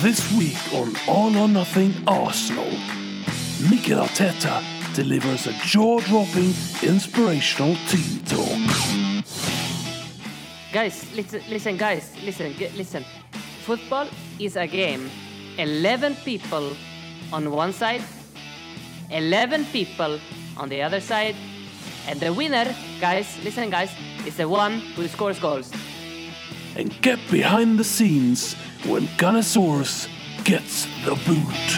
This 0.00 0.32
week 0.38 0.56
on 0.74 0.94
All 1.08 1.36
or 1.36 1.48
Nothing 1.48 1.92
Arsenal, 2.06 2.70
Mikel 3.68 3.98
Arteta 3.98 4.62
delivers 4.94 5.48
a 5.48 5.52
jaw-dropping, 5.64 6.54
inspirational 6.84 7.74
team 7.88 8.20
talk. 8.24 9.24
Guys, 10.72 11.04
listen, 11.16 11.42
listen, 11.50 11.76
guys, 11.76 12.12
listen, 12.22 12.54
listen. 12.76 13.04
Football 13.64 14.06
is 14.38 14.54
a 14.54 14.68
game. 14.68 15.10
11 15.58 16.14
people 16.24 16.76
on 17.32 17.50
one 17.50 17.72
side, 17.72 18.04
11 19.10 19.64
people 19.72 20.20
on 20.56 20.68
the 20.68 20.80
other 20.80 21.00
side, 21.00 21.34
and 22.06 22.20
the 22.20 22.32
winner, 22.32 22.72
guys, 23.00 23.36
listen, 23.42 23.68
guys, 23.68 23.90
is 24.24 24.36
the 24.36 24.48
one 24.48 24.78
who 24.94 25.08
scores 25.08 25.40
goals. 25.40 25.72
And 26.76 26.94
get 27.02 27.18
behind 27.32 27.80
the 27.80 27.84
scenes 27.84 28.54
when 28.86 29.06
Gunnosaurus 29.18 30.08
gets 30.44 30.86
the 31.04 31.14
boot. 31.26 31.68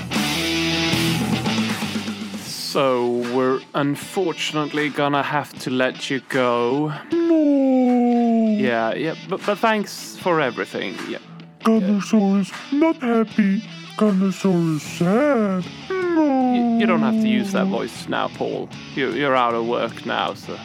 So 2.45 3.07
we're 3.34 3.61
unfortunately 3.74 4.91
gonna 4.91 5.23
have 5.23 5.52
to 5.60 5.71
let 5.71 6.09
you 6.09 6.21
go. 6.29 6.93
No. 7.12 8.57
Yeah, 8.59 8.95
yeah, 8.95 9.15
but, 9.29 9.45
but 9.45 9.59
thanks 9.59 10.16
for 10.19 10.41
everything. 10.41 10.95
Yeah. 11.09 11.19
Gunnosaurus 11.65 12.52
not 12.73 12.97
happy. 12.97 13.62
Gunnosaurus 13.96 14.80
sad. 14.80 15.65
No. 15.91 16.55
You, 16.55 16.80
you 16.80 16.87
don't 16.87 17.01
have 17.01 17.21
to 17.21 17.29
use 17.29 17.52
that 17.52 17.66
voice 17.66 18.09
now, 18.09 18.29
Paul. 18.29 18.69
You, 18.95 19.12
you're 19.12 19.35
out 19.37 19.55
of 19.55 19.66
work 19.66 20.07
now, 20.07 20.35
so. 20.35 20.57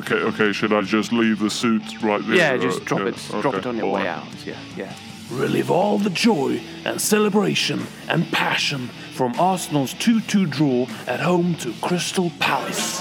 Okay, 0.00 0.16
okay. 0.16 0.52
Should 0.52 0.72
I 0.72 0.82
just 0.82 1.12
leave 1.12 1.38
the 1.38 1.50
suit 1.50 2.02
right 2.02 2.20
there? 2.26 2.36
Yeah, 2.36 2.56
just 2.56 2.82
Uh, 2.82 2.84
drop 2.84 3.00
yeah, 3.00 3.08
it. 3.08 3.16
Drop 3.30 3.46
okay, 3.46 3.58
it 3.58 3.66
on 3.66 3.76
your 3.76 3.86
all 3.86 3.92
way 3.94 4.06
right. 4.06 4.18
out. 4.18 4.46
Yeah, 4.46 4.56
yeah. 4.76 4.92
Relive 5.30 5.70
all 5.70 5.98
the 5.98 6.10
joy 6.10 6.60
and 6.84 7.00
celebration 7.00 7.86
and 8.08 8.30
passion 8.30 8.88
from 9.14 9.38
Arsenal's 9.40 9.94
2-2 9.94 10.50
draw 10.50 10.86
at 11.06 11.20
home 11.20 11.54
to 11.56 11.72
Crystal 11.80 12.30
Palace. 12.40 13.00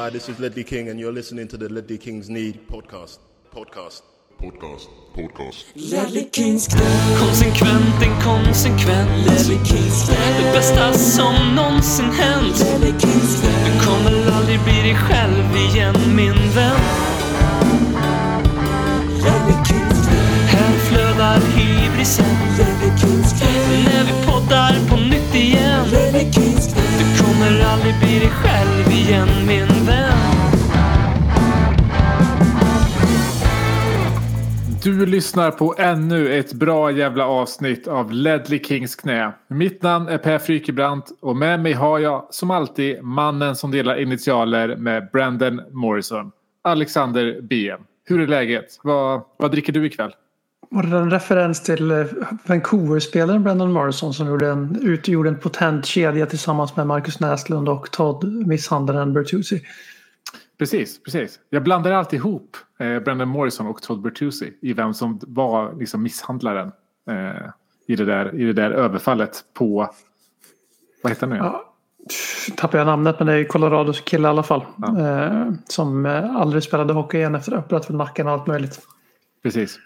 Hi, 0.00 0.08
this 0.08 0.30
is 0.30 0.40
Ledley 0.40 0.64
King, 0.64 0.88
and 0.88 0.98
you're 0.98 1.12
listening 1.12 1.46
to 1.48 1.58
the 1.58 1.68
Ledley 1.68 1.98
Kings 1.98 2.30
Need 2.30 2.66
podcast. 2.68 3.18
Podcast. 3.54 4.00
Podcast. 4.38 4.88
Podcast. 5.14 5.66
Konsekvent, 7.18 8.02
inkonsekvent. 8.02 9.10
Det 10.38 10.52
bästa 10.54 10.92
som 10.92 11.54
någonsin 11.54 12.04
hänt. 12.04 12.58
Du 13.64 13.86
kommer 13.86 14.32
aldrig 14.36 14.60
bli 14.64 14.82
dig 14.82 14.94
själv 14.94 15.56
igen 15.56 15.94
min 16.16 16.52
vän. 16.54 16.80
Här 20.46 20.78
flödar 20.78 21.40
hybrisen. 21.40 22.24
När 23.84 24.04
vi 24.04 24.26
poddar 24.26 24.88
på 24.88 24.96
nytt 24.96 25.34
igen. 25.34 25.86
Du 25.90 26.89
kommer 27.40 27.64
aldrig 27.64 27.94
bli 27.98 28.18
dig 28.18 28.30
själv 28.30 28.92
igen 28.92 29.28
min 29.46 29.86
vän 29.86 30.18
Du 34.82 35.06
lyssnar 35.06 35.50
på 35.50 35.74
ännu 35.78 36.38
ett 36.38 36.52
bra 36.52 36.90
jävla 36.90 37.26
avsnitt 37.26 37.88
av 37.88 38.12
Ledley 38.12 38.64
Kings 38.64 38.96
knä. 38.96 39.32
Mitt 39.48 39.82
namn 39.82 40.08
är 40.08 40.18
Per 40.18 40.38
Frykebrant 40.38 41.12
och 41.20 41.36
med 41.36 41.60
mig 41.60 41.72
har 41.72 41.98
jag 41.98 42.26
som 42.30 42.50
alltid 42.50 43.02
mannen 43.02 43.56
som 43.56 43.70
delar 43.70 44.00
initialer 44.00 44.76
med 44.76 45.08
Brandon 45.12 45.60
Morrison. 45.70 46.32
Alexander 46.62 47.40
BM. 47.40 47.80
Hur 48.04 48.20
är 48.20 48.26
läget? 48.26 48.78
Vad, 48.82 49.22
vad 49.36 49.50
dricker 49.50 49.72
du 49.72 49.86
ikväll? 49.86 50.12
Var 50.72 50.82
det 50.82 50.96
en 50.96 51.10
referens 51.10 51.62
till 51.62 51.90
eh, 51.90 52.06
Vancouver-spelaren 52.46 53.42
Brendan 53.42 53.72
Morrison 53.72 54.14
som 54.14 54.26
gjorde 54.26 54.48
en, 54.50 54.78
utgjorde 54.82 55.28
en 55.28 55.38
potent 55.38 55.86
kedja 55.86 56.26
tillsammans 56.26 56.76
med 56.76 56.86
Marcus 56.86 57.20
Näslund 57.20 57.68
och 57.68 57.90
Todd 57.90 58.46
misshandlaren 58.46 59.12
Bertuzzi? 59.12 59.62
Precis, 60.58 61.02
precis. 61.02 61.40
Jag 61.50 61.62
blandar 61.62 61.92
alltid 61.92 62.16
ihop 62.16 62.56
eh, 62.78 62.98
Brandon 62.98 63.28
Morrison 63.28 63.66
och 63.66 63.82
Todd 63.82 64.00
Bertuzzi 64.00 64.52
i 64.62 64.72
vem 64.72 64.94
som 64.94 65.20
var 65.22 65.74
liksom 65.78 66.02
misshandlaren 66.02 66.72
eh, 67.10 67.50
i, 67.86 67.96
det 67.96 68.04
där, 68.04 68.40
i 68.40 68.44
det 68.44 68.52
där 68.52 68.70
överfallet 68.70 69.44
på... 69.54 69.94
Vad 71.02 71.12
heter 71.12 71.26
han 71.26 71.30
nu? 71.30 71.36
igen? 71.36 71.46
Ja, 71.52 71.74
tappar 72.56 72.78
jag 72.78 72.86
namnet 72.86 73.18
men 73.18 73.26
det 73.26 73.32
är 73.32 73.44
Colorados 73.44 74.00
kille 74.00 74.28
i 74.28 74.30
alla 74.30 74.42
fall. 74.42 74.64
Ja. 74.76 75.00
Eh, 75.00 75.52
som 75.68 76.06
eh, 76.06 76.36
aldrig 76.36 76.62
spelade 76.62 76.92
hockey 76.92 77.18
igen 77.18 77.34
efter. 77.34 77.62
Bröt 77.68 77.90
väl 77.90 77.96
nacken 77.96 78.26
och 78.26 78.32
allt 78.32 78.46
möjligt. 78.46 78.80
Precis. 79.42 79.78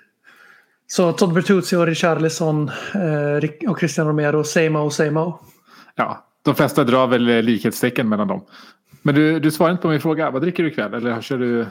Så 0.87 1.13
Todd 1.13 1.33
Bertuzzi 1.33 1.77
och 1.77 1.87
Richarlison 1.87 2.71
eh, 2.95 3.71
och 3.71 3.79
Christian 3.79 4.07
Romero, 4.07 4.45
same 4.45 4.79
o 4.79 4.91
same 4.91 5.21
o. 5.21 5.41
Ja, 5.95 6.27
de 6.43 6.55
flesta 6.55 6.85
drar 6.85 7.07
väl 7.07 7.23
likhetstecken 7.23 8.09
mellan 8.09 8.29
dem. 8.29 8.45
Men 9.03 9.15
du, 9.15 9.41
du 9.41 9.51
svarar 9.51 9.71
inte 9.71 9.83
på 9.83 9.89
min 9.89 10.01
fråga. 10.01 10.31
Vad 10.31 10.43
dricker 10.43 10.63
du 10.63 10.69
ikväll? 10.69 10.95
Eller 10.95 11.21
kör 11.21 11.39
du... 11.39 11.67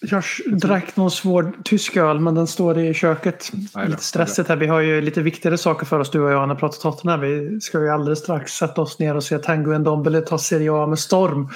Jag 0.00 0.22
drack 0.46 0.96
någon 0.96 1.10
svår 1.10 1.52
tysk 1.64 1.96
öl 1.96 2.20
men 2.20 2.34
den 2.34 2.46
står 2.46 2.78
i 2.78 2.94
köket. 2.94 3.50
Nej 3.74 3.88
lite 3.88 4.04
stressigt 4.04 4.48
här. 4.48 4.56
Vi 4.56 4.66
har 4.66 4.80
ju 4.80 5.00
lite 5.00 5.22
viktigare 5.22 5.58
saker 5.58 5.86
för 5.86 5.98
oss 5.98 6.10
du 6.10 6.20
och 6.20 6.30
jag 6.30 6.48
när 6.48 6.54
vi 6.54 6.60
pratar 6.60 6.78
Tottenham. 6.78 7.20
Vi 7.20 7.60
ska 7.60 7.80
ju 7.80 7.88
alldeles 7.88 8.18
strax 8.18 8.52
sätta 8.52 8.80
oss 8.80 8.98
ner 8.98 9.16
och 9.16 9.24
se 9.24 9.38
Tango 9.38 9.78
Ndombele 9.78 10.20
ta 10.20 10.38
Serie 10.38 10.72
A 10.72 10.86
med 10.86 10.98
storm. 10.98 11.48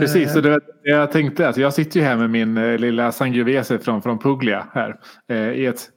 Precis, 0.00 0.30
Eh, 0.30 0.36
och 0.36 0.42
det, 0.42 0.60
jag 0.82 1.12
tänkte 1.12 1.48
att 1.48 1.56
jag 1.56 1.74
sitter 1.74 2.00
ju 2.00 2.06
här 2.06 2.16
med 2.16 2.30
min 2.30 2.56
eh, 2.56 2.78
lilla 2.78 3.12
Sangiovese 3.12 3.78
från, 3.78 4.02
från 4.02 4.18
Puglia 4.18 4.66
här. 4.72 4.96
Eh, 5.28 5.50
I 5.50 5.66
ett 5.66 5.90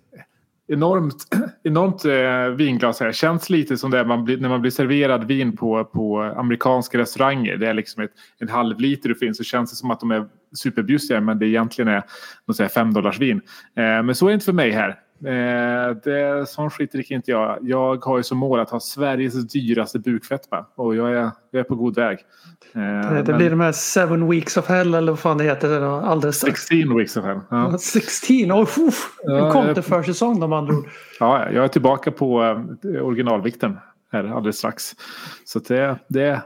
enormt, 0.72 1.28
enormt 1.64 2.06
eh, 2.06 2.56
vinglas 2.56 3.00
här. 3.00 3.12
Känns 3.12 3.50
lite 3.50 3.78
som 3.78 3.92
det 3.92 4.06
man 4.06 4.26
blir, 4.26 4.38
när 4.38 4.50
man 4.50 4.62
blir 4.62 4.72
serverad 4.72 5.24
vin 5.24 5.58
på, 5.58 5.86
på 5.86 6.22
amerikanska 6.22 6.98
restauranger. 6.98 7.58
Det 7.58 7.68
är 7.68 7.74
liksom 7.74 8.04
ett, 8.04 8.12
en 8.40 8.50
halv 8.50 8.80
liter 8.80 9.10
det 9.10 9.16
finns 9.16 9.38
så 9.38 9.44
känns 9.44 9.72
det 9.72 9.76
som 9.76 9.92
att 9.92 10.00
de 10.00 10.12
är 10.12 10.28
superbjussiga 10.56 11.22
men 11.22 11.40
det 11.40 11.48
egentligen 11.48 11.88
är 11.88 12.04
något 12.46 12.58
så 12.58 12.64
här 12.64 12.70
fem 12.70 12.94
dollars 12.94 13.20
vin. 13.20 13.42
Eh, 13.76 14.04
men 14.04 14.16
så 14.16 14.26
är 14.26 14.30
det 14.30 14.34
inte 14.34 14.46
för 14.46 14.54
mig 14.54 14.72
här. 14.72 15.00
Eh, 15.26 15.96
det, 16.04 16.50
sån 16.50 16.70
skit 16.70 16.92
dricker 16.92 17.16
inte 17.16 17.32
jag. 17.32 17.58
Jag 17.62 18.06
har 18.06 18.18
ju 18.18 18.24
som 18.24 18.38
mål 18.38 18.60
att 18.60 18.70
ha 18.70 18.80
Sveriges 18.80 19.48
dyraste 19.48 20.00
bukfetma 20.00 20.66
och 20.76 20.96
jag 20.96 21.12
är, 21.12 21.32
jag 21.52 21.60
är 21.60 21.64
på 21.64 21.76
god 21.76 21.96
väg. 21.96 22.20
Eh, 22.74 23.14
det, 23.14 23.24
det 23.24 23.34
blir 23.34 23.50
de 23.50 23.60
här 23.60 23.72
seven 23.72 24.30
weeks 24.30 24.58
of 24.58 24.68
hell 24.68 24.94
eller 24.94 25.12
vad 25.12 25.20
fan 25.20 25.38
det 25.38 25.44
heter. 25.44 25.82
Alldeles 25.82 26.38
strax. 26.38 26.62
16 26.62 26.98
weeks 26.98 27.18
of 27.18 27.26
hell. 27.26 27.40
Ja. 27.50 27.78
16! 27.78 28.52
Oh, 28.52 28.62
uff, 28.62 29.18
Ja, 29.24 29.46
en 29.46 29.52
konterförsäsong 29.52 30.40
de 30.40 30.54
andra 30.54 30.74
ord. 30.74 30.86
ja, 31.20 31.52
jag 31.52 31.64
är 31.64 31.68
tillbaka 31.68 32.12
på 32.12 32.44
eh, 32.84 33.06
originalvikten 33.06 33.78
här 34.12 34.24
alldeles 34.24 34.58
strax. 34.58 34.96
Så 35.46 35.60
det, 35.60 36.00
det, 36.08 36.42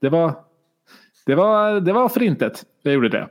det, 0.00 0.08
var, 0.08 0.34
det, 1.26 1.34
var, 1.34 1.80
det 1.80 1.92
var 1.92 2.08
för 2.08 2.22
intet. 2.22 2.64
Jag 2.82 2.94
gjorde 2.94 3.08
det. 3.08 3.28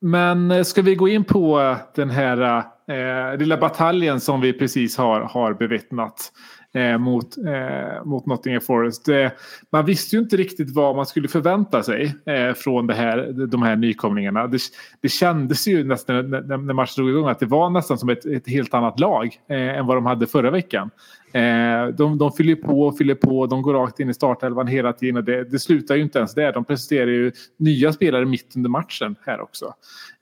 Men 0.00 0.50
eh, 0.50 0.62
ska 0.62 0.82
vi 0.82 0.94
gå 0.94 1.08
in 1.08 1.24
på 1.24 1.76
den 1.94 2.10
här 2.10 2.64
eh, 2.88 3.38
lilla 3.38 3.56
bataljen 3.56 4.20
som 4.20 4.40
vi 4.40 4.52
precis 4.52 4.96
har, 4.96 5.20
har 5.20 5.54
bevittnat 5.54 6.32
eh, 6.74 6.98
mot, 6.98 7.36
eh, 7.38 8.04
mot 8.04 8.26
Nottingham 8.26 8.60
Forest. 8.60 9.08
Eh, 9.08 9.30
man 9.72 9.84
visste 9.84 10.16
ju 10.16 10.22
inte 10.22 10.36
riktigt 10.36 10.74
vad 10.74 10.96
man 10.96 11.06
skulle 11.06 11.28
förvänta 11.28 11.82
sig 11.82 12.14
eh, 12.26 12.54
från 12.54 12.86
det 12.86 12.94
här, 12.94 13.46
de 13.46 13.62
här 13.62 13.76
nykomlingarna. 13.76 14.46
Det, 14.46 14.60
det 15.00 15.08
kändes 15.08 15.68
ju 15.68 15.84
nästan 15.84 16.30
när, 16.30 16.56
när 16.56 16.74
matchen 16.74 16.94
drog 16.96 17.10
igång 17.10 17.28
att 17.28 17.40
det 17.40 17.46
var 17.46 17.70
nästan 17.70 17.98
som 17.98 18.08
ett, 18.08 18.26
ett 18.26 18.48
helt 18.48 18.74
annat 18.74 19.00
lag 19.00 19.40
eh, 19.48 19.78
än 19.78 19.86
vad 19.86 19.96
de 19.96 20.06
hade 20.06 20.26
förra 20.26 20.50
veckan. 20.50 20.90
Eh, 21.34 21.86
de, 21.86 22.18
de 22.18 22.32
fyller 22.32 22.54
på 22.54 22.82
och 22.82 22.98
fyller 22.98 23.14
på. 23.14 23.46
De 23.46 23.62
går 23.62 23.74
rakt 23.74 24.00
in 24.00 24.10
i 24.10 24.14
startelvan 24.14 24.66
hela 24.66 24.92
tiden. 24.92 25.16
Och 25.16 25.24
det, 25.24 25.44
det 25.44 25.58
slutar 25.58 25.94
ju 25.94 26.02
inte 26.02 26.18
ens 26.18 26.34
där. 26.34 26.52
De 26.52 26.64
presenterar 26.64 27.06
ju 27.06 27.32
nya 27.56 27.92
spelare 27.92 28.24
mitt 28.24 28.56
under 28.56 28.70
matchen 28.70 29.16
här 29.26 29.40
också. 29.40 29.74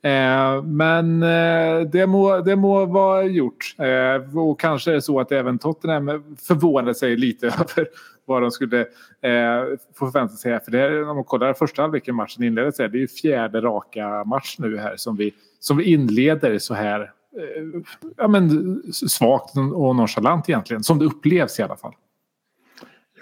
Eh, 0.03 0.63
men 0.63 1.23
eh, 1.23 1.81
det, 1.81 2.07
må, 2.07 2.41
det 2.41 2.57
må 2.57 2.87
vara 2.87 3.23
gjort. 3.23 3.75
Eh, 3.79 4.39
och 4.39 4.61
kanske 4.61 4.91
är 4.91 4.95
det 4.95 5.03
så 5.03 5.21
att 5.21 5.33
även 5.33 5.59
Tottenham 5.59 6.37
förvånade 6.49 6.95
sig 6.95 7.17
lite 7.17 7.47
över 7.61 7.89
vad 8.25 8.43
de 8.43 8.51
skulle 8.51 8.81
eh, 8.81 9.65
få 9.95 10.11
förvänta 10.11 10.35
sig 10.35 10.53
här. 10.53 10.59
För 10.59 10.71
det 10.71 10.79
här, 10.79 11.09
om 11.09 11.17
man 11.17 11.25
kollar 11.25 11.55
första 11.55 11.83
halvleken 11.83 12.15
matchen 12.15 12.45
inleddes 12.45 12.79
här, 12.79 12.89
det 12.89 12.99
är 12.99 13.01
ju 13.01 13.09
fjärde 13.09 13.61
raka 13.61 14.25
match 14.25 14.57
nu 14.59 14.79
här 14.79 14.97
som 14.97 15.17
vi, 15.17 15.35
som 15.61 15.77
vi 15.77 15.85
inleder 15.85 16.59
så 16.59 16.75
här 16.75 17.11
Eh, 17.37 17.83
ja, 18.17 18.29
men, 18.29 18.83
svagt 18.93 19.57
och 19.57 19.97
nonchalant 19.97 20.49
egentligen. 20.49 20.83
Som 20.83 20.99
det 20.99 21.05
upplevs 21.05 21.59
i 21.59 21.63
alla 21.63 21.77
fall. 21.77 21.95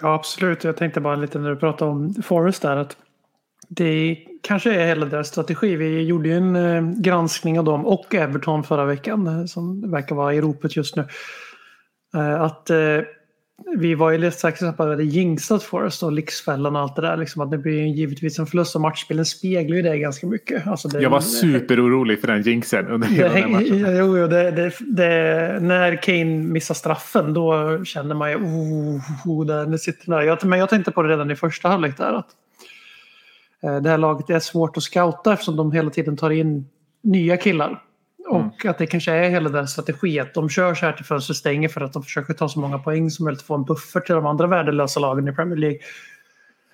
Ja 0.01 0.13
absolut. 0.13 0.63
Jag 0.63 0.77
tänkte 0.77 1.01
bara 1.01 1.15
lite 1.15 1.39
när 1.39 1.49
du 1.49 1.55
pratade 1.55 1.91
om 1.91 2.13
Forest 2.13 2.61
där 2.61 2.77
att 2.77 2.97
det 3.67 4.17
kanske 4.41 4.73
är 4.73 4.87
hela 4.87 5.05
deras 5.05 5.27
strategi. 5.27 5.75
Vi 5.75 6.01
gjorde 6.01 6.29
ju 6.29 6.37
en 6.37 6.55
eh, 6.55 7.01
granskning 7.01 7.59
av 7.59 7.65
dem 7.65 7.85
och 7.85 8.15
Everton 8.15 8.63
förra 8.63 8.85
veckan 8.85 9.27
eh, 9.27 9.45
som 9.45 9.91
verkar 9.91 10.15
vara 10.15 10.33
i 10.33 10.41
ropet 10.41 10.75
just 10.75 10.95
nu. 10.95 11.07
Att 12.39 12.69
vi 13.77 13.95
var 13.95 14.11
ju 14.11 14.17
lite 14.17 14.37
säkra 14.37 14.73
på 14.73 14.83
att 14.83 14.89
vi 14.89 14.91
hade 14.91 15.03
jinxat 15.03 15.63
Forrest 15.63 16.03
och 16.03 16.11
Lyxfällan 16.11 16.75
och 16.75 16.81
allt 16.81 16.95
det 16.95 17.01
där. 17.01 17.17
Liksom, 17.17 17.41
att 17.41 17.51
det 17.51 17.57
blir 17.57 17.73
ju 17.73 17.87
givetvis 17.89 18.39
en 18.39 18.45
förlust 18.45 18.75
och 18.75 18.81
matchspelen 18.81 19.25
speglar 19.25 19.75
ju 19.75 19.81
det 19.81 19.97
ganska 19.97 20.27
mycket. 20.27 20.67
Alltså 20.67 20.87
det, 20.87 21.01
Jag 21.01 21.09
var 21.09 21.19
superorolig 21.19 22.21
för 22.21 22.27
den 22.27 22.41
jinxen 22.41 22.87
under 22.87 23.07
hela 23.07 23.33
den 23.33 23.43
här 23.43 23.47
matchen. 23.49 23.95
Jo, 23.97 24.17
jo, 24.17 24.27
det, 24.27 24.51
det, 24.51 24.73
det, 24.79 25.59
när 25.61 26.01
Kane 26.01 26.25
missar 26.25 26.75
straffen 26.75 27.33
då 27.33 27.79
känner 27.85 28.15
man 28.15 28.31
ju 28.31 28.37
oh, 28.37 29.01
oh, 29.25 29.45
där, 29.45 29.65
nu 29.65 29.77
sitter 29.77 30.11
där. 30.11 30.21
Jag, 30.21 30.45
men 30.45 30.59
jag 30.59 30.69
tänkte 30.69 30.91
på 30.91 31.03
det 31.03 31.09
redan 31.09 31.31
i 31.31 31.35
första 31.35 31.69
halvlek 31.69 31.97
där. 31.97 32.13
Att, 32.13 32.27
eh, 33.63 33.81
det 33.81 33.89
här 33.89 33.97
laget 33.97 34.29
är 34.29 34.39
svårt 34.39 34.77
att 34.77 34.83
scouta 34.83 35.33
eftersom 35.33 35.55
de 35.55 35.71
hela 35.71 35.89
tiden 35.89 36.17
tar 36.17 36.29
in 36.29 36.65
nya 37.03 37.37
killar. 37.37 37.81
Och 38.29 38.65
att 38.65 38.77
det 38.77 38.85
kanske 38.85 39.11
är 39.11 39.29
hela 39.29 39.49
den 39.49 39.67
strategi 39.67 40.19
att 40.19 40.33
de 40.33 40.49
kör 40.49 40.75
så 40.75 40.85
här 40.85 40.93
till 40.93 41.05
fönstret 41.05 41.37
stänger 41.37 41.69
för 41.69 41.81
att 41.81 41.93
de 41.93 42.03
försöker 42.03 42.33
ta 42.33 42.49
så 42.49 42.59
många 42.59 42.79
poäng 42.79 43.11
som 43.11 43.25
möjligt 43.25 43.41
och 43.41 43.47
få 43.47 43.55
en 43.55 43.63
buffert 43.63 44.05
till 44.05 44.15
de 44.15 44.25
andra 44.25 44.47
värdelösa 44.47 44.99
lagen 44.99 45.27
i 45.27 45.31
Premier 45.31 45.57
League. 45.57 45.79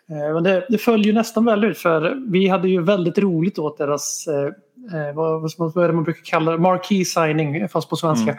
Eh, 0.09 0.33
Men 0.33 0.43
det, 0.43 0.65
det 0.69 0.77
följer 0.77 1.05
ju 1.05 1.13
nästan 1.13 1.45
väl 1.45 1.63
ut 1.63 1.77
för 1.77 2.31
vi 2.31 2.47
hade 2.47 2.69
ju 2.69 2.81
väldigt 2.81 3.17
roligt 3.17 3.59
åt 3.59 3.77
deras, 3.77 4.27
eh, 4.27 4.99
eh, 4.99 5.15
vad, 5.15 5.51
vad, 5.57 5.83
är 5.83 5.87
det 5.87 5.93
man 5.93 6.03
brukar 6.03 6.23
kalla 6.23 6.51
det, 6.51 6.57
marquee 6.57 7.05
signing 7.05 7.69
fast 7.69 7.89
på 7.89 7.95
svenska. 7.95 8.37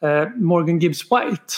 Eh, 0.00 0.28
Morgan 0.36 0.78
Gibbs 0.78 1.02
White 1.02 1.54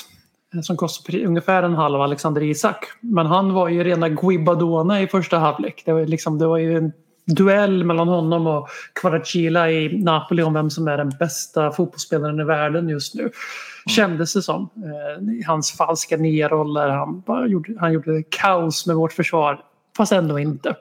eh, 0.54 0.60
som 0.60 0.76
kostar 0.76 1.24
ungefär 1.24 1.62
en 1.62 1.74
halv 1.74 2.00
Alexander 2.00 2.42
Isak. 2.42 2.84
Men 3.00 3.26
han 3.26 3.52
var 3.52 3.68
ju 3.68 3.84
rena 3.84 4.08
Guibadona 4.08 5.02
i 5.02 5.06
första 5.06 5.38
halvlek. 5.38 5.82
Det 5.86 5.92
var, 5.92 6.06
liksom, 6.06 6.38
det 6.38 6.46
var 6.46 6.58
ju 6.58 6.76
en 6.76 6.92
duell 7.26 7.84
mellan 7.84 8.08
honom 8.08 8.46
och 8.46 8.68
Kvaratskhelia 9.00 9.70
i 9.70 10.02
Napoli 10.02 10.42
om 10.42 10.54
vem 10.54 10.70
som 10.70 10.88
är 10.88 10.96
den 10.96 11.12
bästa 11.18 11.72
fotbollsspelaren 11.72 12.40
i 12.40 12.44
världen 12.44 12.88
just 12.88 13.14
nu. 13.14 13.30
Kändes 13.86 14.34
det 14.34 14.42
som. 14.42 14.62
Eh, 14.62 15.46
hans 15.46 15.72
falska 15.72 16.16
nia-roller. 16.16 16.88
Han, 16.88 17.50
gjorde, 17.50 17.74
han 17.80 17.92
gjorde 17.92 18.22
kaos 18.22 18.86
med 18.86 18.96
vårt 18.96 19.12
försvar. 19.12 19.60
Fast 19.96 20.12
ändå 20.12 20.38
inte. 20.38 20.76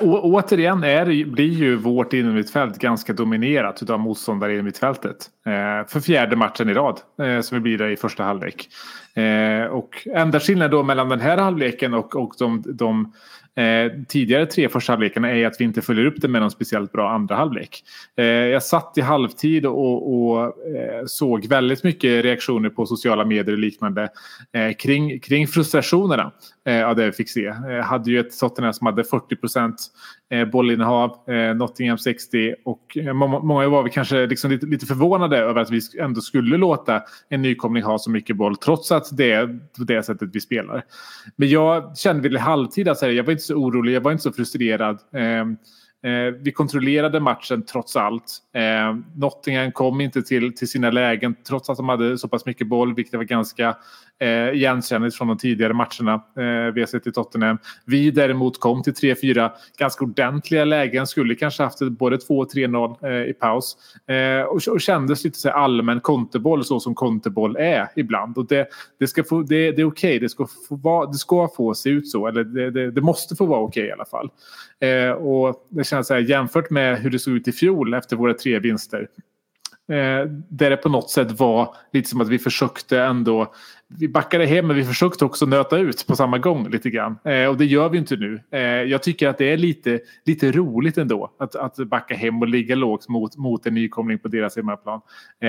Å, 0.00 0.20
återigen 0.22 0.84
är, 0.84 1.24
blir 1.24 1.52
ju 1.52 1.76
vårt 1.76 2.12
innermittfält 2.12 2.78
ganska 2.78 3.12
dominerat 3.12 3.90
av 3.90 4.00
motståndare 4.00 4.56
i 4.56 4.62
mittfältet. 4.62 5.16
Eh, 5.46 5.88
för 5.88 6.00
fjärde 6.00 6.36
matchen 6.36 6.68
i 6.68 6.74
rad 6.74 7.00
eh, 7.22 7.40
som 7.40 7.56
vi 7.56 7.60
blir 7.60 7.78
där 7.78 7.88
i 7.88 7.96
första 7.96 8.24
halvlek. 8.24 8.68
Eh, 9.14 9.64
och 9.64 10.08
enda 10.14 10.40
skillnaden 10.40 10.70
då 10.70 10.82
mellan 10.82 11.08
den 11.08 11.20
här 11.20 11.38
halvleken 11.38 11.94
och, 11.94 12.16
och 12.16 12.34
de, 12.38 12.62
de 12.66 13.12
eh, 13.56 13.92
tidigare 14.08 14.46
tre 14.46 14.68
första 14.68 14.92
halvlekarna 14.92 15.30
är 15.30 15.46
att 15.46 15.60
vi 15.60 15.64
inte 15.64 15.82
följer 15.82 16.06
upp 16.06 16.20
det 16.20 16.28
med 16.28 16.40
någon 16.40 16.50
speciellt 16.50 16.92
bra 16.92 17.10
andra 17.10 17.36
halvlek. 17.36 17.84
Eh, 18.16 18.24
jag 18.24 18.62
satt 18.62 18.92
i 18.98 19.00
halvtid 19.00 19.66
och, 19.66 20.14
och 20.14 20.42
eh, 20.76 21.04
såg 21.06 21.46
väldigt 21.46 21.84
mycket 21.84 22.24
reaktioner 22.24 22.70
på 22.70 22.86
sociala 22.86 23.24
medier 23.24 23.52
och 23.52 23.58
liknande 23.58 24.08
eh, 24.52 24.72
kring, 24.72 25.20
kring 25.20 25.46
frustrationerna 25.46 26.32
eh, 26.66 26.88
av 26.88 26.96
det 26.96 27.06
vi 27.06 27.12
fick 27.12 27.30
se. 27.30 27.40
Jag 27.40 27.82
hade 27.82 28.10
ju 28.10 28.20
ett 28.20 28.38
Tottenham 28.38 28.72
som 28.72 28.86
hade 28.86 29.04
40 29.04 29.36
procent 29.36 29.76
eh, 30.30 30.44
bollinnehav, 30.44 31.16
eh, 31.28 31.54
Nottingham 31.56 31.98
60 31.98 32.54
och 32.64 32.96
eh, 32.96 33.12
må- 33.12 33.40
många 33.42 33.68
var 33.68 33.82
vi 33.82 33.90
kanske 33.90 34.26
liksom 34.26 34.50
lite, 34.50 34.66
lite 34.66 34.86
förvånade 34.86 35.38
över 35.38 35.60
att 35.60 35.70
vi 35.70 35.80
ändå 36.00 36.20
skulle 36.20 36.56
låta 36.56 37.02
en 37.28 37.42
nykomling 37.42 37.82
ha 37.82 37.98
så 37.98 38.10
mycket 38.10 38.36
boll 38.36 38.56
trots 38.56 38.92
att 38.92 39.16
det 39.16 39.32
är 39.32 39.46
på 39.46 39.84
det 39.84 40.02
sättet 40.02 40.28
vi 40.32 40.40
spelar. 40.40 40.84
Men 41.36 41.48
jag 41.48 41.98
kände 41.98 42.28
vid 42.28 42.38
halvtid 42.38 42.88
att 42.88 43.02
jag 43.02 43.24
var 43.24 43.32
inte 43.32 43.44
så 43.44 43.54
orolig, 43.54 43.92
jag 43.94 44.00
var 44.00 44.12
inte 44.12 44.22
så 44.22 44.32
frustrerad. 44.32 44.98
Eh, 45.14 45.44
Eh, 46.02 46.34
vi 46.40 46.52
kontrollerade 46.52 47.20
matchen 47.20 47.62
trots 47.62 47.96
allt. 47.96 48.38
Eh, 48.54 48.96
Nottingham 49.16 49.72
kom 49.72 50.00
inte 50.00 50.22
till, 50.22 50.56
till 50.56 50.68
sina 50.68 50.90
lägen 50.90 51.34
trots 51.48 51.70
att 51.70 51.76
de 51.76 51.88
hade 51.88 52.18
så 52.18 52.28
pass 52.28 52.46
mycket 52.46 52.66
boll, 52.66 52.94
vilket 52.94 53.14
var 53.14 53.24
ganska 53.24 53.76
eh, 54.18 54.54
igenkännligt 54.54 55.16
från 55.16 55.28
de 55.28 55.38
tidigare 55.38 55.72
matcherna 55.72 56.14
eh, 56.14 56.72
vi 56.74 56.80
har 56.80 56.86
sett 56.86 57.06
i 57.06 57.12
Tottenham. 57.12 57.58
Vi 57.84 58.10
däremot 58.10 58.60
kom 58.60 58.82
till 58.82 58.92
3-4 58.92 59.50
ganska 59.78 60.04
ordentliga 60.04 60.64
lägen, 60.64 61.06
skulle 61.06 61.34
kanske 61.34 61.62
haft 61.62 61.78
både 61.80 62.18
2 62.18 62.38
och 62.38 62.52
3-0 62.52 63.06
eh, 63.06 63.30
i 63.30 63.32
paus. 63.32 63.76
Eh, 64.06 64.42
och, 64.42 64.60
och 64.68 64.80
kändes 64.80 65.24
lite 65.24 65.38
så 65.38 65.48
här 65.48 65.56
allmän 65.56 66.00
konteboll 66.00 66.64
så 66.64 66.80
som 66.80 66.94
konteboll 66.94 67.56
är 67.56 67.88
ibland. 67.96 68.38
Och 68.38 68.46
det, 68.46 68.68
det, 68.98 69.06
ska 69.06 69.24
få, 69.24 69.42
det, 69.42 69.72
det 69.72 69.82
är 69.82 69.86
okej, 69.86 70.18
det, 70.18 70.28
ska 70.28 70.46
få 70.68 71.06
det 71.06 71.18
ska 71.18 71.48
få 71.56 71.74
se 71.74 71.90
ut 71.90 72.08
så. 72.08 72.26
Eller 72.26 72.44
det, 72.44 72.70
det, 72.70 72.90
det 72.90 73.00
måste 73.00 73.36
få 73.36 73.46
vara 73.46 73.60
okej 73.60 73.86
i 73.86 73.92
alla 73.92 74.04
fall. 74.04 74.30
Eh, 74.80 75.10
och 75.10 75.66
det 75.68 75.84
känns 75.84 76.06
så 76.06 76.14
här, 76.14 76.20
jämfört 76.20 76.70
med 76.70 76.98
hur 76.98 77.10
det 77.10 77.18
såg 77.18 77.34
ut 77.34 77.48
i 77.48 77.52
fjol 77.52 77.94
efter 77.94 78.16
våra 78.16 78.34
tre 78.34 78.58
vinster. 78.58 79.08
Eh, 79.88 80.30
där 80.48 80.70
det 80.70 80.76
på 80.76 80.88
något 80.88 81.10
sätt 81.10 81.40
var 81.40 81.74
lite 81.92 82.08
som 82.08 82.20
att 82.20 82.28
vi 82.28 82.38
försökte 82.38 83.00
ändå. 83.00 83.52
Vi 83.88 84.08
backade 84.08 84.46
hem 84.46 84.66
men 84.66 84.76
vi 84.76 84.84
försökte 84.84 85.24
också 85.24 85.46
nöta 85.46 85.78
ut 85.78 86.06
på 86.06 86.16
samma 86.16 86.38
gång 86.38 86.68
lite 86.70 86.90
grann. 86.90 87.18
Eh, 87.24 87.46
och 87.46 87.56
det 87.56 87.64
gör 87.64 87.88
vi 87.88 87.98
inte 87.98 88.16
nu. 88.16 88.40
Eh, 88.50 88.60
jag 88.60 89.02
tycker 89.02 89.28
att 89.28 89.38
det 89.38 89.52
är 89.52 89.56
lite, 89.56 90.00
lite 90.24 90.52
roligt 90.52 90.98
ändå 90.98 91.30
att, 91.38 91.54
att 91.54 91.76
backa 91.76 92.14
hem 92.14 92.42
och 92.42 92.48
ligga 92.48 92.74
lågt 92.74 93.08
mot, 93.08 93.36
mot 93.36 93.66
en 93.66 93.74
nykomling 93.74 94.18
på 94.18 94.28
deras 94.28 94.56
hemmaplan. 94.56 95.00
Eh, 95.40 95.48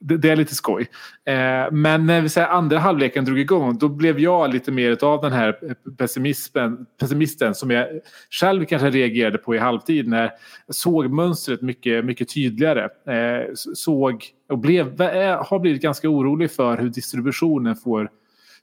det, 0.00 0.16
det 0.16 0.30
är 0.30 0.36
lite 0.36 0.54
skoj. 0.54 0.88
Eh, 1.24 1.72
men 1.72 2.06
när 2.06 2.20
vi 2.20 2.28
säger 2.28 2.48
andra 2.48 2.78
halvleken 2.78 3.24
drog 3.24 3.38
igång 3.38 3.78
då 3.78 3.88
blev 3.88 4.20
jag 4.20 4.52
lite 4.52 4.72
mer 4.72 5.04
av 5.04 5.22
den 5.22 5.32
här 5.32 5.58
pessimismen, 5.98 6.86
pessimisten 7.00 7.54
som 7.54 7.70
jag 7.70 7.88
själv 8.30 8.64
kanske 8.64 8.90
reagerade 8.90 9.38
på 9.38 9.54
i 9.54 9.58
halvtid 9.58 10.08
när 10.08 10.22
jag 10.66 10.74
såg 10.74 11.10
mönstret 11.10 11.62
mycket, 11.62 12.04
mycket 12.04 12.34
tydligare. 12.34 12.84
Eh, 12.84 13.54
såg 13.54 14.24
och 14.48 14.58
blev, 14.58 15.02
eh, 15.02 15.44
har 15.46 15.58
blivit 15.58 15.82
ganska 15.82 16.08
orolig 16.08 16.50
för 16.50 16.76
hur 16.76 16.88
distributionen 16.88 17.76
får 17.76 18.10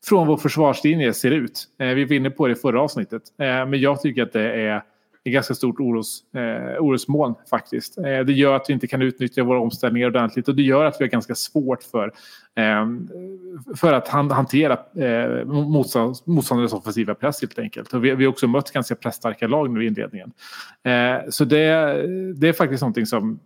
från 0.06 0.28
vår 0.28 0.38
försvarslinje 0.38 1.14
ser 1.14 1.32
ut. 1.32 1.68
Eh, 1.80 1.88
vi 1.88 2.06
var 2.06 2.14
inne 2.14 2.30
på 2.30 2.48
det 2.48 2.54
i 2.54 2.56
förra 2.56 2.82
avsnittet. 2.82 3.22
Eh, 3.40 3.46
men 3.46 3.80
jag 3.80 4.02
tycker 4.02 4.24
att 4.24 4.34
det 4.34 4.68
är 4.68 4.84
ett 5.26 5.34
ganska 5.34 5.54
stort 5.54 5.80
oros, 5.80 6.24
eh, 6.34 6.84
orosmoln 6.84 7.36
faktiskt. 7.50 7.98
Eh, 7.98 8.20
det 8.20 8.34
gör 8.34 8.56
att 8.56 8.66
vi 8.70 8.74
inte 8.74 8.88
kan 8.88 9.02
utnyttja 9.02 9.44
våra 9.44 9.60
omställningar 9.60 10.08
ordentligt 10.08 10.48
och 10.48 10.56
det 10.56 10.62
gör 10.62 10.86
att 10.86 10.96
vi 11.00 11.04
har 11.04 11.10
ganska 11.10 11.36
svårt 11.36 11.84
för, 11.84 12.14
eh, 12.56 12.86
för 13.76 13.94
att 13.94 14.08
han, 14.08 14.32
hantera 14.32 14.78
eh, 14.96 15.46
motstånd, 15.46 16.16
motståndares 16.26 16.74
offensiva 16.74 17.16
press 17.16 17.42
helt 17.42 17.60
enkelt. 17.60 17.94
Och 17.94 18.06
vi, 18.06 18.16
vi 18.16 18.26
har 18.26 18.32
också 18.32 18.48
mött 18.48 18.72
ganska 18.72 18.96
pressstarka 18.96 19.48
lag 19.48 19.70
nu 19.70 19.84
i 19.84 19.88
inledningen. 19.88 20.32
Eh, 20.84 21.30
så 21.30 21.46
det, 21.46 21.66
det 22.36 22.48
är 22.48 22.54
faktiskt 22.54 22.82
någonting 22.82 23.06
som 23.06 23.40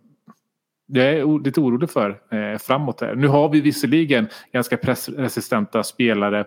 jag 0.92 1.06
är 1.06 1.44
lite 1.44 1.60
orolig 1.60 1.90
för 1.90 2.10
eh, 2.10 2.58
framåt. 2.58 3.00
Här. 3.00 3.14
Nu 3.14 3.28
har 3.28 3.48
vi 3.48 3.60
visserligen 3.60 4.28
ganska 4.52 4.76
pressresistenta 4.76 5.82
spelare 5.82 6.44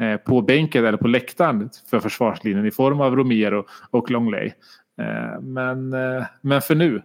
eh, 0.00 0.16
på 0.16 0.42
bänken 0.42 0.84
eller 0.84 0.98
på 0.98 1.08
läktaren 1.08 1.70
för 1.90 2.00
försvarslinjen 2.00 2.66
i 2.66 2.70
form 2.70 3.00
av 3.00 3.16
Romero 3.16 3.64
och 3.90 4.10
Longley. 4.10 4.52
Eh, 5.00 5.40
men, 5.40 5.92
eh, 5.92 6.24
men 6.40 6.62
för 6.62 6.74
nu, 6.74 7.02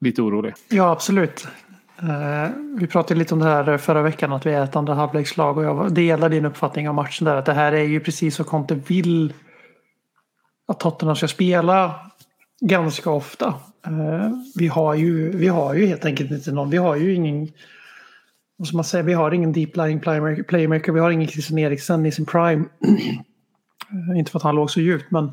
lite 0.00 0.22
orolig. 0.22 0.54
Ja, 0.68 0.90
absolut. 0.90 1.48
Eh, 1.98 2.50
vi 2.78 2.86
pratade 2.86 3.18
lite 3.18 3.34
om 3.34 3.40
det 3.40 3.46
här 3.46 3.78
förra 3.78 4.02
veckan, 4.02 4.32
att 4.32 4.46
vi 4.46 4.52
är 4.52 4.64
ett 4.64 4.76
andra 4.76 4.94
halvlekslag 4.94 5.58
och 5.58 5.64
jag 5.64 5.94
delar 5.94 6.28
din 6.28 6.44
uppfattning 6.44 6.88
om 6.88 6.96
matchen 6.96 7.24
där. 7.24 7.36
Att 7.36 7.46
det 7.46 7.52
här 7.52 7.72
är 7.72 7.84
ju 7.84 8.00
precis 8.00 8.34
så 8.34 8.44
Conte 8.44 8.74
vill 8.74 9.32
att 10.68 10.80
Tottenham 10.80 11.16
ska 11.16 11.28
spela 11.28 11.94
ganska 12.60 13.10
ofta. 13.10 13.54
Vi, 14.56 14.66
har 14.66 14.94
ju, 14.94 15.36
vi 15.36 15.48
har 15.48 15.74
ju 15.74 15.86
helt 15.86 16.04
enkelt 16.04 16.30
inte 16.30 16.52
någon, 16.52 16.70
vi 16.70 16.76
har 16.76 16.96
ju 16.96 17.14
ingen 17.14 17.48
vad 18.56 18.68
ska 18.68 18.76
man 18.76 18.84
säga, 18.84 19.02
vi 19.02 19.12
har 19.12 19.30
ingen 19.30 19.52
deep 19.52 19.76
lying 19.76 20.00
playmaker, 20.00 20.92
vi 20.92 21.00
har 21.00 21.10
ingen 21.10 21.28
Christian 21.28 21.58
Eriksen 21.58 22.06
i 22.06 22.12
sin 22.12 22.26
prime. 22.26 22.64
Inte 24.16 24.30
för 24.30 24.38
att 24.38 24.42
han 24.42 24.54
låg 24.54 24.70
så 24.70 24.80
djupt 24.80 25.10
men 25.10 25.32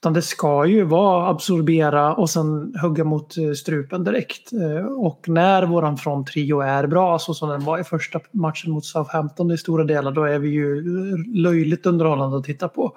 utan 0.00 0.12
det 0.12 0.22
ska 0.22 0.66
ju 0.66 0.84
vara 0.84 1.28
absorbera 1.28 2.14
och 2.14 2.30
sen 2.30 2.74
hugga 2.82 3.04
mot 3.04 3.38
eh, 3.38 3.52
strupen 3.52 4.04
direkt. 4.04 4.52
Eh, 4.52 4.86
och 4.86 5.28
när 5.28 5.62
våran 5.62 5.96
fronttrio 5.96 6.60
är 6.60 6.86
bra 6.86 7.18
så 7.18 7.34
som 7.34 7.48
den 7.48 7.64
var 7.64 7.78
i 7.78 7.84
första 7.84 8.20
matchen 8.30 8.72
mot 8.72 8.84
Southampton 8.84 9.50
i 9.50 9.58
stora 9.58 9.84
delar 9.84 10.12
då 10.12 10.24
är 10.24 10.38
vi 10.38 10.48
ju 10.48 10.78
eh, 10.78 11.42
löjligt 11.42 11.86
underhållande 11.86 12.36
att 12.36 12.44
titta 12.44 12.68
på. 12.68 12.96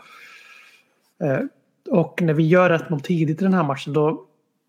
Och 1.89 2.22
när 2.22 2.34
vi 2.34 2.48
gör 2.48 2.70
ett 2.70 2.89
mål 2.89 3.01
tidigt 3.01 3.41
i 3.41 3.43
den 3.43 3.53
här 3.53 3.63
matchen 3.63 3.93
då 3.93 4.25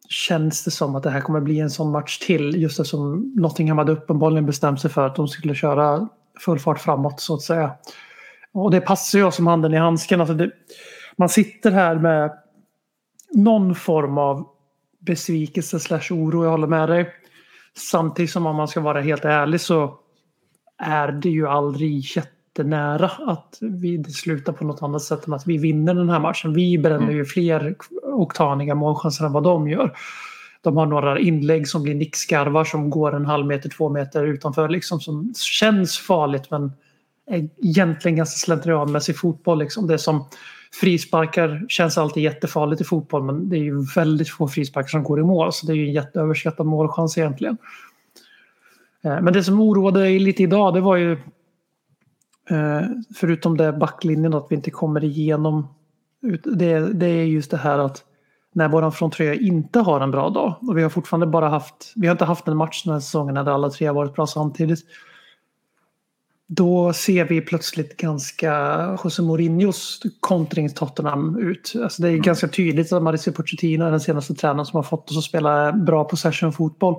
känns 0.09 0.65
det 0.65 0.71
som 0.71 0.97
att 0.97 1.03
det 1.03 1.11
här 1.11 1.21
kommer 1.21 1.41
bli 1.41 1.61
en 1.61 1.71
sån 1.71 1.91
match 1.91 2.19
till 2.19 2.63
just 2.63 2.81
eftersom 2.81 3.33
Nottingham 3.37 3.79
hade 3.79 3.93
uppenbarligen 3.93 4.47
bestämt 4.47 4.81
sig 4.81 4.91
för 4.91 5.07
att 5.07 5.17
de 5.17 5.29
skulle 5.29 5.55
köra 5.55 6.09
full 6.41 6.59
fart 6.59 6.81
framåt 6.81 7.21
så 7.21 7.35
att 7.35 7.43
säga. 7.43 7.73
Och 8.53 8.71
det 8.71 8.81
passar 8.81 9.19
ju 9.19 9.25
oss 9.25 9.37
som 9.37 9.47
handen 9.47 9.75
i 9.75 9.77
handsken. 9.77 10.21
Alltså 10.21 10.35
det, 10.35 10.51
man 11.23 11.29
sitter 11.29 11.71
här 11.71 11.97
med 11.97 12.33
någon 13.33 13.75
form 13.75 14.19
av 14.19 14.47
besvikelse 15.01 15.81
slash 15.81 16.03
oro, 16.11 16.45
jag 16.45 16.51
håller 16.51 16.67
med 16.67 16.89
dig. 16.89 17.13
Samtidigt 17.77 18.31
som 18.31 18.47
om 18.47 18.57
man 18.57 18.69
ska 18.69 18.81
vara 18.81 19.01
helt 19.01 19.25
ärlig 19.25 19.61
så 19.61 19.99
är 20.79 21.13
det 21.13 21.29
ju 21.29 21.49
aldrig 21.49 22.17
jättenära 22.17 23.11
att 23.27 23.59
vi, 23.61 23.97
det 23.97 24.11
slutar 24.11 24.53
på 24.53 24.65
något 24.65 24.83
annat 24.83 25.03
sätt 25.03 25.27
än 25.27 25.33
att 25.33 25.47
vi 25.47 25.59
vinner 25.59 25.95
den 25.95 26.11
här 26.11 26.21
matchen. 26.21 26.55
Vi 26.55 26.79
bränner 26.79 27.13
ju 27.13 27.25
fler 27.25 27.75
oktaniga 28.03 28.75
målchanser 28.75 29.27
än 29.27 29.33
vad 29.33 29.43
de 29.43 29.69
gör. 29.69 29.97
De 30.61 30.77
har 30.77 30.87
några 30.87 31.19
inlägg 31.19 31.69
som 31.69 31.83
blir 31.83 31.95
nickskarvar 31.95 32.65
som 32.65 32.91
går 32.91 33.15
en 33.15 33.27
halv 33.27 33.47
meter, 33.47 33.69
två 33.69 33.89
meter 33.89 34.25
utanför 34.25 34.69
liksom 34.69 35.01
som 35.01 35.35
känns 35.35 35.99
farligt 35.99 36.51
men 36.51 36.73
är 37.27 37.49
egentligen 37.63 38.17
ganska 38.17 38.39
slentrianmässig 38.39 39.19
fotboll. 39.19 39.59
Liksom. 39.59 39.87
Det 39.87 39.99
som 39.99 40.25
frisparkar 40.81 41.65
känns 41.69 41.99
alltid 41.99 42.23
jättefarligt 42.23 42.81
i 42.81 42.85
fotboll 42.85 43.23
men 43.23 43.49
det 43.49 43.57
är 43.57 43.63
ju 43.63 43.85
väldigt 43.97 44.29
få 44.29 44.49
frisparkar 44.49 44.89
som 44.89 45.03
går 45.03 45.21
i 45.21 45.23
mål 45.23 45.53
så 45.53 45.67
det 45.67 45.73
är 45.73 45.77
ju 45.77 45.87
en 45.87 45.93
jätteöverskattad 45.93 46.67
målchans 46.67 47.19
egentligen. 47.19 47.57
Eh, 49.05 49.21
men 49.21 49.33
det 49.33 49.45
som 49.45 49.61
oroade 49.61 50.09
lite 50.09 50.43
idag 50.43 50.75
det 50.75 50.81
var 50.81 50.97
ju 50.97 51.13
eh, 52.51 52.83
förutom 53.17 53.57
det 53.57 53.73
backlinjen 53.73 54.35
att 54.35 54.47
vi 54.51 54.55
inte 54.55 54.71
kommer 54.71 55.05
igenom 55.05 55.75
det, 56.45 56.79
det 56.79 57.07
är 57.07 57.25
just 57.25 57.51
det 57.51 57.57
här 57.57 57.79
att 57.79 58.05
när 58.55 58.69
våran 58.69 58.93
fronttröja 58.93 59.35
inte 59.35 59.81
har 59.81 60.01
en 60.01 60.11
bra 60.11 60.31
dag 60.31 60.55
och 60.61 60.79
vi 60.79 60.83
har 60.83 60.91
fortfarande 60.91 61.27
bara 61.27 61.49
haft 61.49 61.93
vi 61.97 62.07
har 62.07 62.13
inte 62.13 62.25
haft 62.25 62.49
en 62.49 62.57
match 62.57 62.85
den 62.85 62.93
här 62.93 63.01
säsongen 63.01 63.35
där 63.35 63.53
alla 63.53 63.71
tre 63.71 63.87
har 63.87 63.95
varit 63.95 64.15
bra 64.15 64.27
samtidigt. 64.27 64.81
Då 66.49 66.93
ser 66.93 67.25
vi 67.25 67.41
plötsligt 67.41 67.97
ganska 67.97 68.53
José 69.05 69.23
Mourinhos 69.23 70.01
kontrings-Tottenham 70.21 71.39
ut. 71.39 71.73
Alltså 71.83 72.03
det 72.03 72.11
är 72.11 72.17
ganska 72.17 72.49
tydligt 72.49 72.93
att 72.93 73.03
Mauricio 73.03 73.33
Pochettino 73.33 73.85
är 73.85 73.91
den 73.91 74.01
senaste 74.01 74.35
tränaren 74.35 74.67
som 74.67 74.77
har 74.77 74.83
fått 74.83 75.11
oss 75.11 75.19
att 75.19 75.25
spela 75.25 75.73
bra 75.73 76.05
possession-fotboll. 76.05 76.95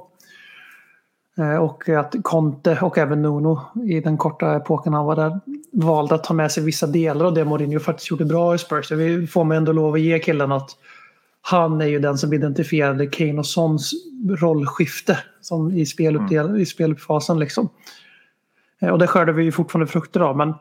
Eh, 1.38 1.56
Och 1.56 1.90
att 1.90 2.16
Conte 2.24 2.78
och 2.82 2.98
även 2.98 3.22
Nuno 3.22 3.62
i 3.90 4.00
den 4.00 4.18
korta 4.18 4.56
epoken 4.56 4.94
han 4.94 5.06
var 5.06 5.16
där 5.16 5.40
valde 5.74 6.16
att 6.16 6.24
ta 6.24 6.34
med 6.34 6.52
sig 6.52 6.64
vissa 6.64 6.88
delar 6.88 7.26
av 7.26 7.34
det 7.34 7.46
Mourinho 7.46 7.80
faktiskt 7.80 8.12
gjorde 8.12 8.26
bra 8.26 8.56
i 8.56 8.58
Spurs. 8.58 8.88
Så 8.88 8.96
Vi 8.96 9.28
får 9.28 9.44
mig 9.44 9.58
ändå 9.58 9.72
lov 9.72 9.94
att 9.94 10.02
ge 10.02 10.20
killen 10.20 10.52
att 10.52 10.70
han 11.42 11.82
är 11.82 11.86
ju 11.86 12.00
den 12.00 12.18
som 12.18 12.34
identifierade 12.34 13.08
Kane 13.08 13.40
och 13.40 13.46
Sons 13.46 13.92
rollskifte 14.30 15.18
som 15.42 15.72
i, 15.72 15.86
speluppdel, 15.86 16.60
i 16.60 16.66
spelfasen. 16.66 17.40
Liksom. 17.40 17.70
Eh, 18.84 18.90
och 18.90 19.00
det 19.00 19.08
skördar 19.08 19.34
vi 19.34 19.44
ju 19.44 19.52
fortfarande 19.52 19.92
frukter 19.92 20.20
av. 20.20 20.38
Men 20.38 20.54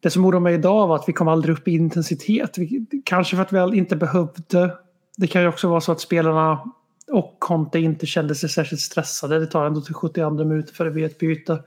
det 0.00 0.10
som 0.10 0.24
oroar 0.24 0.40
mig 0.40 0.54
idag 0.54 0.88
var 0.88 0.96
att 0.96 1.08
vi 1.08 1.12
kom 1.12 1.28
aldrig 1.28 1.58
upp 1.58 1.68
i 1.68 1.70
intensitet. 1.70 2.58
Vi, 2.58 2.86
kanske 3.04 3.36
för 3.36 3.42
att 3.42 3.72
vi 3.72 3.76
inte 3.78 3.96
behövde. 3.96 4.76
Det 5.16 5.26
kan 5.26 5.42
ju 5.42 5.48
också 5.48 5.68
vara 5.68 5.80
så 5.80 5.92
att 5.92 6.00
spelarna 6.00 6.72
och 7.10 7.36
Conte 7.38 7.78
inte 7.78 8.06
kände 8.06 8.34
sig 8.34 8.48
särskilt 8.48 8.80
stressade. 8.80 9.38
Det 9.38 9.46
tar 9.46 9.66
ändå 9.66 9.80
till 9.80 9.94
72 9.94 10.30
minuter 10.30 10.74
före 10.74 10.88
vi 10.88 10.94
blir 10.94 11.06
ett 11.06 11.18
byte. 11.18 11.62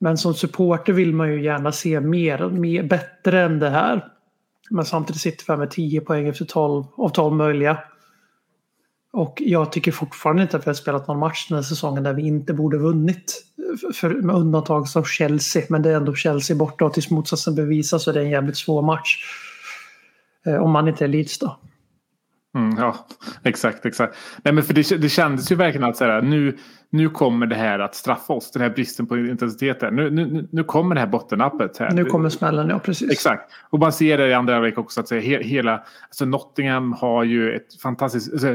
Men 0.00 0.18
som 0.18 0.34
supporter 0.34 0.92
vill 0.92 1.14
man 1.14 1.32
ju 1.32 1.44
gärna 1.44 1.72
se 1.72 2.00
mer, 2.00 2.48
mer 2.48 2.82
bättre 2.82 3.42
än 3.42 3.58
det 3.58 3.70
här. 3.70 4.08
Men 4.70 4.84
samtidigt 4.84 5.22
sitter 5.22 5.44
vi 5.46 5.52
här 5.52 5.58
med 5.58 5.70
10 5.70 6.00
poäng 6.00 6.28
efter 6.28 6.44
12 6.44 6.84
av 6.96 7.08
12 7.08 7.36
möjliga. 7.36 7.78
Och 9.12 9.42
jag 9.46 9.72
tycker 9.72 9.92
fortfarande 9.92 10.42
inte 10.42 10.56
att 10.56 10.66
vi 10.66 10.68
har 10.68 10.74
spelat 10.74 11.08
någon 11.08 11.18
match 11.18 11.48
den 11.48 11.56
här 11.56 11.62
säsongen 11.62 12.02
där 12.02 12.12
vi 12.12 12.22
inte 12.22 12.54
borde 12.54 12.78
vunnit. 12.78 13.44
För, 13.94 14.10
med 14.10 14.36
undantag 14.36 14.86
av 14.96 15.04
Chelsea. 15.04 15.62
Men 15.68 15.82
det 15.82 15.90
är 15.90 15.96
ändå 15.96 16.14
Chelsea 16.14 16.56
borta 16.56 16.84
och 16.84 16.94
tills 16.94 17.10
motsatsen 17.10 17.54
bevisas 17.54 18.04
så 18.04 18.10
är 18.10 18.14
det 18.14 18.20
en 18.20 18.30
jävligt 18.30 18.56
svår 18.56 18.82
match. 18.82 19.18
Eh, 20.46 20.56
om 20.56 20.70
man 20.70 20.88
inte 20.88 21.04
är 21.04 21.08
Leeds 21.08 21.38
då. 21.38 21.58
Mm, 22.54 22.78
ja, 22.78 23.06
exakt, 23.42 23.86
exakt. 23.86 24.16
Nej, 24.44 24.54
men 24.54 24.64
för 24.64 24.74
det, 24.74 24.96
det 25.02 25.08
kändes 25.08 25.52
ju 25.52 25.56
verkligen 25.56 25.88
att 25.88 25.96
så 25.96 26.04
här, 26.04 26.22
nu, 26.22 26.58
nu 26.90 27.08
kommer 27.08 27.46
det 27.46 27.54
här 27.54 27.78
att 27.78 27.94
straffa 27.94 28.32
oss. 28.32 28.50
Den 28.50 28.62
här 28.62 28.70
bristen 28.70 29.06
på 29.06 29.18
intensitet. 29.18 29.82
här. 29.82 29.90
Nu, 29.90 30.10
nu, 30.10 30.48
nu 30.52 30.64
kommer 30.64 30.94
det 30.94 31.00
här 31.00 31.08
bottennappet. 31.08 31.78
Här. 31.78 31.90
Nu 31.90 32.04
kommer 32.04 32.28
smällen, 32.28 32.68
ja 32.68 32.78
precis. 32.78 33.10
Exakt. 33.10 33.52
Och 33.70 33.78
man 33.78 33.92
ser 33.92 34.18
det 34.18 34.28
i 34.28 34.34
andra 34.34 34.54
halvlek 34.54 34.78
också. 34.78 35.00
Att 35.00 35.08
säga, 35.08 35.20
he, 35.20 35.42
hela, 35.42 35.82
alltså 36.08 36.24
Nottingham 36.24 36.92
har 36.92 37.24
ju 37.24 37.52
ett 37.56 37.80
fantastiskt 37.82 38.32
alltså, 38.32 38.48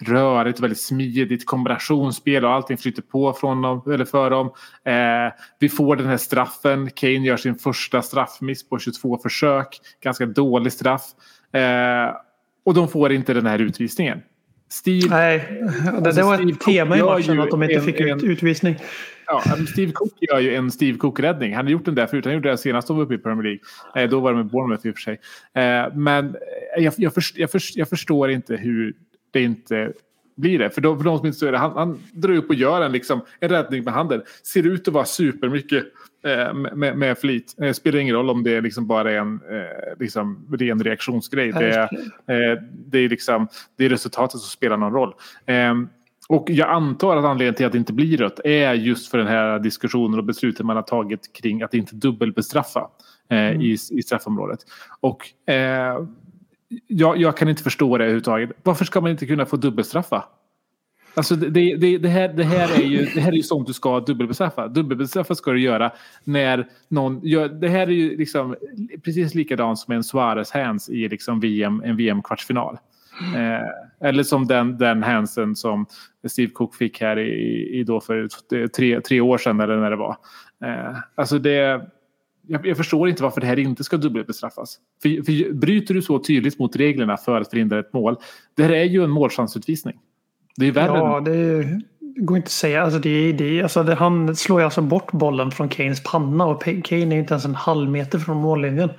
rörigt, 0.00 0.60
väldigt 0.60 0.80
smidigt 0.80 1.46
kombinationsspel 1.46 2.44
och 2.44 2.50
allting 2.52 2.78
flyter 2.78 3.02
på 3.02 3.32
från 3.32 3.62
dem, 3.62 3.82
eller 3.92 4.04
för 4.04 4.30
dem. 4.30 4.46
Eh, 4.84 5.32
vi 5.58 5.68
får 5.68 5.96
den 5.96 6.06
här 6.06 6.16
straffen. 6.16 6.90
Kane 6.90 7.12
gör 7.26 7.36
sin 7.36 7.54
första 7.54 8.02
straffmiss 8.02 8.68
på 8.68 8.78
22 8.78 9.18
försök. 9.18 9.80
Ganska 10.02 10.26
dålig 10.26 10.72
straff. 10.72 11.02
Eh, 11.52 12.16
och 12.64 12.74
de 12.74 12.88
får 12.88 13.12
inte 13.12 13.34
den 13.34 13.46
här 13.46 13.58
utvisningen. 13.58 14.20
Steve, 14.70 15.06
Nej, 15.10 15.62
det, 16.02 16.12
det 16.12 16.22
var 16.22 16.36
Steve 16.36 16.50
ett 16.52 16.60
tema 16.60 16.96
i 16.98 17.02
matchen 17.02 17.40
att 17.40 17.50
de 17.50 17.62
inte 17.62 17.74
en- 17.74 17.82
fick 17.82 18.00
ut 18.00 18.22
utvisning. 18.22 18.76
Ja, 19.26 19.42
men 19.56 19.66
Steve 19.66 19.92
Cook 19.92 20.12
gör 20.20 20.38
ju 20.38 20.54
en 20.54 20.70
Steve 20.70 20.98
Cook-räddning. 20.98 21.54
Han 21.54 21.64
har 21.66 21.72
gjort 21.72 21.84
den 21.84 21.94
där 21.94 22.06
förut. 22.06 22.24
Han 22.24 22.34
gjorde 22.34 22.50
det 22.50 22.58
senast 22.58 22.88
de 22.88 22.96
var 22.96 23.04
uppe 23.04 23.14
i 23.14 23.18
Premier 23.18 23.42
League. 23.42 23.60
Eh, 24.04 24.10
då 24.10 24.20
var 24.20 24.30
det 24.32 24.36
med 24.36 24.46
Bournemouth 24.46 24.86
i 24.86 24.90
och 24.90 24.94
för 24.94 25.00
sig. 25.02 25.20
Eh, 25.62 25.94
men 25.94 26.36
jag, 26.78 26.94
jag, 26.96 27.14
först, 27.14 27.36
jag, 27.36 27.50
först, 27.50 27.76
jag 27.76 27.88
förstår 27.88 28.30
inte 28.30 28.56
hur 28.56 28.94
det 29.30 29.42
inte 29.42 29.92
blir 30.36 30.58
det. 30.58 30.70
För 30.70 30.80
de, 30.80 30.98
för 30.98 31.04
de 31.04 31.18
som 31.18 31.26
inte 31.26 31.36
står 31.36 31.52
det, 31.52 31.58
han, 31.58 31.72
han 31.72 31.98
drar 32.12 32.32
upp 32.34 32.48
och 32.48 32.54
gör 32.54 32.82
en, 32.82 32.92
liksom, 32.92 33.20
en 33.40 33.48
räddning 33.48 33.84
med 33.84 33.94
handen. 33.94 34.22
Ser 34.42 34.66
ut 34.66 34.88
att 34.88 34.94
vara 34.94 35.04
supermycket 35.04 35.84
eh, 36.24 36.54
med, 36.54 36.96
med 36.96 37.18
flit. 37.18 37.54
Eh, 37.62 37.72
spelar 37.72 37.98
ingen 37.98 38.14
roll 38.14 38.30
om 38.30 38.42
det 38.42 38.60
liksom 38.60 38.86
bara 38.86 39.12
är 39.12 39.16
en 39.16 39.40
eh, 39.50 39.98
liksom, 39.98 40.46
ren 40.58 40.84
reaktionsgrej. 40.84 41.52
Det 41.52 41.70
är, 41.70 41.82
eh, 41.82 42.62
det, 42.72 42.98
är 42.98 43.08
liksom, 43.08 43.48
det 43.76 43.84
är 43.84 43.88
resultatet 43.88 44.40
som 44.40 44.50
spelar 44.50 44.76
någon 44.76 44.92
roll. 44.92 45.14
Eh, 45.46 45.74
och 46.28 46.50
jag 46.50 46.68
antar 46.68 47.16
att 47.16 47.24
anledningen 47.24 47.54
till 47.54 47.66
att 47.66 47.72
det 47.72 47.78
inte 47.78 47.92
blir 47.92 48.16
rött 48.16 48.40
är 48.44 48.74
just 48.74 49.10
för 49.10 49.18
den 49.18 49.26
här 49.26 49.58
diskussionen 49.58 50.18
och 50.18 50.24
beslutet 50.24 50.66
man 50.66 50.76
har 50.76 50.82
tagit 50.82 51.32
kring 51.32 51.62
att 51.62 51.74
inte 51.74 51.94
dubbelbestraffa 51.94 52.88
eh, 53.30 53.52
i, 53.52 53.76
i 53.90 54.02
straffområdet. 54.02 54.58
Och 55.00 55.50
eh, 55.52 56.06
jag, 56.86 57.16
jag 57.16 57.36
kan 57.36 57.48
inte 57.48 57.62
förstå 57.62 57.98
det 57.98 58.04
överhuvudtaget. 58.04 58.50
Varför 58.62 58.84
ska 58.84 59.00
man 59.00 59.10
inte 59.10 59.26
kunna 59.26 59.46
få 59.46 59.56
dubbelstraffa? 59.56 60.24
Alltså 61.18 61.36
det, 61.36 61.76
det, 61.76 61.98
det, 61.98 62.08
här, 62.08 62.28
det, 62.28 62.44
här 62.44 62.80
är 62.80 62.84
ju, 62.84 63.04
det 63.14 63.20
här 63.20 63.32
är 63.32 63.36
ju 63.36 63.42
sånt 63.42 63.66
du 63.66 63.72
ska 63.72 64.00
dubbelbestraffa. 64.00 64.68
Dubbelbestraffa 64.68 65.34
ska 65.34 65.52
du 65.52 65.60
göra 65.60 65.92
när 66.24 66.68
någon 66.88 67.20
gör... 67.22 67.48
Det 67.48 67.68
här 67.68 67.86
är 67.86 67.90
ju 67.90 68.16
liksom 68.16 68.56
precis 69.04 69.34
likadant 69.34 69.78
som 69.78 69.94
en 69.94 70.04
Suarez 70.04 70.50
hands 70.50 70.88
i 70.88 71.08
liksom 71.08 71.40
VM, 71.40 71.82
en 71.84 71.96
VM-kvartsfinal. 71.96 72.78
Eh, 73.36 74.08
eller 74.08 74.22
som 74.22 74.46
den, 74.46 74.78
den 74.78 75.02
handsen 75.02 75.56
som 75.56 75.86
Steve 76.28 76.50
Cook 76.50 76.74
fick 76.74 77.00
här 77.00 77.18
i, 77.18 77.68
i 77.78 77.84
då 77.84 78.00
för 78.00 78.28
tre, 78.68 79.00
tre 79.00 79.20
år 79.20 79.38
sedan 79.38 79.60
eller 79.60 79.76
när 79.76 79.90
det 79.90 79.96
var. 79.96 80.16
Eh, 80.64 80.96
alltså 81.14 81.38
det... 81.38 81.88
Jag, 82.50 82.66
jag 82.66 82.76
förstår 82.76 83.08
inte 83.08 83.22
varför 83.22 83.40
det 83.40 83.46
här 83.46 83.58
inte 83.58 83.84
ska 83.84 83.96
dubbelbestraffas. 83.96 84.78
För, 85.02 85.08
för 85.24 85.52
bryter 85.52 85.94
du 85.94 86.02
så 86.02 86.18
tydligt 86.18 86.58
mot 86.58 86.76
reglerna 86.76 87.16
för 87.16 87.40
att 87.40 87.50
förhindra 87.50 87.78
ett 87.78 87.92
mål. 87.92 88.16
Det 88.54 88.62
här 88.62 88.70
är 88.72 88.84
ju 88.84 89.04
en 89.04 89.10
målchansutvisning. 89.10 89.96
Det 90.56 90.66
är 90.66 90.72
värre 90.72 90.98
Ja, 90.98 91.20
det 91.20 91.36
är- 91.36 91.80
går 92.20 92.36
inte 92.36 92.46
att 92.46 92.50
säga. 92.52 92.82
Alltså 92.82 92.98
det, 92.98 93.32
det, 93.32 93.62
alltså 93.62 93.82
det, 93.82 93.94
han 93.94 94.36
slår 94.36 94.60
ju 94.60 94.64
alltså 94.64 94.82
bort 94.82 95.12
bollen 95.12 95.50
från 95.50 95.68
Kanes 95.68 96.02
panna 96.02 96.46
och 96.46 96.62
Kane 96.62 97.14
är 97.14 97.18
inte 97.18 97.34
ens 97.34 97.44
en 97.44 97.54
halv 97.54 97.90
meter 97.90 98.18
från 98.18 98.36
mållinjen. 98.36 98.90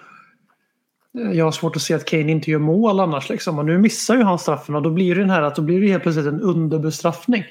Jag 1.33 1.45
har 1.45 1.51
svårt 1.51 1.75
att 1.75 1.81
se 1.81 1.93
att 1.93 2.05
Kane 2.05 2.31
inte 2.31 2.51
gör 2.51 2.59
mål 2.59 2.99
annars. 2.99 3.29
Liksom. 3.29 3.59
Och 3.59 3.65
nu 3.65 3.77
missar 3.77 4.15
ju 4.15 4.23
han 4.23 4.39
straffen 4.39 4.75
och 4.75 4.81
då 4.81 4.89
blir 4.89 5.15
det 5.15 5.21
den 5.21 5.29
här 5.29 5.41
att 5.41 5.55
då 5.55 5.61
blir 5.61 5.81
det 5.81 5.87
helt 5.87 6.03
plötsligt 6.03 6.25
en 6.27 6.41
underbestraffning. 6.41 7.43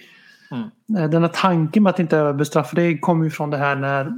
Eh, 0.99 1.09
Den 1.11 1.23
här 1.23 1.31
tanken 1.35 1.83
med 1.83 1.90
att 1.90 1.99
inte 2.00 2.17
överbestraffa 2.17 2.76
det 2.76 2.99
kommer 2.99 3.25
ju 3.25 3.31
från 3.31 3.50
det 3.50 3.57
här 3.57 3.76
när, 3.76 4.12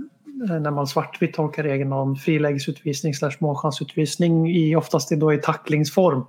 när 0.48 0.70
man 0.70 0.86
svartvitt 0.86 1.34
tolkar 1.34 1.62
regeln 1.62 1.92
om 1.92 2.16
frilägesutvisning 2.16 3.14
slash 3.14 3.32
målchansutvisning 3.38 4.50
i 4.50 4.76
oftast 4.76 5.10
då 5.10 5.32
i 5.32 5.38
tacklingsform. 5.38 6.24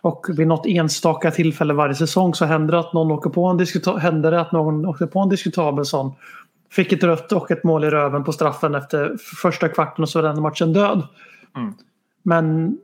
Och 0.00 0.26
vid 0.36 0.46
något 0.46 0.66
enstaka 0.66 1.30
tillfälle 1.30 1.74
varje 1.74 1.94
säsong 1.94 2.34
så 2.34 2.44
händer 2.44 2.72
det 2.72 2.80
att 2.80 2.92
någon 2.92 3.10
åker 3.10 3.30
på 3.30 3.46
en, 3.46 3.98
händer 4.00 4.30
det 4.30 4.40
att 4.40 4.52
någon 4.52 4.86
åker 4.86 5.06
på 5.06 5.20
en 5.20 5.28
diskutabel 5.28 5.84
sån. 5.84 6.12
Fick 6.70 6.92
ett 6.92 7.02
rött 7.02 7.32
och 7.32 7.50
ett 7.50 7.64
mål 7.64 7.84
i 7.84 7.90
röven 7.90 8.24
på 8.24 8.32
straffen 8.32 8.74
efter 8.74 9.16
första 9.42 9.68
kvarten 9.68 10.02
och 10.02 10.08
så 10.08 10.18
är 10.18 10.22
den 10.22 10.42
matchen 10.42 10.72
död. 10.72 11.02
Mm. 11.56 11.74
Men 12.22 12.78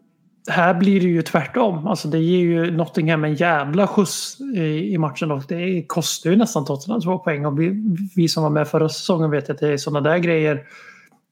här 0.50 0.74
blir 0.74 1.00
det 1.00 1.06
ju 1.06 1.22
tvärtom. 1.22 1.86
Alltså 1.86 2.08
det 2.08 2.18
ger 2.18 2.38
ju 2.38 2.70
Nottingham 2.70 3.24
en 3.24 3.34
jävla 3.34 3.86
skjuts 3.86 4.40
i, 4.40 4.92
i 4.94 4.98
matchen 4.98 5.30
och 5.30 5.42
det 5.48 5.84
kostar 5.86 6.30
ju 6.30 6.36
nästan 6.36 6.64
Tottenham 6.64 7.00
två 7.00 7.18
poäng. 7.18 7.46
Och 7.46 7.60
vi, 7.60 7.96
vi 8.16 8.28
som 8.28 8.42
var 8.42 8.50
med 8.50 8.68
förra 8.68 8.88
säsongen 8.88 9.30
vet 9.30 9.50
att 9.50 9.58
det 9.58 9.68
är 9.72 9.76
sådana 9.76 10.10
där 10.10 10.18
grejer 10.18 10.62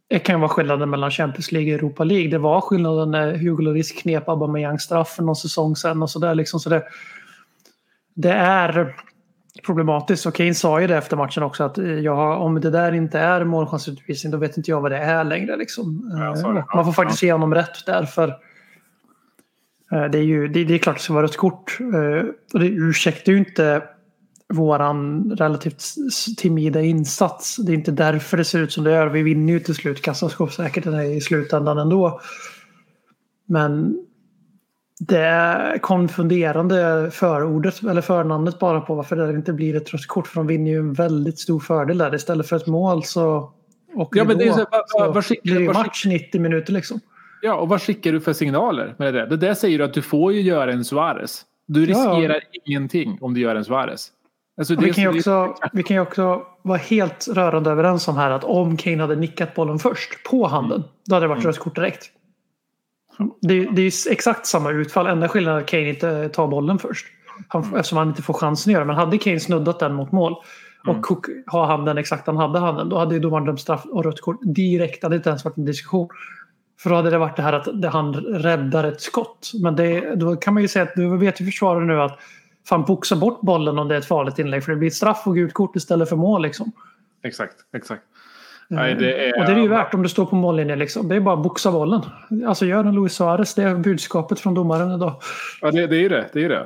det 0.08 0.18
kan 0.18 0.40
vara 0.40 0.48
skillnaden 0.48 0.90
mellan 0.90 1.10
Champions 1.10 1.52
League 1.52 1.72
och 1.74 1.78
Europa 1.78 2.04
League. 2.04 2.30
Det 2.30 2.38
var 2.38 2.60
skillnaden 2.60 3.10
när 3.10 3.34
Hugo 3.36 3.62
Lloris 3.62 3.92
knep 3.92 4.28
Aubameyang 4.28 4.78
straff 4.78 5.08
för 5.08 5.22
någon 5.22 5.36
säsong 5.36 5.76
sedan 5.76 6.02
och 6.02 6.10
sådär. 6.10 6.34
Liksom. 6.34 6.60
Så 6.60 6.70
det, 6.70 6.82
det 8.14 8.32
är 8.32 8.94
problematiskt. 9.66 10.26
Och 10.26 10.34
Kane 10.34 10.54
sa 10.54 10.80
ju 10.80 10.86
det 10.86 10.96
efter 10.96 11.16
matchen 11.16 11.42
också 11.42 11.64
att 11.64 11.78
eh, 11.78 11.84
ja, 11.84 12.36
om 12.36 12.60
det 12.60 12.70
där 12.70 12.92
inte 12.92 13.18
är 13.18 13.44
målchansutvisning 13.44 14.30
då 14.30 14.38
vet 14.38 14.56
inte 14.56 14.70
jag 14.70 14.80
vad 14.80 14.90
det 14.90 14.98
är 14.98 15.24
längre. 15.24 15.56
Liksom. 15.56 16.10
Ja, 16.12 16.36
Eh, 16.56 16.64
man 16.74 16.84
får 16.84 16.92
faktiskt 16.92 17.22
ge 17.22 17.32
honom 17.32 17.54
rätt 17.54 17.86
därför. 17.86 18.28
eh, 18.28 18.34
Det 19.92 20.18
är, 20.18 20.22
ju, 20.22 20.48
det, 20.48 20.64
det 20.64 20.74
är 20.74 20.78
klart 20.78 20.94
att 20.94 20.98
det 21.00 21.04
ska 21.04 21.12
vara 21.12 21.24
rött 21.24 21.36
kort. 21.36 21.78
eh, 21.80 22.28
Och 22.52 22.60
det 22.60 22.66
ursäktar 22.66 23.32
ju 23.32 23.38
inte 23.38 23.82
våran 24.54 25.30
relativt 25.38 25.82
timida 26.38 26.82
insats. 26.82 27.56
Det 27.56 27.72
är 27.72 27.74
inte 27.74 27.90
därför 27.90 28.36
det 28.36 28.44
ser 28.44 28.58
ut 28.58 28.72
som 28.72 28.84
det 28.84 28.90
gör. 28.90 29.06
Vi 29.06 29.22
vinner 29.22 29.52
ju 29.52 29.60
till 29.60 29.74
slut 29.74 30.02
kassaskåpssäkert 30.02 30.86
i 30.86 31.20
slutändan 31.20 31.78
ändå. 31.78 32.20
Men 33.46 33.96
det 35.00 35.18
är 35.18 35.78
konfunderande 35.78 37.10
förordet 37.12 37.82
eller 37.82 38.00
förnamnet 38.00 38.58
bara 38.58 38.80
på 38.80 38.94
varför 38.94 39.16
det 39.16 39.30
inte 39.36 39.52
blir 39.52 39.76
ett 39.76 39.92
rött 39.92 40.06
kort. 40.06 40.26
För 40.26 40.36
de 40.36 40.46
vinner 40.46 40.70
ju 40.70 40.78
en 40.78 40.92
väldigt 40.92 41.38
stor 41.38 41.60
fördel 41.60 41.98
där. 41.98 42.14
Istället 42.14 42.48
för 42.48 42.56
ett 42.56 42.66
mål 42.66 43.04
så 43.04 43.52
åker 43.94 44.18
Ja, 44.18 44.24
men 44.24 44.38
det 44.38 44.44
är 44.44 44.52
så 44.52 44.58
här, 44.58 45.42
blir 45.42 45.54
det 45.54 45.60
ju 45.60 45.66
vad 45.66 45.76
match 45.76 46.04
90 46.06 46.40
minuter 46.40 46.72
liksom. 46.72 47.00
Ja, 47.42 47.54
och 47.54 47.68
vad 47.68 47.82
skickar 47.82 48.12
du 48.12 48.20
för 48.20 48.32
signaler 48.32 48.94
med 48.98 49.14
det? 49.14 49.26
Det 49.26 49.36
där 49.36 49.54
säger 49.54 49.78
du 49.78 49.84
att 49.84 49.94
du 49.94 50.02
får 50.02 50.32
ju 50.32 50.40
göra 50.40 50.72
en 50.72 50.84
Suarez. 50.84 51.42
Du 51.66 51.84
Ja, 51.84 51.98
ja. 52.04 52.14
riskerar 52.18 52.40
ingenting 52.64 53.18
om 53.20 53.34
du 53.34 53.40
gör 53.40 53.54
en 53.56 53.64
Suarez. 53.64 54.08
Alltså, 54.58 54.74
vi, 54.76 54.92
kan 54.92 55.14
ju 55.14 55.22
så- 55.22 55.44
också, 55.46 55.68
vi 55.72 55.82
kan 55.82 55.96
ju 55.96 56.00
också 56.02 56.42
vara 56.62 56.78
helt 56.78 57.28
rörande 57.28 57.70
överens 57.70 58.08
om 58.08 58.16
här 58.16 58.30
att 58.30 58.44
om 58.44 58.76
Kane 58.76 59.00
hade 59.02 59.16
nickat 59.16 59.54
bollen 59.54 59.78
först 59.78 60.22
på 60.30 60.46
handen 60.46 60.84
då 61.06 61.14
hade 61.14 61.24
det 61.24 61.28
varit 61.28 61.44
rött 61.44 61.58
kort 61.58 61.74
direkt. 61.74 62.10
Det, 63.40 63.54
är- 63.58 63.70
det 63.72 63.82
är 63.82 64.10
exakt 64.12 64.46
samma 64.46 64.70
utfall. 64.70 65.06
Enda 65.06 65.28
skillnaden 65.28 65.58
är 65.58 65.62
att 65.64 65.68
Kane 65.70 65.88
inte 65.88 66.28
tar 66.28 66.46
bollen 66.46 66.78
först. 66.78 67.06
Han, 67.48 67.62
Eftersom 67.76 67.98
han 67.98 68.08
inte 68.08 68.22
får 68.22 68.34
chansen 68.34 68.70
att 68.70 68.74
göra. 68.74 68.84
Men 68.84 68.96
hade 68.96 69.18
Kane 69.18 69.40
snuddat 69.40 69.78
den 69.78 69.94
mot 69.94 70.12
mål 70.12 70.34
och 70.86 71.02
Cook 71.02 71.26
har 71.46 71.66
handen 71.66 71.98
exakt 71.98 72.26
han 72.26 72.36
hade 72.36 72.58
handen 72.58 72.88
då 72.88 72.98
hade 72.98 73.14
ju 73.14 73.20
domaren 73.20 73.44
dömt 73.44 73.60
straff 73.60 73.84
och 73.84 74.04
rött 74.04 74.20
kort 74.20 74.38
direkt. 74.42 75.00
Det 75.00 75.04
hade 75.06 75.16
inte 75.16 75.28
ens 75.28 75.44
varit 75.44 75.56
en 75.56 75.64
diskussion. 75.64 76.08
För 76.82 76.90
då 76.90 76.96
hade 76.96 77.10
det 77.10 77.18
varit 77.18 77.36
det 77.36 77.42
här 77.42 77.52
att 77.52 77.92
han 77.92 78.14
räddar 78.14 78.84
ett 78.84 79.00
skott. 79.00 79.50
Men 79.62 79.76
det, 79.76 80.14
då 80.14 80.36
kan 80.36 80.54
man 80.54 80.62
ju 80.62 80.68
säga 80.68 80.82
att 80.82 80.94
du 80.96 81.16
vet 81.16 81.40
ju 81.40 81.44
försvarare 81.44 81.84
nu 81.84 82.02
att 82.02 82.18
fan 82.68 82.84
boxa 82.84 83.16
bort 83.16 83.40
bollen 83.40 83.78
om 83.78 83.88
det 83.88 83.94
är 83.94 83.98
ett 83.98 84.06
farligt 84.06 84.38
inlägg. 84.38 84.64
För 84.64 84.72
det 84.72 84.78
blir 84.78 84.88
ett 84.88 84.94
straff 84.94 85.22
och 85.26 85.34
gult 85.34 85.52
kort 85.52 85.76
istället 85.76 86.08
för 86.08 86.16
mål. 86.16 86.42
Liksom. 86.42 86.72
Exakt, 87.22 87.56
exakt. 87.76 88.02
Nej, 88.74 88.94
det 88.94 89.28
är- 89.28 89.38
Och 89.40 89.46
det 89.46 89.52
är 89.52 89.56
ju 89.62 89.68
värt 89.68 89.94
om 89.94 90.02
du 90.02 90.08
står 90.08 90.26
på 90.26 90.36
mållinjen. 90.36 90.78
Liksom. 90.78 91.08
Det 91.08 91.16
är 91.16 91.20
bara 91.20 91.34
att 91.36 91.42
boxa 91.42 91.72
bollen. 91.72 92.00
Alltså 92.46 92.66
gör 92.66 92.84
en 92.84 92.94
Luis 92.94 93.12
Suarez. 93.12 93.54
Det 93.54 93.62
är 93.62 93.74
budskapet 93.74 94.40
från 94.40 94.54
domaren 94.54 94.90
idag. 94.94 95.14
Ja, 95.60 95.70
det, 95.70 95.86
det 95.86 95.96
är 95.96 96.00
ju 96.00 96.08
det. 96.08 96.26
det, 96.32 96.44
är 96.44 96.48
det. 96.48 96.60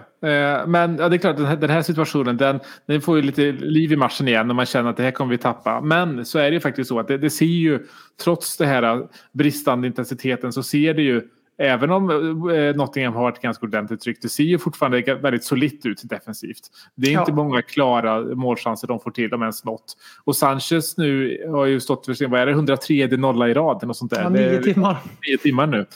Eh, 0.60 0.66
men 0.66 0.96
ja, 0.98 1.08
det 1.08 1.16
är 1.16 1.18
klart, 1.18 1.36
den 1.36 1.46
här, 1.46 1.56
den 1.56 1.70
här 1.70 1.82
situationen 1.82 2.36
den, 2.36 2.60
den 2.86 3.00
får 3.00 3.16
ju 3.16 3.22
lite 3.22 3.42
liv 3.52 3.92
i 3.92 3.96
matchen 3.96 4.28
igen 4.28 4.46
när 4.46 4.54
man 4.54 4.66
känner 4.66 4.90
att 4.90 4.96
det 4.96 5.02
här 5.02 5.10
kommer 5.10 5.30
vi 5.30 5.38
tappa. 5.38 5.80
Men 5.80 6.24
så 6.24 6.38
är 6.38 6.44
det 6.44 6.54
ju 6.54 6.60
faktiskt 6.60 6.88
så 6.88 6.98
att 7.00 7.08
det, 7.08 7.18
det 7.18 7.30
ser 7.30 7.46
ju, 7.46 7.78
trots 8.24 8.56
det 8.56 8.66
här 8.66 9.02
bristande 9.32 9.86
intensiteten 9.86 10.52
så 10.52 10.62
ser 10.62 10.94
det 10.94 11.02
ju 11.02 11.22
Även 11.58 11.90
om 11.90 12.10
eh, 12.50 12.76
Nottingham 12.76 13.14
har 13.14 13.28
ett 13.32 13.40
ganska 13.40 13.66
ordentligt 13.66 14.00
tryck, 14.00 14.18
det 14.22 14.28
ser 14.28 14.44
ju 14.44 14.58
fortfarande 14.58 15.14
väldigt 15.14 15.44
solitt 15.44 15.86
ut 15.86 16.00
defensivt. 16.04 16.60
Det 16.94 17.08
är 17.08 17.12
Ja. 17.12 17.20
inte 17.20 17.32
många 17.32 17.62
klara 17.62 18.20
målchanser 18.20 18.88
de 18.88 19.00
får 19.00 19.10
till, 19.10 19.34
om 19.34 19.42
ens 19.42 19.64
något. 19.64 19.96
Och 20.24 20.36
Sanchez 20.36 20.96
nu 20.98 21.38
har 21.50 21.66
ju 21.66 21.80
stått 21.80 22.06
för 22.06 22.14
sin, 22.14 22.30
vad 22.30 22.40
är 22.40 22.46
det, 22.46 22.52
103 22.52 23.06
nolla 23.06 23.48
i 23.48 23.54
rad. 23.54 23.84
Och 23.84 23.96
sånt 23.96 24.10
där. 24.12 24.22
Ja, 24.22 24.28
nio 24.28 24.62
timmar. 24.62 24.96
nio 25.28 25.38
timmar 25.38 25.66
nu. 25.66 25.86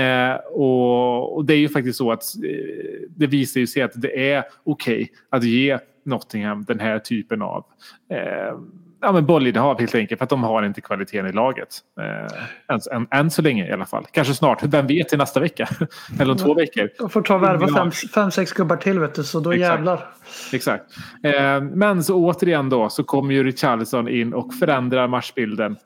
Eh, 0.00 0.34
och, 0.52 1.36
och 1.36 1.44
det 1.44 1.54
är 1.54 1.58
ju 1.58 1.68
faktiskt 1.68 1.98
så 1.98 2.12
att 2.12 2.22
eh, 2.44 3.08
det 3.16 3.26
visar 3.26 3.60
ju 3.60 3.66
sig 3.66 3.82
att 3.82 3.92
det 3.94 4.32
är 4.32 4.44
okej 4.64 5.10
att 5.30 5.44
ge 5.44 5.78
Nottingham 6.04 6.64
den 6.64 6.80
här 6.80 6.98
typen 6.98 7.42
av 7.42 7.64
eh, 8.10 8.58
ja, 9.00 9.12
men 9.12 9.26
bollinnehav 9.26 9.80
helt 9.80 9.94
enkelt 9.94 10.18
för 10.18 10.24
att 10.24 10.30
de 10.30 10.42
har 10.42 10.62
inte 10.62 10.80
kvaliteten 10.80 11.26
i 11.26 11.32
laget. 11.32 11.68
Eh, 12.00 12.74
än, 12.74 12.80
än, 12.92 13.06
än 13.10 13.30
så 13.30 13.42
länge 13.42 13.68
i 13.68 13.72
alla 13.72 13.86
fall. 13.86 14.06
Kanske 14.12 14.34
snart, 14.34 14.62
vem 14.62 14.86
vet 14.86 15.08
till 15.08 15.18
nästa 15.18 15.40
vecka? 15.40 15.68
Eller 16.20 16.32
om 16.32 16.38
två 16.38 16.54
veckor. 16.54 16.88
Jag 16.98 17.12
får 17.12 17.22
ta 17.22 17.34
och 17.34 17.42
värva 17.42 17.68
fem, 17.68 17.90
fem, 17.90 18.30
sex 18.30 18.52
gubbar 18.52 18.76
till 18.76 18.98
vet 18.98 19.14
du. 19.14 19.24
Så 19.24 19.40
då 19.40 19.52
Exakt. 19.52 19.70
jävlar. 19.70 20.06
Exakt. 20.52 20.84
Eh, 21.24 21.60
men 21.60 22.04
så 22.04 22.16
återigen 22.16 22.68
då 22.68 22.88
så 22.88 23.04
kommer 23.04 23.34
ju 23.34 23.44
Richarlison 23.44 24.08
in 24.08 24.34
och 24.34 24.54
förändrar 24.54 25.08
matchbilden. 25.08 25.76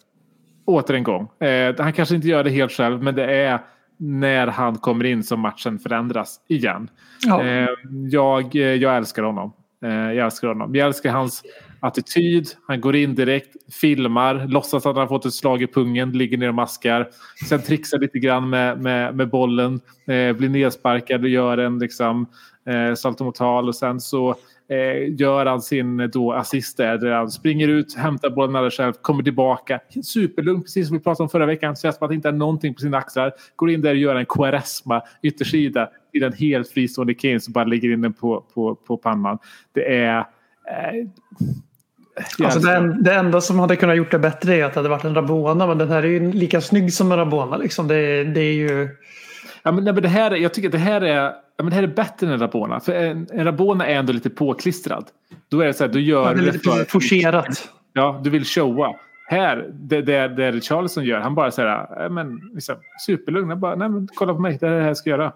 Åter 0.66 0.94
en 0.94 1.02
gång. 1.02 1.28
Eh, 1.40 1.74
han 1.78 1.92
kanske 1.92 2.14
inte 2.14 2.28
gör 2.28 2.44
det 2.44 2.50
helt 2.50 2.72
själv 2.72 3.02
men 3.02 3.14
det 3.14 3.36
är 3.36 3.60
när 3.96 4.46
han 4.46 4.76
kommer 4.78 5.04
in 5.04 5.22
som 5.22 5.40
matchen 5.40 5.78
förändras 5.78 6.40
igen. 6.48 6.88
Ja. 7.26 7.44
Eh, 7.44 7.68
jag, 8.10 8.56
eh, 8.56 8.62
jag 8.62 8.96
älskar 8.96 9.22
honom. 9.22 9.52
Eh, 9.84 9.90
jag 9.90 10.24
älskar 10.24 10.48
honom. 10.48 10.74
Jag 10.74 10.86
älskar 10.86 11.10
hans 11.10 11.42
attityd. 11.84 12.48
Han 12.66 12.80
går 12.80 12.96
in 12.96 13.14
direkt, 13.14 13.56
filmar, 13.80 14.46
låtsas 14.48 14.86
att 14.86 14.96
han 14.96 15.02
har 15.02 15.06
fått 15.06 15.26
ett 15.26 15.34
slag 15.34 15.62
i 15.62 15.66
pungen, 15.66 16.12
ligger 16.12 16.38
ner 16.38 16.48
och 16.48 16.54
maskar. 16.54 17.08
Sen 17.48 17.62
trixar 17.62 17.98
lite 17.98 18.18
grann 18.18 18.50
med, 18.50 18.80
med, 18.80 19.16
med 19.16 19.28
bollen, 19.28 19.80
eh, 20.06 20.32
blir 20.32 20.48
nedsparkad 20.48 21.22
och 21.22 21.28
gör 21.28 21.58
en 21.58 21.78
liksom, 21.78 22.26
eh, 22.66 22.94
saltomortal 22.94 23.68
och 23.68 23.76
sen 23.76 24.00
så 24.00 24.30
eh, 24.68 25.14
gör 25.20 25.46
han 25.46 25.62
sin 25.62 26.00
eh, 26.00 26.06
då 26.06 26.32
assist 26.32 26.76
där, 26.76 26.98
där 26.98 27.10
han 27.10 27.30
springer 27.30 27.68
ut, 27.68 27.94
hämtar 27.94 28.30
bollen 28.30 28.56
alldeles 28.56 28.76
själv, 28.76 28.92
kommer 28.92 29.22
tillbaka. 29.22 29.80
Superlugn, 30.04 30.62
precis 30.62 30.88
som 30.88 30.96
vi 30.96 31.02
pratade 31.02 31.22
om 31.22 31.28
förra 31.28 31.46
veckan. 31.46 31.76
Känns 31.76 31.96
som 31.96 32.04
att 32.04 32.10
det 32.10 32.14
inte 32.14 32.28
är 32.28 32.32
någonting 32.32 32.74
på 32.74 32.80
sina 32.80 32.96
axlar. 32.96 33.32
Går 33.56 33.70
in 33.70 33.80
där 33.80 33.90
och 33.90 33.96
gör 33.96 34.16
en 34.16 34.26
Quaresma 34.26 35.02
yttersida 35.22 35.88
i 36.12 36.18
den 36.18 36.32
helt 36.32 36.68
fristående 36.68 37.14
Kane 37.14 37.40
som 37.40 37.52
bara 37.52 37.64
lägger 37.64 37.92
in 37.92 38.00
den 38.00 38.12
på, 38.12 38.44
på, 38.54 38.74
på 38.74 38.96
pannan. 38.96 39.38
Det 39.72 39.96
är... 39.96 40.18
Eh, 40.18 41.08
Alltså 42.16 42.42
älskar 42.44 42.60
det, 42.60 42.70
det. 42.70 42.76
en, 42.94 43.02
det 43.02 43.14
enda 43.14 43.40
som 43.40 43.58
hade 43.58 43.76
kunnat 43.76 43.96
gjort 43.96 44.10
det 44.10 44.18
bättre 44.18 44.54
är 44.54 44.64
att 44.64 44.74
det 44.74 44.78
hade 44.80 44.88
varit 44.88 45.04
en 45.04 45.14
Rabona. 45.14 45.66
Men 45.66 45.78
den 45.78 45.88
här 45.88 46.02
är 46.02 46.06
ju 46.08 46.32
lika 46.32 46.60
snygg 46.60 46.92
som 46.92 47.12
en 47.12 47.18
Rabona. 47.18 47.56
Liksom. 47.56 47.88
Det, 47.88 48.24
det 48.24 48.40
är 48.40 48.52
ju... 48.54 48.88
Ja, 49.62 49.72
men, 49.72 49.84
nej, 49.84 49.92
men 49.94 50.02
det 50.02 50.08
här, 50.08 50.30
är- 50.30 50.36
jag 50.36 50.54
tycker 50.54 50.68
att 50.68 50.72
det 50.72 50.78
här 50.78 51.00
är, 51.00 51.22
ja, 51.24 51.32
men 51.56 51.66
det 51.66 51.74
här 51.74 51.82
är 51.82 51.86
bättre 51.86 52.26
än 52.26 52.32
en 52.32 52.38
Rabona. 52.40 52.80
För 52.80 52.92
en, 52.92 53.26
en 53.32 53.44
Rabona 53.44 53.86
är 53.86 53.94
ändå 53.94 54.12
lite 54.12 54.30
påklistrad. 54.30 55.04
Då 55.48 55.60
är 55.60 55.66
det 55.66 55.74
så 55.74 55.84
här, 55.84 55.92
du 55.92 56.00
gör 56.00 56.26
Ja, 56.26 56.34
det 56.34 56.40
är 56.40 56.52
lite 56.52 56.58
för- 56.70 56.84
forcerat. 56.84 57.68
Ja, 57.92 58.20
du 58.24 58.30
vill 58.30 58.44
showa. 58.44 58.94
Här, 59.26 59.66
det, 59.72 60.02
det, 60.02 60.28
det 60.28 60.60
Charleston 60.64 61.04
gör, 61.04 61.20
han 61.20 61.34
bara 61.34 61.50
säger 61.50 62.04
äh, 62.04 62.10
men 62.10 62.40
liksom, 62.54 62.74
superlugn. 63.06 63.48
Han 63.50 63.60
bara, 63.60 63.74
nej 63.74 63.88
men 63.88 64.08
kolla 64.14 64.34
på 64.34 64.40
mig, 64.40 64.58
det 64.60 64.66
är 64.66 64.70
det 64.70 64.80
här 64.80 64.86
jag 64.88 64.96
ska 64.96 65.10
göra. 65.10 65.32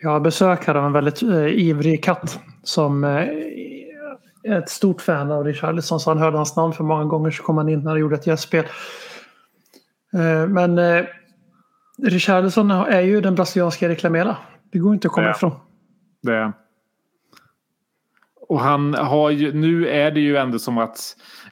Jag 0.00 0.10
har 0.10 0.20
besök 0.20 0.66
här 0.66 0.74
av 0.74 0.84
en 0.86 0.92
väldigt 0.92 1.22
eh, 1.22 1.46
ivrig 1.46 2.04
katt. 2.04 2.40
Som 2.62 3.04
eh, 3.04 3.10
är 4.42 4.58
ett 4.58 4.70
stort 4.70 5.00
fan 5.00 5.30
av 5.32 5.44
Richarlison. 5.44 6.00
Så 6.00 6.10
han 6.10 6.18
hörde 6.18 6.36
hans 6.36 6.56
namn 6.56 6.72
för 6.72 6.84
många 6.84 7.04
gånger 7.04 7.30
så 7.30 7.42
kom 7.42 7.56
han 7.58 7.68
in 7.68 7.80
när 7.80 7.90
han 7.90 8.00
gjorde 8.00 8.14
ett 8.14 8.26
gästspel. 8.26 8.64
Eh, 10.14 10.48
men 10.48 10.78
eh, 10.78 11.04
Richarlison 12.02 12.70
är 12.70 13.00
ju 13.00 13.20
den 13.20 13.34
brasilianska 13.34 13.86
Erik 13.86 14.02
Lamela. 14.02 14.36
Det 14.72 14.78
går 14.78 14.94
inte 14.94 15.08
att 15.08 15.14
komma 15.14 15.26
Ja. 15.26 15.30
ifrån. 15.34 15.52
Det. 16.22 16.52
Och 18.48 18.60
han 18.60 18.94
har 18.94 19.30
ju, 19.30 19.52
nu 19.52 19.88
är 19.88 20.10
det 20.10 20.20
ju 20.20 20.36
ändå 20.36 20.58
som 20.58 20.78
att 20.78 20.98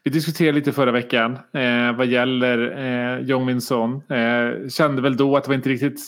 vi 0.03 0.11
diskuterade 0.11 0.53
lite 0.59 0.73
förra 0.73 0.91
veckan 0.93 1.33
eh, 1.53 1.97
vad 1.97 2.07
gäller 2.07 2.79
eh, 2.79 3.19
Jong 3.21 3.47
Min 3.47 3.61
Son. 3.61 4.03
Eh, 4.11 4.69
kände 4.69 5.03
väl 5.03 5.17
då 5.17 5.37
att 5.37 5.45
det 5.45 5.49
var 5.49 5.55
inte 5.55 5.69
riktigt 5.69 6.01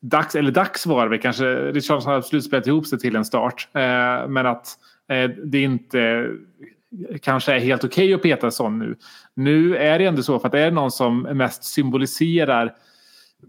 dags, 0.00 0.34
eller 0.34 0.50
dags 0.50 0.86
var 0.86 1.04
det 1.04 1.10
väl 1.10 1.20
kanske. 1.20 1.44
Richardsson 1.44 2.10
har 2.10 2.18
absolut 2.18 2.44
spelat 2.44 2.66
ihop 2.66 2.86
sig 2.86 2.98
till 2.98 3.16
en 3.16 3.24
start. 3.24 3.68
Eh, 3.72 4.28
men 4.28 4.46
att 4.46 4.68
eh, 5.08 5.30
det 5.44 5.62
inte 5.62 6.30
kanske 7.22 7.52
är 7.52 7.58
helt 7.58 7.84
okej 7.84 8.14
att 8.14 8.22
peta 8.22 8.50
sån 8.50 8.78
nu. 8.78 8.96
Nu 9.34 9.76
är 9.76 9.98
det 9.98 10.06
ändå 10.06 10.22
så 10.22 10.38
för 10.38 10.48
att 10.48 10.52
det 10.52 10.60
är 10.60 10.70
någon 10.70 10.90
som 10.90 11.22
mest 11.22 11.64
symboliserar 11.64 12.74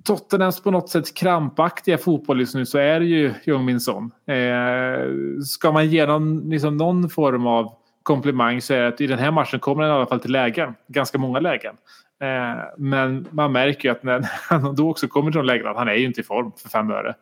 Tottenhams 0.04 0.62
på 0.64 0.72
något 0.72 0.90
sätt 0.90 1.14
krampaktiga 1.14 1.98
fotboll 1.98 2.40
just 2.40 2.56
nu 2.56 2.66
så 2.66 2.78
är 2.78 3.00
det 3.00 3.06
ju 3.06 3.34
Jung 3.44 3.66
Min 3.66 3.80
Son. 3.80 4.12
Eh, 4.26 5.12
ska 5.46 5.72
man 5.72 5.90
ge 5.90 6.06
någon, 6.06 6.50
liksom 6.50 6.78
någon 6.78 7.10
form 7.10 7.48
av 7.48 7.74
komplimang 8.04 8.62
så 8.62 8.74
är 8.74 8.82
det 8.82 8.88
att 8.88 9.02
i 9.02 9.08
den 9.08 9.20
här 9.20 9.32
matchen 9.32 9.60
kommer 9.60 9.84
han 9.84 9.92
i 9.92 9.96
alla 9.96 10.06
fall 10.06 10.20
till 10.20 10.32
lägen. 10.32 10.76
Ganska 10.88 11.18
många 11.18 11.40
lägen. 11.40 11.76
Eh, 12.22 12.64
men 12.78 13.28
man 13.32 13.52
märker 13.52 13.90
ju 13.90 13.96
att 13.96 14.04
när 14.04 14.30
han 14.50 14.76
då 14.76 14.90
också 14.90 15.08
kommer 15.08 15.32
till 15.32 15.38
de 15.38 15.46
lägena 15.46 15.70
att 15.70 15.78
han 15.78 15.88
är 15.88 15.94
ju 15.94 16.06
inte 16.06 16.22
i 16.22 16.24
form 16.24 16.52
för 16.58 16.70
fem 16.70 16.92
öre. 16.92 17.16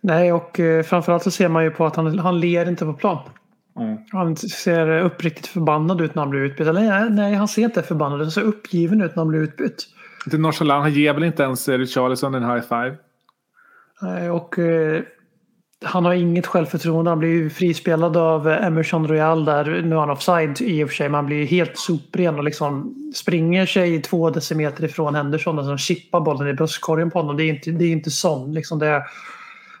Nej, 0.00 0.32
och 0.32 0.60
eh, 0.60 0.82
framförallt 0.82 1.22
så 1.22 1.30
ser 1.30 1.48
man 1.48 1.64
ju 1.64 1.70
på 1.70 1.86
att 1.86 1.96
han, 1.96 2.18
han 2.18 2.40
ler 2.40 2.68
inte 2.68 2.84
på 2.84 2.92
plan. 2.92 3.18
Mm. 3.80 3.98
Han 4.12 4.36
ser 4.36 4.88
uppriktigt 5.00 5.46
förbannad 5.46 6.00
ut 6.00 6.14
när 6.14 6.22
han 6.22 6.30
blir 6.30 6.40
utbytt. 6.40 6.66
Eller 6.66 6.80
nej, 6.80 7.10
nej 7.10 7.34
han 7.34 7.48
ser 7.48 7.62
inte 7.62 7.82
förbannad 7.82 8.20
ut. 8.20 8.24
Han 8.24 8.30
ser 8.30 8.42
uppgiven 8.42 9.00
ut 9.00 9.16
när 9.16 9.20
han 9.20 9.28
blir 9.28 9.40
utbytt. 9.40 9.86
Inte 10.26 10.38
nonchalant, 10.38 10.82
han 10.82 10.92
ger 10.92 11.14
väl 11.14 11.24
inte 11.24 11.42
ens 11.42 11.68
Richarlison 11.68 12.34
en 12.34 12.50
high 12.50 12.60
five. 12.60 12.96
Nej, 14.02 14.30
Och 14.30 14.58
eh, 14.58 15.02
han 15.84 16.04
har 16.04 16.14
inget 16.14 16.46
självförtroende. 16.46 17.10
Han 17.10 17.18
blir 17.18 17.28
ju 17.28 17.50
frispelad 17.50 18.16
av 18.16 18.48
Emerson 18.48 19.08
Royal 19.08 19.44
där. 19.44 19.64
Nu 19.64 19.94
är 19.94 20.00
han 20.00 20.10
offside 20.10 20.60
i 20.60 20.84
och 20.84 20.88
för 20.88 20.94
sig. 20.96 21.08
Men 21.08 21.14
han 21.14 21.26
blir 21.26 21.36
ju 21.36 21.44
helt 21.44 21.78
sopren 21.78 22.34
och 22.34 22.44
liksom 22.44 22.94
springer 23.14 23.66
sig 23.66 24.02
två 24.02 24.30
decimeter 24.30 24.84
ifrån 24.84 25.14
Henderson 25.14 25.58
och 25.58 25.78
chippar 25.78 26.20
bollen 26.20 26.48
i 26.48 26.52
bröstkorgen 26.54 27.10
på 27.10 27.18
honom. 27.18 27.36
Det 27.36 27.44
är 27.44 27.48
inte, 27.48 27.70
det 27.70 27.84
är 27.84 27.92
inte 27.92 28.10
sån. 28.10 28.52
Liksom 28.52 28.78
det, 28.78 28.86
är, 28.86 28.98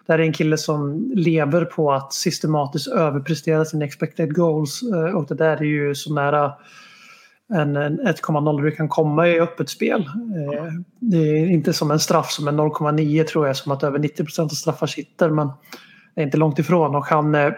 det 0.06 0.12
här 0.12 0.18
är 0.18 0.22
en 0.22 0.32
kille 0.32 0.58
som 0.58 1.12
lever 1.14 1.64
på 1.64 1.92
att 1.92 2.12
systematiskt 2.12 2.88
överprestera 2.88 3.64
sina 3.64 3.84
expected 3.84 4.34
goals. 4.34 4.82
Eh, 4.82 5.16
och 5.16 5.26
det 5.26 5.34
där 5.34 5.56
är 5.56 5.64
ju 5.64 5.94
så 5.94 6.14
nära 6.14 6.52
en, 7.54 7.76
en 7.76 8.00
1,0 8.00 8.62
du 8.62 8.70
kan 8.70 8.88
komma 8.88 9.28
i 9.28 9.40
öppet 9.40 9.68
spel. 9.68 10.00
Eh, 10.00 10.72
det 11.00 11.16
är 11.16 11.46
inte 11.46 11.72
som 11.72 11.90
en 11.90 12.00
straff 12.00 12.30
som 12.30 12.48
är 12.48 12.52
0,9 12.52 13.24
tror 13.24 13.46
jag, 13.46 13.56
som 13.56 13.72
att 13.72 13.82
över 13.82 13.98
90 13.98 14.24
procent 14.24 14.52
av 14.52 14.54
straffar 14.54 14.86
sitter. 14.86 15.30
Men 15.30 15.50
är 16.14 16.22
inte 16.22 16.36
långt 16.36 16.58
ifrån 16.58 16.94
och 16.94 17.06
han 17.06 17.34
eh, 17.34 17.52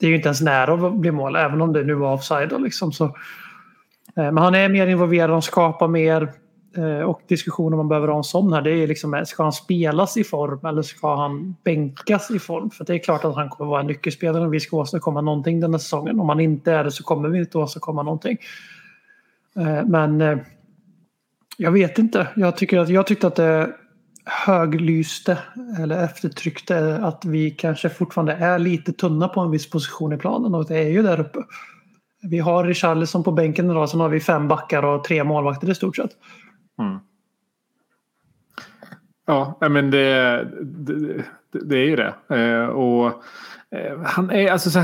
det 0.00 0.06
är 0.06 0.10
ju 0.10 0.16
inte 0.16 0.28
ens 0.28 0.40
nära 0.40 0.86
att 0.86 0.94
bli 0.94 1.10
mål 1.10 1.36
även 1.36 1.62
om 1.62 1.72
det 1.72 1.84
nu 1.84 1.94
var 1.94 2.14
offside. 2.14 2.60
Liksom, 2.60 2.92
så, 2.92 3.04
eh, 3.04 3.12
men 4.14 4.38
han 4.38 4.54
är 4.54 4.68
mer 4.68 4.86
involverad, 4.86 5.30
och 5.30 5.44
skapar 5.44 5.88
mer 5.88 6.32
eh, 6.76 7.00
och 7.00 7.20
diskussionen 7.28 7.76
man 7.76 7.88
behöver 7.88 8.08
ha 8.08 8.16
en 8.16 8.24
sån 8.24 8.52
här 8.52 8.62
det 8.62 8.70
är 8.70 8.86
liksom 8.86 9.22
ska 9.26 9.42
han 9.42 9.52
spelas 9.52 10.16
i 10.16 10.24
form 10.24 10.66
eller 10.66 10.82
ska 10.82 11.16
han 11.16 11.56
bänkas 11.64 12.30
i 12.30 12.38
form? 12.38 12.70
För 12.70 12.84
det 12.84 12.94
är 12.94 12.98
klart 12.98 13.24
att 13.24 13.34
han 13.34 13.48
kommer 13.48 13.70
vara 13.70 13.80
en 13.80 13.86
nyckelspelare 13.86 14.46
och 14.46 14.54
vi 14.54 14.60
ska 14.60 14.76
åstadkomma 14.76 15.20
någonting 15.20 15.60
den 15.60 15.74
här 15.74 15.78
säsongen. 15.78 16.20
Om 16.20 16.28
han 16.28 16.40
inte 16.40 16.72
är 16.72 16.84
det 16.84 16.90
så 16.90 17.04
kommer 17.04 17.28
vi 17.28 17.38
inte 17.38 17.58
åstadkomma 17.58 18.02
någonting. 18.02 18.38
Men 19.84 20.40
jag 21.56 21.72
vet 21.72 21.98
inte. 21.98 22.28
Jag, 22.36 22.56
tycker 22.56 22.78
att, 22.78 22.88
jag 22.88 23.06
tyckte 23.06 23.26
att 23.26 23.36
det 23.36 23.72
höglyste 24.24 25.38
eller 25.78 26.04
eftertryckte 26.04 26.96
att 27.02 27.24
vi 27.24 27.50
kanske 27.50 27.88
fortfarande 27.88 28.32
är 28.32 28.58
lite 28.58 28.92
tunna 28.92 29.28
på 29.28 29.40
en 29.40 29.50
viss 29.50 29.70
position 29.70 30.12
i 30.12 30.16
planen 30.16 30.54
och 30.54 30.68
det 30.68 30.78
är 30.78 30.88
ju 30.88 31.02
där 31.02 31.20
uppe. 31.20 31.38
Vi 32.22 32.38
har 32.38 32.64
Richarlison 32.64 33.24
på 33.24 33.32
bänken 33.32 33.70
idag, 33.70 33.88
sen 33.88 34.00
har 34.00 34.08
vi 34.08 34.20
fem 34.20 34.48
backar 34.48 34.82
och 34.82 35.04
tre 35.04 35.24
målvakter 35.24 35.70
i 35.70 35.74
stort 35.74 35.96
sett. 35.96 36.10
Mm. 36.78 36.98
Ja, 39.26 39.58
men 39.60 39.90
det, 39.90 40.44
det, 40.62 41.24
det, 41.50 41.76
är 41.76 41.84
ju 41.84 41.96
det. 41.96 42.14
Eh, 42.36 42.66
och 42.66 43.22
Eh, 43.72 44.02
han 44.04 44.30
är, 44.30 44.50
alltså, 44.50 44.70
så 44.70 44.80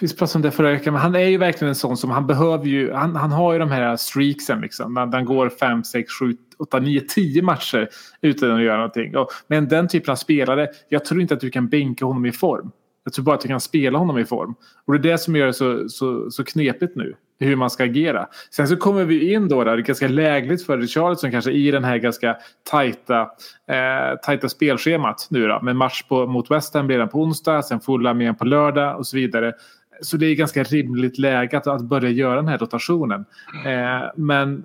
vi 0.00 0.08
pratade 0.08 0.38
om 0.38 0.42
det 0.42 0.50
förra 0.50 0.70
veckan, 0.70 0.92
men 0.92 1.02
han 1.02 1.14
är 1.14 1.28
ju 1.28 1.38
verkligen 1.38 1.68
en 1.68 1.74
sån 1.74 1.96
som 1.96 2.10
han 2.10 2.26
behöver 2.26 2.66
ju, 2.66 2.92
han, 2.92 3.16
han 3.16 3.32
har 3.32 3.52
ju 3.52 3.58
de 3.58 3.70
här 3.70 3.96
streaksen 3.96 4.60
liksom. 4.60 4.94
Den, 4.94 5.10
den 5.10 5.24
går 5.24 5.48
5, 5.48 5.84
6, 5.84 6.12
7, 6.20 6.36
8, 6.58 6.78
9, 6.78 7.00
10 7.00 7.42
matcher 7.42 7.88
utan 8.20 8.50
att 8.50 8.62
göra 8.62 8.76
någonting. 8.76 9.16
Och, 9.16 9.28
men 9.46 9.68
den 9.68 9.88
typen 9.88 10.12
av 10.12 10.16
spelare, 10.16 10.68
jag 10.88 11.04
tror 11.04 11.20
inte 11.20 11.34
att 11.34 11.40
du 11.40 11.50
kan 11.50 11.68
bänka 11.68 12.04
honom 12.04 12.26
i 12.26 12.32
form. 12.32 12.70
Jag 13.04 13.12
tror 13.12 13.24
bara 13.24 13.34
att 13.34 13.40
du 13.40 13.48
kan 13.48 13.60
spela 13.60 13.98
honom 13.98 14.18
i 14.18 14.24
form. 14.24 14.54
Och 14.84 14.92
det 14.92 15.08
är 15.08 15.12
det 15.12 15.18
som 15.18 15.36
gör 15.36 15.46
det 15.46 15.52
så, 15.52 15.88
så, 15.88 16.30
så 16.30 16.44
knepigt 16.44 16.96
nu. 16.96 17.14
Hur 17.40 17.56
man 17.56 17.70
ska 17.70 17.84
agera. 17.84 18.26
Sen 18.50 18.68
så 18.68 18.76
kommer 18.76 19.04
vi 19.04 19.32
in 19.32 19.48
då 19.48 19.64
där 19.64 19.76
det 19.76 19.82
är 19.82 19.84
ganska 19.84 20.08
lägligt 20.08 20.66
för 20.66 20.78
Richarlison 20.78 21.30
kanske 21.30 21.50
i 21.50 21.70
den 21.70 21.84
här 21.84 21.96
ganska 21.96 22.36
tajta, 22.70 23.20
eh, 23.68 24.18
tajta 24.22 24.48
spelschemat 24.48 25.26
nu 25.30 25.48
då. 25.48 25.60
Med 25.62 25.76
match 25.76 26.02
på, 26.02 26.26
mot 26.26 26.50
West 26.50 26.74
Ham 26.74 26.88
redan 26.88 27.08
på 27.08 27.22
onsdag, 27.22 27.62
sen 27.62 27.80
Fulham 27.80 28.20
igen 28.20 28.34
på 28.34 28.44
lördag 28.44 28.98
och 28.98 29.06
så 29.06 29.16
vidare. 29.16 29.52
Så 30.00 30.16
det 30.16 30.26
är 30.26 30.34
ganska 30.34 30.62
rimligt 30.62 31.18
läge 31.18 31.58
att, 31.58 31.66
att 31.66 31.82
börja 31.82 32.10
göra 32.10 32.36
den 32.36 32.48
här 32.48 32.58
rotationen. 32.58 33.24
Eh, 33.66 34.10
men 34.16 34.64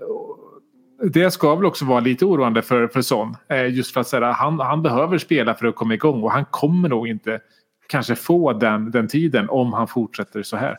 det 1.03 1.31
ska 1.31 1.55
väl 1.55 1.65
också 1.65 1.85
vara 1.85 1.99
lite 1.99 2.25
oroande 2.25 2.61
för, 2.61 2.87
för 2.87 3.01
Son. 3.01 3.35
Eh, 3.49 3.73
just 3.73 3.93
för 3.93 4.01
att 4.01 4.07
säga, 4.07 4.31
han, 4.31 4.59
han 4.59 4.81
behöver 4.81 5.17
spela 5.17 5.53
för 5.53 5.65
att 5.65 5.75
komma 5.75 5.93
igång 5.93 6.23
och 6.23 6.31
han 6.31 6.45
kommer 6.45 6.89
nog 6.89 7.07
inte 7.07 7.39
kanske 7.87 8.15
få 8.15 8.53
den, 8.53 8.91
den 8.91 9.07
tiden 9.07 9.49
om 9.49 9.73
han 9.73 9.87
fortsätter 9.87 10.43
så 10.43 10.57
här. 10.57 10.77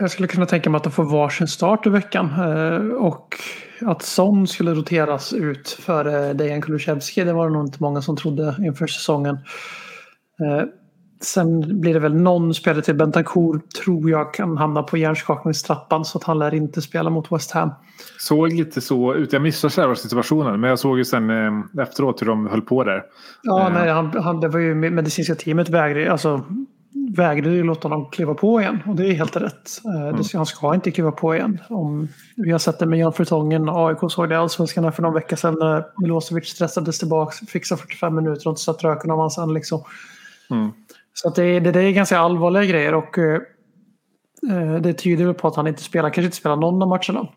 Jag 0.00 0.10
skulle 0.10 0.28
kunna 0.28 0.46
tänka 0.46 0.70
mig 0.70 0.76
att 0.76 0.84
de 0.84 0.92
får 0.92 1.04
varsin 1.04 1.48
start 1.48 1.86
i 1.86 1.90
veckan. 1.90 2.26
Eh, 2.26 2.94
och 2.94 3.36
att 3.80 4.02
Son 4.02 4.46
skulle 4.46 4.74
roteras 4.74 5.32
ut 5.32 5.68
för 5.68 6.34
Dejan 6.34 6.62
Kulusevski 6.62 7.24
det 7.24 7.32
var 7.32 7.46
det 7.46 7.52
nog 7.52 7.66
inte 7.66 7.78
många 7.80 8.02
som 8.02 8.16
trodde 8.16 8.56
inför 8.58 8.86
säsongen. 8.86 9.34
Eh, 10.40 10.66
sen 11.22 11.80
blir 11.80 11.94
det 11.94 12.00
väl 12.00 12.14
någon 12.14 12.54
spelare 12.54 12.82
till. 12.82 12.94
Bentancourt 12.94 13.70
tror 13.84 14.10
jag 14.10 14.34
kan 14.34 14.56
hamna 14.56 14.82
på 14.82 14.96
hjärnskakningstrappan 14.96 16.04
så 16.04 16.18
att 16.18 16.24
han 16.24 16.38
lär 16.38 16.54
inte 16.54 16.82
spela 16.82 17.10
mot 17.10 17.32
West 17.32 17.50
Ham. 17.50 17.70
Såg 18.18 18.52
lite 18.52 18.80
så 18.80 19.14
ut. 19.14 19.32
Jag 19.32 19.42
missade 19.42 19.70
själva 19.70 19.94
situationen 19.94 20.60
men 20.60 20.70
jag 20.70 20.78
såg 20.78 20.98
ju 20.98 21.04
sen 21.04 21.30
eh, 21.30 21.82
efteråt 21.82 22.22
hur 22.22 22.26
de 22.26 22.46
höll 22.46 22.62
på 22.62 22.84
där. 22.84 23.02
Ja, 23.42 23.68
nej, 23.74 23.90
han, 23.90 24.22
han, 24.22 24.40
det 24.40 24.48
var 24.48 24.60
ju 24.60 24.74
medicinska 24.74 25.34
teamet 25.34 25.68
vägrade, 25.68 26.12
alltså, 26.12 26.44
vägrade 26.92 27.54
ju 27.54 27.62
låta 27.62 27.88
honom 27.88 28.10
kliva 28.10 28.34
på 28.34 28.60
igen 28.60 28.82
och 28.86 28.96
det 28.96 29.06
är 29.06 29.12
helt 29.12 29.36
rätt. 29.36 29.80
Eh, 29.84 30.08
mm. 30.08 30.22
Han 30.34 30.46
ska 30.46 30.74
inte 30.74 30.90
kliva 30.90 31.12
på 31.12 31.34
igen. 31.34 31.58
Om, 31.68 32.08
vi 32.36 32.52
har 32.52 32.58
sett 32.58 32.78
det 32.78 32.86
med 32.86 32.98
Jan 32.98 33.12
Fertongen. 33.12 33.68
AIK 33.68 33.98
såg 34.08 34.28
det 34.28 34.34
i 34.34 34.38
Allsvenskan 34.38 34.92
för 34.92 35.02
någon 35.02 35.14
vecka 35.14 35.36
sedan 35.36 35.56
när 35.60 35.84
Milosevic 36.00 36.48
stressades 36.48 36.98
tillbaka, 36.98 37.46
fixade 37.46 37.80
45 37.80 38.14
minuter 38.14 38.46
och 38.46 38.52
inte 38.52 38.62
satt 38.62 38.84
röken 38.84 39.10
av 39.10 39.18
hans 39.18 39.34
sen 39.34 39.54
liksom. 39.54 39.82
Mm. 40.50 40.70
Så 41.14 41.28
att 41.28 41.34
det, 41.34 41.60
det, 41.60 41.72
det, 41.72 41.82
är 41.82 41.90
ganska 41.90 42.18
allvarliga 42.18 42.64
grejer 42.64 42.94
och 42.94 43.18
eh, 43.18 44.80
det 44.80 44.92
tyder 44.92 45.32
på 45.32 45.48
att 45.48 45.56
han 45.56 45.66
inte 45.66 45.82
spelar, 45.82 46.08
kanske 46.08 46.24
inte 46.24 46.36
spelar 46.36 46.56
någon 46.56 46.82
av 46.82 46.88
matcherna. 46.88 47.28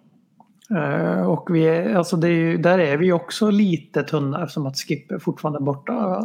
Eh, 0.69 1.25
och 1.25 1.55
vi 1.55 1.63
är, 1.63 1.95
alltså 1.95 2.15
är 2.15 2.57
där 2.57 2.79
är 2.79 2.97
vi 2.97 3.11
också 3.11 3.49
lite 3.49 4.03
tunna 4.03 4.43
eftersom 4.43 4.65
att 4.65 4.77
Skip 4.77 5.11
är 5.11 5.19
fortfarande 5.19 5.59
borta. 5.59 6.23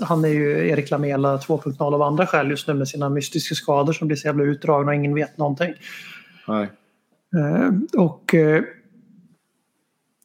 Han 0.00 0.24
är 0.24 0.28
ju 0.28 0.68
Erik 0.68 0.90
Lamela 0.90 1.36
2.0 1.36 1.94
av 1.94 2.02
andra 2.02 2.26
skäl 2.26 2.50
just 2.50 2.68
nu 2.68 2.74
med 2.74 2.88
sina 2.88 3.08
mystiska 3.08 3.54
skador 3.54 3.92
som 3.92 4.08
blir 4.08 4.16
så 4.16 4.26
jävla 4.26 4.44
utdragna 4.44 4.90
och 4.90 4.94
ingen 4.94 5.14
vet 5.14 5.38
någonting. 5.38 5.74
Nej. 6.48 6.70
Eh, 7.36 8.00
och 8.00 8.34
eh, 8.34 8.62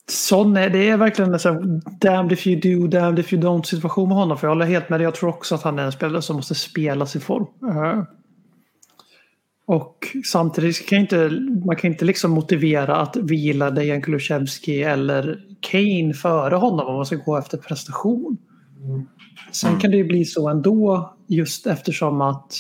sån 0.10 0.58
är, 0.58 0.70
det 0.70 0.90
är 0.90 0.98
verkligen 0.98 1.34
en 1.34 1.40
sån 1.40 1.82
damned 2.02 2.32
if 2.32 2.48
you 2.48 2.62
do, 2.62 2.88
damned 2.88 3.20
if 3.20 3.34
you 3.34 3.42
don't 3.42 3.64
situation 3.64 4.10
med 4.10 4.18
honom. 4.18 4.38
För 4.38 4.48
jag 4.48 4.52
håller 4.52 4.66
helt 4.66 4.90
med 4.90 5.00
dig. 5.00 5.04
Jag 5.04 5.16
tror 5.16 5.30
också 5.30 5.56
att 5.56 5.64
han 5.64 5.80
är 5.80 5.84
en 5.84 5.92
spelare 5.92 6.22
som 6.22 6.36
måste 6.36 6.56
spela 6.56 7.06
sin 7.06 7.22
form. 7.22 7.46
Och 9.68 10.08
samtidigt 10.26 10.90
kan 10.90 11.00
inte, 11.00 11.30
man 11.66 11.76
kan 11.76 11.92
inte 11.92 12.06
liksom 12.06 12.32
motivera 12.32 12.96
att 12.96 13.16
vi 13.16 13.36
gillar 13.36 13.72
Dejan 13.72 14.02
Kulusevski 14.02 14.84
eller 14.84 15.40
Kane 15.60 16.14
före 16.14 16.56
honom 16.56 16.88
om 16.88 16.96
man 16.96 17.06
ska 17.06 17.16
gå 17.16 17.38
efter 17.38 17.58
prestation. 17.58 18.38
Sen 19.52 19.80
kan 19.80 19.92
det 19.92 19.98
ju 19.98 20.04
bli 20.04 20.26
så 20.26 20.50
ändå 20.50 21.14
just 21.28 21.68
eftersom 21.68 22.22
att 22.22 22.54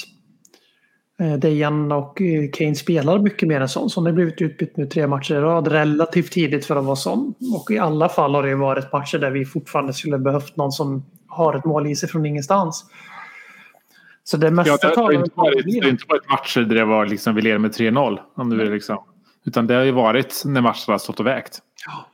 eh, 1.20 1.34
Dejan 1.34 1.92
och 1.92 2.22
eh, 2.22 2.50
Kane 2.54 2.76
spelar 2.76 3.20
mycket 3.20 3.48
mer 3.48 3.62
än 3.62 3.70
sån. 3.70 3.90
Som 3.90 4.06
har 4.06 4.14
blivit 4.14 4.42
utbytt 4.42 4.78
nu 4.78 4.86
tre 4.86 5.08
matcher 5.08 5.36
i 5.36 5.40
rad 5.40 5.68
relativt 5.68 6.32
tidigt 6.32 6.66
för 6.66 6.76
att 6.76 6.86
vara 6.86 6.96
sån. 6.96 7.34
Och 7.56 7.72
i 7.72 7.78
alla 7.78 8.10
fall 8.10 8.36
har 8.36 8.44
det 8.44 8.56
varit 8.56 8.94
matcher 8.94 9.18
där 9.18 9.32
vi 9.32 9.46
fortfarande 9.46 9.94
skulle 9.94 10.18
behövt 10.18 10.56
någon 10.58 10.72
som 10.72 11.06
har 11.28 11.58
ett 11.58 11.66
mål 11.66 11.88
i 11.88 11.96
sig 11.96 12.10
från 12.10 12.26
ingenstans. 12.26 12.86
Så 14.28 14.38
det 14.38 14.52
mesta 14.52 14.78
ja, 14.82 14.90
det, 14.90 15.02
har 15.02 15.12
inte 15.12 15.32
varit, 15.36 15.66
det 15.66 15.80
har 15.84 15.90
inte 15.90 16.06
varit 16.08 16.30
matcher 16.30 16.62
där 16.62 16.76
det 16.76 16.86
var 16.86 17.06
liksom, 17.06 17.36
vi 17.36 17.42
leder 17.42 17.58
med 17.58 17.72
3-0. 17.72 18.20
Om 18.36 18.50
du 18.50 18.58
vill, 18.58 18.72
liksom. 18.72 18.98
Utan 19.46 19.68
det 19.68 19.74
har 19.74 19.84
ju 19.84 19.92
varit 19.92 20.44
när 20.46 20.62
matcherna 20.62 20.76
har 20.88 20.98
stått 20.98 21.20
och 21.20 21.26
vägt. 21.26 21.60
Ja. 21.86 22.06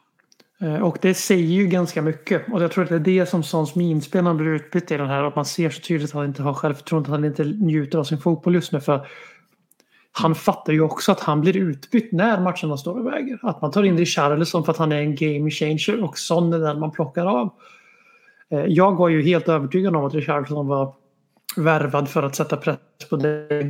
Eh, 0.61 0.81
och 0.81 0.97
det 1.01 1.13
säger 1.13 1.47
ju 1.47 1.67
ganska 1.67 2.01
mycket. 2.01 2.53
Och 2.53 2.63
jag 2.63 2.71
tror 2.71 2.83
att 2.83 2.89
det 2.89 2.95
är 2.95 2.99
det 2.99 3.25
som 3.25 3.43
Sons 3.43 3.75
minspelaren 3.75 4.37
blir 4.37 4.47
utbytt 4.47 4.91
i 4.91 4.97
den 4.97 5.07
här. 5.07 5.23
Att 5.23 5.35
man 5.35 5.45
ser 5.45 5.69
så 5.69 5.81
tydligt 5.81 6.09
att 6.09 6.15
han 6.15 6.25
inte 6.25 6.43
har 6.43 6.53
självförtroende. 6.53 7.07
Att 7.07 7.11
han 7.11 7.25
inte 7.25 7.43
njuter 7.43 7.99
av 7.99 8.03
sin 8.03 8.17
fotboll 8.17 8.55
just 8.55 8.71
nu. 8.71 8.81
För 8.81 9.07
han 10.11 10.35
fattar 10.35 10.73
ju 10.73 10.81
också 10.81 11.11
att 11.11 11.19
han 11.19 11.41
blir 11.41 11.57
utbytt 11.57 12.11
när 12.11 12.41
matcherna 12.41 12.77
står 12.77 12.99
och 12.99 13.05
väger. 13.05 13.39
Att 13.41 13.61
man 13.61 13.71
tar 13.71 13.83
in 13.83 13.97
Richarlison 13.97 14.63
för 14.63 14.71
att 14.71 14.77
han 14.77 14.91
är 14.91 15.01
en 15.01 15.15
game 15.15 15.51
changer. 15.51 16.03
Och 16.03 16.17
Son 16.17 16.53
är 16.53 16.59
den 16.59 16.79
man 16.79 16.91
plockar 16.91 17.25
av. 17.25 17.53
Eh, 18.49 18.65
jag 18.65 18.95
var 18.95 19.09
ju 19.09 19.21
helt 19.21 19.49
övertygad 19.49 19.95
om 19.95 20.05
att 20.05 20.13
Richarlison 20.13 20.67
var 20.67 20.93
värvad 21.55 22.09
för 22.09 22.23
att 22.23 22.35
sätta 22.35 22.57
press 22.57 22.77
på 23.09 23.17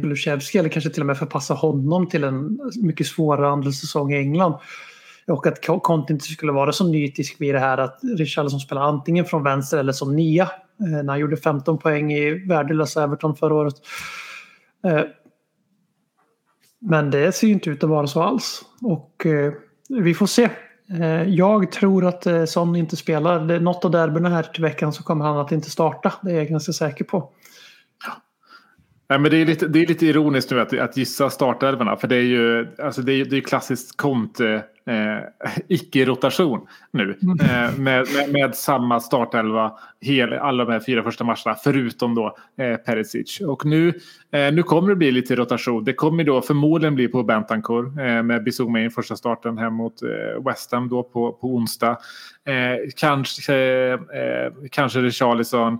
Kulusevski 0.02 0.58
eller 0.58 0.70
kanske 0.70 0.89
till 0.89 1.02
och 1.02 1.08
med 1.08 1.17
förpassa 1.17 1.54
honom 1.54 2.10
till 2.10 2.24
en 2.24 2.60
mycket 2.82 3.08
svårare 3.08 3.50
andra 3.50 3.72
säsong 3.72 4.13
i 4.13 4.17
England. 4.17 4.56
Och 5.28 5.48
att 5.48 5.65
Conte 5.82 6.13
inte 6.13 6.26
skulle 6.26 6.52
vara 6.52 6.72
så 6.72 6.88
nytisk 6.88 7.36
vid 7.41 7.56
det 7.56 7.60
här 7.60 7.78
att 7.78 8.00
Richarlison 8.17 8.60
spelar 8.60 8.82
antingen 8.82 9.26
från 9.26 9.44
vänster 9.44 9.78
eller 9.78 9.94
som 9.94 10.15
nia. 10.15 10.44
Eh, 10.80 11.04
när 11.04 11.10
han 11.10 11.20
gjorde 11.20 11.38
15 11.38 11.78
poäng 11.78 12.13
i 12.13 12.48
värdelösa 12.48 13.04
Everton 13.04 13.36
förra 13.36 13.54
året. 13.54 13.76
Eh, 14.86 15.02
men 16.80 17.12
det 17.12 17.32
ser 17.32 17.48
ju 17.48 17.54
inte 17.54 17.70
ut 17.70 17.84
att 17.84 17.89
vara 17.89 18.08
så 18.08 18.22
alls. 18.22 18.62
Och 18.82 19.26
eh, 19.26 19.54
vi 19.89 20.13
får 20.13 20.28
se. 20.28 20.50
Jag 21.28 21.72
tror 21.72 22.06
att 22.06 22.50
Son 22.50 22.76
inte 22.76 22.96
spelar. 22.96 23.60
Något 23.60 23.86
av 23.86 23.91
derbyna 23.91 24.30
här 24.30 24.44
till 24.44 24.63
veckan 24.63 24.94
så 24.94 25.04
kommer 25.04 25.26
han 25.26 25.38
att 25.38 25.52
inte 25.52 25.70
starta. 25.70 26.13
Det 26.22 26.32
är 26.32 26.36
jag 26.36 26.48
ganska 26.48 26.74
säker 26.74 27.06
på. 27.06 27.30
Nej, 29.12 29.19
men 29.19 29.32
det, 29.32 29.38
är 29.38 29.45
lite, 29.45 29.67
det 29.67 29.80
är 29.80 29.88
lite 29.88 30.06
ironiskt 30.06 30.52
nu 30.52 30.62
att, 30.62 30.80
att 30.80 30.97
gissa 30.97 31.30
startelvorna. 31.30 31.95
För 31.95 32.08
det 32.08 32.15
är 32.15 32.21
ju 32.21 32.67
alltså 32.84 33.02
det 33.02 33.13
är, 33.13 33.26
det 33.26 33.38
är 33.38 33.41
klassiskt 33.41 33.97
Conte 33.97 34.63
eh, 34.88 35.52
icke-rotation 35.67 36.67
nu. 36.91 37.17
Mm. 37.21 37.39
Eh, 37.39 37.80
med, 37.80 38.08
med, 38.15 38.32
med, 38.32 38.56
samma 38.56 39.00
startelva 39.00 39.71
hel, 40.02 40.34
alla 40.34 40.65
de 40.65 40.71
här 40.71 40.80
fyra 40.80 41.04
första 41.04 41.24
matcherna. 41.24 41.56
Förutom 41.63 42.15
då 42.15 42.36
eh, 42.58 42.78
Perisic. 42.78 43.41
Och 43.41 43.65
nu, 43.65 43.93
eh, 44.32 44.54
nu 44.54 44.63
kommer 44.63 44.89
det 44.89 44.95
bli 44.95 45.12
lite 45.12 45.36
rotation. 45.36 45.84
Det 45.84 45.93
kommer 45.93 46.24
då 46.24 46.41
förmodligen 46.41 46.95
bli 46.95 47.08
på 47.08 47.24
Bentancourt. 47.24 47.97
Eh, 48.00 48.24
med 48.24 48.43
Bissouma 48.43 48.82
i 48.82 48.89
första 48.89 49.15
starten 49.15 49.58
hem 49.58 49.74
mot 49.74 50.02
eh, 50.04 50.45
West 50.45 50.71
Ham 50.71 50.89
då 50.89 51.04
på, 51.04 51.32
på 51.32 51.47
onsdag. 51.47 51.97
Eh, 52.45 52.89
kanske, 52.95 53.56
eh, 53.93 54.52
kanske 54.71 55.00
Richarlison. 55.00 55.74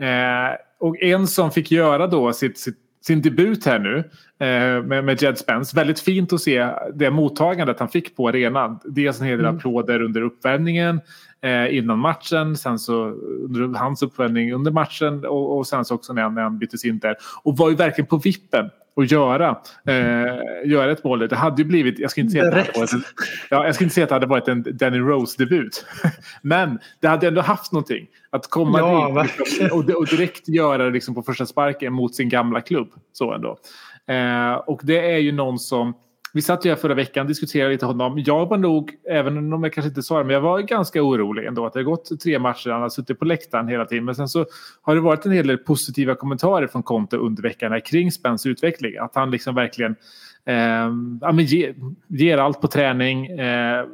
Eh, 0.00 0.67
och 0.80 1.02
en 1.02 1.26
som 1.26 1.50
fick 1.50 1.70
göra 1.70 2.06
då 2.06 2.32
sitt, 2.32 2.58
sitt 2.58 2.78
sin 3.00 3.22
debut 3.22 3.66
här 3.66 3.78
nu 3.78 3.98
eh, 4.46 4.82
med, 4.82 5.04
med 5.04 5.22
Jed 5.22 5.38
Spence. 5.38 5.76
Väldigt 5.76 6.00
fint 6.00 6.32
att 6.32 6.40
se 6.40 6.70
det 6.94 7.10
mottagandet 7.10 7.80
han 7.80 7.88
fick 7.88 8.16
på 8.16 8.28
arenan. 8.28 8.78
Dels 8.84 9.20
en 9.20 9.26
hel 9.26 9.38
del 9.38 9.46
Mm. 9.46 9.56
applåder 9.56 10.02
under 10.02 10.20
uppvärmningen 10.20 11.00
eh, 11.40 11.76
innan 11.76 11.98
matchen. 11.98 12.56
Sen 12.56 12.78
så 12.78 13.04
under 13.44 13.78
hans 13.78 14.02
uppvärmning 14.02 14.52
under 14.52 14.70
matchen 14.70 15.24
och, 15.24 15.58
och 15.58 15.66
sen 15.66 15.84
så 15.84 15.94
också 15.94 16.12
när 16.12 16.22
han, 16.22 16.34
när 16.34 16.42
han 16.42 16.58
byttes 16.58 16.84
in 16.84 16.98
där. 16.98 17.16
Och 17.42 17.56
var 17.56 17.70
ju 17.70 17.76
verkligen 17.76 18.08
på 18.08 18.16
vippen 18.16 18.70
att 18.98 19.10
göra, 19.10 19.58
eh, 19.86 20.70
göra 20.70 20.92
ett 20.92 21.04
mål. 21.04 21.28
Det 21.28 21.36
hade 21.36 21.62
ju 21.62 21.68
blivit, 21.68 21.98
jag 21.98 22.10
ska 22.10 22.20
inte 22.20 22.32
säga 22.32 22.44
att 22.44 22.50
det 22.50 22.56
hade 22.56 22.78
varit 22.78 23.06
ja, 23.50 23.66
jag 23.66 23.74
ska 23.74 23.84
inte 23.84 23.94
säga 23.94 24.04
att 24.04 24.08
det 24.08 24.14
hade 24.14 24.26
varit 24.26 24.48
en 24.48 24.64
Danny 24.76 24.98
Rose-debut. 24.98 25.86
Men 26.42 26.78
det 27.00 27.08
hade 27.08 27.28
ändå 27.28 27.40
haft 27.40 27.72
någonting. 27.72 28.06
Att 28.30 28.50
komma 28.50 28.78
Ja, 28.78 29.22
dit 29.22 29.38
liksom, 29.38 29.78
och, 29.78 29.90
och 29.90 30.06
direkt 30.06 30.48
göra 30.48 30.84
det 30.84 30.90
liksom 30.90 31.14
på 31.14 31.22
första 31.22 31.46
sparken 31.46 31.92
mot 31.92 32.14
sin 32.14 32.28
gamla 32.28 32.60
klubb. 32.60 32.88
Så 33.12 33.32
ändå. 33.32 33.58
Eh, 34.06 34.54
och 34.54 34.80
det 34.84 35.12
är 35.12 35.18
ju 35.18 35.32
någon 35.32 35.58
som 35.58 35.94
vi 36.32 36.42
satt 36.42 36.64
ju 36.64 36.68
här 36.68 36.76
förra 36.76 36.94
veckan 36.94 37.22
och 37.22 37.28
diskuterade 37.28 37.72
lite 37.72 37.86
honom. 37.86 38.22
Jag 38.26 38.46
var 38.46 38.56
nog, 38.56 38.92
även 39.10 39.52
om 39.52 39.64
jag 39.64 39.72
kanske 39.72 39.88
inte 39.88 40.02
sa 40.02 40.18
det, 40.18 40.24
men 40.24 40.34
jag 40.34 40.40
var 40.40 40.60
ganska 40.60 41.02
orolig 41.02 41.46
ändå. 41.46 41.66
Att 41.66 41.72
det 41.72 41.78
har 41.78 41.84
gått 41.84 42.20
tre 42.20 42.38
matcher, 42.38 42.70
han 42.70 42.82
har 42.82 42.88
suttit 42.88 43.18
på 43.18 43.24
läktaren 43.24 43.68
hela 43.68 43.84
tiden. 43.84 44.04
Men 44.04 44.14
sen 44.14 44.28
så 44.28 44.46
har 44.82 44.94
det 44.94 45.00
varit 45.00 45.26
en 45.26 45.32
hel 45.32 45.46
del 45.46 45.58
positiva 45.58 46.14
kommentarer 46.14 46.66
från 46.66 46.82
Conte 46.82 47.16
under 47.16 47.42
veckan 47.42 47.72
här 47.72 47.80
kring 47.80 48.12
Spens 48.12 48.46
utveckling. 48.46 48.96
Att 48.96 49.14
han 49.14 49.30
liksom 49.30 49.54
verkligen 49.54 49.96
eh, 50.44 50.88
ja, 51.20 51.32
men 51.32 51.44
ge, 51.44 51.74
ger 52.06 52.38
allt 52.38 52.60
på 52.60 52.68
träning. 52.68 53.26
Eh, 53.26 53.86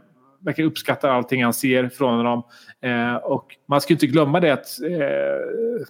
verkar 0.44 0.62
uppskatta 0.62 1.12
allting 1.12 1.44
han 1.44 1.52
ser 1.52 1.88
från 1.88 2.16
honom. 2.16 2.42
Eh, 2.80 3.14
och 3.14 3.56
man 3.66 3.80
ska 3.80 3.92
inte 3.92 4.06
glömma 4.06 4.40
det 4.40 4.52
att 4.52 4.66
eh, 4.82 5.86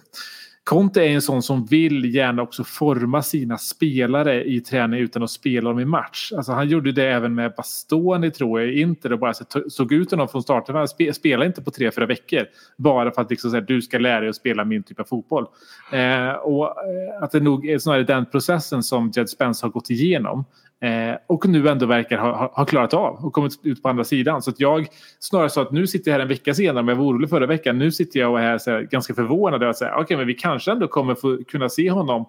Conte 0.65 1.01
är 1.01 1.09
en 1.09 1.21
sån 1.21 1.43
som 1.43 1.65
vill 1.65 2.15
gärna 2.15 2.41
också 2.41 2.63
forma 2.63 3.21
sina 3.21 3.57
spelare 3.57 4.43
i 4.43 4.61
träning 4.61 4.99
utan 4.99 5.23
att 5.23 5.31
spela 5.31 5.69
dem 5.69 5.79
i 5.79 5.85
match. 5.85 6.31
Alltså 6.37 6.51
han 6.51 6.69
gjorde 6.69 6.91
det 6.91 7.05
även 7.11 7.35
med 7.35 7.53
Bastoni 7.57 8.31
tror 8.31 8.61
jag 8.61 8.69
i 8.69 8.81
Inter 8.81 9.13
och 9.13 9.19
bara 9.19 9.33
såg 9.69 9.93
ut 9.93 10.11
honom 10.11 10.27
från 10.27 10.43
starten. 10.43 10.75
Han 10.75 10.87
spelade 11.13 11.45
inte 11.45 11.61
på 11.61 11.71
tre, 11.71 11.91
fyra 11.91 12.05
veckor. 12.05 12.45
Bara 12.77 13.11
för 13.11 13.21
att 13.21 13.29
liksom 13.29 13.51
säga, 13.51 13.61
du 13.61 13.81
ska 13.81 13.97
lära 13.97 14.19
dig 14.19 14.29
att 14.29 14.35
spela 14.35 14.65
min 14.65 14.83
typ 14.83 14.99
av 14.99 15.03
fotboll. 15.03 15.45
Eh, 15.91 16.31
och 16.31 16.65
eh, 16.65 17.23
att 17.23 17.31
det 17.31 17.39
nog 17.39 17.69
är 17.69 17.79
snarare 17.79 18.03
den 18.03 18.25
processen 18.25 18.83
som 18.83 19.11
Jed 19.15 19.29
Spence 19.29 19.65
har 19.65 19.71
gått 19.71 19.89
igenom. 19.89 20.45
Eh, 20.81 21.17
och 21.27 21.47
nu 21.47 21.69
ändå 21.69 21.85
verkar 21.85 22.17
ha, 22.17 22.37
ha, 22.37 22.51
ha 22.55 22.65
klarat 22.65 22.93
av 22.93 23.25
och 23.25 23.33
kommit 23.33 23.59
ut 23.63 23.83
på 23.83 23.89
andra 23.89 24.03
sidan. 24.03 24.41
Så 24.41 24.49
att 24.49 24.59
jag 24.59 24.87
snarare 25.19 25.49
så 25.49 25.61
att 25.61 25.71
nu 25.71 25.87
sitter 25.87 26.11
jag 26.11 26.15
här 26.15 26.21
en 26.21 26.27
vecka 26.27 26.53
senare, 26.53 26.83
men 26.83 26.87
jag 26.87 26.95
var 26.95 27.11
orolig 27.11 27.29
förra 27.29 27.45
veckan. 27.45 27.77
Nu 27.77 27.91
sitter 27.91 28.19
jag 28.19 28.31
och 28.31 28.39
är 28.39 28.57
så 28.57 28.71
här, 28.71 28.81
ganska 28.81 29.13
förvånad 29.13 29.61
över 29.61 29.69
att 29.69 29.77
säga, 29.77 29.99
okay, 29.99 30.17
men 30.17 30.27
vi 30.27 30.33
kanske 30.33 30.71
ändå 30.71 30.87
kommer 30.87 31.15
få 31.15 31.43
kunna 31.47 31.69
se 31.69 31.91
honom 31.91 32.25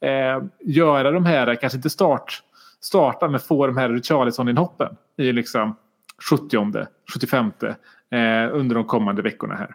eh, 0.00 0.44
göra 0.64 1.10
de 1.10 1.24
här, 1.24 1.54
kanske 1.54 1.76
inte 1.76 1.90
start, 1.90 2.42
starta, 2.80 3.28
men 3.28 3.40
få 3.40 3.66
de 3.66 3.76
här 3.76 3.88
Richarlison-inhoppen 3.88 4.96
i 5.18 5.32
liksom 5.32 5.76
70 6.30 6.86
75 7.12 7.50
eh, 8.10 8.56
under 8.56 8.74
de 8.74 8.84
kommande 8.84 9.22
veckorna 9.22 9.54
här. 9.54 9.74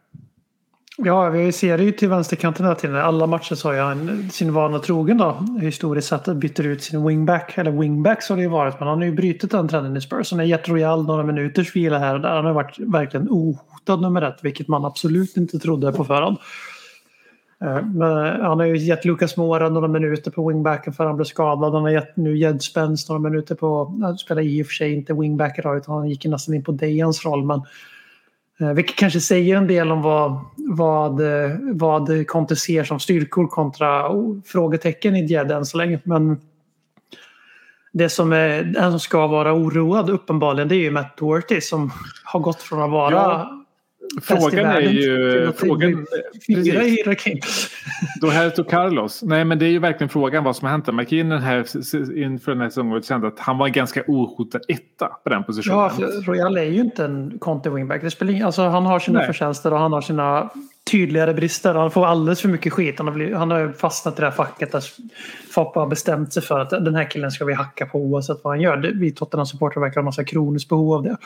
Ja, 1.03 1.29
vi 1.29 1.51
ser 1.51 1.77
det 1.77 1.83
ju 1.83 1.91
till 1.91 2.09
vänsterkanten 2.09 2.65
hela 2.65 2.75
tiden. 2.75 2.95
Alla 2.95 3.27
matcher 3.27 3.55
så 3.55 3.71
har 3.71 3.77
han 3.77 4.29
sin 4.29 4.53
vana 4.53 4.79
trogen 4.79 5.17
då. 5.17 5.45
Historiskt 5.61 6.07
sett 6.07 6.25
byter 6.25 6.65
ut 6.65 6.83
sin 6.83 7.07
wingback. 7.07 7.57
Eller 7.57 7.71
wingbacks 7.71 8.29
har 8.29 8.35
det 8.35 8.41
ju 8.41 8.47
varit. 8.47 8.79
Men 8.79 8.87
han 8.87 8.97
har 8.97 9.05
ju 9.05 9.11
brutit 9.11 9.51
den 9.51 9.67
trenden 9.67 9.97
i 9.97 10.01
Spurs. 10.01 10.31
Han 10.31 10.39
har 10.39 10.45
gett 10.45 10.69
Royal 10.69 11.05
några 11.05 11.23
minuters 11.23 11.75
vila 11.75 11.99
här 11.99 12.15
och 12.15 12.21
där. 12.21 12.35
Han 12.35 12.45
har 12.45 12.53
varit 12.53 12.79
verkligen 12.79 13.27
ohotad 13.29 14.01
nummer 14.01 14.21
ett. 14.21 14.39
Vilket 14.41 14.67
man 14.67 14.85
absolut 14.85 15.37
inte 15.37 15.59
trodde 15.59 15.91
på 15.91 16.03
förhand. 16.03 16.37
Eh, 17.61 17.85
men 17.85 18.41
han 18.41 18.59
har 18.59 18.65
ju 18.65 18.77
gett 18.77 19.05
Lucas 19.05 19.37
Mora 19.37 19.69
några 19.69 19.87
minuter 19.87 20.31
på 20.31 20.47
wingbacken 20.47 20.93
för 20.93 21.05
han 21.05 21.15
blev 21.15 21.25
skadad. 21.25 21.73
Han 21.73 21.81
har 21.81 21.89
gett 21.89 22.17
nu 22.17 22.37
Jed 22.37 22.61
Spence 22.61 23.13
några 23.13 23.29
minuter 23.29 23.55
på... 23.55 23.99
Han 24.01 24.17
spelar 24.17 24.41
i 24.41 24.63
och 24.63 24.67
för 24.67 24.73
sig 24.73 24.93
inte 24.93 25.13
wingback 25.13 25.59
idag 25.59 25.77
utan 25.77 25.95
han 25.95 26.09
gick 26.09 26.25
nästan 26.25 26.55
in 26.55 26.63
på 26.63 26.71
Dejans 26.71 27.25
roll. 27.25 27.45
Men 27.45 27.61
Eh, 28.61 28.73
vilket 28.73 28.95
kanske 28.95 29.19
säger 29.19 29.57
en 29.57 29.67
del 29.67 29.91
om 29.91 30.01
vad, 30.01 30.39
vad, 30.57 31.21
eh, 31.21 31.51
vad 31.73 32.27
Conte 32.27 32.55
ser 32.55 32.83
som 32.83 32.99
styrkor 32.99 33.47
kontra 33.47 34.09
oh, 34.09 34.41
frågetecken 34.45 35.15
i 35.15 35.25
Jed 35.25 35.51
än 35.51 35.65
så 35.65 35.77
länge. 35.77 35.99
Men 36.03 36.41
det 37.93 38.09
som, 38.09 38.33
är, 38.33 38.63
den 38.63 38.91
som 38.91 38.99
ska 38.99 39.27
vara 39.27 39.53
oroad 39.53 40.09
uppenbarligen 40.09 40.67
det 40.67 40.75
är 40.75 40.79
ju 40.79 40.91
Matt 40.91 41.17
Doherty 41.17 41.61
som 41.61 41.91
har 42.23 42.39
gått 42.39 42.61
från 42.61 42.81
att 42.81 42.91
vara 42.91 43.11
Ja, 43.11 43.60
Frågan 44.21 44.65
är 44.65 44.81
ju... 44.81 45.51
Frågan, 45.57 46.05
fyra 46.47 46.83
i 46.83 47.03
ranking. 47.05 47.39
Då 48.21 48.29
Herto 48.29 48.63
Carlos. 48.63 49.23
Nej 49.23 49.45
men 49.45 49.59
det 49.59 49.65
är 49.65 49.69
ju 49.69 49.79
verkligen 49.79 50.09
frågan 50.09 50.43
vad 50.43 50.55
som 50.55 50.65
har 50.65 50.71
hänt. 50.71 50.93
McKinnon 50.93 51.39
här 51.39 51.59
inför 52.17 52.51
den 52.51 52.61
här 52.61 52.69
säsongen 52.69 53.01
kände 53.01 53.27
att 53.27 53.39
han 53.39 53.57
var 53.57 53.67
en 53.67 53.73
ganska 53.73 54.03
ohotad 54.07 54.61
etta 54.67 55.07
på 55.23 55.29
den 55.29 55.43
positionen. 55.43 55.77
Ja, 55.79 55.89
för 55.89 56.21
Royal 56.21 56.57
är 56.57 56.63
ju 56.63 56.79
inte 56.79 57.05
en 57.05 57.39
Conte 57.39 57.69
wingback. 57.69 58.01
Det 58.01 58.11
spelar 58.11 58.31
ingen, 58.31 58.45
alltså, 58.45 58.61
han 58.61 58.85
har 58.85 58.99
sina 58.99 59.19
Nej. 59.19 59.27
förtjänster 59.27 59.73
och 59.73 59.79
han 59.79 59.93
har 59.93 60.01
sina 60.01 60.49
tydligare 60.91 61.33
brister. 61.33 61.73
Han 61.73 61.91
får 61.91 62.05
alldeles 62.05 62.41
för 62.41 62.49
mycket 62.49 62.73
skit. 62.73 62.95
Han 62.97 63.07
har, 63.07 63.13
blivit, 63.13 63.37
han 63.37 63.51
har 63.51 63.71
fastnat 63.71 64.17
i 64.17 64.21
det 64.21 64.27
här 64.27 64.31
facket 64.31 64.71
där 64.71 64.83
folk 65.51 65.73
bara 65.73 65.87
bestämt 65.87 66.33
sig 66.33 66.43
för 66.43 66.59
att 66.59 66.69
den 66.69 66.95
här 66.95 67.11
killen 67.11 67.31
ska 67.31 67.45
vi 67.45 67.53
hacka 67.53 67.85
på 67.85 67.99
oavsett 67.99 68.37
vad 68.43 68.53
han 68.53 68.61
gör. 68.61 68.77
Vi 68.77 69.11
Tottenham-supportrar 69.11 69.81
verkar 69.81 70.01
ha 70.01 70.05
massa 70.05 70.23
kroniskt 70.23 70.69
behov 70.69 70.93
av 70.93 71.03
det. 71.03 71.17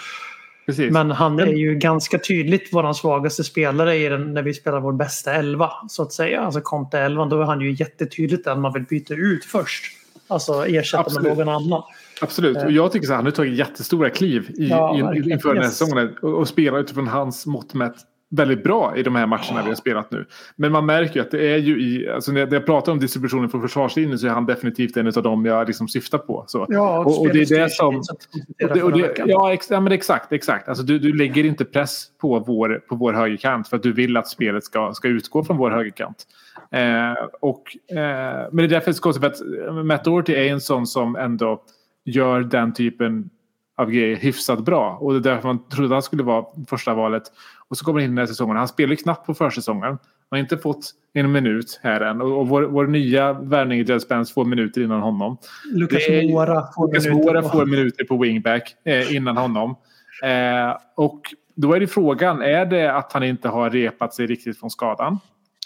Precis. 0.66 0.92
Men 0.92 1.12
han 1.12 1.40
är 1.40 1.46
ju 1.54 1.76
ganska 1.76 2.20
tydligt 2.20 2.70
vår 2.72 2.94
svagaste 2.94 3.44
spelare 3.44 3.96
i 3.96 4.10
den, 4.10 4.34
när 4.34 4.42
vi 4.42 4.54
spelar 4.54 4.80
vår 4.80 4.94
bästa 4.94 5.34
elva. 5.34 5.72
Så 5.90 6.04
att 6.04 6.14
säga. 6.14 6.42
Alltså 6.42 6.62
Conte 6.62 7.00
11, 7.00 7.26
då 7.26 7.42
är 7.42 7.46
han 7.46 7.62
ju 7.62 7.72
jättetydligt 7.72 8.44
den 8.44 8.62
man 8.62 8.74
vill 8.74 8.84
byta 8.84 9.14
ut 9.14 9.46
först. 9.46 9.84
Alltså 10.28 10.68
ersätta 10.68 11.02
Absolut. 11.02 11.38
med 11.38 11.48
någon 11.48 11.56
annan. 11.56 11.84
Absolut. 12.22 12.58
Och 12.58 12.72
jag 12.72 12.92
tycker 12.92 13.06
så 13.06 13.12
här, 13.12 13.18
han 13.18 13.26
har 13.26 13.32
tagit 13.32 13.58
jättestora 13.58 14.10
kliv 14.10 14.50
i, 14.50 14.68
Ja, 14.68 15.14
in, 15.16 15.32
inför 15.32 15.54
den 15.54 15.64
här 15.64 15.70
säsongen 15.70 16.18
och, 16.22 16.34
och 16.34 16.48
spelar 16.48 16.80
utifrån 16.80 17.08
hans 17.08 17.46
mått 17.46 17.74
mätt 17.74 17.96
väldigt 18.30 18.64
bra 18.64 18.98
i 18.98 19.04
de 19.04 19.16
här 19.16 19.26
matcherna 19.26 19.62
vi 19.64 19.68
har 19.68 19.76
spelat 19.76 20.12
nu. 20.12 20.26
Men 20.56 20.72
man 20.72 20.86
märker 20.86 21.16
ju 21.16 21.22
att 21.22 21.32
det 21.32 21.54
är 21.54 21.58
ju 21.58 21.82
i, 21.82 22.10
alltså 22.10 22.32
när 22.32 22.54
jag 22.54 22.66
pratar 22.66 22.92
om 22.92 23.00
distributionen 23.00 23.50
från 23.50 23.62
försvarslinjen 23.62 24.20
så 24.20 24.28
är 24.28 24.32
han 24.32 24.46
definitivt 24.46 24.98
en 24.98 25.08
av 25.08 25.24
dem 25.24 25.46
jag 25.46 25.68
liksom 25.68 25.88
syftar 25.88 26.18
på. 26.18 26.44
Så. 26.48 26.66
Ja, 26.70 27.00
och, 27.00 27.22
och 27.22 27.30
det 27.30 27.42
är 27.42 27.64
det 27.64 27.70
som... 27.70 27.96
Och 27.96 28.74
det, 28.74 28.84
och 28.84 28.92
det, 28.92 29.14
ja, 29.26 29.54
ex, 29.54 29.72
ja, 29.72 29.80
men 29.80 29.92
exakt. 29.92 30.32
exakt. 30.32 30.70
Alltså, 30.70 30.84
du, 30.84 31.00
du 31.00 31.14
lägger 31.14 31.44
inte 31.44 31.66
press 31.66 32.06
på 32.22 32.40
vår, 32.40 32.84
på 32.90 32.96
vår 32.96 33.14
högerkant 33.14 33.68
för 33.68 33.78
att 33.78 33.84
du 33.84 33.94
vill 33.94 34.18
att 34.18 34.28
spelet 34.28 34.64
ska, 34.64 34.94
ska 34.94 35.08
utgå 35.08 35.44
från 35.44 35.58
vår 35.58 35.72
högerkant. 35.72 36.28
Eh, 36.72 37.26
och, 37.40 37.64
eh, 37.98 38.48
men 38.52 38.58
det 38.58 38.64
är 38.64 38.68
därför 38.68 38.92
det 38.92 38.98
är 38.98 39.02
konstigt 39.02 39.22
för 39.22 39.28
att 39.28 39.68
eh, 39.68 39.84
Matt 39.84 40.04
Doherty 40.04 40.34
är 40.34 40.52
en 40.52 40.62
sån 40.62 40.88
som 40.88 41.16
ändå 41.16 41.62
gör 42.06 42.40
den 42.42 42.74
typen 42.74 43.30
av 43.78 43.92
grejer 43.92 44.16
hyfsat 44.16 44.60
bra. 44.60 44.98
Och 45.02 45.14
det 45.14 45.30
är 45.30 45.34
därför 45.34 45.48
man 45.48 45.68
trodde 45.70 45.86
att 45.86 45.92
han 45.92 46.02
skulle 46.02 46.24
vara 46.24 46.46
första 46.68 46.94
valet. 46.94 47.24
Och 47.70 47.78
så 47.78 47.86
kommer 47.86 48.00
han 48.00 48.06
in 48.10 48.16
den 48.16 48.18
här 48.18 48.26
säsongen. 48.26 48.58
Han 48.58 48.68
spelar 48.68 48.90
ju 48.90 48.96
knappt 48.96 49.26
på 49.26 49.34
försäsongen. 49.34 49.84
Han 49.84 49.98
har 50.30 50.38
inte 50.38 50.58
fått 50.58 50.92
en 51.14 51.32
minut 51.32 51.80
här 51.84 52.02
än. 52.02 52.22
Och, 52.22 52.40
och 52.40 52.48
vår, 52.48 52.62
vår 52.64 52.88
nya 52.88 53.34
värvning 53.34 53.80
i 53.80 53.84
Jed 53.84 54.02
Spence 54.02 54.34
får 54.34 54.46
minuter 54.46 54.82
innan 54.82 55.02
honom. 55.02 55.38
Lucas 55.74 56.08
är- 56.08 56.30
Moura 56.30 56.64
får 56.76 56.88
Lucas 56.88 57.06
minuter 57.06 57.42
på- 57.42 57.50
får 57.50 57.66
minuter 57.66 58.04
på 58.04 58.18
wingback 58.18 58.76
eh, 58.86 59.16
innan 59.16 59.38
honom. 59.38 59.76
Eh, 60.24 60.78
och 60.96 61.22
då 61.56 61.74
är 61.74 61.80
det 61.80 61.88
frågan, 61.88 62.42
är 62.42 62.66
det 62.66 62.94
att 62.94 63.14
han 63.14 63.24
inte 63.24 63.48
har 63.50 63.70
repat 63.70 64.14
sig 64.14 64.28
riktigt 64.28 64.60
från 64.60 64.70
skadan? 64.70 65.20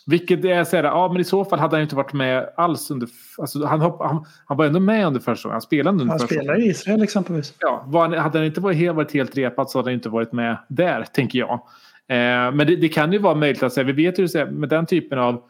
Vilket 0.06 0.46
är 0.46 0.64
så 0.64 0.76
här, 0.76 0.84
ja 0.84 1.08
men 1.12 1.22
i 1.22 1.24
så 1.24 1.46
fall 1.46 1.60
hade 1.60 1.76
han 1.76 1.84
inte 1.84 1.96
varit 1.96 2.14
med 2.14 2.50
alls 2.58 2.92
under, 2.92 3.10
alltså 3.38 3.66
han, 3.66 3.82
hopp, 3.82 4.02
han, 4.02 4.26
han 4.46 4.58
var 4.58 4.66
ändå 4.66 4.80
med 4.80 5.08
under 5.08 5.20
första 5.20 5.36
säsongen, 5.36 5.54
han 5.54 5.62
spelade 5.62 5.90
under 5.90 6.06
Han 6.06 6.20
spelar 6.20 6.60
i 6.60 6.66
Israel 6.68 7.04
exempelvis. 7.04 7.54
Ja, 7.60 7.84
var 7.88 8.16
hade 8.18 8.38
han 8.38 8.46
inte 8.46 8.62
varit 8.62 8.78
helt, 8.78 8.96
varit 8.96 9.14
helt 9.14 9.38
repad 9.38 9.70
så 9.70 9.78
hade 9.80 9.90
han 9.90 9.94
inte 9.94 10.10
varit 10.10 10.32
med 10.32 10.58
där, 10.68 11.04
tänker 11.14 11.40
jag. 11.40 11.62
Eh, 12.10 12.52
men 12.52 12.58
det, 12.58 12.76
det 12.76 12.90
kan 12.90 13.14
ju 13.14 13.20
vara 13.20 13.36
möjligt 13.36 13.64
att 13.64 13.74
säga, 13.74 13.84
vi 13.84 13.94
vet 13.94 14.20
ju 14.20 14.46
med 14.46 14.70
den 14.70 14.86
typen 14.86 15.20
av 15.20 15.44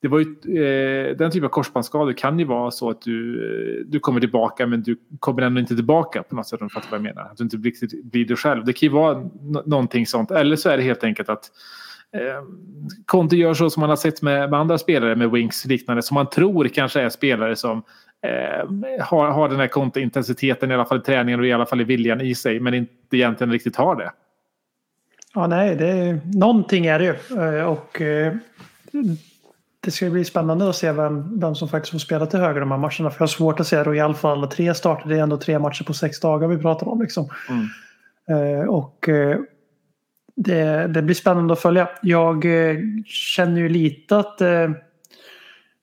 det 0.00 0.08
var 0.08 0.18
ju, 0.18 0.26
eh, 0.26 1.16
den 1.16 1.30
typen 1.30 1.44
av 1.44 1.48
korsbandsskador 1.48 2.12
kan 2.12 2.38
ju 2.38 2.44
vara 2.44 2.70
så 2.70 2.90
att 2.90 3.02
du, 3.02 3.36
eh, 3.36 3.86
du 3.86 4.00
kommer 4.00 4.20
tillbaka 4.20 4.66
men 4.66 4.82
du 4.82 4.96
kommer 5.20 5.42
ändå 5.42 5.60
inte 5.60 5.74
tillbaka 5.74 6.22
på 6.22 6.34
något 6.34 6.46
sätt 6.46 6.60
om 6.60 6.68
du 6.68 6.74
fattar 6.74 6.90
vad 6.90 6.98
jag 6.98 7.02
menar. 7.02 7.22
Att 7.22 7.36
du 7.36 7.44
inte 7.44 7.58
blir, 7.58 8.04
blir 8.04 8.24
du 8.24 8.36
själv. 8.36 8.64
Det 8.64 8.72
kan 8.72 8.86
ju 8.86 8.92
vara 8.92 9.30
någonting 9.66 10.06
sånt. 10.06 10.30
Eller 10.30 10.56
så 10.56 10.68
är 10.68 10.76
det 10.76 10.82
helt 10.82 11.04
enkelt 11.04 11.28
att 11.28 11.50
eh, 12.12 12.42
Conte 13.06 13.36
gör 13.36 13.54
så 13.54 13.70
som 13.70 13.80
man 13.80 13.90
har 13.90 13.96
sett 13.96 14.22
med, 14.22 14.50
med 14.50 14.60
andra 14.60 14.78
spelare 14.78 15.16
med 15.16 15.30
wings 15.30 15.64
liknande 15.64 16.02
som 16.02 16.14
man 16.14 16.30
tror 16.30 16.68
kanske 16.68 17.00
är 17.00 17.08
spelare 17.08 17.56
som 17.56 17.82
eh, 18.26 18.66
har, 19.04 19.30
har 19.30 19.48
den 19.48 19.60
här 19.60 19.68
Conte-intensiteten 19.68 20.70
i 20.70 20.74
alla 20.74 20.84
fall 20.84 20.98
i 20.98 21.02
träningen 21.02 21.40
och 21.40 21.46
i 21.46 21.52
alla 21.52 21.66
fall 21.66 21.80
i 21.80 21.84
viljan 21.84 22.20
i 22.20 22.34
sig 22.34 22.60
men 22.60 22.74
inte 22.74 23.16
egentligen 23.16 23.52
riktigt 23.52 23.76
har 23.76 23.96
det. 23.96 24.10
Ja, 25.34 25.46
nej, 25.46 25.76
det 25.76 25.88
är, 25.88 26.20
någonting 26.24 26.86
är 26.86 26.98
det 26.98 27.04
ju. 27.04 27.42
Eh, 27.42 27.64
Och 27.64 28.00
eh, 28.00 28.34
det 29.80 29.90
ska 29.90 30.10
bli 30.10 30.24
spännande 30.24 30.68
att 30.68 30.76
se 30.76 30.92
vem, 30.92 31.40
vem 31.40 31.54
som 31.54 31.68
faktiskt 31.68 31.92
får 31.92 31.98
spela 31.98 32.26
till 32.26 32.38
höger 32.38 32.60
de 32.60 32.70
här 32.70 32.78
matcherna. 32.78 33.10
För 33.10 33.16
jag 33.18 33.20
har 33.20 33.26
svårt 33.26 33.60
att 33.60 33.66
se 33.66 33.82
då 33.82 33.94
i 33.94 34.00
alla 34.00 34.14
fall 34.14 34.48
tre 34.48 34.74
starter. 34.74 35.08
Det 35.08 35.16
är 35.18 35.22
ändå 35.22 35.36
tre 35.36 35.58
matcher 35.58 35.84
på 35.84 35.92
sex 35.94 36.20
dagar 36.20 36.48
vi 36.48 36.58
pratar 36.58 36.88
om. 36.88 37.02
Liksom. 37.02 37.28
Eh, 38.30 38.68
Och 38.68 39.08
det, 40.36 40.86
det 40.86 41.02
blir 41.02 41.14
spännande 41.14 41.52
att 41.52 41.60
följa. 41.60 41.88
Jag 42.02 42.44
känner 43.06 43.60
ju 43.60 43.68
lite 43.68 44.16
att 44.18 44.42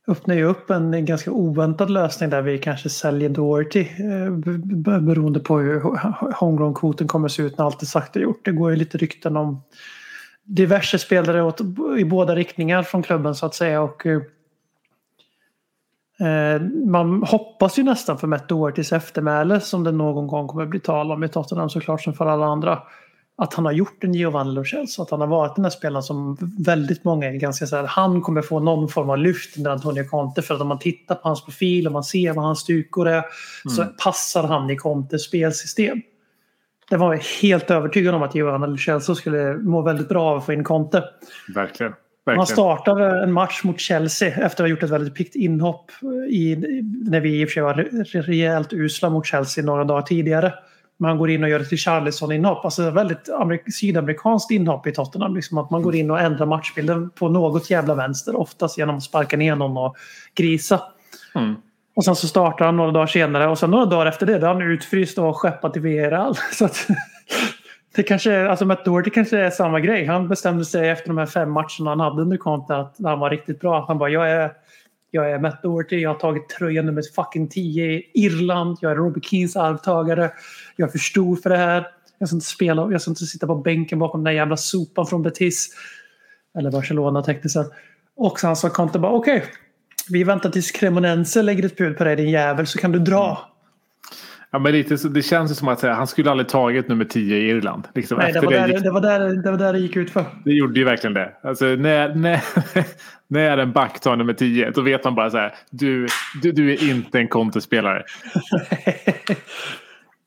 öppnar 0.08 0.36
ju 0.36 0.44
upp 0.44 0.70
en 0.70 1.06
ganska 1.06 1.32
oväntad 1.32 1.90
lösning 1.90 2.30
där 2.30 2.42
vi 2.42 2.58
kanske 2.58 2.90
säljer 2.90 3.30
Doherty. 3.30 3.80
Eh, 3.82 4.32
beroende 5.00 5.40
på 5.40 5.60
hur 5.60 5.80
homegrown-kvoten 6.40 7.08
kommer 7.08 7.28
se 7.28 7.44
ut 7.44 7.58
när 7.58 7.66
allt 7.66 7.82
är 7.82 7.86
sagt 7.86 8.16
och 8.16 8.22
gjort. 8.22 8.46
Det 8.46 8.52
går 8.52 8.72
ju 8.72 8.76
lite 8.76 8.98
rykten 8.98 9.38
om 9.38 9.62
diverse 10.44 11.00
spelare 11.00 11.44
åt, 11.44 11.62
i 12.00 12.06
båda 12.06 12.36
riktningar 12.36 12.84
från 12.84 13.04
klubben 13.04 13.36
så 13.36 13.46
att 13.46 13.56
säga. 13.56 13.82
Och, 13.82 14.06
eh, 14.06 14.22
eh, 16.28 16.62
man 16.86 17.24
hoppas 17.24 17.80
ju 17.80 17.84
nästan 17.84 18.18
för 18.18 18.28
Matt 18.28 18.50
Dohertys 18.50 18.94
eftermäle 18.94 19.60
som 19.60 19.84
det 19.84 19.92
någon 19.92 20.28
gång 20.28 20.48
kommer 20.48 20.66
bli 20.66 20.80
tal 20.80 21.12
om 21.12 21.24
i 21.24 21.30
Tottenham 21.30 21.70
såklart 21.70 22.02
som 22.02 22.14
för 22.14 22.26
alla 22.26 22.46
andra. 22.46 22.84
Att 23.38 23.54
han 23.54 23.66
har 23.66 23.72
gjort 23.72 24.04
en 24.04 24.14
Giovanni 24.14 24.52
Lo 24.54 24.66
Celso, 24.66 25.02
att 25.02 25.10
han 25.10 25.20
har 25.22 25.28
varit 25.28 25.56
den 25.56 25.66
här 25.66 25.70
spelaren 25.70 26.04
som 26.04 26.38
väldigt 26.58 27.04
många 27.04 27.28
är 27.28 27.34
ganska 27.34 27.66
så 27.66 27.76
här, 27.76 27.84
han 27.84 28.22
kommer 28.22 28.42
få 28.42 28.60
någon 28.60 28.90
form 28.90 29.10
av 29.10 29.18
lyft 29.18 29.58
under 29.58 29.72
Antonio 29.72 30.04
Conte 30.04 30.42
för 30.42 30.56
att 30.56 30.62
om 30.62 30.68
man 30.68 30.80
tittar 30.80 31.16
på 31.16 31.28
hans 31.28 31.46
profil 31.46 31.88
och 31.88 31.94
man 31.94 32.04
ser 32.04 32.34
vad 32.34 32.46
hans 32.46 32.60
styrkor 32.60 33.08
är 33.08 33.24
så 33.76 33.86
passar 34.04 34.44
han 34.44 34.70
i 34.70 34.76
Contes 34.76 35.24
spelsystem. 35.24 36.02
Det 36.90 36.98
var 36.98 37.14
jag 37.14 37.22
helt 37.42 37.72
övertygad 37.72 38.16
om 38.16 38.24
att 38.24 38.36
Giovanni 38.36 38.68
Lo 38.68 38.78
Celso 38.78 39.16
skulle 39.16 39.54
må 39.58 39.82
väldigt 39.82 40.10
bra 40.10 40.32
av 40.32 40.38
att 40.38 40.46
få 40.46 40.54
in 40.54 40.64
Conte. 40.64 41.04
Verkligen. 41.56 41.94
Han 42.26 42.36
Verkligen. 42.36 42.46
startade 42.46 43.24
en 43.24 43.32
match 43.32 43.64
mot 43.64 43.80
Chelsea 43.80 44.30
efter 44.30 44.46
att 44.46 44.60
ha 44.60 44.68
gjort 44.68 44.84
ett 44.84 44.90
väldigt 44.90 45.16
piggt 45.16 45.36
inhopp 45.36 45.92
i, 46.30 46.56
när 47.10 47.20
vi 47.20 47.42
i 47.42 47.46
och 47.46 47.50
för 47.50 47.54
sig 47.54 47.64
var 47.64 47.74
re- 47.74 48.22
rejält 48.22 48.74
usla 48.74 49.10
mot 49.10 49.26
Chelsea 49.26 49.64
några 49.66 49.84
dagar 49.84 50.02
tidigare. 50.02 50.54
Men 50.98 51.10
han 51.10 51.18
går 51.18 51.30
in 51.30 51.44
och 51.44 51.50
gör 51.50 51.60
ett 51.60 51.72
Richarlison-inhopp. 51.72 52.66
Alltså 52.66 52.92
väldigt 52.92 53.30
amerik- 53.30 53.72
sydamerikanskt 53.72 54.52
inhopp 54.52 54.88
i 54.88 54.92
Tottenham. 54.92 55.36
Liksom 55.36 55.58
att 55.58 55.70
man 55.70 55.82
går 55.82 55.96
in 55.96 56.12
och 56.12 56.20
ändrar 56.20 56.46
matchbilden 56.46 57.10
på 57.10 57.30
något 57.30 57.70
jävla 57.70 57.96
vänster. 57.96 58.36
Oftast 58.36 58.78
genom 58.78 58.98
att 58.98 59.04
sparka 59.04 59.38
ner 59.38 59.56
någon 59.56 59.78
och 59.78 59.96
grisa. 60.36 60.82
Mm. 61.36 61.56
Och 61.96 62.06
sen 62.06 62.16
så 62.16 62.28
startar 62.28 62.66
han 62.66 62.78
några 62.78 62.92
dagar 62.92 63.08
senare 63.08 63.48
och 63.48 63.60
sen 63.60 63.72
några 63.72 63.86
dagar 63.86 64.06
efter 64.06 64.26
det 64.26 64.40
då 64.40 64.46
är 64.48 64.54
han 64.54 64.62
utfryst 64.62 65.18
och 65.18 65.38
skeppat 65.38 65.74
till 65.74 65.82
VRL. 65.82 66.34
Så 66.52 66.66
att, 66.66 66.88
det 67.96 68.04
kanske 68.04 68.32
är, 68.32 68.46
alltså 68.46 68.66
Matt 68.66 68.86
Doherty 68.86 69.10
kanske 69.10 69.38
är 69.38 69.50
samma 69.50 69.80
grej. 69.80 70.06
Han 70.06 70.28
bestämde 70.28 70.66
sig 70.66 70.90
efter 70.90 71.08
de 71.08 71.18
här 71.18 71.26
fem 71.26 71.52
matcherna 71.52 71.90
han 71.90 72.00
hade 72.00 72.22
under 72.22 72.38
Conte 72.38 72.76
att 72.76 72.96
han 73.04 73.20
var 73.20 73.30
riktigt 73.30 73.60
bra. 73.60 73.86
Han 73.88 73.98
bara, 73.98 74.10
jag 74.10 74.32
är, 74.32 74.52
jag 75.12 75.32
är 75.32 75.40
Matt 75.40 75.64
Doherty, 75.64 76.00
jag 76.00 76.10
har 76.10 76.20
tagit 76.20 76.50
tröja 76.50 76.82
nummer 76.82 77.04
fucking 77.16 77.48
10 77.48 77.86
i 77.86 78.12
Irland, 78.14 78.78
jag 78.82 78.92
är 78.92 78.96
Robbie 78.96 79.22
Keens 79.22 79.56
arvtagare, 79.56 80.32
jag 80.76 80.88
är 80.88 80.92
för 80.92 81.00
stor 81.00 81.36
för 81.36 81.50
det 81.50 81.58
här. 81.58 81.88
Jag 82.18 82.28
ska 82.30 82.36
inte 82.36 82.46
spela, 82.46 82.92
jag 82.92 83.02
ska 83.02 83.12
inte 83.12 83.26
sitta 83.26 83.48
på 83.48 83.56
bänken 83.56 84.00
bakom 84.00 84.20
den 84.20 84.26
där 84.34 84.40
jävla 84.40 84.58
sopan 84.58 85.06
från 85.08 85.24
Betis. 85.24 85.70
Eller 86.58 86.72
Barcelona 86.72 87.24
tekniskt 87.24 87.54
sett. 87.54 87.68
Och 88.16 88.40
sen 88.40 88.56
sa 88.56 88.70
Conte 88.70 89.00
bara, 89.00 89.12
okej, 89.12 89.46
vi 90.10 90.24
väntar 90.24 90.50
tills 90.50 90.72
Cremonense 90.72 91.42
lägger 91.42 91.66
ett 91.66 91.78
bud 91.78 91.98
på 91.98 92.04
dig 92.04 92.16
din 92.16 92.30
jävel 92.30 92.68
så 92.68 92.80
kan 92.80 92.92
du 92.92 93.00
dra. 93.00 93.52
Ja, 94.52 94.60
men 94.60 94.72
lite, 94.72 94.98
så- 94.98 95.08
det 95.08 95.22
känns 95.22 95.52
ju 95.52 95.56
som 95.56 95.68
att 95.68 95.84
eh, 95.84 95.92
han 95.92 96.08
skulle 96.08 96.32
aldrig 96.32 96.50
tagit 96.50 96.88
nummer 96.88 97.06
10 97.06 97.38
i 97.38 97.50
Irland. 97.50 97.88
Liksom, 97.96 98.18
Nej, 98.18 98.34
det 98.34 98.42
var, 98.42 98.52
det, 98.52 98.58
där, 98.60 98.68
gick, 98.68 98.84
det, 98.84 98.92
var 98.92 99.02
där, 99.02 99.20
det 99.44 99.52
var 99.52 99.58
där 99.58 99.74
det 99.74 99.80
gick 99.80 99.96
ut 99.96 100.12
för. 100.12 100.26
det 100.46 100.52
gjorde 100.52 100.80
ju 100.80 100.86
verkligen 100.86 101.14
det. 101.14 101.34
Alltså, 101.44 101.66
när, 101.66 102.16
när, 102.16 102.42
när 103.28 103.58
en 103.58 103.72
back 103.72 104.00
tar 104.00 104.16
nummer 104.16 104.34
10 104.34 104.72
då 104.72 104.82
vet 104.82 105.04
man 105.04 105.16
bara 105.16 105.30
så 105.30 105.38
här. 105.38 105.54
Du, 105.70 106.08
du, 106.42 106.52
du 106.52 106.74
är 106.74 106.90
inte 106.90 107.20
en 107.20 107.28
kontespelare. 107.28 108.04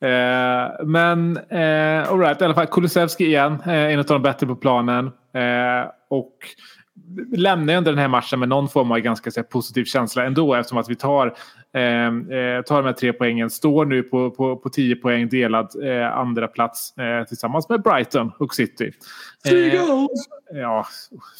Eh, 0.01 0.87
men 0.87 1.37
eh, 1.37 2.11
all 2.11 2.21
right, 2.21 2.41
i 2.41 2.45
alla 2.45 2.55
fall 2.55 2.67
Kulusevski 2.67 3.27
igen. 3.27 3.59
Eh, 3.67 3.73
en 3.73 3.99
av 3.99 4.05
de 4.05 4.23
bättre 4.23 4.47
på 4.47 4.57
planen. 4.57 5.07
Eh, 5.35 5.91
och 6.11 6.33
lämnar 7.37 7.73
ju 7.73 7.77
ändå 7.77 7.91
den 7.91 7.99
här 7.99 8.09
matchen 8.09 8.39
med 8.39 8.49
någon 8.49 8.69
form 8.69 8.93
av 8.93 8.99
ganska 8.99 9.31
här, 9.37 9.43
positiv 9.43 9.85
känsla 9.85 10.25
ändå 10.25 10.55
eftersom 10.55 10.79
att 10.79 10.91
vi 10.91 10.97
tar, 10.97 11.27
eh, 11.75 12.07
eh, 12.07 12.63
tar 12.63 12.77
de 12.77 12.87
här 12.87 12.93
tre 12.93 13.13
poängen. 13.13 13.51
Står 13.51 13.85
nu 13.85 14.03
på, 14.03 14.31
på, 14.31 14.57
på 14.57 14.69
10 14.69 14.97
poäng 14.97 15.29
delad 15.29 15.71
eh, 15.83 16.19
andra 16.19 16.49
plats 16.49 16.99
eh, 16.99 17.25
tillsammans 17.25 17.69
med 17.69 17.83
Brighton 17.83 18.33
och 18.39 18.55
City. 18.55 18.93
Eh, 19.45 19.75
ja, 20.53 20.87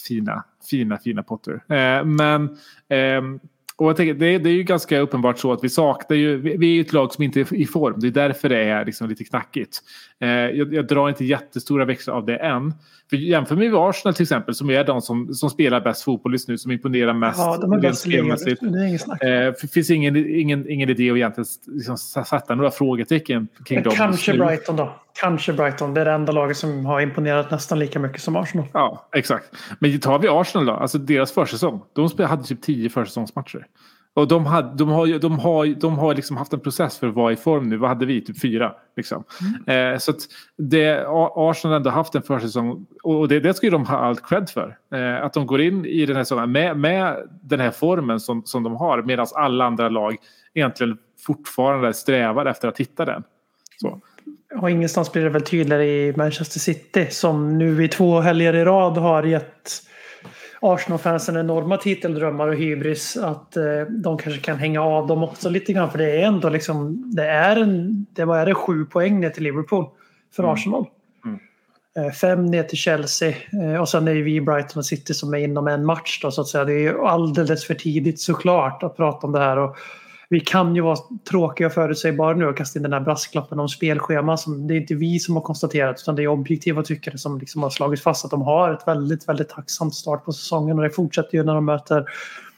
fina, 0.09 0.45
fina, 0.71 0.99
fina 0.99 1.23
Potter. 1.23 1.55
Eh, 1.55 2.05
men 2.05 2.57
ehm, 2.89 3.41
och 3.79 3.89
jag 3.89 3.97
tänker, 3.97 4.15
det, 4.15 4.27
är, 4.27 4.39
det 4.39 4.51
är 4.51 4.55
ju 4.55 4.63
ganska 4.63 4.99
uppenbart 4.99 5.39
så 5.39 5.53
att 5.53 5.65
vi 5.65 5.69
saknar 5.69 6.17
ju, 6.17 6.37
vi, 6.37 6.57
vi 6.57 6.67
är 6.67 6.75
ju 6.75 6.81
ett 6.81 6.93
lag 6.93 7.13
som 7.13 7.25
inte 7.25 7.41
är 7.41 7.55
i 7.55 7.67
form. 7.67 8.01
Det 8.01 8.07
är 8.07 8.11
därför 8.11 8.49
det 8.49 8.65
är 8.65 8.85
liksom 8.85 9.09
lite 9.09 9.25
knackigt. 9.25 9.79
Eh, 10.21 10.29
jag, 10.29 10.75
jag 10.75 10.87
drar 10.87 11.09
inte 11.09 11.25
jättestora 11.25 11.85
växlar 11.85 12.15
av 12.15 12.27
det 12.27 12.37
än. 12.37 12.75
För 13.11 13.17
jämför 13.17 13.57
med 13.57 13.75
Arsenal 13.75 14.15
till 14.15 14.23
exempel 14.23 14.55
som 14.55 14.71
är 14.71 14.85
de 14.85 15.03
som, 15.03 15.35
som 15.35 15.51
spelar 15.51 15.81
bäst 15.81 16.03
fotboll 16.03 16.33
just 16.33 16.49
nu, 16.49 16.59
som 16.59 16.73
imponerar 16.73 17.13
mest. 17.13 17.39
Ja, 17.39 17.59
de 17.61 17.73
är 17.73 17.81
bäst 17.81 18.01
spelmässigt. 18.01 18.61
Det 18.61 18.79
är 18.79 18.85
inget 18.85 19.01
snack. 19.01 19.23
Eh, 19.23 19.53
finns 19.53 19.91
ingen, 19.91 20.17
ingen, 20.17 20.71
ingen 20.71 20.89
idé 20.91 21.11
att 21.11 21.17
egentligen 21.17 21.47
liksom, 21.67 21.99
sätta 21.99 22.55
några 22.55 22.71
frågetecken 22.71 23.49
kring 23.65 23.83
dem. 23.83 23.93
Kanske. 23.97 24.39
Brighton 24.39 24.77
då. 24.77 24.93
Kanske 25.21 25.53
Brighton. 25.53 25.95
Det 25.95 26.01
är 26.01 26.05
det 26.05 26.13
enda 26.13 26.33
laget 26.33 26.57
som 26.57 26.87
har 26.87 27.01
imponerat 27.01 27.51
nästan 27.51 27.79
lika 27.79 27.99
mycket 27.99 28.23
som 28.23 28.37
Arsenal. 28.37 28.67
Ja, 28.73 29.09
exakt. 29.15 29.57
Men 29.79 30.01
tar 30.01 30.19
vi 30.19 30.29
Arsenal 30.29 30.67
då, 30.67 30.73
alltså 30.73 30.99
deras 30.99 31.33
försäsong. 31.33 31.81
De 31.93 32.25
hade 32.25 32.45
typ 32.45 32.63
tio 32.63 32.91
försäsongsmatcher. 32.91 33.67
Och 34.19 34.29
de, 34.29 34.47
hade, 34.47 34.77
de 34.77 34.89
har, 34.89 35.07
ju- 35.07 35.19
de 35.19 35.39
har, 35.39 35.67
de 35.67 35.99
har 35.99 36.15
liksom 36.15 36.37
haft 36.37 36.53
en 36.53 36.61
process 36.61 36.99
för 36.99 37.07
att 37.07 37.15
vara 37.15 37.33
i 37.33 37.37
form 37.37 37.69
nu. 37.69 37.77
Vad 37.77 37.89
hade 37.89 38.07
vi? 38.07 38.21
Typ 38.21 38.41
fyra. 38.41 38.73
Liksom. 38.97 39.25
Eh, 39.67 39.99
så 39.99 40.11
att 40.11 40.17
det, 40.57 41.05
Arsenal 41.09 41.73
har 41.73 41.77
ändå 41.77 41.91
haft 41.91 42.15
en 42.15 42.23
försäsong. 42.23 42.87
Och 43.03 43.29
det, 43.29 43.41
det 43.41 43.55
ska 43.55 43.67
ju 43.67 43.71
de 43.71 43.87
ha 43.87 43.99
allt 43.99 44.29
cred 44.29 44.51
för. 44.51 44.77
Eh, 44.95 45.25
att 45.25 45.33
de 45.33 45.47
går 45.47 45.61
in 45.61 45.85
i 45.85 46.07
den 46.07 46.17
här 46.17 46.25
säsongen 46.25 46.53
med, 46.53 46.77
med 46.77 47.17
den 47.43 47.61
här 47.61 47.71
formen 47.71 48.21
som, 48.21 48.43
som 48.45 48.63
de 48.63 48.77
har. 48.77 49.03
Medan 49.03 49.27
alla 49.35 49.65
andra 49.65 49.89
lag 49.89 50.17
egentligen 50.55 50.99
fortfarande 51.27 51.95
strävar 51.95 52.47
efter 52.47 52.69
att 52.69 52.79
hitta 52.81 53.05
den. 53.05 53.23
Så. 53.81 54.01
Och 54.61 54.71
ingenstans 54.71 55.13
blir 55.13 55.25
det 55.25 55.31
väl 55.31 55.43
tydligare 55.43 55.87
i 55.87 56.13
Manchester 56.17 56.61
City 56.61 57.07
som 57.11 57.59
nu 57.59 57.85
i 57.85 57.89
två 57.89 58.21
helger 58.21 58.55
i 58.55 58.65
rad 58.65 58.99
har 58.99 59.23
gett 59.23 59.71
Arsenal-fansen 60.61 61.37
enorma 61.37 61.77
titeldrömmar 61.77 62.49
och 62.49 62.57
hybris. 62.57 63.17
Att 63.17 63.57
eh, 63.57 63.81
de 64.03 64.19
kanske 64.19 64.41
kan 64.41 64.57
hänga 64.57 64.83
av 64.83 65.07
dem 65.07 65.25
också 65.25 65.51
lite 65.51 65.73
grann. 65.73 65.91
För 65.91 65.99
det 65.99 66.11
är 66.11 66.27
ändå 66.27 66.49
liksom, 66.49 67.11
det 67.15 67.27
är 67.27 67.57
en, 67.57 68.07
det 68.13 68.25
var 68.25 68.47
det 68.47 68.55
sju 68.55 68.85
poäng 68.85 69.21
ner 69.21 69.31
till 69.31 69.43
Liverpool 69.43 69.87
för 70.37 70.53
Arsenal. 70.53 70.87
Eh, 71.99 72.13
Fem 72.13 72.47
ner 72.47 72.63
till 72.63 72.79
Chelsea 72.79 73.35
eh, 73.63 73.81
och 73.81 73.89
sen 73.89 74.09
är 74.09 74.15
det 74.15 74.23
vi 74.23 74.41
Brighton 74.41 74.79
och 74.79 74.87
City 74.87 75.15
som 75.15 75.35
är 75.35 75.39
inom 75.39 75.69
en 75.69 75.87
match. 75.87 76.21
Då, 76.23 76.31
så 76.31 76.41
att 76.41 76.49
säga. 76.49 76.65
Det 76.65 76.73
är 76.73 76.81
ju 76.81 77.01
alldeles 77.01 77.65
för 77.65 77.75
tidigt 77.75 78.21
såklart 78.21 78.83
att 78.83 78.97
prata 78.97 79.27
om 79.27 79.33
det 79.33 79.39
här. 79.39 79.57
Och 79.57 79.77
vi 80.31 80.41
kan 80.41 80.75
ju 80.75 80.81
vara 80.81 80.99
tråkiga 81.31 81.67
och 81.67 81.73
förutsägbara 81.73 82.37
nu 82.37 82.47
och 82.47 82.57
kasta 82.57 82.79
in 82.79 82.83
den 82.83 82.93
här 82.93 83.01
brasklappen 83.01 83.61
om 83.61 83.69
spelschema. 83.69 84.37
Som, 84.37 84.67
det 84.67 84.75
är 84.75 84.77
inte 84.77 84.95
vi 84.95 85.19
som 85.19 85.37
har 85.37 85.43
konstaterat 85.43 86.01
utan 86.03 86.17
det 86.17 86.23
är 86.23 86.29
objektiva 86.29 86.83
tyckare 86.83 87.19
som 87.19 87.39
liksom 87.39 87.63
har 87.63 87.71
slagit 87.71 88.03
fast 88.03 88.25
att 88.25 88.31
de 88.31 88.43
har 88.43 88.73
ett 88.73 88.83
väldigt, 88.87 89.29
väldigt 89.29 89.49
tacksamt 89.49 89.95
start 89.95 90.25
på 90.25 90.33
säsongen. 90.33 90.79
Och 90.79 90.85
det 90.85 90.91
fortsätter 90.91 91.39
ju 91.39 91.45
när 91.45 91.55
de 91.55 91.65
möter 91.65 92.05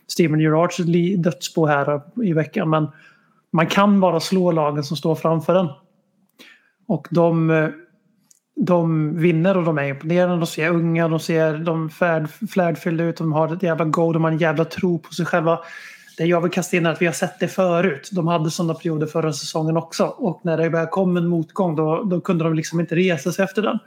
Steven 0.08 0.40
Gerrards 0.40 0.76
dödsbo 1.16 1.66
här 1.66 2.00
i 2.22 2.32
veckan. 2.32 2.70
Men 2.70 2.88
man 3.52 3.66
kan 3.66 4.00
bara 4.00 4.20
slå 4.20 4.52
lagen 4.52 4.84
som 4.84 4.96
står 4.96 5.14
framför 5.14 5.54
en. 5.54 5.68
Och 6.86 7.08
de, 7.10 7.70
de 8.56 9.14
vinner 9.16 9.56
och 9.56 9.64
de 9.64 9.78
är 9.78 9.84
imponerande. 9.84 10.36
De 10.36 10.46
ser 10.46 10.70
unga, 10.70 11.08
de 11.08 11.20
ser 11.20 11.58
de 11.58 11.90
färd, 11.90 12.28
flärdfyllda 12.50 13.04
ut. 13.04 13.16
De 13.16 13.32
har 13.32 13.54
ett 13.54 13.62
jävla 13.62 13.84
go, 13.84 14.12
de 14.12 14.24
har 14.24 14.30
en 14.30 14.38
jävla 14.38 14.64
tro 14.64 14.98
på 14.98 15.12
sig 15.14 15.26
själva. 15.26 15.58
Det 16.20 16.26
jag 16.26 16.40
vill 16.40 16.50
kasta 16.50 16.76
in 16.76 16.86
är 16.86 16.90
att 16.90 17.02
vi 17.02 17.06
har 17.06 17.12
sett 17.12 17.40
det 17.40 17.48
förut. 17.48 18.08
De 18.12 18.26
hade 18.26 18.50
sådana 18.50 18.74
perioder 18.74 19.06
förra 19.06 19.32
säsongen 19.32 19.76
också. 19.76 20.04
Och 20.04 20.40
när 20.44 20.56
det 20.56 20.68
väl 20.68 20.86
kom 20.86 21.16
en 21.16 21.26
motgång 21.28 21.76
då, 21.76 22.02
då 22.02 22.20
kunde 22.20 22.44
de 22.44 22.54
liksom 22.54 22.80
inte 22.80 22.96
resa 22.96 23.32
sig 23.32 23.44
efter 23.44 23.62
den. 23.62 23.78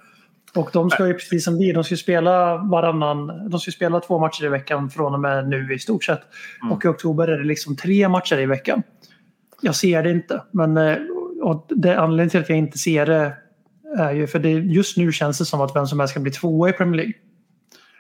Och 0.56 0.70
de 0.74 0.90
ska 0.90 1.08
ju 1.08 1.14
precis 1.14 1.44
som 1.44 1.58
vi, 1.58 1.72
de 1.72 1.84
ska 1.84 1.94
ju 1.94 1.98
spela 1.98 2.58
varannan, 2.58 3.50
de 3.50 3.60
ska 3.60 3.72
spela 3.72 4.00
två 4.00 4.20
matcher 4.20 4.46
i 4.46 4.48
veckan 4.48 4.90
från 4.90 5.14
och 5.14 5.20
med 5.20 5.50
nu 5.50 5.74
i 5.74 5.80
stort 5.80 6.04
sett. 6.04 6.22
Och 6.72 6.86
i 6.86 6.88
oktober 6.88 7.28
är 7.28 7.38
det 7.38 7.44
liksom 7.44 7.76
tre 7.76 8.10
matcher 8.10 8.40
i 8.40 8.46
veckan. 8.46 8.84
Jag 9.62 9.76
ser 9.76 10.04
det 10.04 10.12
inte. 10.12 10.42
Men 10.52 10.78
eh, 10.78 10.98
och 11.42 11.68
det, 11.70 12.00
anledningen 12.00 12.30
till 12.30 12.40
att 12.40 12.50
jag 12.50 12.58
inte 12.58 12.78
ser 12.78 13.06
det 13.06 13.34
är 13.98 14.12
ju 14.12 14.28
för 14.28 14.40
det, 14.40 14.52
just 14.52 14.98
nu 14.98 15.12
känns 15.12 15.38
det 15.38 15.46
som 15.46 15.62
att 15.62 15.76
vem 15.76 15.88
som 15.88 16.00
helst 16.00 16.14
kan 16.14 16.24
bli 16.24 16.32
tvåa 16.32 16.70
i 16.70 16.74
Premier 16.74 16.96
League. 16.96 17.14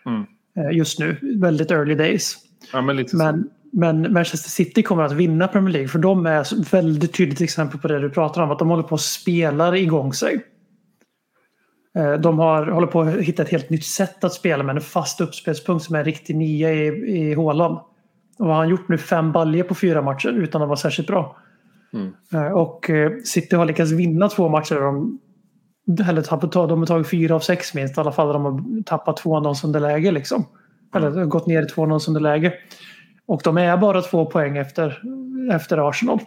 Mm. 0.05 0.25
Eh, 0.57 0.77
Just 0.77 0.99
nu, 0.99 1.17
väldigt 1.39 1.71
early 1.71 1.95
days. 1.95 2.37
Ja, 2.73 2.81
men. 2.81 3.05
Men, 3.13 3.49
men 3.73 4.13
Manchester 4.13 4.49
City 4.49 4.83
kommer 4.83 5.03
att 5.03 5.11
vinna 5.11 5.47
Premier 5.47 5.73
League 5.73 5.87
för 5.87 5.99
de 5.99 6.25
är 6.25 6.41
ett 6.41 6.73
väldigt 6.73 7.13
tydligt 7.13 7.41
exempel 7.41 7.79
på 7.79 7.87
det 7.87 7.99
du 7.99 8.09
pratar 8.09 8.41
om. 8.41 8.51
Att 8.51 8.59
de 8.59 8.69
håller 8.69 8.83
på 8.83 8.95
att 8.95 9.01
spela 9.01 9.77
igång 9.77 10.13
sig. 10.13 10.45
Eh, 11.97 12.13
De 12.13 12.39
har, 12.39 12.65
håller 12.67 12.87
på 12.87 13.01
att 13.01 13.15
hitta 13.15 13.43
ett 13.43 13.49
helt 13.49 13.69
nytt 13.69 13.85
sätt 13.85 14.23
att 14.23 14.33
spela 14.33 14.63
med 14.63 14.75
en 14.75 14.81
fast 14.81 15.21
uppspelspunkt 15.21 15.85
som 15.85 15.95
är 15.95 15.99
en 15.99 16.05
riktig 16.05 16.35
nia 16.35 16.73
i, 16.73 16.87
i 16.87 17.33
Haaland. 17.35 17.77
Och 18.39 18.45
vad 18.45 18.49
har 18.49 18.55
han 18.55 18.69
gjort 18.69 18.89
nu? 18.89 18.97
Fem 18.97 19.31
baljer 19.31 19.63
på 19.63 19.75
fyra 19.75 20.01
matcher 20.01 20.29
utan 20.29 20.61
att 20.61 20.67
vara 20.67 20.77
särskilt 20.77 21.07
bra. 21.07 21.37
Eh, 22.33 22.51
Och 22.51 22.89
eh, 22.89 23.11
City 23.25 23.55
har 23.55 23.65
lyckats 23.65 23.91
vinna 23.91 24.29
två 24.29 24.49
matcher. 24.49 24.75
De, 24.75 25.19
eller 26.09 26.21
tappat, 26.21 26.51
de 26.51 26.79
har 26.79 26.85
tagit 26.85 27.09
fyra 27.09 27.35
av 27.35 27.39
sex 27.39 27.73
minst. 27.73 27.97
I 27.97 28.01
alla 28.01 28.11
fall 28.11 28.33
de 28.33 28.45
har 28.45 28.83
tappat 28.83 29.23
2-0 29.23 29.65
underläge. 29.65 30.11
Liksom. 30.11 30.45
Eller 30.95 31.25
gått 31.25 31.47
ner 31.47 31.61
i 31.61 31.65
2-0 31.65 32.09
underläge. 32.09 32.53
Och 33.25 33.41
de 33.43 33.57
är 33.57 33.77
bara 33.77 34.01
två 34.01 34.25
poäng 34.25 34.57
efter, 34.57 35.01
efter 35.51 35.89
Arsenal. 35.89 36.19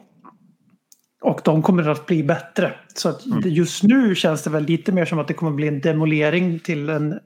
Och 1.22 1.40
de 1.44 1.62
kommer 1.62 1.88
att 1.88 2.06
bli 2.06 2.22
bättre. 2.22 2.74
Så 2.94 3.08
att 3.08 3.22
just 3.44 3.82
nu 3.82 4.14
känns 4.14 4.42
det 4.42 4.50
väl 4.50 4.64
lite 4.64 4.92
mer 4.92 5.04
som 5.04 5.18
att 5.18 5.28
det 5.28 5.34
kommer 5.34 5.52
bli 5.52 5.68
en 5.68 5.80
demolering 5.80 6.58
till 6.58 6.88
en 6.88 7.18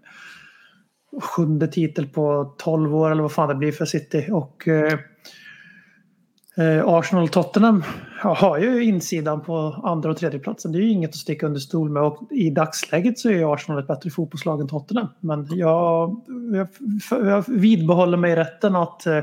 sjunde 1.23 1.69
titel 1.69 2.07
på 2.07 2.55
12 2.59 2.97
år 2.97 3.11
eller 3.11 3.23
vad 3.23 3.33
fan 3.33 3.49
det 3.49 3.55
blir 3.55 3.73
för 3.73 3.85
City. 3.85 4.29
Och 4.31 4.69
eh, 4.69 4.99
eh, 6.57 6.87
Arsenal 6.87 7.25
och 7.25 7.33
Tottenham 7.33 7.85
har 8.21 8.59
ju 8.59 8.85
insidan 8.85 9.41
på 9.41 9.81
andra 9.85 10.11
och 10.11 10.17
tredje 10.17 10.39
platsen. 10.39 10.73
Det 10.73 10.79
är 10.79 10.83
ju 10.83 10.91
inget 10.91 11.11
att 11.11 11.17
sticka 11.17 11.47
under 11.47 11.61
stol 11.61 11.91
med. 11.91 12.03
Och 12.03 12.33
i 12.33 12.51
dagsläget 12.51 13.19
så 13.19 13.29
är 13.29 13.33
ju 13.33 13.45
Arsenal 13.45 13.81
ett 13.81 13.87
bättre 13.87 14.11
fotbollslag 14.11 14.61
än 14.61 14.69
Tottenham. 14.69 15.09
Men 15.21 15.47
jag, 15.51 16.21
jag, 16.53 16.69
jag 17.11 17.45
vidbehåller 17.49 18.17
mig 18.17 18.37
rätten 18.37 18.77
att 18.77 19.07
eh, 19.07 19.21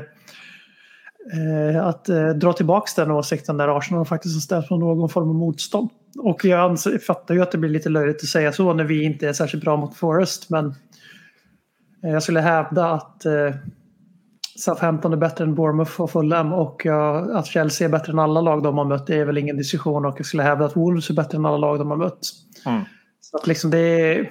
att 1.82 2.08
eh, 2.08 2.28
dra 2.28 2.52
tillbaka 2.52 3.04
den 3.04 3.10
åsikten 3.10 3.56
där 3.56 3.78
Arsenal 3.78 4.04
faktiskt 4.04 4.36
har 4.36 4.40
ställt 4.40 4.68
på 4.68 4.76
någon 4.76 5.08
form 5.08 5.28
av 5.28 5.34
motstånd. 5.34 5.90
Och 6.18 6.44
jag 6.44 6.60
anser, 6.60 6.98
fattar 6.98 7.34
ju 7.34 7.42
att 7.42 7.52
det 7.52 7.58
blir 7.58 7.70
lite 7.70 7.88
löjligt 7.88 8.16
att 8.16 8.28
säga 8.28 8.52
så 8.52 8.72
när 8.72 8.84
vi 8.84 9.04
inte 9.04 9.28
är 9.28 9.32
särskilt 9.32 9.64
bra 9.64 9.76
mot 9.76 9.96
Forest. 9.96 10.50
Men 10.50 10.66
eh, 12.04 12.10
jag 12.10 12.22
skulle 12.22 12.40
hävda 12.40 12.90
att 12.90 13.24
eh, 13.24 13.54
Southampton 14.56 15.12
är 15.12 15.16
bättre 15.16 15.44
än 15.44 15.54
Bournemouth 15.54 16.00
och 16.00 16.10
Fulham 16.10 16.52
och 16.52 16.86
att 17.32 17.46
Chelsea 17.46 17.88
är 17.88 17.92
bättre 17.92 18.12
än 18.12 18.18
alla 18.18 18.40
lag 18.40 18.62
de 18.62 18.78
har 18.78 18.84
mött 18.84 19.06
det 19.06 19.16
är 19.16 19.24
väl 19.24 19.38
ingen 19.38 19.56
diskussion 19.56 20.04
och 20.04 20.14
jag 20.18 20.26
skulle 20.26 20.42
hävda 20.42 20.64
att 20.64 20.76
Wolves 20.76 21.10
är 21.10 21.14
bättre 21.14 21.38
än 21.38 21.46
alla 21.46 21.56
lag 21.56 21.78
de 21.78 21.90
har 21.90 21.96
mött. 21.96 22.20
Mm. 22.66 22.82
Så 23.20 23.36
att 23.36 23.46
liksom 23.46 23.70
det, 23.70 23.78
är, 23.78 24.30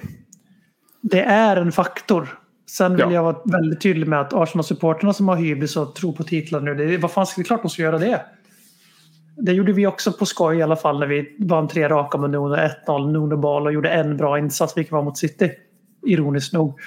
det 1.02 1.22
är 1.22 1.56
en 1.56 1.72
faktor. 1.72 2.38
Sen 2.70 2.92
vill 2.92 3.00
Ja. 3.00 3.12
jag 3.12 3.22
vara 3.22 3.36
väldigt 3.44 3.80
tydlig 3.80 4.08
med 4.08 4.20
att 4.20 4.32
Arsenal-supporterna 4.32 5.12
som 5.12 5.28
har 5.28 5.36
hybris 5.36 5.76
och 5.76 5.94
tror 5.94 6.12
på 6.12 6.22
titlar 6.22 6.60
nu, 6.60 6.74
det 6.74 6.94
är, 6.94 6.98
vad 6.98 7.10
fan, 7.10 7.26
det 7.36 7.42
är 7.42 7.44
klart 7.44 7.62
de 7.62 7.68
ska 7.68 7.82
göra 7.82 7.98
det. 7.98 8.20
Det 9.36 9.52
gjorde 9.52 9.72
vi 9.72 9.86
också 9.86 10.12
på 10.12 10.26
skoj 10.26 10.56
i 10.58 10.62
alla 10.62 10.76
fall 10.76 10.98
när 11.00 11.06
vi 11.06 11.36
vann 11.38 11.68
tre 11.68 11.88
raka 11.88 12.18
med 12.18 12.30
Nuno 12.30 12.56
1-0, 12.86 13.12
Nuno 13.12 13.36
Ball 13.36 13.66
och 13.66 13.72
gjorde 13.72 13.88
en 13.90 14.16
bra 14.16 14.38
insats, 14.38 14.76
vilket 14.76 14.92
var 14.92 15.02
mot 15.02 15.18
City. 15.18 15.50
Ironiskt 16.06 16.52
nog. 16.52 16.80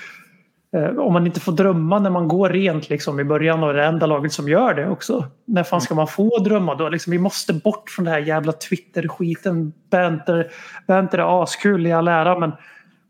Eh, 0.76 0.98
om 0.98 1.14
man 1.14 1.26
inte 1.28 1.40
får 1.40 1.52
drömma 1.52 2.00
när 2.00 2.10
man 2.10 2.28
går 2.28 2.50
rent 2.50 2.90
liksom, 2.90 3.20
i 3.20 3.24
början 3.24 3.64
och 3.64 3.74
det 3.74 3.86
enda 3.86 4.06
laget 4.06 4.34
som 4.34 4.50
gör 4.50 4.74
det 4.74 4.90
också. 4.90 5.26
När 5.46 5.64
fan 5.64 5.82
ska 5.82 5.96
man 5.96 6.08
få 6.08 6.40
drömma 6.40 6.76
då? 6.76 6.90
Liksom, 6.90 7.12
vi 7.12 7.18
måste 7.18 7.54
bort 7.54 7.90
från 7.90 8.06
det 8.06 8.12
här 8.12 8.20
jävla 8.20 8.52
Twitter-skiten. 8.52 9.74
Banter, 9.92 10.52
banter 10.88 11.18
är 11.18 11.44
askul 11.44 11.88
i 11.88 11.92
all 11.92 12.08
ära 12.08 12.40
men 12.40 12.52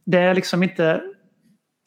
det 0.06 0.18
är 0.18 0.34
liksom 0.34 0.64
inte 0.64 1.02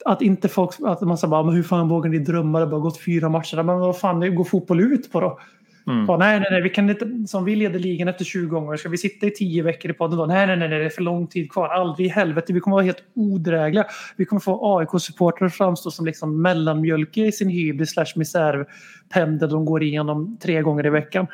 att 0.04 0.22
inte 0.22 0.48
folk, 0.48 0.70
att 0.84 1.00
man 1.00 1.18
säger 1.18 1.30
bara, 1.30 1.42
men 1.42 1.54
hur 1.54 1.62
fan 1.62 1.88
vågar 1.88 2.10
ni 2.10 2.18
drömma? 2.18 2.58
Det 2.58 2.64
har 2.64 2.70
bara 2.70 2.80
gått 2.80 3.00
fyra 3.00 3.28
matcher. 3.28 3.62
Men 3.62 3.78
vad 3.78 3.98
fan 3.98 4.34
går 4.34 4.44
fotboll 4.44 4.80
ut 4.80 5.12
på 5.12 5.20
då? 5.20 5.38
Mm. 5.86 6.06
Bara, 6.06 6.18
nej, 6.18 6.40
nej, 6.40 6.48
nej, 6.50 6.62
vi 6.62 6.70
kan 6.70 6.90
inte, 6.90 7.26
som 7.26 7.44
vi 7.44 7.56
leder 7.56 7.78
ligan 7.78 8.08
efter 8.08 8.24
20 8.24 8.46
gånger, 8.46 8.76
ska 8.76 8.88
vi 8.88 8.98
sitta 8.98 9.26
i 9.26 9.30
10 9.30 9.62
veckor 9.62 9.90
i 9.90 9.94
podden 9.94 10.18
då? 10.18 10.26
Nej, 10.26 10.46
nej, 10.46 10.56
nej, 10.56 10.68
nej, 10.68 10.78
det 10.78 10.84
är 10.84 10.90
för 10.90 11.02
lång 11.02 11.26
tid 11.26 11.52
kvar. 11.52 11.68
Aldrig 11.68 12.06
i 12.06 12.10
helvete, 12.10 12.52
vi 12.52 12.60
kommer 12.60 12.76
vara 12.76 12.84
helt 12.84 13.02
odrägliga. 13.14 13.86
Vi 14.16 14.24
kommer 14.24 14.40
få 14.40 14.78
AIK-supportrar 14.78 15.46
att 15.46 15.54
framstå 15.54 15.90
som 15.90 16.06
liksom 16.06 16.42
mellanmjölk 16.42 17.16
i 17.16 17.32
sin 17.32 17.48
hybris 17.48 17.90
slash 17.90 18.12
misärpendel 18.16 19.50
de 19.50 19.64
går 19.64 19.82
igenom 19.82 20.38
tre 20.42 20.62
gånger 20.62 20.86
i 20.86 20.90
veckan. 20.90 21.26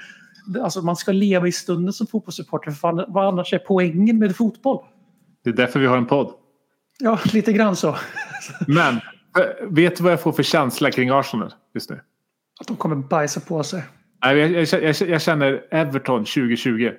Alltså 0.63 0.83
man 0.83 0.97
ska 0.97 1.13
leva 1.13 1.49
i 1.49 1.53
stunden 1.53 1.93
som 1.93 2.07
fotbollssupporter, 2.07 2.71
för 2.71 2.79
fan, 2.79 3.05
vad 3.09 3.27
annars 3.27 3.53
är 3.53 3.59
poängen 3.59 4.19
med 4.19 4.37
fotboll? 4.37 4.85
Det 5.45 5.51
är 5.51 5.55
därför 5.55 5.81
vi 5.81 5.87
har 5.87 5.97
en 5.97 6.07
podd. 6.07 6.33
Ja, 7.01 7.19
lite 7.33 7.53
grann 7.53 7.77
så. 7.77 7.97
Men 8.67 8.95
eh, 8.97 9.01
vet 9.69 9.97
du 9.97 10.03
vad 10.03 10.13
jag 10.13 10.21
får 10.21 10.33
för 10.33 10.43
känsla 10.43 10.91
kring 10.91 11.11
Arsenal 11.11 11.55
just 11.75 11.91
nu? 11.91 12.01
Att 12.61 12.67
de 12.67 12.77
kommer 12.77 12.97
bajsa 12.97 13.41
på 13.41 13.63
sig. 13.63 13.83
Nej, 14.25 14.39
Jag, 14.39 14.51
jag, 14.51 14.83
jag, 14.83 15.09
jag 15.09 15.23
känner 15.23 15.63
Everton 15.71 16.25
2020. 16.25 16.91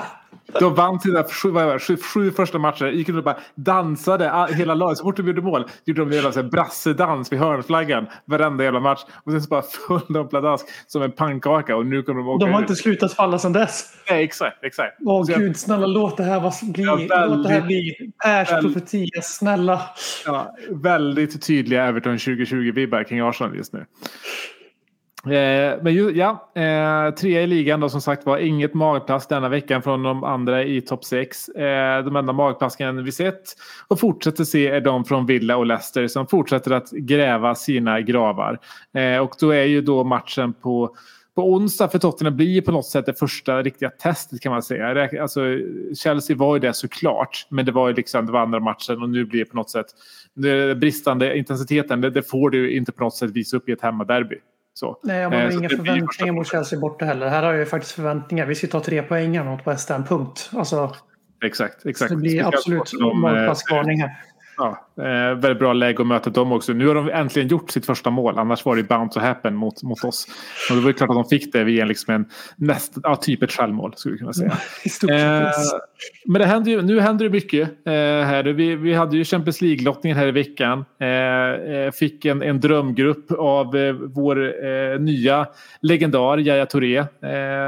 De 0.60 0.74
vann 0.74 1.00
sina 1.00 1.24
sju, 1.24 1.50
vad 1.50 1.82
sju, 1.82 1.96
sju 1.96 2.30
första 2.30 2.58
matcher, 2.58 2.86
gick 2.86 3.08
runt 3.08 3.18
och 3.18 3.24
bara 3.24 3.36
dansade 3.54 4.30
all- 4.30 4.52
hela 4.52 4.74
laget. 4.74 4.98
Så 4.98 5.04
fort 5.04 5.16
de 5.16 5.26
gjorde 5.26 5.42
mål 5.42 5.64
gjorde 5.84 6.00
de 6.00 6.08
en 6.08 6.14
jävla 6.24 6.42
brassedans 6.42 7.32
vid 7.32 7.38
hörnflaggan 7.38 8.06
varenda 8.24 8.64
jävla 8.64 8.80
match. 8.80 9.00
Och 9.24 9.32
sen 9.32 9.42
så 9.42 9.48
bara 9.48 9.62
föll 9.62 10.00
de 10.08 10.28
pladask 10.28 10.66
som 10.86 11.02
en 11.02 11.12
pannkaka 11.12 11.76
och 11.76 11.86
nu 11.86 12.02
kommer 12.02 12.20
de 12.20 12.28
åka 12.28 12.44
De 12.46 12.52
har 12.52 12.58
ur. 12.60 12.64
inte 12.64 12.74
slutat 12.76 13.12
falla 13.12 13.38
sedan 13.38 13.52
dess. 13.52 13.84
Nej, 14.10 14.24
exakt, 14.24 14.64
exakt. 14.64 14.96
Åh 15.04 15.24
Så 15.24 15.32
jag- 15.32 15.40
gud, 15.40 15.56
snälla 15.56 15.86
låt 15.86 16.16
det 16.16 16.24
här 16.24 16.40
vara- 16.40 16.52
bli. 16.72 16.84
Ja, 16.84 16.94
låt 16.96 17.08
det 17.08 17.14
här 17.16 17.60
väldigt- 17.60 17.66
bli 17.98 18.10
Pers 18.24 18.52
väldigt- 18.52 18.74
profetia, 18.74 19.22
snälla. 19.22 19.82
Ja, 20.26 20.54
väldigt 20.70 21.42
tydliga 21.46 21.84
Everton 21.84 22.18
2020-vibbar 22.18 23.04
kring 23.04 23.20
Arsenal 23.20 23.56
just 23.56 23.72
nu. 23.72 23.84
Eh, 25.26 25.82
men 25.82 25.94
ju, 25.94 26.10
ja, 26.10 26.50
eh, 26.54 27.14
trea 27.14 27.42
i 27.42 27.46
ligan 27.46 27.80
då 27.80 27.88
som 27.88 28.00
sagt 28.00 28.26
var 28.26 28.38
inget 28.38 28.74
magplask 28.74 29.28
denna 29.28 29.48
veckan 29.48 29.82
från 29.82 30.02
de 30.02 30.24
andra 30.24 30.64
i 30.64 30.80
topp 30.80 31.04
6. 31.04 31.48
Eh, 31.48 32.04
de 32.04 32.16
enda 32.16 32.32
magplasken 32.32 33.04
vi 33.04 33.12
sett 33.12 33.42
och 33.88 34.00
fortsätter 34.00 34.44
se 34.44 34.66
är 34.66 34.80
de 34.80 35.04
från 35.04 35.26
Villa 35.26 35.56
och 35.56 35.66
Leicester 35.66 36.08
som 36.08 36.26
fortsätter 36.26 36.70
att 36.70 36.90
gräva 36.90 37.54
sina 37.54 38.00
gravar. 38.00 38.58
Eh, 38.94 39.18
och 39.18 39.34
då 39.40 39.50
är 39.50 39.64
ju 39.64 39.80
då 39.80 40.04
matchen 40.04 40.52
på 40.52 40.96
på 41.36 41.52
onsdag 41.52 41.88
för 41.88 41.98
Tottenham 41.98 42.36
blir 42.36 42.62
på 42.62 42.72
något 42.72 42.86
sätt 42.86 43.06
det 43.06 43.14
första 43.14 43.62
riktiga 43.62 43.90
testet 43.90 44.40
kan 44.40 44.52
man 44.52 44.62
säga. 44.62 45.22
Alltså, 45.22 45.40
Chelsea 46.02 46.36
var 46.36 46.56
ju 46.56 46.60
det 46.60 46.72
såklart, 46.72 47.46
men 47.48 47.66
det 47.66 47.72
var 47.72 47.88
ju 47.88 47.94
liksom 47.94 48.26
det 48.26 48.32
var 48.32 48.40
andra 48.40 48.60
matchen 48.60 49.02
och 49.02 49.10
nu 49.10 49.24
blir 49.24 49.40
det 49.40 49.50
på 49.50 49.56
något 49.56 49.70
sätt 49.70 49.86
det 50.34 50.74
bristande 50.74 51.38
intensiteten. 51.38 52.00
Det, 52.00 52.10
det 52.10 52.22
får 52.22 52.50
du 52.50 52.76
inte 52.76 52.92
på 52.92 53.04
något 53.04 53.14
sätt 53.14 53.30
visa 53.30 53.56
upp 53.56 53.68
i 53.68 53.72
ett 53.72 53.82
hemmaderby. 53.82 54.36
Så. 54.78 55.00
Nej, 55.02 55.22
man 55.24 55.32
Eh, 55.32 55.44
har 55.44 55.50
så 55.50 55.58
inga 55.58 55.68
förväntningar 55.68 56.32
mot 56.32 56.46
Chelsea 56.46 56.78
borta 56.78 57.04
heller. 57.04 57.28
Här 57.28 57.42
har 57.42 57.50
jag 57.50 57.58
ju 57.58 57.66
faktiskt 57.66 57.92
förväntningar. 57.92 58.46
Vi 58.46 58.54
ska 58.54 58.66
ta 58.66 58.80
tre 58.80 59.02
poäng 59.02 59.44
mot 59.44 59.66
West 59.66 59.88
Ham, 59.88 60.04
punkt. 60.04 60.50
Alltså, 60.52 60.96
Exakt, 61.44 61.86
exakt. 61.86 62.10
det 62.10 62.16
blir 62.16 62.46
absolut 62.46 62.92
dem, 62.92 63.24
eh, 63.24 63.30
målplatsvarning 63.30 64.00
här. 64.00 64.10
Ja, 64.56 64.85
eh, 64.98 65.38
väldigt 65.38 65.58
bra 65.58 65.72
läge 65.72 66.00
att 66.00 66.06
möta 66.06 66.30
dem 66.30 66.52
också. 66.52 66.72
Nu 66.72 66.86
har 66.86 66.94
de 66.94 67.10
äntligen 67.10 67.48
gjort 67.48 67.70
sitt 67.70 67.86
första 67.86 68.10
mål. 68.10 68.38
Annars 68.38 68.64
var 68.64 68.76
det 68.76 68.82
bound 68.82 69.12
to 69.12 69.20
happen 69.20 69.54
mot, 69.54 69.82
mot 69.82 70.04
oss. 70.04 70.26
Och 70.70 70.76
det 70.76 70.82
var 70.82 70.88
ju 70.88 70.94
klart 70.94 71.10
att 71.10 71.16
de 71.16 71.24
fick 71.24 71.52
det 71.52 71.64
via 71.64 71.84
liksom 71.84 72.14
en 72.14 72.26
näst, 72.56 72.92
ja, 73.02 73.16
typ 73.16 73.42
ett 73.42 73.52
självmål 73.52 73.92
skulle 73.96 74.12
vi 74.12 74.18
kunna 74.18 74.32
säga. 74.32 74.56
Eh, 75.16 75.50
men 76.24 76.40
det 76.40 76.46
händer 76.46 76.70
ju, 76.70 76.82
nu 76.82 77.00
händer 77.00 77.24
det 77.24 77.30
mycket. 77.30 77.68
Eh, 77.86 77.92
här. 77.92 78.44
Vi, 78.44 78.76
vi 78.76 78.94
hade 78.94 79.16
ju 79.16 79.24
Champions 79.24 79.60
League-lottningen 79.60 80.18
här 80.18 80.26
i 80.26 80.30
veckan. 80.30 80.84
Eh, 81.00 81.08
eh, 81.08 81.90
fick 81.90 82.24
en, 82.24 82.42
en 82.42 82.60
drömgrupp 82.60 83.32
av 83.32 83.76
eh, 83.76 83.92
vår 83.92 84.98
nya 84.98 85.46
legendar 85.80 86.38
Yahya 86.38 86.66
Touré 86.66 87.04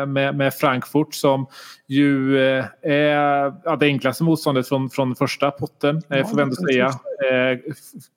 med, 0.06 0.36
med 0.36 0.54
Frankfurt 0.54 1.14
som 1.14 1.46
ju 1.86 2.38
är 2.82 3.52
ja, 3.64 3.76
det 3.76 3.86
enklaste 3.86 4.24
motståndet 4.24 4.68
från, 4.68 4.90
från 4.90 5.16
första 5.16 5.50
potten, 5.50 6.02
eh, 6.10 6.28
får 6.28 6.36
vi 6.36 6.42
ändå 6.42 6.54
säga. 6.54 6.90
Eh, 7.30 7.58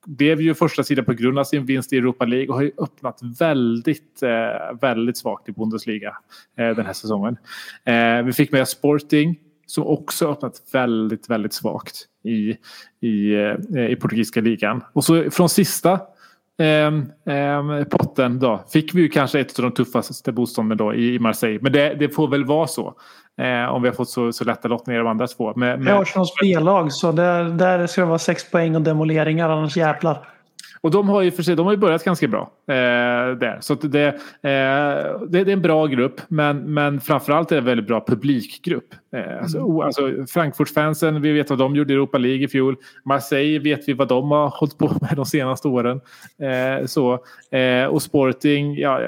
blev 0.06 0.42
ju 0.42 0.54
första 0.54 0.84
sidan 0.84 1.06
på 1.06 1.14
grund 1.14 1.40
av 1.40 1.44
sin 1.44 1.66
vinst 1.66 1.94
i 1.94 1.98
Europa 1.98 2.26
League 2.26 2.48
och 2.48 2.56
har 2.56 2.62
ju 2.62 2.72
öppnat 2.78 3.20
väldigt, 3.40 4.24
eh, 4.24 4.80
väldigt 4.82 5.18
svagt 5.18 5.50
i 5.50 5.52
Bundesliga 5.52 6.18
eh, 6.58 6.70
den 6.70 6.86
här 6.86 6.94
säsongen. 6.94 7.38
Eh, 7.84 8.24
vi 8.26 8.34
fick 8.34 8.52
med 8.52 8.68
Sporting 8.68 9.40
som 9.66 9.88
också 9.88 10.32
öppnat 10.32 10.62
väldigt, 10.74 11.30
väldigt 11.30 11.54
svagt 11.54 11.96
i, 12.24 12.58
i, 13.08 13.34
eh, 13.34 13.92
i 13.92 13.96
portugisiska 13.96 14.42
ligan. 14.42 14.84
Och 14.94 15.04
så 15.04 15.32
från 15.32 15.50
sista 15.50 16.00
ehm, 16.58 17.12
ehm, 17.26 17.86
potten 17.86 18.40
då 18.40 18.66
fick 18.74 18.96
vi 18.96 19.02
ju 19.02 19.10
kanske 19.10 19.40
ett 19.40 19.60
av 19.60 19.64
de 19.64 19.72
tuffaste 19.72 20.32
motstånden 20.32 20.78
då 20.78 20.94
i, 20.94 21.16
i 21.16 21.20
Marseille. 21.20 21.60
Men 21.62 21.72
det, 21.72 21.96
det 22.00 22.10
får 22.10 22.28
väl 22.28 22.46
vara 22.46 22.68
så. 22.68 22.96
Eh, 23.42 23.74
om 23.74 23.82
vi 23.82 23.88
har 23.88 23.96
fått 23.96 24.10
så, 24.10 24.32
så 24.32 24.44
lätta 24.44 24.68
lottningar 24.68 25.00
de 25.00 25.08
andra 25.08 25.28
två. 25.28 25.54
Med, 25.56 25.70
Det 25.70 25.74
är 25.74 25.78
med, 25.78 25.94
Arsenals 25.94 26.34
B-lag, 26.42 26.92
så 26.92 27.12
där, 27.12 27.44
där 27.44 27.88
ska 27.88 28.02
det 28.02 28.08
vara 28.08 28.20
sex 28.20 28.52
poäng 28.52 28.76
och 28.76 28.82
demoleringar, 28.82 29.50
annars 29.50 29.78
jävlar. 29.78 30.28
Och 30.84 30.92
de 30.92 31.10
har 31.10 31.22
ju 31.22 31.32
för 31.32 31.44
sig, 31.44 31.56
de 31.56 31.66
har 31.66 31.74
ju 31.74 31.78
börjat 31.80 32.04
ganska 32.04 32.28
bra 32.28 32.52
eh, 32.68 32.76
där. 33.38 33.58
Så 33.62 33.76
det, 33.76 34.08
eh, 34.08 34.14
det, 34.42 35.28
det 35.30 35.40
är 35.40 35.50
en 35.50 35.62
bra 35.62 35.86
grupp, 35.88 36.22
men, 36.28 36.74
men 36.74 37.02
framförallt 37.02 37.52
är 37.52 37.56
det 37.56 37.60
en 37.60 37.66
väldigt 37.66 37.88
bra 37.88 38.04
publikgrupp. 38.08 38.94
Eh, 39.16 39.42
alltså, 39.42 39.60
o- 39.60 39.82
alltså, 39.82 40.02
Frankfurt-fansen, 40.28 41.22
vi 41.22 41.32
vet 41.32 41.50
vad 41.50 41.60
de 41.60 41.76
gjorde 41.76 41.94
i 41.94 41.96
Europa 41.96 42.18
League 42.18 42.44
i 42.44 42.48
fjol. 42.48 42.76
Marseille 43.06 43.60
vet 43.60 43.88
vi 43.88 43.94
vad 43.94 44.08
de 44.08 44.32
har 44.32 44.50
hållit 44.50 44.78
på 44.78 44.88
med 45.02 45.14
de 45.16 45.26
senaste 45.26 45.68
åren. 45.68 46.02
Eh, 46.40 46.86
så, 46.86 47.14
eh, 47.58 47.86
och 47.86 48.02
Sporting, 48.02 48.76
ja, 48.78 49.00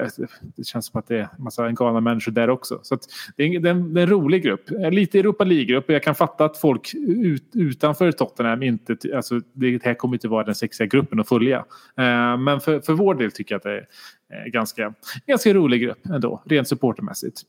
det 0.56 0.64
känns 0.64 0.86
som 0.86 0.98
att 0.98 1.08
det 1.08 1.16
är 1.16 1.20
en 1.20 1.44
massa 1.44 1.70
galna 1.70 2.00
människor 2.00 2.32
där 2.32 2.50
också. 2.50 2.78
Så 2.82 2.98
det, 3.36 3.42
är 3.42 3.56
en, 3.56 3.62
det, 3.62 3.68
är 3.68 3.74
en, 3.74 3.94
det 3.94 4.00
är 4.00 4.02
en 4.02 4.10
rolig 4.10 4.42
grupp. 4.42 4.70
Eh, 4.70 4.90
Lite 4.90 5.18
Europa 5.18 5.44
League-grupp. 5.44 5.88
och 5.88 5.94
Jag 5.94 6.02
kan 6.02 6.14
fatta 6.14 6.44
att 6.44 6.56
folk 6.58 6.94
ut, 7.08 7.44
utanför 7.54 8.12
Tottenham 8.12 8.62
inte... 8.62 8.96
Alltså, 9.16 9.40
det 9.52 9.84
här 9.84 9.94
kommer 9.94 10.14
inte 10.14 10.28
vara 10.28 10.44
den 10.44 10.54
sexiga 10.54 10.86
gruppen 10.86 11.20
att 11.20 11.28
följa. 11.28 11.63
Eh, 11.96 12.36
men 12.36 12.60
för, 12.60 12.80
för 12.80 12.92
vår 12.92 13.14
del 13.14 13.32
tycker 13.32 13.54
jag 13.54 13.58
att 13.58 13.62
det 13.62 13.70
är 13.70 13.86
eh, 14.32 14.50
ganska, 14.50 14.94
ganska 15.26 15.54
rolig 15.54 15.82
grupp 15.82 16.06
ändå, 16.06 16.42
rent 16.46 16.68
supportermässigt. 16.68 17.40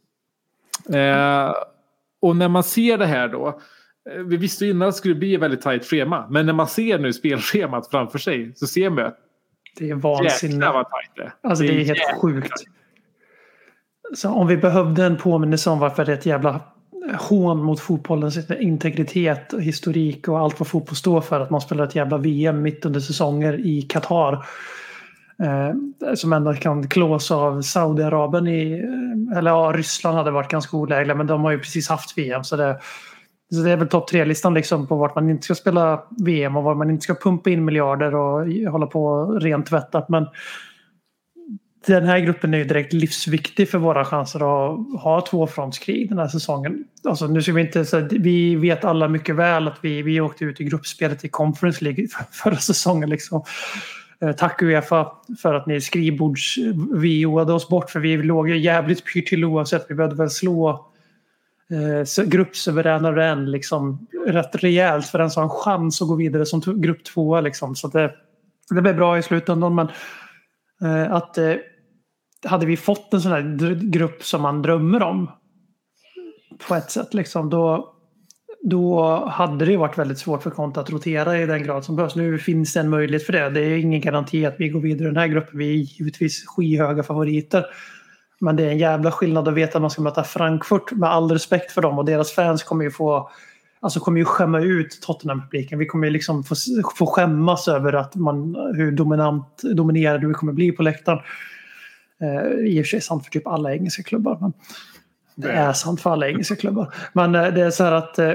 Eh, 0.94 1.54
och 2.22 2.36
när 2.36 2.48
man 2.48 2.64
ser 2.64 2.98
det 2.98 3.06
här 3.06 3.28
då, 3.28 3.62
vi 4.26 4.38
visste 4.38 4.66
innan 4.66 4.88
att 4.88 4.94
det 4.94 4.98
skulle 4.98 5.16
bli 5.16 5.36
ett 5.36 5.42
väldigt 5.42 5.62
tajt 5.62 5.86
schema, 5.86 6.28
men 6.30 6.46
när 6.46 6.54
man 6.54 6.68
ser 6.68 7.00
nu 7.00 7.14
spelschemat 7.14 7.92
framför 7.92 8.20
sig 8.20 8.52
så 8.56 8.68
ser 8.68 8.90
man 8.90 9.06
att 9.06 9.18
Det 9.78 9.90
är 9.90 9.96
vad 9.96 10.90
tajt 10.90 11.12
det 11.16 11.22
är. 11.22 11.34
Alltså 11.42 11.64
det 11.64 11.70
är 11.70 11.74
helt 11.74 11.88
jäkla 11.88 12.20
sjukt. 12.22 12.64
Så 14.16 14.30
om 14.30 14.48
vi 14.48 14.58
behövde 14.58 15.06
en 15.06 15.18
påminnelse 15.18 15.70
om 15.70 15.80
varför 15.80 16.06
det 16.06 16.12
är 16.12 16.18
ett 16.18 16.26
jävla 16.26 16.62
hån 17.14 17.64
mot 17.64 17.80
fotbollens 17.80 18.52
integritet, 18.52 19.54
historik 19.60 20.28
och 20.28 20.40
allt 20.40 20.60
vad 20.60 20.68
fotboll 20.68 20.96
står 20.96 21.22
för. 21.22 21.40
Att 21.40 21.50
man 21.50 21.62
spelar 21.62 21.84
ett 21.84 21.96
jävla 21.96 22.18
VM 22.18 22.62
mitt 22.62 22.86
under 22.86 23.00
säsonger 23.00 23.66
i 23.66 23.82
Qatar. 23.82 24.46
Eh, 25.44 26.14
som 26.16 26.34
ändå 26.34 26.54
kan 26.54 26.90
klås 26.90 27.32
av 27.32 27.62
Saudiarabien 27.62 28.48
i... 28.48 28.72
Eh, 28.80 29.38
eller 29.38 29.52
ja, 29.52 29.74
Ryssland 29.76 30.18
hade 30.18 30.32
varit 30.32 30.52
ganska 30.52 30.78
olägliga 30.78 31.16
men 31.16 31.28
de 31.28 31.44
har 31.44 31.52
ju 31.52 31.60
precis 31.60 31.90
haft 31.90 32.18
VM. 32.18 32.44
Så 32.44 32.56
det, 32.56 32.80
så 33.54 33.62
det 33.62 33.72
är 33.72 33.78
väl 33.78 33.88
topp 33.88 34.08
tre-listan 34.08 34.54
liksom 34.54 34.88
på 34.88 34.96
vart 34.96 35.16
man 35.16 35.30
inte 35.30 35.44
ska 35.44 35.56
spela 35.56 36.04
VM 36.26 36.58
och 36.58 36.64
var 36.64 36.76
man 36.76 36.90
inte 36.90 37.04
ska 37.04 37.16
pumpa 37.16 37.50
in 37.50 37.66
miljarder 37.66 38.16
och 38.16 38.48
hålla 38.72 38.88
på 38.88 39.26
rent 39.26 39.44
rentvätta. 39.44 40.06
Men 40.10 40.28
den 41.86 42.06
här 42.06 42.20
gruppen 42.20 42.54
är 42.54 42.58
ju 42.58 42.64
direkt 42.64 42.94
livsviktig 42.94 43.70
för 43.70 43.78
våra 43.78 44.06
chanser 44.06 44.40
att 44.40 45.02
ha 45.02 45.26
tvåfrontskrig 45.30 46.10
den 46.10 46.18
här 46.18 46.28
säsongen. 46.28 46.84
Alltså, 47.04 47.28
nu 47.28 47.42
ska 47.42 47.54
vi, 47.54 47.62
inte, 47.62 47.86
så 47.86 48.08
vi 48.12 48.56
vet 48.56 48.86
alla 48.86 49.08
mycket 49.08 49.36
väl 49.36 49.68
att 49.68 49.78
vi, 49.82 50.02
vi 50.02 50.22
åkte 50.22 50.46
ut 50.46 50.62
i 50.62 50.64
gruppspelet 50.64 51.26
i 51.26 51.30
Conference 51.30 51.84
League 51.84 52.08
förra 52.32 52.58
säsongen. 52.58 53.10
Liksom. 53.10 53.44
Eh, 54.22 54.32
tack 54.32 54.62
Uefa 54.62 55.12
för 55.42 55.54
att 55.54 55.66
ni 55.66 55.82
skrivbords 55.82 56.58
VOade 56.92 57.54
oss 57.54 57.70
bort 57.70 57.90
för 57.90 58.00
vi 58.00 58.18
låg 58.18 58.50
ju 58.50 58.58
jävligt 58.58 59.14
pyrt 59.14 59.28
till 59.28 59.46
oavsett. 59.46 59.86
Vi 59.90 59.96
behövde 59.96 60.16
väl 60.16 60.30
slå 60.30 60.70
eh, 61.70 62.26
gruppsuveräna 62.26 63.16
Rennes 63.16 63.50
liksom, 63.50 64.08
rätt 64.28 64.56
rejält 64.56 65.06
för 65.06 65.20
den 65.20 65.32
som 65.32 65.44
har 65.44 65.50
en 65.50 65.64
chans 65.64 66.02
att 66.02 66.08
gå 66.08 66.16
vidare 66.16 66.46
som 66.46 66.62
grupp 66.82 67.04
tvåa. 67.04 67.42
Liksom. 67.42 67.76
Så 67.76 67.88
det, 67.88 68.12
det 68.70 68.82
blev 68.82 68.96
bra 68.96 69.18
i 69.18 69.24
slutändan. 69.24 69.76
Men 69.76 69.88
eh, 70.82 71.14
att 71.14 71.38
eh, 71.38 71.54
hade 72.46 72.66
vi 72.66 72.78
fått 72.78 73.14
en 73.14 73.22
sån 73.22 73.32
här 73.32 73.92
grupp 73.92 74.24
som 74.24 74.42
man 74.42 74.62
drömmer 74.62 75.04
om 75.04 75.32
på 76.68 76.76
ett 76.76 76.92
sätt 76.92 77.14
liksom, 77.14 77.50
då, 77.50 77.94
då 78.64 79.16
hade 79.26 79.66
det 79.66 79.72
ju 79.72 79.78
varit 79.78 79.98
väldigt 79.98 80.18
svårt 80.18 80.44
för 80.44 80.50
Conte 80.50 80.80
att 80.80 80.90
rotera 80.90 81.38
i 81.38 81.46
den 81.46 81.64
grad 81.64 81.86
som 81.86 81.96
behövs. 81.96 82.16
Nu 82.16 82.38
finns 82.38 82.74
det 82.74 82.80
en 82.80 82.90
möjlighet 82.90 83.26
för 83.26 83.34
det. 83.34 83.50
Det 83.50 83.62
är 83.62 83.78
ingen 83.78 84.02
garanti 84.02 84.46
att 84.46 84.56
vi 84.58 84.70
går 84.70 84.80
vidare 84.80 85.08
i 85.08 85.12
den 85.12 85.18
här 85.18 85.28
gruppen. 85.28 85.58
Vi 85.60 85.70
är 85.70 85.74
givetvis 85.74 86.46
skyhöga 86.48 87.04
favoriter. 87.04 87.66
Men 88.40 88.56
det 88.56 88.64
är 88.64 88.70
en 88.70 88.78
jävla 88.78 89.12
skillnad 89.12 89.48
att 89.48 89.54
veta 89.54 89.78
att 89.78 89.82
man 89.82 89.92
ska 89.92 90.02
möta 90.02 90.24
Frankfurt 90.24 90.92
med 90.92 91.10
all 91.10 91.32
respekt 91.32 91.72
för 91.72 91.82
dem 91.82 92.00
och 92.00 92.06
deras 92.06 92.32
fans 92.32 92.64
kommer 92.64 92.84
ju 92.84 92.92
få 92.92 93.30
Alltså 93.80 94.00
kommer 94.00 94.20
ju 94.20 94.26
skämma 94.26 94.60
ut 94.60 95.00
Tottenham-publiken. 95.02 95.80
Vi 95.80 95.86
kommer 95.86 96.08
ju 96.08 96.14
liksom 96.14 96.44
få, 96.44 96.56
få 96.96 97.06
skämmas 97.06 97.68
över 97.68 97.94
att 97.94 98.16
man, 98.16 98.56
hur 98.76 98.92
dominant, 98.92 99.62
dominerade 99.64 100.28
vi 100.28 100.34
kommer 100.34 100.54
bli 100.54 100.72
på 100.72 100.84
läktaren. 100.84 101.20
Eh, 102.22 102.52
I 102.52 102.82
och 102.82 102.86
för 102.86 102.90
sig 102.90 103.02
sant 103.02 103.24
för 103.24 103.32
typ 103.32 103.48
alla 103.48 103.74
engelska 103.74 104.04
klubbar. 104.04 104.38
Men 104.42 104.54
det 105.36 105.52
är 105.52 105.74
sant 105.74 106.02
för 106.02 106.10
alla 106.10 106.28
engelska 106.28 106.56
klubbar. 106.56 106.94
Men 107.14 107.36
eh, 107.36 107.54
det 107.54 107.62
är 107.62 107.70
så 107.70 107.84
här 107.84 107.92
att 107.92 108.20
eh, 108.20 108.34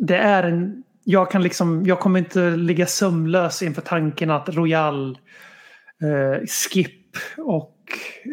det 0.00 0.16
är 0.16 0.42
en... 0.42 0.82
Jag, 1.04 1.30
kan 1.30 1.42
liksom, 1.42 1.86
jag 1.86 2.00
kommer 2.00 2.18
inte 2.18 2.50
ligga 2.50 2.86
sömnlös 2.86 3.62
inför 3.62 3.82
tanken 3.82 4.30
att 4.30 4.48
Royal, 4.48 5.18
eh, 6.02 6.46
Skip 6.46 7.16
och 7.38 7.74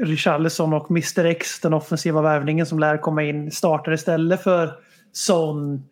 Richarlison 0.04 0.74
och 0.74 0.92
Mr 0.92 1.26
X, 1.26 1.60
den 1.60 1.74
offensiva 1.74 2.22
värvningen 2.22 2.66
som 2.66 2.80
lär 2.80 2.98
komma 2.98 3.24
in, 3.24 3.52
startar 3.52 3.92
istället 3.92 4.44
för 4.44 4.72
Son, 5.12 5.84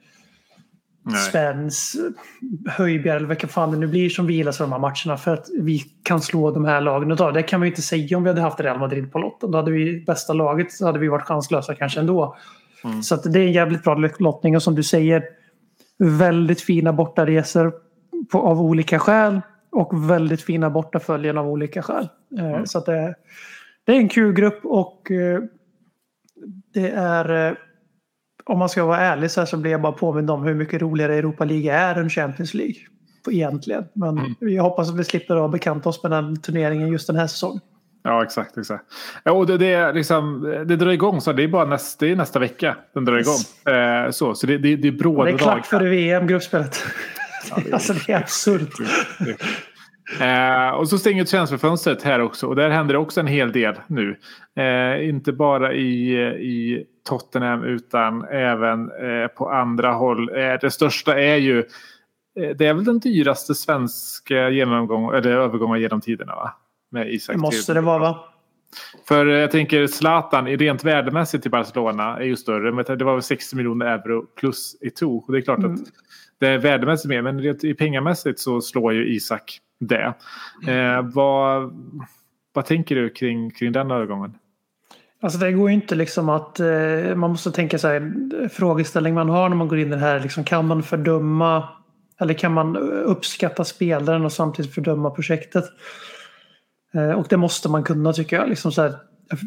Spence, 1.30 1.98
Höjbjerg 2.68 3.18
eller 3.18 3.28
vilka 3.28 3.48
fan 3.48 3.72
det 3.72 3.78
nu 3.78 3.88
blir 3.88 4.10
som 4.10 4.28
vilas 4.28 4.58
för 4.58 4.64
de 4.64 4.72
här 4.72 4.80
matcherna 4.80 5.18
för 5.18 5.34
att 5.34 5.48
vi 5.60 5.80
kan 6.04 6.22
slå 6.22 6.52
de 6.52 6.66
här 6.66 6.82
lagen. 6.82 7.12
Och 7.12 7.34
det 7.34 7.44
kan 7.44 7.62
vi 7.62 7.68
inte 7.68 7.82
säga 7.82 8.18
om 8.18 8.24
vi 8.24 8.30
hade 8.30 8.42
haft 8.42 8.60
Real 8.60 8.80
Madrid 8.80 9.12
på 9.12 9.20
lotten. 9.20 9.52
Då 9.52 9.58
hade 9.58 9.72
vi 9.72 10.04
bästa 10.08 10.34
laget 10.34 10.72
så 10.72 10.86
hade 10.86 11.00
vi 11.00 11.08
varit 11.08 11.26
chanslösa 11.26 11.76
kanske 11.76 12.00
ändå. 12.00 12.36
Så 13.04 13.16
att 13.16 13.34
det 13.34 13.40
är 13.40 13.46
en 13.48 13.52
jävligt 13.52 13.84
bra 13.84 13.96
lottning 14.20 14.56
och 14.56 14.64
som 14.64 14.76
du 14.76 14.84
säger 14.84 15.24
väldigt 15.98 16.62
fina 16.62 16.94
bortaresor 16.94 17.74
på, 18.32 18.42
av 18.42 18.62
olika 18.62 19.00
skäl 19.00 19.42
och 19.72 20.10
väldigt 20.10 20.42
fina 20.42 20.70
bortaföljen 20.70 21.38
av 21.38 21.48
olika 21.48 21.82
skäl. 21.82 22.10
Eh, 22.40 22.64
Så 22.64 22.78
att 22.78 22.86
det, 22.86 23.16
det 23.86 23.92
är 23.92 23.98
en 23.98 24.10
kul 24.10 24.34
grupp 24.34 24.60
och 24.66 25.12
eh, 25.12 25.40
det 26.74 26.90
är 26.90 27.48
eh, 27.50 27.54
om 28.46 28.60
man 28.60 28.70
ska 28.70 28.86
vara 28.86 29.00
ärlig 29.00 29.32
så, 29.32 29.46
så 29.46 29.58
blir 29.58 29.72
jag 29.72 29.82
bara 29.82 29.92
påmind 29.92 30.32
om 30.32 30.44
hur 30.44 30.54
mycket 30.54 30.82
roligare 30.82 31.16
Europa 31.16 31.46
League 31.46 31.74
är 31.74 31.96
än 31.96 32.10
Champions 32.10 32.54
League. 32.54 32.76
Egentligen. 33.32 33.84
Men 33.94 34.36
jag 34.40 34.64
hoppas 34.64 34.90
att 34.90 35.00
vi 35.00 35.04
slipper 35.04 35.46
att 35.46 35.52
bekanta 35.52 35.90
oss 35.90 36.04
med 36.04 36.12
den 36.12 36.42
turneringen 36.42 36.88
just 36.88 37.08
den 37.08 37.16
här 37.16 37.28
säsongen. 37.28 37.62
Ja, 38.04 38.24
exakt. 38.24 38.58
exakt. 38.58 38.84
Ja, 39.24 39.32
och 39.32 39.48
det, 39.48 39.58
det, 39.58 39.74
är 39.74 39.94
liksom, 39.94 40.42
det 40.68 40.76
drar 40.76 40.92
igång 40.92 41.22
så 41.22 41.34
det 41.34 41.44
är 41.44 41.48
bara 41.48 41.66
näst, 41.66 42.00
det 42.00 42.12
är 42.12 42.16
nästa 42.16 42.40
vecka 42.40 42.76
den 42.94 43.06
drar 43.06 43.18
igång. 43.18 43.74
Eh, 43.76 44.12
så 44.12 44.36
så 44.36 44.48
det, 44.48 44.58
det, 44.58 44.76
det 44.76 44.88
är 44.88 44.92
bråda 44.92 45.24
Det 45.24 45.32
är 45.32 45.38
klart 45.38 45.54
dagar. 45.54 45.64
före 45.64 45.90
VM-gruppspelet. 45.90 46.84
alltså 47.74 47.94
det 47.94 48.14
är 48.14 48.18
absurt. 48.18 48.70
Eh, 50.20 50.70
och 50.70 50.90
så 50.90 50.98
stänger 50.98 51.26
transferfönstret 51.26 52.04
här 52.04 52.20
också 52.22 52.48
och 52.48 52.56
där 52.56 52.70
händer 52.70 52.94
det 52.94 53.00
också 53.00 53.20
en 53.20 53.28
hel 53.28 53.52
del 53.52 53.76
nu. 53.88 54.18
Eh, 54.58 55.10
inte 55.10 55.32
bara 55.32 55.74
i, 55.74 56.14
i 56.24 56.86
Tottenham 57.10 57.64
utan 57.64 58.24
även 58.24 58.92
eh, 58.92 59.28
på 59.28 59.50
andra 59.50 59.92
håll. 59.92 60.30
Eh, 60.30 60.54
det 60.62 60.72
största 60.72 61.20
är 61.20 61.36
ju 61.36 61.60
eh, 62.40 62.50
det 62.56 62.66
är 62.66 62.74
väl 62.74 62.84
den 62.84 63.00
dyraste 63.00 63.56
svenska 63.56 64.50
genomgång, 64.50 65.14
eller 65.16 65.32
övergången 65.32 65.82
genom 65.82 66.02
tiderna 66.02 66.36
va? 66.36 66.54
Med 66.92 67.14
Isak 67.14 67.36
Det 67.36 67.42
måste 67.42 67.74
det 67.74 67.82
vara 67.82 68.00
va? 68.00 68.30
För 69.08 69.26
jag 69.26 69.52
tänker 69.52 69.88
Zlatan 69.88 70.48
i 70.48 70.58
rent 70.58 70.84
värdemässigt 70.84 71.42
till 71.42 71.52
Barcelona 71.52 72.18
är 72.18 72.24
ju 72.24 72.36
större. 72.36 72.72
Men 72.72 72.86
det 72.98 73.06
var 73.06 73.14
väl 73.14 73.22
60 73.22 73.56
miljoner 73.56 73.86
euro 73.86 74.26
plus 74.36 74.76
i 74.82 74.90
to. 74.90 75.18
Och 75.18 75.34
det 75.34 75.40
är 75.40 75.42
klart 75.42 75.60
Mm. 75.60 75.74
att 75.74 75.80
det 76.40 76.48
är 76.48 76.58
värdemässigt 76.58 77.10
mer. 77.10 77.22
Men 77.22 77.42
rent 77.42 77.64
i 77.64 77.74
pengamässigt 77.74 78.40
så 78.40 78.62
slår 78.62 78.94
ju 78.94 79.16
Isak 79.16 79.60
det. 79.80 80.14
Mm. 80.68 80.98
Eh, 80.98 81.14
vad, 81.14 81.74
vad 82.54 82.66
tänker 82.66 82.96
du 82.96 83.10
kring, 83.10 83.52
kring 83.52 83.72
den 83.72 83.92
övergången? 83.92 84.38
Alltså 85.24 85.40
det 85.40 85.52
går 85.52 85.70
ju 85.70 85.76
inte 85.76 85.96
liksom 85.96 86.30
att 86.30 86.60
eh, 86.60 87.16
man 87.16 87.30
måste 87.30 87.52
tänka 87.52 87.78
sig 87.78 88.02
frågeställning 88.52 89.14
man 89.14 89.30
har 89.30 89.50
när 89.50 89.56
man 89.56 89.68
går 89.68 89.80
in 89.80 89.88
i 89.88 89.90
det 89.90 89.98
här. 89.98 90.20
Liksom, 90.20 90.44
kan 90.44 90.68
man 90.68 90.84
fördöma 90.84 91.70
eller 92.20 92.34
kan 92.34 92.54
man 92.54 92.78
uppskatta 93.06 93.64
spelaren 93.64 94.26
och 94.26 94.32
samtidigt 94.32 94.74
fördöma 94.74 95.10
projektet? 95.10 95.64
Eh, 96.94 97.12
och 97.12 97.26
det 97.30 97.38
måste 97.38 97.70
man 97.70 97.84
kunna 97.84 98.14
tycker 98.14 98.36
jag. 98.36 98.50
Liksom 98.50 98.72
så 98.72 98.82
här, 98.82 98.96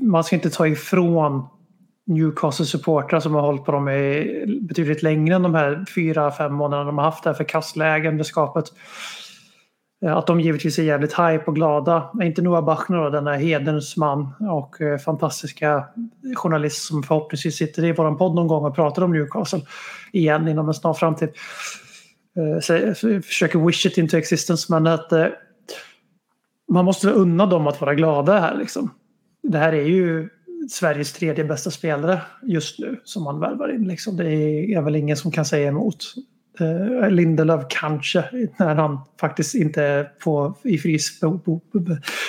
man 0.03 0.25
ska 0.25 0.37
inte 0.37 0.51
ta 0.51 0.67
ifrån 0.67 1.49
Newcastle-supportrar 2.07 3.21
som 3.21 3.35
har 3.35 3.43
hållit 3.43 3.65
på 3.65 3.73
dem 3.73 3.89
i 3.89 4.45
betydligt 4.69 5.03
längre 5.03 5.35
än 5.35 5.43
de 5.43 5.55
här 5.55 5.85
fyra, 5.95 6.31
fem 6.31 6.55
månaderna 6.55 6.87
de 6.87 6.99
har 6.99 7.05
haft 7.05 7.25
det 7.25 7.31
här 7.31 7.35
förkastliga 7.35 7.97
ägandeskapet. 7.97 8.65
Eh, 10.05 10.17
att 10.17 10.27
de 10.27 10.41
givetvis 10.41 10.79
är 10.79 10.83
jävligt 10.83 11.13
hype 11.13 11.45
och 11.47 11.55
glada. 11.55 12.11
Inte 12.23 12.43
Noah 12.43 12.65
Bachner 12.65 12.97
då, 12.97 13.11
denna 13.11 13.35
hederns 13.35 13.97
man 13.97 14.35
och 14.41 14.81
eh, 14.81 14.99
fantastiska 14.99 15.85
journalist 16.37 16.87
som 16.87 17.03
förhoppningsvis 17.03 17.57
sitter 17.57 17.85
i 17.85 17.93
vår 17.93 18.15
podd 18.15 18.35
någon 18.35 18.47
gång 18.47 18.65
och 18.65 18.75
pratar 18.75 19.03
om 19.03 19.13
Newcastle 19.13 19.61
igen 20.13 20.49
inom 20.49 20.69
en 20.69 20.75
snar 20.75 20.95
framtid. 20.95 21.29
Eh, 22.37 22.61
Så 22.61 22.73
jag 22.73 22.97
försöker 23.25 23.67
wish 23.67 23.87
it 23.87 23.99
into 23.99 24.17
existence 24.17 24.67
men 24.73 24.87
att 24.87 25.13
man 26.73 26.85
måste 26.85 27.11
unna 27.11 27.47
dem 27.47 27.67
att 27.67 27.81
vara 27.81 27.95
glada 27.95 28.41
här 28.41 28.55
liksom. 28.55 28.91
Det 29.43 29.59
här 29.59 29.73
är 29.73 29.85
ju 29.85 30.29
Sveriges 30.71 31.13
tredje 31.13 31.45
bästa 31.45 31.71
spelare 31.71 32.21
just 32.43 32.79
nu 32.79 33.01
som 33.05 33.23
man 33.23 33.41
värvar 33.41 33.75
in. 33.75 33.89
Liksom. 33.89 34.17
Det 34.17 34.33
är 34.75 34.83
väl 34.83 34.97
ingen 34.97 35.17
som 35.17 35.31
kan 35.31 35.45
säga 35.45 35.69
emot. 35.69 36.15
Eh, 36.61 37.11
Lindelöf 37.11 37.65
kanske 37.69 38.25
när 38.59 38.75
han 38.75 38.99
faktiskt 39.21 39.55
inte 39.55 39.83
är 39.83 40.05
på, 40.05 40.55
i, 40.63 40.79
fris, 40.79 41.21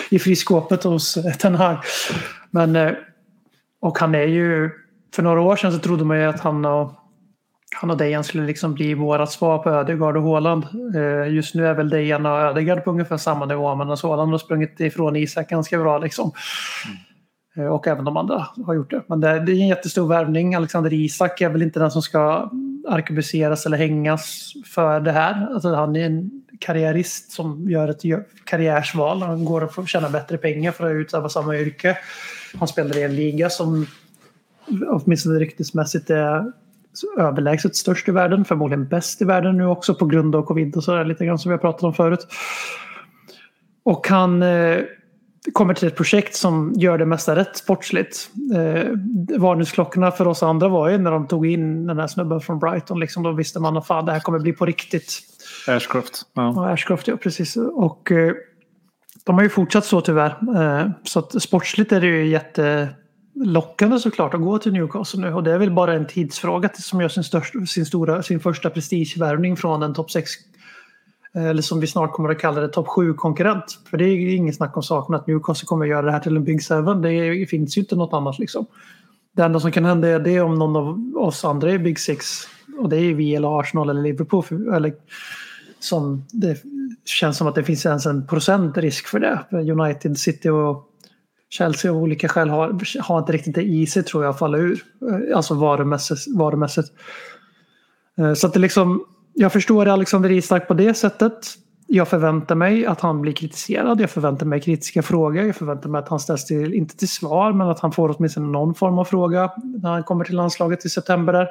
i 0.09 0.19
friskåpet 0.19 0.83
hos 0.83 1.13
den 1.13 1.33
Ten 1.33 1.55
Hag. 1.55 1.77
Men, 2.51 2.75
eh, 2.75 2.91
och 3.81 3.99
han 3.99 4.15
är 4.15 4.23
ju, 4.23 4.69
för 5.15 5.23
några 5.23 5.41
år 5.41 5.55
sedan 5.55 5.71
så 5.71 5.79
trodde 5.79 6.03
man 6.03 6.17
ju 6.17 6.23
att 6.23 6.39
han 6.39 6.65
och, 6.65 6.91
han 7.81 7.91
och 7.91 7.97
Dejan 7.97 8.23
skulle 8.23 8.45
liksom 8.45 8.73
bli 8.73 8.93
vårat 8.93 9.31
svar 9.31 9.57
på 9.57 9.69
Ödegaard 9.69 10.17
och 10.17 10.23
Haaland. 10.23 10.63
Eh, 10.95 11.33
Just 11.33 11.55
nu 11.55 11.67
är 11.67 11.73
väl 11.73 11.89
Dejan 11.89 12.25
och 12.25 12.39
Ödegaard 12.39 12.83
på 12.83 12.91
ungefär 12.91 13.17
samma 13.17 13.45
nivå 13.45 13.75
men 13.75 13.87
Håland 13.87 13.99
Haaland 14.03 14.31
har 14.31 14.37
sprungit 14.37 14.79
ifrån 14.79 15.15
Isak 15.15 15.49
ganska 15.49 15.77
bra 15.77 15.97
liksom. 15.97 16.31
Eh, 17.57 17.65
och 17.65 17.87
även 17.87 18.05
de 18.05 18.17
andra 18.17 18.47
har 18.65 18.73
gjort 18.73 18.91
det. 18.91 19.03
Men 19.07 19.19
det 19.19 19.29
är 19.29 19.49
en 19.49 19.67
jättestor 19.67 20.07
värvning. 20.07 20.55
Alexander 20.55 20.93
Isak 20.93 21.41
är 21.41 21.49
väl 21.49 21.61
inte 21.61 21.79
den 21.79 21.91
som 21.91 22.01
ska 22.01 22.51
arkebuseras 22.87 23.65
eller 23.65 23.77
hängas 23.77 24.53
för 24.65 24.99
det 24.99 25.11
här. 25.11 25.53
Alltså 25.53 25.73
han 25.73 25.95
är 25.95 26.05
en 26.05 26.31
karriärist 26.59 27.31
som 27.31 27.69
gör 27.69 27.87
ett 27.87 28.01
karriärsval. 28.43 29.21
Han 29.21 29.45
går 29.45 29.63
och 29.63 29.73
tjänar 29.73 29.85
tjäna 29.87 30.09
bättre 30.09 30.37
pengar 30.37 30.71
för 30.71 30.85
att 30.85 30.95
utöva 30.95 31.29
samma 31.29 31.57
yrke. 31.57 31.97
Han 32.59 32.67
spelar 32.67 32.97
i 32.97 33.03
en 33.03 33.15
liga 33.15 33.49
som 33.49 33.87
åtminstone 34.87 35.39
ryktesmässigt 35.39 36.09
är 36.09 36.51
överlägset 37.17 37.75
störst 37.75 38.07
i 38.07 38.11
världen. 38.11 38.45
Förmodligen 38.45 38.87
bäst 38.87 39.21
i 39.21 39.25
världen 39.25 39.57
nu 39.57 39.65
också 39.65 39.95
på 39.95 40.05
grund 40.05 40.35
av 40.35 40.43
covid 40.43 40.75
och 40.75 40.83
sådär 40.83 41.05
lite 41.05 41.25
grann 41.25 41.39
som 41.39 41.49
vi 41.49 41.53
har 41.53 41.61
pratat 41.61 41.83
om 41.83 41.93
förut. 41.93 42.27
Och 43.83 44.07
han 44.07 44.43
eh, 44.43 44.79
kommer 45.53 45.73
till 45.73 45.87
ett 45.87 45.95
projekt 45.95 46.35
som 46.35 46.73
gör 46.75 46.97
det 46.97 47.05
mesta 47.05 47.35
rätt 47.35 47.57
sportsligt. 47.57 48.29
Eh, 48.55 48.91
varningsklockorna 49.39 50.11
för 50.11 50.27
oss 50.27 50.43
andra 50.43 50.67
var 50.67 50.89
ju 50.89 50.97
när 50.97 51.11
de 51.11 51.27
tog 51.27 51.47
in 51.47 51.87
den 51.87 51.99
här 51.99 52.07
snubben 52.07 52.41
från 52.41 52.59
Brighton. 52.59 52.99
Liksom, 52.99 53.23
då 53.23 53.31
visste 53.31 53.59
man 53.59 53.77
att 53.77 53.87
fan, 53.87 54.05
det 54.05 54.11
här 54.11 54.19
kommer 54.19 54.39
bli 54.39 54.53
på 54.53 54.65
riktigt. 54.65 55.19
Ashcroft. 55.67 56.21
Ja. 56.33 56.53
Ja, 56.55 56.69
Ashcroft, 56.69 57.07
ja 57.07 57.17
precis. 57.17 57.57
Och 57.57 58.11
eh, 58.11 58.33
de 59.25 59.35
har 59.35 59.43
ju 59.43 59.49
fortsatt 59.49 59.85
så 59.85 60.01
tyvärr. 60.01 60.37
Eh, 60.55 60.89
så 61.03 61.19
att 61.19 61.41
sportsligt 61.41 61.91
är 61.91 62.01
det 62.01 62.07
ju 62.07 62.27
jättelockande 62.27 63.99
såklart 63.99 64.33
att 64.33 64.41
gå 64.41 64.57
till 64.57 64.73
Newcastle 64.73 65.21
nu. 65.21 65.33
Och 65.33 65.43
det 65.43 65.51
är 65.51 65.57
väl 65.57 65.71
bara 65.71 65.93
en 65.93 66.07
tidsfråga 66.07 66.69
som 66.73 67.01
gör 67.01 67.09
sin, 67.09 67.23
största, 67.23 67.65
sin, 67.65 67.85
stora, 67.85 68.23
sin 68.23 68.39
första 68.39 68.69
prestigevärvning 68.69 69.57
från 69.57 69.83
en 69.83 69.93
topp 69.93 70.11
6 70.11 70.31
Eh, 71.37 71.45
eller 71.45 71.61
som 71.61 71.79
vi 71.79 71.87
snart 71.87 72.11
kommer 72.11 72.29
att 72.29 72.39
kalla 72.39 72.61
det, 72.61 72.67
topp 72.67 72.87
7-konkurrent. 72.87 73.79
För 73.89 73.97
det 73.97 74.05
är 74.05 74.35
inget 74.35 74.55
snack 74.55 74.77
om 74.77 74.83
saken 74.83 75.15
att 75.15 75.27
Newcastle 75.27 75.65
kommer 75.65 75.85
att 75.85 75.89
göra 75.89 76.05
det 76.05 76.11
här 76.11 76.19
till 76.19 76.35
en 76.35 76.43
Big 76.43 76.63
Seven. 76.63 77.01
Det 77.01 77.49
finns 77.49 77.77
ju 77.77 77.81
inte 77.81 77.95
något 77.95 78.13
annat 78.13 78.39
liksom. 78.39 78.65
Det 79.35 79.43
enda 79.43 79.59
som 79.59 79.71
kan 79.71 79.85
hända 79.85 80.07
är 80.07 80.19
det 80.19 80.41
om 80.41 80.55
någon 80.55 80.75
av 80.75 81.17
oss 81.17 81.45
andra 81.45 81.71
är 81.71 81.77
Big 81.77 81.99
Six. 81.99 82.25
Och 82.79 82.89
det 82.89 82.97
är 82.97 83.13
vi 83.13 83.35
eller 83.35 83.59
Arsenal 83.59 83.89
eller 83.89 84.01
Liverpool. 84.01 84.73
Eller 84.73 84.93
som 85.79 86.25
det 86.31 86.57
känns 87.05 87.37
som 87.37 87.47
att 87.47 87.55
det 87.55 87.63
finns 87.63 87.85
ens 87.85 88.05
en 88.05 88.27
procent 88.27 88.77
risk 88.77 89.07
för 89.07 89.19
det. 89.19 89.71
United, 89.71 90.17
City 90.17 90.49
och 90.49 90.83
Chelsea 91.49 91.91
av 91.91 91.97
olika 91.97 92.27
skäl 92.27 92.49
har, 92.49 93.01
har 93.01 93.19
inte 93.19 93.31
riktigt 93.31 93.55
det 93.55 93.63
i 93.63 93.87
sig 93.87 94.03
tror 94.03 94.23
jag 94.23 94.31
att 94.31 94.39
falla 94.39 94.57
ur. 94.57 94.83
Eh, 95.09 95.37
alltså 95.37 95.53
varumässigt. 95.53 96.21
varumässigt. 96.35 96.89
Eh, 98.17 98.33
så 98.33 98.47
att 98.47 98.53
det 98.53 98.59
liksom 98.59 99.05
jag 99.39 99.53
förstår 99.53 99.87
Alexander 99.87 100.31
Isak 100.31 100.67
på 100.67 100.73
det 100.73 100.93
sättet. 100.93 101.33
Jag 101.87 102.07
förväntar 102.07 102.55
mig 102.55 102.85
att 102.85 103.01
han 103.01 103.21
blir 103.21 103.33
kritiserad. 103.33 104.01
Jag 104.01 104.09
förväntar 104.09 104.45
mig 104.45 104.61
kritiska 104.61 105.01
frågor. 105.01 105.43
Jag 105.43 105.55
förväntar 105.55 105.89
mig 105.89 105.99
att 105.99 106.09
han 106.09 106.19
ställs 106.19 106.45
till, 106.45 106.73
inte 106.73 106.97
till 106.97 107.07
svar, 107.07 107.53
men 107.53 107.69
att 107.69 107.79
han 107.79 107.91
får 107.91 108.15
åtminstone 108.17 108.47
någon 108.47 108.75
form 108.75 108.99
av 108.99 109.05
fråga 109.05 109.51
när 109.81 109.89
han 109.89 110.03
kommer 110.03 110.25
till 110.25 110.35
landslaget 110.35 110.85
i 110.85 110.89
september. 110.89 111.33
Där. 111.33 111.47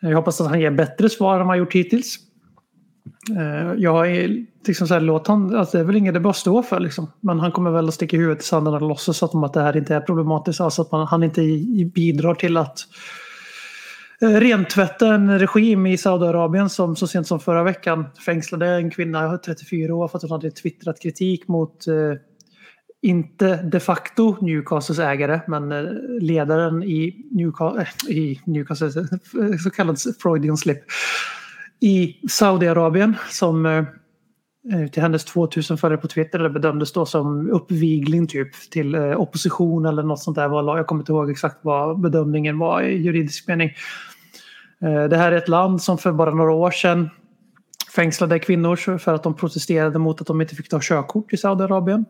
Jag 0.00 0.16
hoppas 0.16 0.40
att 0.40 0.46
han 0.46 0.60
ger 0.60 0.70
bättre 0.70 1.08
svar 1.08 1.40
än 1.40 1.46
han 1.46 1.58
gjort 1.58 1.74
hittills. 1.74 2.16
Eh, 3.36 3.72
jag 3.76 4.10
är 4.10 4.46
liksom 4.66 4.88
så 4.88 4.94
här, 4.94 5.00
låt 5.00 5.26
han, 5.26 5.56
alltså 5.56 5.76
det 5.76 5.82
är 5.82 5.86
väl 5.86 5.96
inget 5.96 6.14
det 6.14 6.20
bara 6.20 6.32
stå 6.32 6.62
för 6.62 6.80
liksom. 6.80 7.10
Men 7.20 7.40
han 7.40 7.52
kommer 7.52 7.70
väl 7.70 7.88
att 7.88 7.94
sticka 7.94 8.16
huvudet 8.16 8.42
i 8.42 8.46
sanden 8.46 8.74
och 8.74 8.82
låtsas 8.82 9.22
att, 9.22 9.34
att 9.34 9.52
det 9.52 9.62
här 9.62 9.76
inte 9.76 9.94
är 9.94 10.00
problematiskt. 10.00 10.60
Alltså 10.60 10.82
att 10.82 10.92
man, 10.92 11.06
han 11.06 11.22
inte 11.22 11.40
bidrar 11.94 12.34
till 12.34 12.56
att 12.56 12.78
Eh, 14.22 14.28
rentvätta 14.28 15.14
en 15.14 15.38
regim 15.38 15.86
i 15.86 15.98
Saudiarabien 15.98 16.70
som 16.70 16.96
så 16.96 17.06
sent 17.06 17.26
som 17.26 17.40
förra 17.40 17.62
veckan 17.62 18.04
fängslade 18.24 18.66
en 18.66 18.90
kvinna, 18.90 19.38
34 19.38 19.94
år, 19.94 20.08
för 20.08 20.18
att 20.18 20.22
hon 20.22 20.30
hade 20.30 20.50
twittrat 20.50 21.00
kritik 21.00 21.48
mot 21.48 21.86
eh, 21.86 21.94
inte 23.02 23.62
de 23.62 23.80
facto 23.80 24.36
Newcastles 24.40 24.98
ägare, 24.98 25.40
men 25.48 25.72
eh, 25.72 25.92
ledaren 26.20 26.82
i 26.82 27.26
Newca 27.30 27.64
eh, 27.80 28.10
i 28.16 28.40
Newcastle 28.46 28.88
eh, 29.00 29.58
så 29.64 29.70
kallad 29.70 29.98
Freudian 30.22 30.56
slip, 30.56 30.84
i 31.80 32.16
Saudiarabien 32.28 33.16
som 33.30 33.66
eh, 33.66 33.84
Eh, 34.72 34.86
till 34.86 35.02
hennes 35.02 35.24
2000 35.24 35.78
följare 35.78 36.00
på 36.00 36.08
Twitter 36.08 36.38
det 36.38 36.50
bedömdes 36.50 36.92
då 36.92 37.06
som 37.06 37.50
uppvigling 37.50 38.26
typ 38.26 38.70
till 38.70 38.94
eh, 38.94 39.20
opposition 39.20 39.86
eller 39.86 40.02
något 40.02 40.20
sånt 40.20 40.34
där. 40.34 40.76
Jag 40.76 40.86
kommer 40.86 41.02
inte 41.02 41.12
ihåg 41.12 41.30
exakt 41.30 41.56
vad 41.62 42.00
bedömningen 42.00 42.58
var 42.58 42.82
i 42.82 42.96
juridisk 42.96 43.48
mening. 43.48 43.70
Eh, 44.82 45.04
det 45.04 45.16
här 45.16 45.32
är 45.32 45.36
ett 45.36 45.48
land 45.48 45.82
som 45.82 45.98
för 45.98 46.12
bara 46.12 46.34
några 46.34 46.52
år 46.52 46.70
sedan 46.70 47.10
fängslade 47.94 48.38
kvinnor 48.38 48.98
för 48.98 49.14
att 49.14 49.22
de 49.22 49.34
protesterade 49.34 49.98
mot 49.98 50.20
att 50.20 50.26
de 50.26 50.40
inte 50.40 50.54
fick 50.54 50.68
ta 50.68 50.78
körkort 50.82 51.32
i 51.32 51.36
Saudiarabien. 51.36 52.04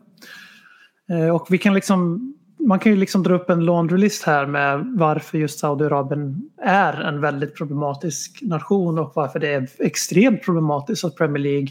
Och 1.33 1.47
vi 1.49 1.57
kan 1.57 1.73
liksom, 1.73 2.33
man 2.67 2.79
kan 2.79 2.91
ju 2.91 2.97
liksom 2.97 3.23
dra 3.23 3.35
upp 3.35 3.49
en 3.49 3.65
laundry 3.65 3.97
list 3.97 4.23
här 4.23 4.45
med 4.45 4.93
varför 4.97 5.37
just 5.37 5.59
Saudiarabien 5.59 6.49
är 6.61 6.93
en 6.93 7.21
väldigt 7.21 7.55
problematisk 7.55 8.39
nation 8.41 8.99
och 8.99 9.11
varför 9.15 9.39
det 9.39 9.53
är 9.53 9.67
extremt 9.79 10.43
problematiskt 10.43 11.05
att 11.05 11.15
Premier 11.15 11.43
League 11.43 11.67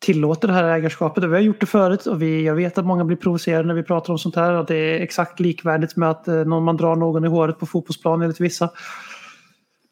tillåter 0.00 0.48
det 0.48 0.54
här 0.54 0.64
ägarskapet. 0.64 1.24
Och 1.24 1.30
vi 1.30 1.34
har 1.34 1.42
gjort 1.42 1.60
det 1.60 1.66
förut 1.66 2.06
och 2.06 2.22
vi, 2.22 2.44
jag 2.44 2.54
vet 2.54 2.78
att 2.78 2.86
många 2.86 3.04
blir 3.04 3.16
provocerade 3.16 3.68
när 3.68 3.74
vi 3.74 3.82
pratar 3.82 4.12
om 4.12 4.18
sånt 4.18 4.36
här. 4.36 4.52
Att 4.52 4.68
det 4.68 4.76
är 4.76 5.00
exakt 5.00 5.40
likvärdigt 5.40 5.96
med 5.96 6.10
att 6.10 6.28
eh, 6.28 6.34
någon, 6.34 6.64
man 6.64 6.76
drar 6.76 6.96
någon 6.96 7.24
i 7.24 7.28
håret 7.28 7.58
på 7.58 7.66
fotbollsplan 7.66 8.22
enligt 8.22 8.40
vissa. 8.40 8.70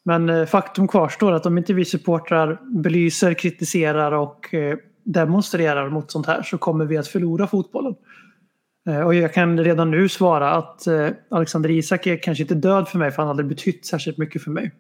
Men 0.05 0.29
eh, 0.29 0.47
faktum 0.47 0.89
kvarstår 0.89 1.33
att 1.33 1.47
om 1.47 1.59
inte 1.59 1.75
vi 1.75 1.85
supportrar 1.85 2.61
belyser, 2.83 3.35
kritiserar 3.35 4.13
och 4.13 4.55
eh, 4.55 4.77
demonstrerar 5.05 5.89
mot 5.89 6.11
sånt 6.11 6.27
här 6.27 6.43
så 6.43 6.59
kommer 6.59 6.85
vi 6.85 6.97
att 6.97 7.09
förlora 7.09 7.47
fotbollen. 7.47 7.95
Och 9.05 9.15
jag 9.15 9.35
kan 9.35 9.65
redan 9.65 9.91
nu 9.91 10.09
svara 10.09 10.51
att 10.51 10.83
Alexander 11.31 11.71
Isak 11.71 12.07
är 12.07 12.23
kanske 12.23 12.43
inte 12.43 12.55
död 12.55 12.89
för 12.89 12.99
mig 12.99 13.11
för 13.11 13.17
han 13.17 13.27
har 13.27 13.33
aldrig 13.33 13.49
betytt 13.49 13.87
särskilt 13.87 14.19
mycket 14.19 14.43
för 14.43 14.51
mig. 14.51 14.73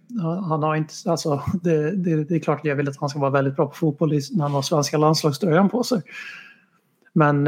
Han 0.48 0.62
har 0.62 0.76
inte, 0.76 0.94
alltså, 1.06 1.42
det, 1.62 1.90
det, 1.90 2.24
det 2.24 2.34
är 2.34 2.40
klart 2.40 2.58
att 2.58 2.64
jag 2.64 2.76
vill 2.76 2.88
att 2.88 2.96
han 2.96 3.08
ska 3.08 3.18
vara 3.18 3.30
väldigt 3.30 3.56
bra 3.56 3.66
på 3.66 3.74
fotboll 3.74 4.08
när 4.10 4.42
han 4.42 4.52
har 4.52 4.62
svenska 4.62 4.98
landslagströjan 4.98 5.68
på 5.68 5.82
sig. 5.82 6.02
Men 7.12 7.44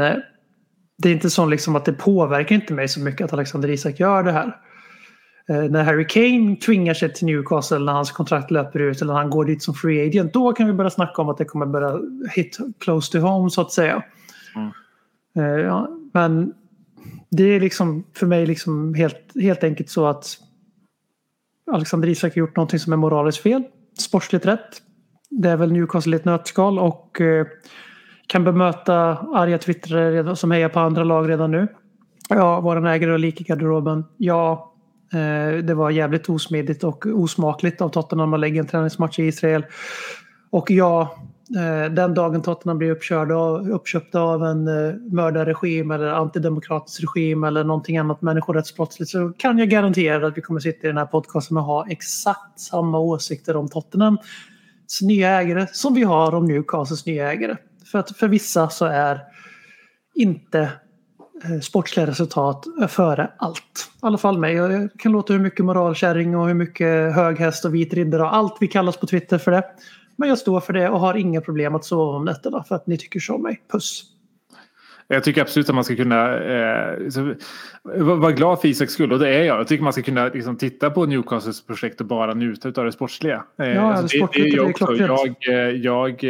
det 0.97 1.09
är 1.09 1.13
inte 1.13 1.29
så 1.29 1.45
liksom 1.45 1.75
att 1.75 1.85
det 1.85 1.93
påverkar 1.93 2.55
inte 2.55 2.73
mig 2.73 2.87
så 2.87 2.99
mycket 2.99 3.25
att 3.25 3.33
Alexander 3.33 3.69
Isak 3.69 3.99
gör 3.99 4.23
det 4.23 4.31
här. 4.31 4.57
När 5.47 5.83
Harry 5.83 6.07
Kane 6.07 6.55
tvingar 6.55 6.93
sig 6.93 7.13
till 7.13 7.25
Newcastle 7.25 7.79
när 7.79 7.93
hans 7.93 8.11
kontrakt 8.11 8.51
löper 8.51 8.79
ut 8.79 9.01
eller 9.01 9.13
han 9.13 9.29
går 9.29 9.45
dit 9.45 9.63
som 9.63 9.73
free 9.73 10.07
agent. 10.07 10.33
Då 10.33 10.53
kan 10.53 10.67
vi 10.67 10.73
börja 10.73 10.89
snacka 10.89 11.21
om 11.21 11.29
att 11.29 11.37
det 11.37 11.45
kommer 11.45 11.65
börja 11.65 11.99
hit 12.35 12.57
close 12.79 13.11
to 13.11 13.17
home 13.17 13.49
så 13.49 13.61
att 13.61 13.71
säga. 13.71 14.03
Mm. 14.55 15.59
Ja, 15.59 15.97
men 16.11 16.53
det 17.29 17.43
är 17.43 17.59
liksom 17.59 18.03
för 18.13 18.27
mig 18.27 18.45
liksom 18.45 18.93
helt, 18.93 19.31
helt 19.41 19.63
enkelt 19.63 19.89
så 19.89 20.05
att 20.05 20.37
Alexander 21.71 22.07
Isak 22.07 22.35
har 22.35 22.39
gjort 22.39 22.55
någonting 22.55 22.79
som 22.79 22.93
är 22.93 22.97
moraliskt 22.97 23.41
fel. 23.41 23.63
Sportsligt 23.99 24.45
rätt. 24.45 24.81
Det 25.29 25.49
är 25.49 25.57
väl 25.57 25.71
Newcastle 25.71 26.15
i 26.15 26.19
ett 26.19 26.25
nötskal 26.25 26.79
och 26.79 27.21
eh, 27.21 27.47
kan 28.27 28.43
bemöta 28.43 28.95
arga 29.17 29.57
twittrare 29.57 30.35
som 30.35 30.51
hejar 30.51 30.69
på 30.69 30.79
andra 30.79 31.03
lag 31.03 31.29
redan 31.29 31.51
nu. 31.51 31.67
Ja, 32.29 32.61
våran 32.61 32.85
ägare 32.85 33.11
och 33.11 33.19
lik 33.19 33.41
i 33.41 33.43
garderoben. 33.43 34.05
Ja, 34.17 34.73
eh, 35.13 35.57
det 35.63 35.73
var 35.73 35.89
jävligt 35.89 36.29
osmidigt 36.29 36.83
och 36.83 37.05
osmakligt 37.05 37.81
av 37.81 37.89
Tottenham 37.89 38.33
att 38.33 38.39
lägga 38.39 38.59
en 38.59 38.67
träningsmatch 38.67 39.19
i 39.19 39.23
Israel. 39.23 39.65
Och 40.49 40.71
ja, 40.71 41.15
Eh, 41.55 41.91
den 41.91 42.13
dagen 42.13 42.41
Tottenham 42.41 42.77
blir 42.77 42.91
uppkörda, 42.91 43.35
uppköpta 43.73 44.21
av 44.21 44.45
en 44.45 44.67
eh, 44.67 44.93
mördarregim 45.11 45.91
eller 45.91 46.07
antidemokratisk 46.07 47.03
regim 47.03 47.43
eller 47.43 47.63
någonting 47.63 47.97
annat 47.97 48.21
människorättsbrottsligt 48.21 49.11
så 49.11 49.33
kan 49.37 49.57
jag 49.57 49.69
garantera 49.69 50.27
att 50.27 50.37
vi 50.37 50.41
kommer 50.41 50.59
sitta 50.59 50.87
i 50.87 50.87
den 50.87 50.97
här 50.97 51.05
podcasten 51.05 51.57
och 51.57 51.63
ha 51.63 51.87
exakt 51.89 52.59
samma 52.59 52.99
åsikter 52.99 53.55
om 53.55 53.69
Tottenhams 53.69 54.19
nya 55.01 55.29
ägare 55.29 55.67
som 55.71 55.93
vi 55.93 56.03
har 56.03 56.35
om 56.35 56.45
Newcastles 56.45 57.05
nya 57.05 57.31
ägare. 57.31 57.55
För 57.91 57.99
att 57.99 58.17
för 58.17 58.27
vissa 58.27 58.69
så 58.69 58.85
är 58.85 59.21
inte 60.15 60.59
eh, 61.43 61.59
sportsliga 61.61 62.07
resultat 62.07 62.65
före 62.87 63.31
allt. 63.37 63.89
I 64.03 64.05
alla 64.05 64.17
fall 64.17 64.37
mig. 64.37 64.53
Jag 64.53 64.89
kan 64.97 65.11
låta 65.11 65.33
hur 65.33 65.39
mycket 65.39 65.65
moralkärring 65.65 66.37
och 66.37 66.47
hur 66.47 66.53
mycket 66.53 67.15
höghäst 67.15 67.65
och 67.65 67.75
vit 67.75 67.93
riddare 67.93 68.21
och 68.21 68.35
allt 68.35 68.57
vi 68.59 68.67
kallas 68.67 68.97
på 68.97 69.07
Twitter 69.07 69.37
för 69.37 69.51
det. 69.51 69.63
Men 70.21 70.29
jag 70.29 70.37
står 70.37 70.59
för 70.59 70.73
det 70.73 70.89
och 70.89 70.99
har 70.99 71.13
inga 71.13 71.41
problem 71.41 71.75
att 71.75 71.85
sova 71.85 72.17
om 72.17 72.25
nätterna 72.25 72.63
för 72.63 72.75
att 72.75 72.87
ni 72.87 72.97
tycker 72.97 73.19
så 73.19 73.35
om 73.35 73.41
mig. 73.41 73.61
Puss! 73.71 74.03
Jag 75.07 75.23
tycker 75.23 75.41
absolut 75.41 75.69
att 75.69 75.75
man 75.75 75.83
ska 75.83 75.95
kunna 75.95 76.37
eh, 76.37 76.97
vara 77.95 78.31
glad 78.31 78.61
för 78.61 78.67
Isaks 78.67 78.93
skull 78.93 79.11
och 79.11 79.19
det 79.19 79.29
är 79.29 79.43
jag. 79.43 79.59
Jag 79.59 79.67
tycker 79.67 79.83
man 79.83 79.93
ska 79.93 80.01
kunna 80.01 80.27
liksom, 80.27 80.57
titta 80.57 80.89
på 80.89 81.05
Newcastles 81.05 81.65
projekt 81.65 82.01
och 82.01 82.07
bara 82.07 82.33
njuta 82.33 82.67
av 82.67 82.85
det 82.85 82.91
sportsliga. 82.91 83.43
Eh, 83.59 83.67
ja, 83.67 83.93
alltså, 83.93 84.17
det, 84.17 84.27
det, 84.33 84.43
det, 84.43 84.49
är 84.49 84.55
jag 84.55 84.69
också. 84.69 84.95
Jag, 84.95 85.75
jag, 85.75 86.23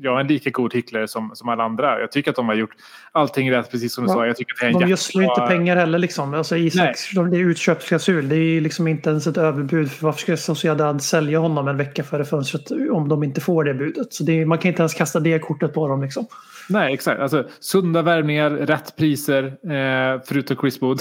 jag 0.00 0.16
är 0.16 0.20
en 0.20 0.26
lika 0.26 0.50
god 0.50 0.74
hycklare 0.74 1.08
som, 1.08 1.30
som 1.34 1.48
alla 1.48 1.64
andra. 1.64 2.00
Jag 2.00 2.12
tycker 2.12 2.30
att 2.30 2.36
de 2.36 2.48
har 2.48 2.54
gjort 2.54 2.74
allting 3.12 3.52
rätt, 3.52 3.70
precis 3.70 3.94
som 3.94 4.04
du 4.04 4.10
ja. 4.10 4.14
sa. 4.14 4.26
Jag 4.26 4.36
tycker 4.36 4.54
att 4.54 4.60
det 4.60 4.66
är 4.66 4.70
en 4.70 4.80
de 4.80 4.88
gödslar 4.88 5.22
inte 5.22 5.40
pengar 5.40 5.76
heller. 5.76 5.98
Liksom. 5.98 6.34
Alltså, 6.34 6.56
Isaks, 6.56 7.10
de, 7.14 7.30
det 7.30 7.36
är 7.36 7.40
utköpsklausul. 7.40 8.28
Det 8.28 8.36
är 8.36 8.60
liksom 8.60 8.88
inte 8.88 9.10
ens 9.10 9.26
ett 9.26 9.36
överbud. 9.36 9.90
För 9.90 10.04
varför 10.04 10.20
ska 10.20 10.36
Sociedad 10.36 11.02
sälja 11.02 11.38
honom 11.38 11.68
en 11.68 11.76
vecka 11.76 12.04
före 12.04 12.24
fönstret 12.24 12.70
om 12.90 13.08
de 13.08 13.24
inte 13.24 13.40
får 13.40 13.64
det 13.64 13.74
budet? 13.74 14.14
Så 14.14 14.24
det, 14.24 14.46
man 14.46 14.58
kan 14.58 14.68
inte 14.68 14.82
ens 14.82 14.94
kasta 14.94 15.20
det 15.20 15.38
kortet 15.38 15.74
på 15.74 15.88
dem. 15.88 16.02
Liksom. 16.02 16.26
Nej, 16.68 16.94
exakt. 16.94 17.20
Alltså, 17.20 17.48
sunda 17.60 18.02
värvningar, 18.02 18.50
rätt 18.50 18.96
priser, 18.96 19.44
eh, 19.44 20.20
förutom 20.26 20.56
Chris 20.56 20.82
Wood. 20.82 21.00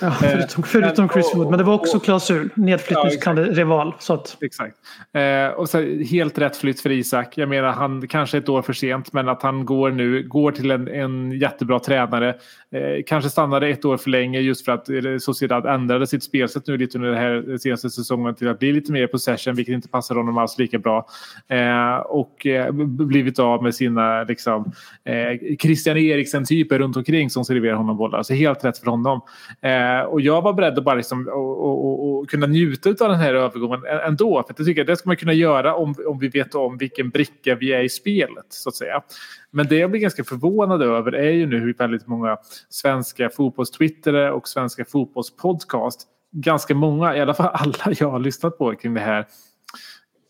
ja, 0.00 0.10
förutom, 0.10 0.62
förutom 0.62 1.08
Chris 1.08 1.34
Wood, 1.34 1.50
men 1.50 1.58
det 1.58 1.64
var 1.64 1.74
också 1.74 2.00
klausul. 2.00 2.48
Nedflyttningsrival. 2.54 3.94
Ja, 4.08 4.14
att... 4.14 4.36
Exakt. 4.40 4.76
Eh, 5.12 5.48
och 5.48 5.68
så, 5.68 5.80
helt 6.10 6.38
rätt 6.38 6.56
flytt 6.56 6.80
för 6.80 6.90
Isak. 6.90 7.38
Jag 7.38 7.48
menar, 7.48 7.68
han 7.72 8.08
kanske 8.08 8.38
ett 8.38 8.48
år 8.48 8.62
för 8.62 8.72
sent, 8.72 9.12
men 9.12 9.28
att 9.28 9.42
han 9.42 9.64
går 9.64 9.90
nu, 9.90 10.22
går 10.22 10.52
till 10.52 10.70
en, 10.70 10.88
en 10.88 11.32
jättebra 11.32 11.78
tränare. 11.78 12.28
Eh, 12.70 13.02
kanske 13.06 13.30
stannade 13.30 13.68
ett 13.68 13.84
år 13.84 13.96
för 13.96 14.10
länge 14.10 14.40
just 14.40 14.64
för 14.64 14.72
att 14.72 14.88
eh, 14.88 14.96
Sociedad 15.18 15.66
ändrade 15.66 16.06
sitt 16.06 16.24
spelsätt 16.24 16.66
nu 16.66 16.76
lite 16.76 16.98
under 16.98 17.10
den 17.10 17.18
här 17.18 17.58
senaste 17.58 17.90
säsongen 17.90 18.34
till 18.34 18.48
att 18.48 18.58
bli 18.58 18.72
lite 18.72 18.92
mer 18.92 19.06
possession, 19.06 19.54
vilket 19.54 19.72
inte 19.72 19.88
passar 19.88 20.14
honom 20.14 20.38
alls 20.38 20.58
lika 20.58 20.78
bra. 20.78 21.06
Eh, 21.48 21.96
och 21.96 22.46
eh, 22.46 22.72
blivit 22.72 23.38
av 23.38 23.62
med 23.62 23.74
sina 23.74 24.22
liksom, 24.22 24.72
eh, 25.06 25.56
Christian 25.58 25.96
Eriksen-typer 25.96 26.78
runt 26.78 26.96
omkring 26.96 27.30
som 27.30 27.44
serverar 27.44 27.74
honom 27.74 27.96
bollar. 27.96 28.22
Så 28.22 28.34
helt 28.34 28.64
rätt 28.64 28.78
för 28.78 28.86
honom. 28.86 29.20
Eh, 29.60 30.00
och 30.00 30.20
jag 30.20 30.42
var 30.42 30.52
beredd 30.52 30.78
att 30.78 30.84
bara 30.84 30.94
liksom, 30.94 31.28
och, 31.28 31.64
och, 31.64 32.18
och 32.18 32.30
kunna 32.30 32.46
njuta 32.46 32.88
av 32.88 33.10
den 33.10 33.18
här 33.18 33.34
övergången 33.34 33.80
ändå. 34.06 34.44
För 34.46 34.54
det 34.54 34.64
tycker 34.64 34.80
jag, 34.80 34.86
det 34.86 34.96
ska 34.96 35.08
man 35.08 35.16
kunna 35.16 35.32
göra 35.32 35.74
om, 35.74 35.94
om 36.06 36.18
vi 36.18 36.28
vet 36.28 36.54
om 36.54 36.78
vilken 36.78 37.10
bricka 37.10 37.54
vi 37.54 37.72
är 37.72 37.82
i 37.82 37.88
spelet. 37.88 38.46
så 38.48 38.68
att 38.68 38.74
säga. 38.74 39.02
Men 39.50 39.66
det 39.66 39.76
jag 39.76 39.90
blir 39.90 40.00
ganska 40.00 40.24
förvånad 40.24 40.82
över 40.82 41.12
är 41.12 41.30
ju 41.30 41.46
nu 41.46 41.58
hur 41.58 41.74
väldigt 41.74 42.06
många 42.06 42.36
svenska 42.68 43.30
fotbollstwittrare 43.30 44.32
och 44.32 44.48
svenska 44.48 44.84
fotbollspodcast, 44.84 46.00
ganska 46.32 46.74
många, 46.74 47.16
i 47.16 47.20
alla 47.20 47.34
fall 47.34 47.50
alla 47.52 47.94
jag 48.00 48.10
har 48.10 48.18
lyssnat 48.18 48.58
på 48.58 48.74
kring 48.74 48.94
det 48.94 49.00
här, 49.00 49.26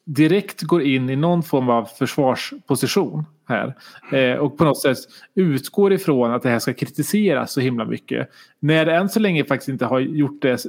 direkt 0.06 0.62
går 0.62 0.82
in 0.82 1.10
i 1.10 1.16
någon 1.16 1.42
form 1.42 1.68
av 1.68 1.84
försvarsposition 1.84 3.24
här. 3.48 3.74
Eh, 4.12 4.38
och 4.38 4.58
på 4.58 4.64
något 4.64 4.82
sätt 4.82 4.98
utgår 5.34 5.92
ifrån 5.92 6.30
att 6.30 6.42
det 6.42 6.48
här 6.48 6.58
ska 6.58 6.74
kritiseras 6.74 7.52
så 7.52 7.60
himla 7.60 7.84
mycket. 7.84 8.28
När 8.60 8.86
det 8.86 8.94
än 8.94 9.08
så 9.08 9.20
länge 9.20 9.44
faktiskt 9.44 9.68
inte 9.68 9.84
har 9.84 10.00
gjort 10.00 10.42
det 10.42 10.66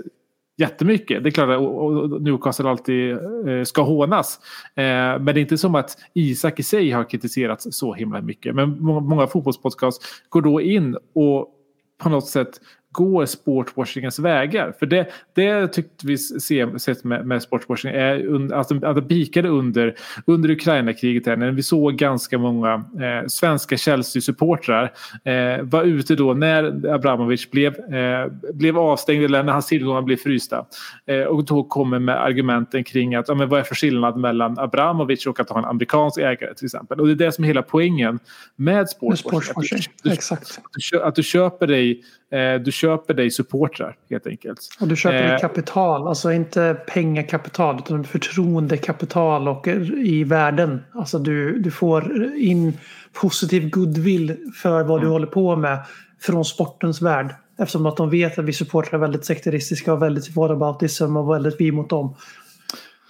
jättemycket. 0.58 1.24
Det 1.24 1.30
är 1.30 1.32
klart 1.32 1.50
att 1.50 2.22
Newcastle 2.22 2.70
alltid 2.70 3.12
eh, 3.12 3.64
ska 3.64 3.82
hånas. 3.82 4.40
Eh, 4.76 4.84
men 4.84 5.26
det 5.26 5.32
är 5.32 5.38
inte 5.38 5.58
som 5.58 5.76
att 5.76 5.98
Isak 6.14 6.60
i 6.60 6.64
sig 6.64 6.92
har 6.92 7.10
kritiserats 7.10 7.68
så 7.72 7.94
himla 7.94 8.22
mycket. 8.22 8.56
Men 8.56 8.82
många 8.82 9.28
fotbollspodcast 9.28 10.02
går 10.30 10.42
då 10.42 10.62
in 10.62 10.98
och 11.14 11.54
på 11.98 12.10
något 12.10 12.28
sätt 12.28 12.62
går 12.92 13.26
sportwashingens 13.26 14.20
vägar. 14.20 14.74
För 14.80 14.86
det, 14.86 15.08
det 15.34 15.68
tyckte 15.68 16.08
vi 16.08 16.18
se, 16.18 16.80
sett 16.80 17.04
med, 17.04 17.26
med 17.26 17.42
sportwashing 17.42 17.92
är 17.92 18.54
alltså, 18.54 18.86
att 18.86 18.96
det 18.96 19.02
pikade 19.02 19.50
under, 19.50 19.96
under 20.26 20.50
Ukraina-kriget 20.50 21.26
när 21.26 21.52
vi 21.52 21.64
såg 21.64 21.96
ganska 21.96 22.38
många 22.38 22.74
eh, 22.74 23.28
svenska 23.28 23.78
Chelsea-supportrar 23.78 24.92
eh, 25.24 25.64
var 25.64 25.84
ute 25.84 26.16
då 26.16 26.34
när 26.34 26.94
Abramovic 26.94 27.52
blev, 27.52 27.94
eh, 27.94 28.32
blev 28.54 28.78
avstängd 28.78 29.26
eller 29.26 29.44
när 29.44 29.54
hans 29.54 29.68
tillgångar 29.68 30.02
blev 30.02 30.18
frysta. 30.18 30.66
Eh, 31.06 31.22
och 31.22 31.46
då 31.46 31.64
kommer 31.64 32.00
med 32.00 32.24
argumenten 32.24 32.84
kring 32.84 33.16
att 33.16 33.28
ja, 33.28 33.36
men 33.36 33.50
vad 33.50 33.60
är 33.60 33.64
för 33.64 33.76
skillnad 33.76 34.18
mellan 34.18 34.60
Abramovic 34.60 35.26
och 35.26 35.40
att 35.40 35.50
ha 35.50 35.60
en 35.60 35.66
amerikansk 35.66 36.18
ägare 36.18 36.54
till 36.54 36.66
exempel. 36.66 37.00
Och 37.00 37.08
det 37.08 37.14
är 37.14 37.26
det 37.26 37.32
som 37.32 37.44
är 37.44 37.48
hela 37.48 37.62
poängen 37.62 38.20
med 38.56 38.90
sportwashing. 38.90 39.80
Att 39.80 40.04
du, 40.04 40.12
Exakt. 40.12 40.60
Att 40.64 40.82
du, 40.92 41.02
att 41.02 41.16
du 41.16 41.24
köper 41.24 41.68
dig 41.68 42.02
Eh, 42.32 42.62
du 42.62 42.72
köper 42.78 43.14
dig 43.14 43.32
supportrar 43.32 43.96
helt 44.10 44.28
enkelt. 44.28 44.60
Och 44.82 44.88
du 44.88 44.96
köper 44.96 45.24
Eh, 45.26 45.32
ditt 45.32 45.42
kapital, 45.42 46.08
alltså 46.08 46.32
inte 46.32 46.74
pengakapital 46.94 47.78
utan 47.80 48.04
förtroendekapital 48.04 49.48
och 49.48 49.68
i 50.04 50.24
världen. 50.24 50.84
Alltså 50.94 51.20
du, 51.20 51.60
du 51.60 51.72
får 51.72 52.34
in 52.36 52.78
positiv 53.14 53.70
goodwill 53.70 54.38
för 54.64 54.84
vad 54.84 54.92
Mm. 54.92 55.02
du 55.02 55.08
håller 55.08 55.28
på 55.28 55.56
med 55.56 55.80
från 56.22 56.46
sportens 56.46 57.02
värld. 57.02 57.36
Eftersom 57.60 57.86
att 57.86 57.98
de 57.98 58.10
vet 58.10 58.40
att 58.40 58.46
vi 58.46 58.54
supportrar 58.54 59.00
är 59.00 59.02
väldigt 59.02 59.26
sekteristiska 59.26 59.94
och 59.94 60.02
väldigt 60.02 60.36
whataboutism 60.36 61.18
och 61.18 61.34
väldigt 61.34 61.56
vi 61.60 61.72
mot 61.72 61.90
dem. 61.90 62.16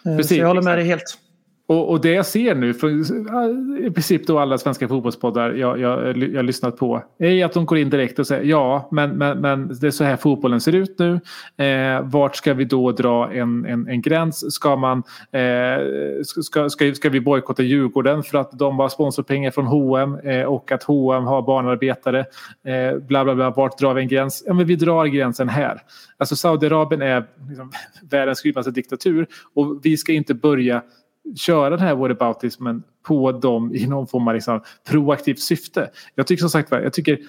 Eh, 0.05 0.17
Precis, 0.17 0.29
Så 0.29 0.41
jag 0.41 0.47
håller 0.47 0.61
med 0.61 0.73
exakt. 0.73 0.81
dig 0.81 0.87
helt. 0.89 1.17
Och, 1.67 1.89
och 1.89 2.01
det 2.01 2.11
jag 2.11 2.25
ser 2.25 2.55
nu, 2.55 2.73
för 2.73 2.87
eh, 2.89 3.87
i 3.87 3.91
princip 3.91 4.27
då 4.27 4.39
alla 4.39 4.57
svenska 4.57 4.87
fotbollspoddar 4.87 5.53
jag, 5.53 5.79
jag, 5.79 6.17
jag 6.17 6.35
har 6.35 6.43
lyssnat 6.43 6.77
på, 6.77 7.03
är 7.19 7.45
att 7.45 7.53
de 7.53 7.65
går 7.65 7.77
in 7.77 7.89
direkt 7.89 8.19
och 8.19 8.27
säger 8.27 8.43
ja, 8.43 8.89
men, 8.91 9.17
men, 9.17 9.41
men 9.41 9.67
det 9.81 9.87
är 9.87 9.91
så 9.91 10.03
här 10.03 10.15
fotbollen 10.15 10.61
ser 10.61 10.75
ut 10.75 10.99
nu. 10.99 11.19
Eh, 11.65 12.01
vart 12.03 12.35
ska 12.35 12.53
vi 12.53 12.65
då 12.65 12.91
dra 12.91 13.33
en, 13.33 13.65
en, 13.65 13.87
en 13.87 14.01
gräns? 14.01 14.53
Ska, 14.53 14.75
man, 14.75 15.03
eh, 15.31 16.21
ska, 16.23 16.69
ska, 16.69 16.93
ska 16.93 17.09
vi 17.09 17.21
bojkotta 17.21 17.63
Djurgården 17.63 18.23
för 18.23 18.37
att 18.37 18.51
de 18.51 18.79
har 18.79 18.89
sponsorpengar 18.89 19.51
från 19.51 19.65
H&M 19.65 20.17
eh, 20.23 20.43
och 20.43 20.71
att 20.71 20.83
H&M 20.83 21.23
har 21.23 21.41
barnarbetare? 21.41 22.19
Eh, 22.65 22.97
bla, 22.99 23.23
bla, 23.23 23.35
bla. 23.35 23.49
Vart 23.49 23.77
drar 23.77 23.93
vi 23.93 24.01
en 24.01 24.07
gräns? 24.07 24.43
Ja, 24.45 24.53
men 24.53 24.65
vi 24.67 24.75
drar 24.75 25.05
gränsen 25.05 25.49
här. 25.49 25.81
Alltså 26.17 26.35
Saudiarabien 26.35 27.01
är 27.01 27.25
liksom, 27.49 27.71
världens 28.11 28.41
grymmaste 28.41 28.71
diktatur 28.71 29.27
och 29.55 29.79
vi 29.83 29.97
ska 29.97 30.13
inte 30.13 30.33
börja 30.33 30.81
köra 31.35 31.69
den 31.69 31.79
här 31.79 31.95
whataboutismen 31.95 32.83
på 33.07 33.31
dem 33.31 33.75
i 33.75 33.87
någon 33.87 34.07
form 34.07 34.27
av 34.27 34.33
liksom 34.33 34.61
proaktivt 34.89 35.39
syfte. 35.39 35.89
Jag 36.15 36.27
tycker 36.27 36.41
som 36.41 36.49
sagt 36.49 36.71
jag 36.71 36.93
tycker 36.93 37.19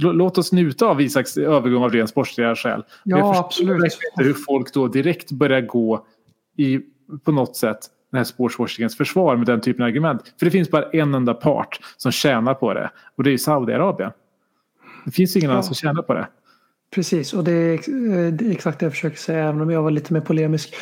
Låt 0.00 0.38
oss 0.38 0.52
njuta 0.52 0.86
av 0.86 1.00
Isaks 1.00 1.36
övergång 1.36 1.82
av 1.82 1.92
rent 1.92 2.10
sportsliga 2.10 2.56
skäl. 2.56 2.84
Ja, 3.04 3.18
jag 3.18 3.36
absolut. 3.36 3.84
inte 3.84 3.94
hur 4.16 4.34
folk 4.34 4.74
då 4.74 4.88
direkt 4.88 5.30
börjar 5.32 5.60
gå 5.60 6.06
i, 6.56 6.80
på 7.24 7.32
något 7.32 7.56
sätt, 7.56 7.78
den 8.10 8.18
här 8.18 8.24
sportswashingens 8.24 8.96
försvar 8.96 9.36
med 9.36 9.46
den 9.46 9.60
typen 9.60 9.82
av 9.82 9.88
argument. 9.88 10.34
För 10.38 10.46
det 10.46 10.50
finns 10.50 10.70
bara 10.70 10.90
en 10.90 11.14
enda 11.14 11.34
part 11.34 11.80
som 11.96 12.12
tjänar 12.12 12.54
på 12.54 12.74
det 12.74 12.90
och 13.16 13.24
det 13.24 13.30
är 13.30 13.38
Saudiarabien. 13.38 14.10
Det 15.04 15.10
finns 15.10 15.36
ingen 15.36 15.50
Ja. 15.50 15.52
annan 15.52 15.64
som 15.64 15.74
tjänar 15.74 16.02
på 16.02 16.14
det. 16.14 16.28
Precis, 16.94 17.34
och 17.34 17.44
det 17.44 17.52
är, 17.52 17.72
eh, 17.74 18.32
det 18.32 18.46
är 18.46 18.50
exakt 18.50 18.78
det 18.78 18.86
jag 18.86 18.92
försöker 18.92 19.16
säga 19.16 19.44
även 19.44 19.60
om 19.60 19.70
jag 19.70 19.82
var 19.82 19.90
lite 19.90 20.12
mer 20.12 20.20
polemisk. 20.20 20.74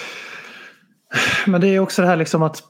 Men 1.46 1.60
det 1.60 1.68
är 1.68 1.80
också 1.80 2.02
det 2.02 2.08
här 2.08 2.16
liksom 2.16 2.42
att 2.42 2.62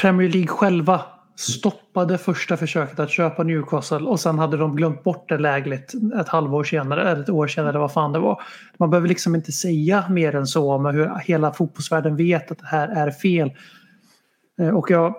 Premier 0.00 0.28
League 0.28 0.48
själva 0.48 1.00
stoppade 1.36 2.18
första 2.18 2.56
försöket 2.56 3.00
att 3.00 3.10
köpa 3.10 3.42
Newcastle 3.42 3.98
och 3.98 4.20
sen 4.20 4.38
hade 4.38 4.56
de 4.56 4.76
glömt 4.76 5.04
bort 5.04 5.28
det 5.28 5.38
lägligt 5.38 5.94
ett 6.20 6.28
halvår 6.28 6.64
senare 6.64 7.10
eller 7.10 7.22
ett 7.22 7.28
år 7.28 7.46
senare 7.46 7.70
eller 7.70 7.78
vad 7.78 7.92
fan 7.92 8.12
det 8.12 8.18
var. 8.18 8.42
Man 8.78 8.90
behöver 8.90 9.08
liksom 9.08 9.34
inte 9.34 9.52
säga 9.52 10.04
mer 10.10 10.34
än 10.34 10.46
så 10.46 10.72
om 10.72 10.86
hur 10.86 11.10
hela 11.24 11.52
fotbollsvärlden 11.52 12.16
vet 12.16 12.50
att 12.50 12.58
det 12.58 12.66
här 12.66 12.88
är 12.88 13.10
fel. 13.10 13.50
Eh, 14.60 14.68
och 14.68 14.90
jag, 14.90 15.14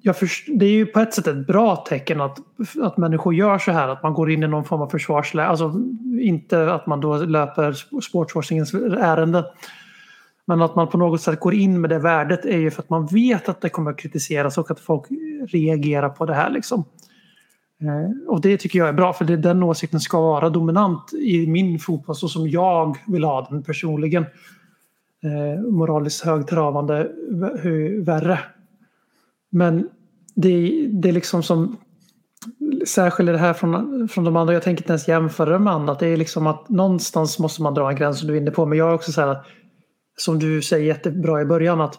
jag 0.00 0.16
först, 0.16 0.48
det 0.48 0.66
är 0.66 0.70
ju 0.70 0.86
på 0.86 1.00
ett 1.00 1.14
sätt 1.14 1.26
ett 1.26 1.46
bra 1.46 1.76
tecken 1.76 2.20
att, 2.20 2.38
att 2.82 2.96
människor 2.96 3.34
gör 3.34 3.58
så 3.58 3.72
här, 3.72 3.88
att 3.88 4.02
man 4.02 4.14
går 4.14 4.30
in 4.30 4.42
i 4.42 4.48
någon 4.48 4.64
form 4.64 4.82
av 4.82 4.88
försvarsläge. 4.88 5.48
Alltså 5.48 5.72
inte 6.20 6.72
att 6.74 6.86
man 6.86 7.00
då 7.00 7.16
löper 7.16 7.72
sportswashingens 8.00 8.74
ärenden. 8.74 9.44
Men 10.56 10.62
att 10.62 10.74
man 10.74 10.88
på 10.88 10.98
något 10.98 11.20
sätt 11.20 11.40
går 11.40 11.54
in 11.54 11.80
med 11.80 11.90
det 11.90 11.98
värdet 11.98 12.44
är 12.44 12.58
ju 12.58 12.70
för 12.70 12.82
att 12.82 12.90
man 12.90 13.06
vet 13.06 13.48
att 13.48 13.60
det 13.60 13.68
kommer 13.68 13.90
att 13.90 13.98
kritiseras 13.98 14.58
och 14.58 14.70
att 14.70 14.80
folk 14.80 15.04
reagerar 15.48 16.08
på 16.08 16.26
det 16.26 16.34
här. 16.34 16.50
Liksom. 16.50 16.84
Eh, 17.80 18.28
och 18.28 18.40
det 18.40 18.56
tycker 18.56 18.78
jag 18.78 18.88
är 18.88 18.92
bra 18.92 19.12
för 19.12 19.24
det, 19.24 19.36
den 19.36 19.62
åsikten 19.62 20.00
ska 20.00 20.20
vara 20.20 20.50
dominant 20.50 21.12
i 21.12 21.46
min 21.46 21.78
fotboll 21.78 22.16
så 22.16 22.28
som 22.28 22.48
jag 22.48 22.98
vill 23.06 23.24
ha 23.24 23.46
den 23.50 23.62
personligen. 23.62 24.22
Eh, 25.22 25.62
moraliskt 25.70 26.24
högtravande 26.24 27.10
hur 27.62 28.04
värre. 28.04 28.38
Men 29.50 29.88
det, 30.34 30.86
det 30.92 31.08
är 31.08 31.12
liksom 31.12 31.42
som 31.42 31.76
särskiljer 32.86 33.32
det 33.32 33.40
här 33.40 33.52
från, 33.52 34.08
från 34.08 34.24
de 34.24 34.36
andra. 34.36 34.54
Jag 34.54 34.62
tänker 34.62 34.82
inte 34.82 34.92
ens 34.92 35.08
jämföra 35.08 35.50
det 35.50 35.58
med 35.58 35.72
andra. 35.72 35.94
Det 35.94 36.06
är 36.06 36.16
liksom 36.16 36.46
att 36.46 36.68
någonstans 36.68 37.38
måste 37.38 37.62
man 37.62 37.74
dra 37.74 37.90
en 37.90 37.96
gräns 37.96 38.18
som 38.18 38.28
du 38.28 38.34
är 38.34 38.40
inne 38.40 38.50
på. 38.50 38.66
Men 38.66 38.78
jag 38.78 38.88
är 38.88 38.94
också 38.94 39.12
så 39.12 39.20
här 39.20 39.28
att 39.28 39.46
som 40.16 40.38
du 40.38 40.62
säger 40.62 40.86
jättebra 40.86 41.40
i 41.42 41.44
början 41.44 41.80
att 41.80 41.98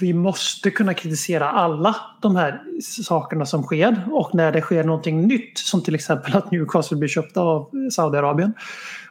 vi 0.00 0.12
måste 0.12 0.70
kunna 0.70 0.94
kritisera 0.94 1.50
alla 1.50 1.96
de 2.22 2.36
här 2.36 2.60
sakerna 2.80 3.46
som 3.46 3.62
sker 3.62 4.04
och 4.10 4.34
när 4.34 4.52
det 4.52 4.60
sker 4.60 4.84
någonting 4.84 5.26
nytt 5.26 5.58
som 5.58 5.82
till 5.82 5.94
exempel 5.94 6.36
att 6.36 6.50
Newcastle 6.50 6.96
blir 6.96 7.08
köpta 7.08 7.40
av 7.40 7.70
Saudiarabien 7.92 8.54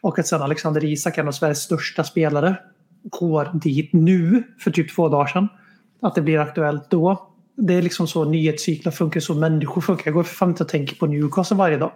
och 0.01 0.19
att 0.19 0.27
sen 0.27 0.41
Alexander 0.41 0.85
Isak, 0.85 1.17
en 1.17 1.27
av 1.27 1.31
Sveriges 1.31 1.61
största 1.61 2.03
spelare, 2.03 2.55
går 3.03 3.49
dit 3.53 3.93
nu 3.93 4.43
för 4.59 4.71
typ 4.71 4.95
två 4.95 5.09
dagar 5.09 5.27
sedan. 5.27 5.47
Att 6.01 6.15
det 6.15 6.21
blir 6.21 6.39
aktuellt 6.39 6.89
då. 6.89 7.27
Det 7.57 7.73
är 7.73 7.81
liksom 7.81 8.07
så 8.07 8.25
nyhetscyklar 8.25 8.91
funkar, 8.91 9.19
så 9.19 9.33
människor 9.33 9.81
funkar. 9.81 10.03
Jag 10.05 10.13
går 10.13 10.23
för 10.23 10.35
fan 10.35 10.49
inte 10.49 10.63
och 10.63 10.69
tänker 10.69 10.95
på 10.95 11.05
Newcastle 11.05 11.57
varje 11.57 11.77
dag. 11.77 11.91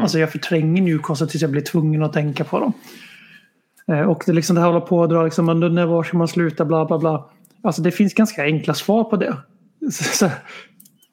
Alltså 0.00 0.18
jag 0.18 0.32
förtränger 0.32 0.82
Newcastle 0.82 1.26
tills 1.26 1.42
jag 1.42 1.50
blir 1.50 1.62
tvungen 1.62 2.02
att 2.02 2.12
tänka 2.12 2.44
på 2.44 2.60
dem. 2.60 2.72
Eh, 3.88 4.00
Och 4.00 4.22
det, 4.26 4.32
liksom, 4.32 4.54
det 4.56 4.60
här 4.62 4.68
håller 4.68 4.86
på 4.86 5.02
att 5.02 5.10
dra 5.10 5.24
liksom, 5.24 5.46
när 5.46 5.86
var 5.86 6.02
ska 6.02 6.16
man 6.18 6.28
sluta, 6.28 6.64
bla 6.64 6.86
bla 6.86 6.98
bla. 6.98 7.30
Alltså 7.62 7.82
det 7.82 7.90
finns 7.90 8.14
ganska 8.14 8.42
enkla 8.42 8.74
svar 8.74 9.04
på 9.04 9.16
det. 9.16 9.36
Så, 9.90 10.30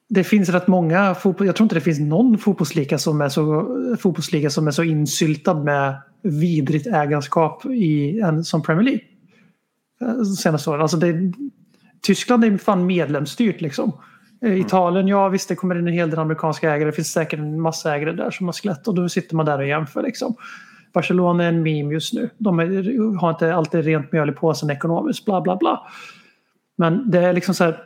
det 0.09 0.23
finns 0.23 0.49
rätt 0.49 0.67
många 0.67 1.15
fotboll, 1.15 1.47
jag 1.47 1.55
tror 1.55 1.65
inte 1.65 1.75
det 1.75 1.81
finns 1.81 1.99
någon 1.99 2.37
fotbollsliga 2.37 2.97
som 2.97 3.21
är 3.21 3.29
så, 3.29 3.65
fotbollsliga 3.99 4.49
som 4.49 4.67
är 4.67 4.71
så 4.71 4.83
insyltad 4.83 5.53
med 5.53 6.01
vidrigt 6.23 6.87
ägarskap 6.87 7.65
i 7.65 8.19
en, 8.19 8.43
som 8.43 8.61
Premier 8.61 8.83
League. 8.83 9.01
Eh, 10.01 10.17
de 10.17 10.25
Senaste 10.25 10.69
åren. 10.69 10.81
Alltså 10.81 10.97
det, 10.97 11.33
Tyskland 12.01 12.45
är 12.45 12.57
fan 12.57 12.85
medlemsstyrt 12.85 13.61
liksom. 13.61 13.91
Eh, 14.41 14.59
Italien, 14.59 15.07
ja 15.07 15.29
visst 15.29 15.49
det 15.49 15.55
kommer 15.55 15.79
in 15.79 15.87
en 15.87 15.93
hel 15.93 16.09
del 16.09 16.19
amerikanska 16.19 16.71
ägare. 16.73 16.89
Det 16.89 16.95
finns 16.95 17.11
säkert 17.11 17.39
en 17.39 17.61
massa 17.61 17.95
ägare 17.95 18.11
där 18.11 18.31
som 18.31 18.45
har 18.45 18.53
skelett 18.53 18.87
och 18.87 18.95
då 18.95 19.09
sitter 19.09 19.35
man 19.35 19.45
där 19.45 19.59
och 19.59 19.67
jämför 19.67 20.03
liksom. 20.03 20.35
Barcelona 20.95 21.43
är 21.43 21.49
en 21.49 21.63
meme 21.63 21.93
just 21.93 22.13
nu. 22.13 22.29
De 22.37 22.59
är, 22.59 23.17
har 23.19 23.29
inte 23.29 23.55
alltid 23.55 23.85
rent 23.85 24.11
mjöl 24.11 24.29
i 24.29 24.33
påsen 24.33 24.69
ekonomiskt, 24.69 25.25
bla 25.25 25.41
bla 25.41 25.55
bla. 25.55 25.87
Men 26.77 27.11
det 27.11 27.19
är 27.19 27.33
liksom 27.33 27.55
så 27.55 27.63
här. 27.63 27.83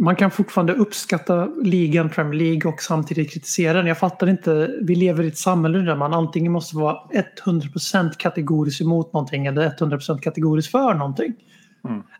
Man 0.00 0.16
kan 0.16 0.30
fortfarande 0.30 0.72
uppskatta 0.72 1.46
ligan 1.62 2.10
Premier 2.10 2.34
League 2.34 2.72
och 2.72 2.82
samtidigt 2.82 3.32
kritisera 3.32 3.78
den. 3.78 3.86
Jag 3.86 3.98
fattar 3.98 4.26
inte. 4.26 4.70
Vi 4.82 4.94
lever 4.94 5.24
i 5.24 5.28
ett 5.28 5.38
samhälle 5.38 5.78
där 5.78 5.96
man 5.96 6.14
antingen 6.14 6.52
måste 6.52 6.76
vara 6.76 6.96
100% 7.44 8.10
kategorisk 8.16 8.80
emot 8.80 9.12
någonting 9.12 9.46
eller 9.46 9.70
100% 9.70 10.20
kategorisk 10.20 10.70
för 10.70 10.94
någonting. 10.94 11.34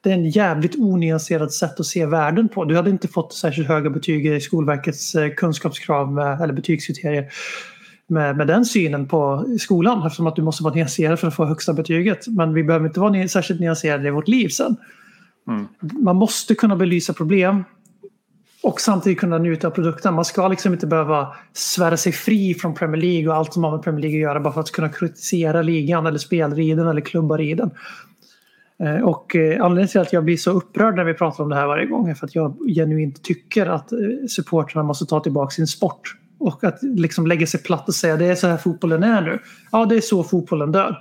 Det 0.02 0.10
är 0.10 0.14
en 0.14 0.30
jävligt 0.30 0.76
onyanserad 0.78 1.52
sätt 1.52 1.80
att 1.80 1.86
se 1.86 2.06
världen 2.06 2.48
på. 2.48 2.64
Du 2.64 2.76
hade 2.76 2.90
inte 2.90 3.08
fått 3.08 3.34
särskilt 3.34 3.68
höga 3.68 3.90
betyg 3.90 4.26
i 4.26 4.40
Skolverkets 4.40 5.14
eh, 5.14 5.30
kunskapskrav 5.30 6.12
med, 6.12 6.40
eller 6.40 6.52
betygskriterier 6.52 7.28
med, 8.08 8.36
med 8.36 8.46
den 8.46 8.64
synen 8.64 9.08
på 9.08 9.44
skolan 9.60 10.06
eftersom 10.06 10.26
att 10.26 10.36
du 10.36 10.42
måste 10.42 10.62
vara 10.62 10.74
nyanserad 10.74 11.18
för 11.18 11.28
att 11.28 11.34
få 11.34 11.44
högsta 11.44 11.72
betyget. 11.72 12.26
Men 12.28 12.54
vi 12.54 12.64
behöver 12.64 12.86
inte 12.86 13.00
vara 13.00 13.28
särskilt 13.28 13.60
nyanserade 13.60 14.08
i 14.08 14.10
vårt 14.10 14.28
liv 14.28 14.48
sen. 14.48 14.76
Man 15.80 16.16
måste 16.16 16.54
kunna 16.54 16.76
belysa 16.76 17.12
problem 17.12 17.64
och 18.62 18.80
samtidigt 18.80 19.20
kunna 19.20 19.38
njuta 19.38 19.66
av 19.66 19.70
produkten. 19.70 20.14
Man 20.14 20.24
ska 20.24 20.48
liksom 20.48 20.72
inte 20.72 20.86
behöva 20.86 21.34
svära 21.52 21.96
sig 21.96 22.12
fri 22.12 22.54
från 22.54 22.74
Premier 22.74 23.02
League 23.02 23.28
och 23.28 23.36
allt 23.36 23.52
som 23.52 23.64
har 23.64 23.70
med 23.70 23.82
Premier 23.82 24.02
League 24.02 24.18
att 24.18 24.22
göra 24.22 24.40
bara 24.40 24.52
för 24.52 24.60
att 24.60 24.70
kunna 24.70 24.88
kritisera 24.88 25.62
ligan 25.62 26.06
eller 26.06 26.18
spelare 26.18 26.64
i 26.64 26.74
den 26.74 26.88
eller 26.88 27.00
klubbar 27.00 27.40
i 27.40 27.54
den. 27.54 27.70
Eh, 28.82 29.00
Och 29.00 29.36
eh, 29.36 29.64
anledningen 29.64 29.88
till 29.88 30.00
att 30.00 30.12
jag 30.12 30.24
blir 30.24 30.36
så 30.36 30.50
upprörd 30.50 30.96
när 30.96 31.04
vi 31.04 31.14
pratar 31.14 31.44
om 31.44 31.50
det 31.50 31.56
här 31.56 31.66
varje 31.66 31.86
gång 31.86 32.08
är 32.08 32.14
för 32.14 32.26
att 32.26 32.34
jag 32.34 32.56
genuint 32.74 33.22
tycker 33.22 33.66
att 33.66 33.92
eh, 33.92 33.98
supportrarna 34.28 34.86
måste 34.86 35.06
ta 35.06 35.20
tillbaka 35.20 35.50
sin 35.50 35.66
sport. 35.66 36.16
Och 36.40 36.64
att 36.64 36.78
liksom 36.82 37.26
lägga 37.26 37.46
sig 37.46 37.62
platt 37.62 37.88
och 37.88 37.94
säga 37.94 38.16
det 38.16 38.26
är 38.26 38.34
så 38.34 38.46
här 38.46 38.56
fotbollen 38.56 39.02
är 39.02 39.22
nu. 39.22 39.38
Ja, 39.72 39.86
det 39.86 39.96
är 39.96 40.00
så 40.00 40.24
fotbollen 40.24 40.72
dör. 40.72 40.98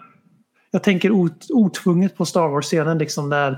Jag 0.71 0.83
tänker 0.83 1.11
ot- 1.11 1.47
otvunget 1.53 2.17
på 2.17 2.25
Star 2.25 2.47
Wars-scenen 2.47 2.97
liksom 2.97 3.29
där 3.29 3.57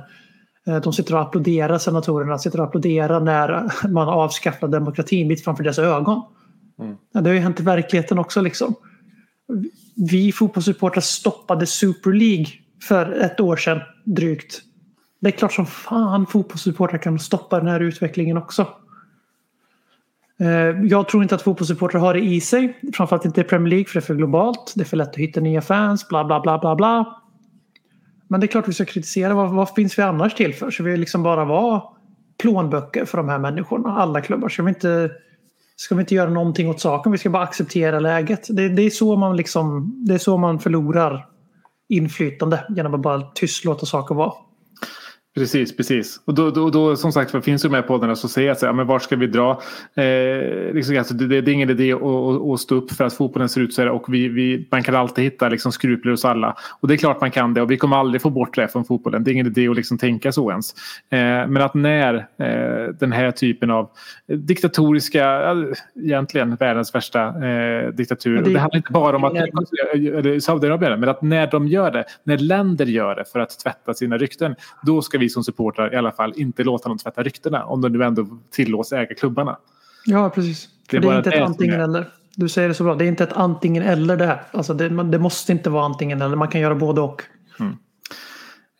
eh, 0.67 0.81
de 0.81 0.93
sitter 0.93 1.15
och 1.15 1.21
applåderar, 1.21 1.77
senatorerna 1.77 2.37
sitter 2.37 2.59
och 2.59 2.65
applåderar 2.65 3.19
när 3.19 3.71
man 3.89 4.07
avskaffar 4.09 4.67
demokratin 4.67 5.27
mitt 5.27 5.43
framför 5.43 5.63
deras 5.63 5.79
ögon. 5.79 6.23
Ja, 7.13 7.21
det 7.21 7.29
har 7.29 7.35
ju 7.35 7.39
hänt 7.41 7.59
i 7.59 7.63
verkligheten 7.63 8.19
också 8.19 8.41
liksom. 8.41 8.75
Vi 10.09 10.31
fotbollssupportrar 10.31 11.01
stoppade 11.01 11.65
Super 11.65 12.13
League 12.13 12.45
för 12.83 13.11
ett 13.11 13.39
år 13.39 13.55
sedan 13.55 13.79
drygt. 14.05 14.61
Det 15.21 15.27
är 15.27 15.31
klart 15.31 15.53
som 15.53 15.65
fan 15.65 16.25
fotbollssupportrar 16.25 16.97
kan 16.97 17.19
stoppa 17.19 17.57
den 17.59 17.67
här 17.67 17.79
utvecklingen 17.79 18.37
också. 18.37 18.67
Eh, 20.39 20.85
jag 20.85 21.07
tror 21.07 21.23
inte 21.23 21.35
att 21.35 21.41
fotbollssupportrar 21.41 22.01
har 22.01 22.13
det 22.13 22.19
i 22.19 22.41
sig. 22.41 22.77
Framförallt 22.93 23.25
inte 23.25 23.41
i 23.41 23.43
Premier 23.43 23.69
League 23.69 23.85
för 23.85 23.93
det 23.93 23.99
är 23.99 24.05
för 24.05 24.15
globalt. 24.15 24.73
Det 24.75 24.81
är 24.81 24.85
för 24.85 24.97
lätt 24.97 25.09
att 25.09 25.15
hitta 25.15 25.39
nya 25.39 25.61
fans, 25.61 26.07
bla 26.07 26.25
bla 26.25 26.39
bla 26.39 26.59
bla 26.59 26.75
bla. 26.75 27.21
Men 28.27 28.39
det 28.39 28.45
är 28.45 28.47
klart 28.47 28.67
vi 28.67 28.73
ska 28.73 28.85
kritisera. 28.85 29.33
Vad, 29.33 29.49
vad 29.49 29.69
finns 29.69 29.99
vi 29.99 30.03
annars 30.03 30.35
till 30.35 30.53
för? 30.53 30.71
Ska 30.71 30.83
vi 30.83 30.97
liksom 30.97 31.23
bara 31.23 31.45
vara 31.45 31.81
plånböcker 32.41 33.05
för 33.05 33.17
de 33.17 33.29
här 33.29 33.39
människorna? 33.39 33.89
Alla 33.89 34.21
klubbar. 34.21 34.49
Ska 34.49 34.63
vi 34.63 34.69
inte, 34.69 35.11
ska 35.75 35.95
vi 35.95 36.01
inte 36.01 36.15
göra 36.15 36.29
någonting 36.29 36.69
åt 36.69 36.79
saken? 36.79 37.11
Vi 37.11 37.17
ska 37.17 37.29
bara 37.29 37.43
acceptera 37.43 37.99
läget. 37.99 38.47
Det, 38.49 38.69
det, 38.69 38.81
är, 38.81 38.89
så 38.89 39.15
man 39.15 39.37
liksom, 39.37 39.93
det 40.07 40.13
är 40.13 40.17
så 40.17 40.37
man 40.37 40.59
förlorar 40.59 41.25
inflytande 41.89 42.65
genom 42.69 42.93
att 42.93 43.01
bara 43.01 43.21
tyst 43.21 43.65
låta 43.65 43.85
saker 43.85 44.15
vara. 44.15 44.33
Precis, 45.39 45.77
precis. 45.77 46.21
Och 46.25 46.33
då, 46.33 46.51
då, 46.51 46.69
då 46.69 46.95
som 46.95 47.11
sagt 47.11 47.45
finns 47.45 47.61
det 47.61 47.69
med 47.69 47.87
poddarna 47.87 48.15
så 48.15 48.27
säger 48.27 48.47
jag 48.47 48.57
så 48.57 48.65
här, 48.65 48.73
men 48.73 48.87
var 48.87 48.99
ska 48.99 49.15
vi 49.15 49.27
dra? 49.27 49.61
Eh, 49.95 50.73
liksom, 50.73 50.97
alltså, 50.97 51.13
det, 51.13 51.41
det 51.41 51.51
är 51.51 51.53
ingen 51.53 51.69
idé 51.69 51.93
att, 51.93 52.01
att, 52.03 52.41
att 52.41 52.59
stå 52.59 52.75
upp 52.75 52.91
för 52.91 53.03
att 53.03 53.13
fotbollen 53.13 53.49
ser 53.49 53.61
ut 53.61 53.73
så 53.73 53.81
här 53.81 53.89
och 53.89 54.13
vi, 54.13 54.27
vi, 54.27 54.67
man 54.71 54.83
kan 54.83 54.95
alltid 54.95 55.23
hitta 55.23 55.49
liksom, 55.49 55.71
skrupler 55.71 56.11
hos 56.11 56.25
alla. 56.25 56.55
Och 56.79 56.87
det 56.87 56.93
är 56.93 56.97
klart 56.97 57.21
man 57.21 57.31
kan 57.31 57.53
det 57.53 57.61
och 57.61 57.71
vi 57.71 57.77
kommer 57.77 57.97
aldrig 57.97 58.21
få 58.21 58.29
bort 58.29 58.55
det 58.55 58.67
från 58.67 58.85
fotbollen. 58.85 59.23
Det 59.23 59.31
är 59.31 59.33
ingen 59.33 59.45
idé 59.45 59.67
att 59.67 59.75
liksom 59.75 59.97
tänka 59.97 60.31
så 60.31 60.49
ens. 60.51 60.73
Eh, 61.09 61.17
men 61.19 61.57
att 61.57 61.73
när 61.73 62.13
eh, 62.15 62.93
den 62.99 63.11
här 63.11 63.31
typen 63.31 63.71
av 63.71 63.89
diktatoriska, 64.27 65.55
egentligen 66.03 66.55
världens 66.55 66.95
värsta 66.95 67.47
eh, 67.47 67.89
diktatur. 67.89 68.41
Det, 68.41 68.53
det- 68.53 68.59
handlar 68.59 68.77
inte 68.77 68.91
bara 68.91 69.15
om 69.15 69.23
att 69.23 70.43
Saudiarabien, 70.43 70.99
men 70.99 71.09
att 71.09 71.21
när 71.21 71.47
de 71.47 71.67
gör 71.67 71.91
det, 71.91 72.03
när 72.23 72.37
länder 72.37 72.85
gör 72.85 73.15
det 73.15 73.25
för 73.25 73.39
att 73.39 73.59
tvätta 73.59 73.93
sina 73.93 74.17
rykten, 74.17 74.55
då 74.83 75.01
ska 75.01 75.17
vi 75.17 75.28
som 75.29 75.43
supportrar 75.43 75.93
i 75.93 75.97
alla 75.97 76.11
fall 76.11 76.33
inte 76.35 76.63
låta 76.63 76.89
dem 76.89 76.97
tvätta 76.97 77.23
ryktena 77.23 77.65
om 77.65 77.81
de 77.81 77.89
nu 77.89 78.03
ändå 78.03 78.27
tillåts 78.51 78.91
äga 78.91 79.15
klubbarna. 79.15 79.57
Ja, 80.05 80.29
precis. 80.29 80.69
Det 80.89 80.97
är 80.97 81.01
det 81.01 81.07
är 81.07 81.17
inte 81.17 81.29
ett 81.29 81.41
antingen 81.41 81.81
eller. 81.81 82.05
Du 82.35 82.49
säger 82.49 82.67
det 82.67 82.73
så 82.73 82.83
bra. 82.83 82.95
Det 82.95 83.05
är 83.05 83.07
inte 83.07 83.23
ett 83.23 83.33
antingen 83.33 83.83
eller 83.83 84.17
det 84.17 84.25
här. 84.25 84.41
Alltså 84.51 84.73
det, 84.73 84.89
det 85.03 85.19
måste 85.19 85.51
inte 85.51 85.69
vara 85.69 85.85
antingen 85.85 86.21
eller. 86.21 86.35
Man 86.35 86.47
kan 86.47 86.61
göra 86.61 86.75
både 86.75 87.01
och. 87.01 87.23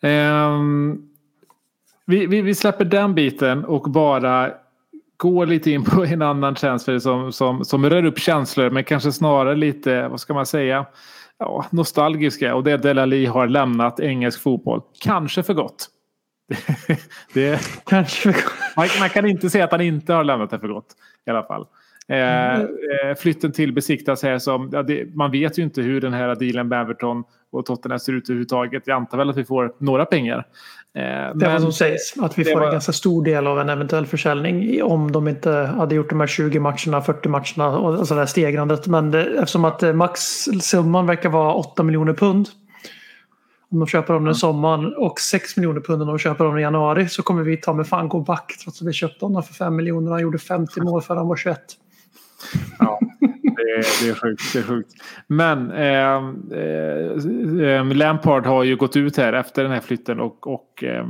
Ehm, 0.02 1.02
vi, 2.06 2.26
vi, 2.26 2.42
vi 2.42 2.54
släpper 2.54 2.84
den 2.84 3.14
biten 3.14 3.64
och 3.64 3.90
bara 3.90 4.50
går 5.16 5.46
lite 5.46 5.70
in 5.70 5.84
på 5.84 6.04
en 6.04 6.22
annan 6.22 6.54
transfer 6.54 6.98
som, 6.98 7.32
som, 7.32 7.64
som 7.64 7.90
rör 7.90 8.04
upp 8.04 8.18
känslor 8.18 8.70
men 8.70 8.84
kanske 8.84 9.12
snarare 9.12 9.56
lite, 9.56 10.08
vad 10.08 10.20
ska 10.20 10.34
man 10.34 10.46
säga, 10.46 10.86
ja, 11.38 11.66
nostalgiska 11.70 12.54
och 12.54 12.64
det 12.64 12.72
är 12.72 12.78
Delali 12.78 13.26
har 13.26 13.48
lämnat 13.48 14.00
engelsk 14.00 14.42
fotboll. 14.42 14.82
Kanske 15.00 15.42
för 15.42 15.54
gott. 15.54 15.88
det, 17.34 17.60
Kanske. 17.86 18.34
man, 18.76 18.86
man 19.00 19.08
kan 19.08 19.26
inte 19.26 19.50
säga 19.50 19.64
att 19.64 19.72
han 19.72 19.80
inte 19.80 20.12
har 20.12 20.24
lämnat 20.24 20.50
det 20.50 20.58
för 20.58 20.68
gott 20.68 20.86
i 21.26 21.30
alla 21.30 21.42
fall. 21.42 21.66
Eh, 22.08 22.54
eh, 22.60 22.66
flytten 23.18 23.52
till 23.52 23.72
besiktas 23.72 24.22
här 24.22 24.38
som, 24.38 24.70
ja, 24.72 24.82
det, 24.82 25.14
man 25.14 25.30
vet 25.30 25.58
ju 25.58 25.62
inte 25.62 25.82
hur 25.82 26.00
den 26.00 26.12
här 26.12 26.34
dealen 26.34 26.68
med 26.68 26.80
Everton 26.80 27.24
och 27.52 27.66
Tottenham 27.66 27.98
ser 27.98 28.12
ut 28.12 28.28
överhuvudtaget. 28.28 28.82
Jag 28.86 28.96
antar 28.96 29.18
väl 29.18 29.30
att 29.30 29.36
vi 29.36 29.44
får 29.44 29.72
några 29.78 30.04
pengar. 30.04 30.36
Eh, 30.38 31.02
Det 31.02 31.02
är 31.02 31.34
men- 31.34 31.52
vad 31.52 31.60
som 31.62 31.72
sägs. 31.72 32.14
Att 32.20 32.38
vi 32.38 32.44
får 32.44 32.58
var- 32.60 32.66
en 32.66 32.72
ganska 32.72 32.92
stor 32.92 33.24
del 33.24 33.46
av 33.46 33.60
en 33.60 33.68
eventuell 33.68 34.06
försäljning 34.06 34.82
om 34.82 35.12
de 35.12 35.28
inte 35.28 35.50
hade 35.50 35.94
gjort 35.94 36.08
de 36.10 36.20
här 36.20 36.26
20 36.26 36.60
matcherna, 36.60 37.00
40 37.02 37.28
matcherna 37.28 37.78
och 37.78 37.98
och 37.98 38.08
sådär 38.08 38.26
stegrandet. 38.26 38.86
Men 38.86 39.10
det, 39.10 39.24
eftersom 39.24 39.64
att 39.64 39.82
eh, 39.82 39.92
maxsumman 39.92 41.06
verkar 41.06 41.28
vara 41.28 41.54
8 41.54 41.82
miljoner 41.82 42.12
pund. 42.12 42.48
Om 43.72 43.78
de 43.78 43.86
köper 43.86 44.14
dem 44.14 44.24
den 44.24 44.34
sommaren 44.34 44.94
och 44.96 45.20
6 45.20 45.56
miljoner 45.56 45.80
pund 45.80 46.02
om 46.02 46.08
de 46.08 46.18
köper 46.18 46.44
dem 46.44 46.58
i 46.58 46.62
januari 46.62 47.08
så 47.08 47.22
kommer 47.22 47.42
vi 47.42 47.56
ta 47.56 47.72
med 47.72 47.86
fan 47.86 48.08
gå 48.08 48.20
back 48.20 48.56
trots 48.64 48.82
att 48.82 48.88
vi 48.88 48.92
köpte 48.92 49.24
honom 49.24 49.42
för 49.42 49.54
5 49.54 49.76
miljoner. 49.76 50.10
Han 50.10 50.20
gjorde 50.20 50.38
50 50.38 50.80
mål 50.80 51.02
för 51.02 51.16
han 51.16 51.28
var 51.28 51.36
21. 51.36 51.58
Ja, 52.78 52.98
det, 53.20 53.62
är- 53.62 54.04
det 54.04 54.10
är 54.10 54.14
sjukt. 54.14 54.52
Det 54.52 54.58
är 54.58 54.62
sjukt. 54.62 54.92
Men 55.26 55.70
eh, 55.70 56.16
eh, 57.78 57.96
Lampard 57.96 58.46
har 58.46 58.64
ju 58.64 58.76
gått 58.76 58.96
ut 58.96 59.16
här 59.16 59.32
efter 59.32 59.62
den 59.62 59.72
här 59.72 59.80
flytten 59.80 60.20
och, 60.20 60.46
och 60.46 60.84
eh, 60.84 61.04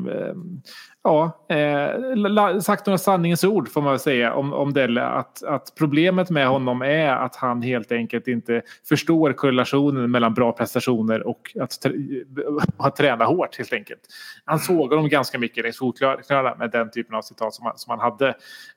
ja, 1.03 1.46
eh, 1.48 2.61
sagt 2.61 2.86
några 2.86 2.98
sanningens 2.98 3.44
ord 3.44 3.68
får 3.68 3.80
man 3.80 3.90
väl 3.90 4.01
säga 4.01 4.34
om, 4.34 4.53
om 4.53 4.72
Delle. 4.72 5.03
Att, 5.03 5.42
att 5.42 5.72
problemet 5.78 6.30
med 6.30 6.48
honom 6.48 6.82
är 6.82 7.12
att 7.12 7.36
han 7.36 7.62
helt 7.62 7.92
enkelt 7.92 8.28
inte 8.28 8.62
förstår 8.88 9.32
korrelationen 9.32 10.11
mellan 10.11 10.34
bra 10.34 10.53
prestationer 10.53 11.26
och 11.26 11.57
att, 11.61 11.86
att 12.78 12.96
träna 12.96 13.24
hårt 13.24 13.59
helt 13.59 13.72
enkelt. 13.72 14.01
Han 14.44 14.59
såg 14.59 14.90
honom 14.90 15.09
ganska 15.09 15.38
mycket 15.38 15.64
längs 15.64 15.78
fotknölarna 15.78 16.55
med 16.55 16.70
den 16.70 16.90
typen 16.90 17.14
av 17.14 17.22
citat 17.22 17.55
som 17.55 17.66
han, 17.66 17.78
som 17.78 17.90
han 17.90 18.01
hade. 18.01 18.28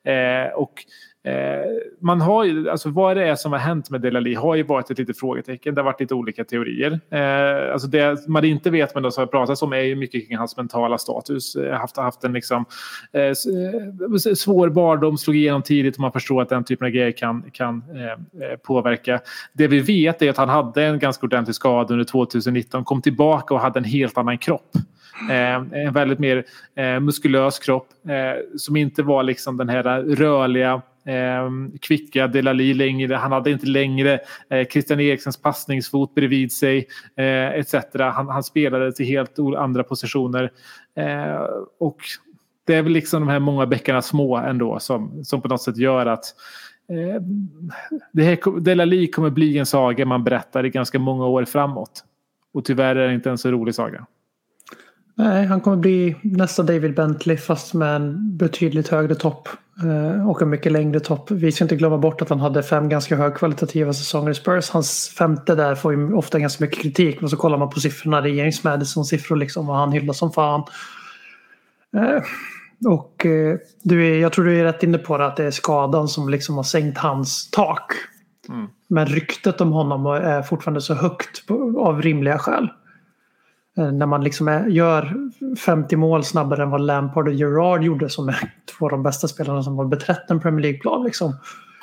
Eh, 0.04 0.54
och 0.54 0.74
Eh, 1.26 1.34
man 2.00 2.22
har 2.22 2.44
ju, 2.44 2.70
alltså 2.70 2.90
vad 2.90 3.18
det 3.18 3.28
är 3.28 3.36
som 3.36 3.52
har 3.52 3.60
hänt 3.60 3.90
med 3.90 4.02
Delali 4.02 4.34
har 4.34 4.56
ju 4.56 4.64
varit 4.64 4.92
ett 4.92 4.98
litet 4.98 5.20
frågetecken. 5.20 5.76
Det 5.76 5.82
har 5.82 5.86
varit 5.86 6.00
lite 6.00 6.14
olika 6.14 6.44
teorier. 6.44 7.00
Eh, 7.10 7.74
alltså 7.74 7.88
det 7.88 8.28
man 8.28 8.46
inte 8.46 8.70
vet 8.70 8.96
men 8.96 9.12
som 9.12 9.22
har 9.22 9.28
pratats 9.28 9.62
om 9.62 9.74
är 9.74 9.78
ju 9.78 9.96
mycket 9.96 10.28
kring 10.28 10.38
hans 10.38 10.58
mentala 10.58 10.98
status. 10.98 11.56
Eh, 11.56 11.74
haft, 11.74 11.98
haft 11.98 12.24
en 12.24 12.34
liksom, 12.34 12.66
eh, 13.14 13.22
eh 13.22 13.34
svår 14.36 14.70
barndom, 14.70 15.18
slog 15.18 15.36
igenom 15.36 15.62
tidigt 15.62 15.96
och 15.96 16.02
man 16.02 16.12
förstår 16.12 16.42
att 16.42 16.50
den 16.50 16.64
typen 16.64 16.86
av 16.86 16.92
grejer 16.92 17.12
kan, 17.12 17.44
kan 17.52 17.84
eh, 17.96 18.12
eh, 18.50 18.58
påverka. 18.58 19.20
Det 19.54 19.68
vi 19.68 19.80
vet 19.80 20.22
är 20.22 20.30
att 20.30 20.38
han 20.38 20.50
hade 20.50 20.84
en 20.84 21.00
ganska 21.00 21.26
ordentlig 21.26 21.56
skada 21.56 21.94
under 21.94 22.06
2019, 22.06 22.84
kom 22.84 23.02
tillbaka 23.02 23.54
och 23.54 23.60
hade 23.60 23.80
en 23.80 23.86
helt 23.86 24.18
annan 24.18 24.38
kropp. 24.38 24.72
Eh, 25.30 25.84
en 25.86 25.94
väldigt 25.94 26.20
mer 26.20 26.46
eh, 26.76 27.00
muskulös 27.00 27.60
kropp 27.60 27.88
eh, 28.08 28.58
som 28.58 28.76
inte 28.76 29.04
var 29.04 29.24
liksom 29.24 29.58
den 29.58 29.70
här 29.70 29.84
rörliga 30.16 30.82
eh, 31.06 31.50
kvicka 31.82 32.28
Delali 32.28 32.74
längre. 32.74 33.16
Han 33.16 33.32
hade 33.32 33.52
inte 33.52 33.68
längre 33.68 34.20
eh, 34.50 34.68
Christian 34.68 35.00
Eriksens 35.00 35.42
passningsfot 35.42 36.16
bredvid 36.16 36.52
sig 36.52 36.88
eh, 37.18 37.48
etc. 37.48 37.76
Han, 37.94 38.28
han 38.28 38.44
spelade 38.44 38.92
till 38.92 39.06
helt 39.06 39.40
andra 39.58 39.84
positioner. 39.84 40.52
Eh, 40.98 41.42
och 41.80 41.98
det 42.66 42.76
är 42.76 42.82
väl 42.82 42.92
liksom 42.92 43.22
de 43.22 43.30
här 43.30 43.40
många 43.40 43.66
bäckarna 43.66 44.02
små 44.02 44.38
ändå 44.38 44.80
som, 44.80 45.24
som 45.24 45.42
på 45.42 45.48
något 45.48 45.62
sätt 45.62 45.78
gör 45.78 46.06
att 46.06 46.26
eh, 46.90 47.22
det 48.12 48.24
här, 48.24 48.60
Delali 48.60 49.08
kommer 49.08 49.30
bli 49.30 49.58
en 49.58 49.66
saga 49.66 50.06
man 50.06 50.24
berättar 50.24 50.66
i 50.66 50.70
ganska 50.70 51.00
många 51.00 51.26
år 51.26 51.46
framåt. 51.46 52.04
Och 52.54 52.66
tyvärr 52.66 52.96
är 52.96 53.08
det 53.08 53.14
inte 53.14 53.30
en 53.30 53.38
så 53.38 53.52
rolig 53.52 53.76
saga. 53.76 54.06
Nej, 55.16 55.46
han 55.46 55.62
kommer 55.62 55.78
bli 55.78 56.16
nästa 56.22 56.64
David 56.64 56.96
Bentley 56.96 57.38
fast 57.38 57.74
med 57.74 57.96
en 57.96 58.38
betydligt 58.38 58.88
högre 58.88 59.16
topp 59.16 59.50
eh, 59.84 60.30
Och 60.30 60.42
en 60.42 60.50
mycket 60.50 60.72
längre 60.72 61.00
topp. 61.00 61.32
Vi 61.32 61.52
ska 61.52 61.64
inte 61.64 61.76
glömma 61.76 61.98
bort 61.98 62.22
att 62.22 62.30
han 62.30 62.40
hade 62.40 62.64
fem 62.64 62.90
ganska 62.90 63.16
högkvalitativa 63.16 63.94
säsonger 63.94 64.32
i 64.32 64.36
Spurs. 64.36 64.70
Hans 64.70 65.14
femte 65.18 65.56
där 65.56 65.76
får 65.76 65.94
ju 65.94 66.14
ofta 66.14 66.40
ganska 66.40 66.64
mycket 66.64 66.82
kritik. 66.82 67.22
Men 67.22 67.30
så 67.30 67.38
kollar 67.38 67.58
man 67.58 67.70
på 67.70 67.80
siffrorna. 67.80 68.22
Det 68.22 68.30
är 68.30 68.34
James 68.34 68.64
Madison-siffror 68.64 69.36
liksom. 69.36 69.70
Och 69.70 69.76
han 69.76 69.92
hyllas 69.92 70.18
som 70.18 70.32
fan. 70.32 70.64
Eh, 71.98 72.24
Och 72.86 73.26
eh, 73.26 73.58
du 73.84 74.08
är, 74.08 74.20
jag 74.20 74.32
tror 74.34 74.46
du 74.46 74.60
är 74.60 74.64
rätt 74.64 74.84
inne 74.84 74.98
på 74.98 75.18
det 75.18 75.26
att 75.26 75.36
det 75.36 75.44
är 75.46 75.52
skadan 75.52 76.08
som 76.08 76.30
liksom 76.30 76.56
har 76.56 76.64
sänkt 76.64 76.98
hans 76.98 77.50
tak. 77.52 77.94
Men 78.88 79.06
ryktet 79.06 79.62
om 79.62 79.72
honom 79.72 80.06
är 80.06 80.42
fortfarande 80.42 80.82
så 80.82 80.94
högt 80.94 81.44
av 81.78 82.02
rimliga 82.02 82.40
skäl. 82.40 82.70
Eh, 83.78 83.92
När 83.92 84.06
man 84.06 84.24
liksom 84.24 84.48
är, 84.48 84.68
gör 84.68 85.14
50 85.56 85.96
mål 85.96 86.24
snabbare 86.24 86.64
än 86.64 86.70
vad 86.70 86.82
Lampard 86.82 87.28
och 87.28 87.34
Gerrard 87.34 87.84
gjorde 87.84 88.10
som 88.10 88.30
är 88.30 88.36
två 88.78 88.86
av 88.86 88.92
de 88.92 89.04
bästa 89.04 89.28
spelarna 89.28 89.64
som 89.64 89.78
har 89.78 89.86
beträtt 89.86 90.32
en 90.32 90.40
Premier 90.40 90.62
League-plan. 90.62 91.04
Liksom. 91.04 91.34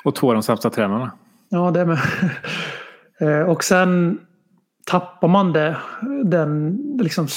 Och 0.03 0.15
två 0.15 0.27
av 0.27 0.33
de 0.33 0.43
sämsta 0.43 0.69
tränarna. 0.69 1.11
Ja, 1.49 1.71
det 1.71 1.85
med. 1.85 1.99
Eh, 3.19 3.41
Och 3.41 3.63
sen 3.63 4.19
tappar 4.85 5.27
man 5.27 5.53
det, 5.53 5.77
den, 6.23 6.77
liksom 7.01 7.27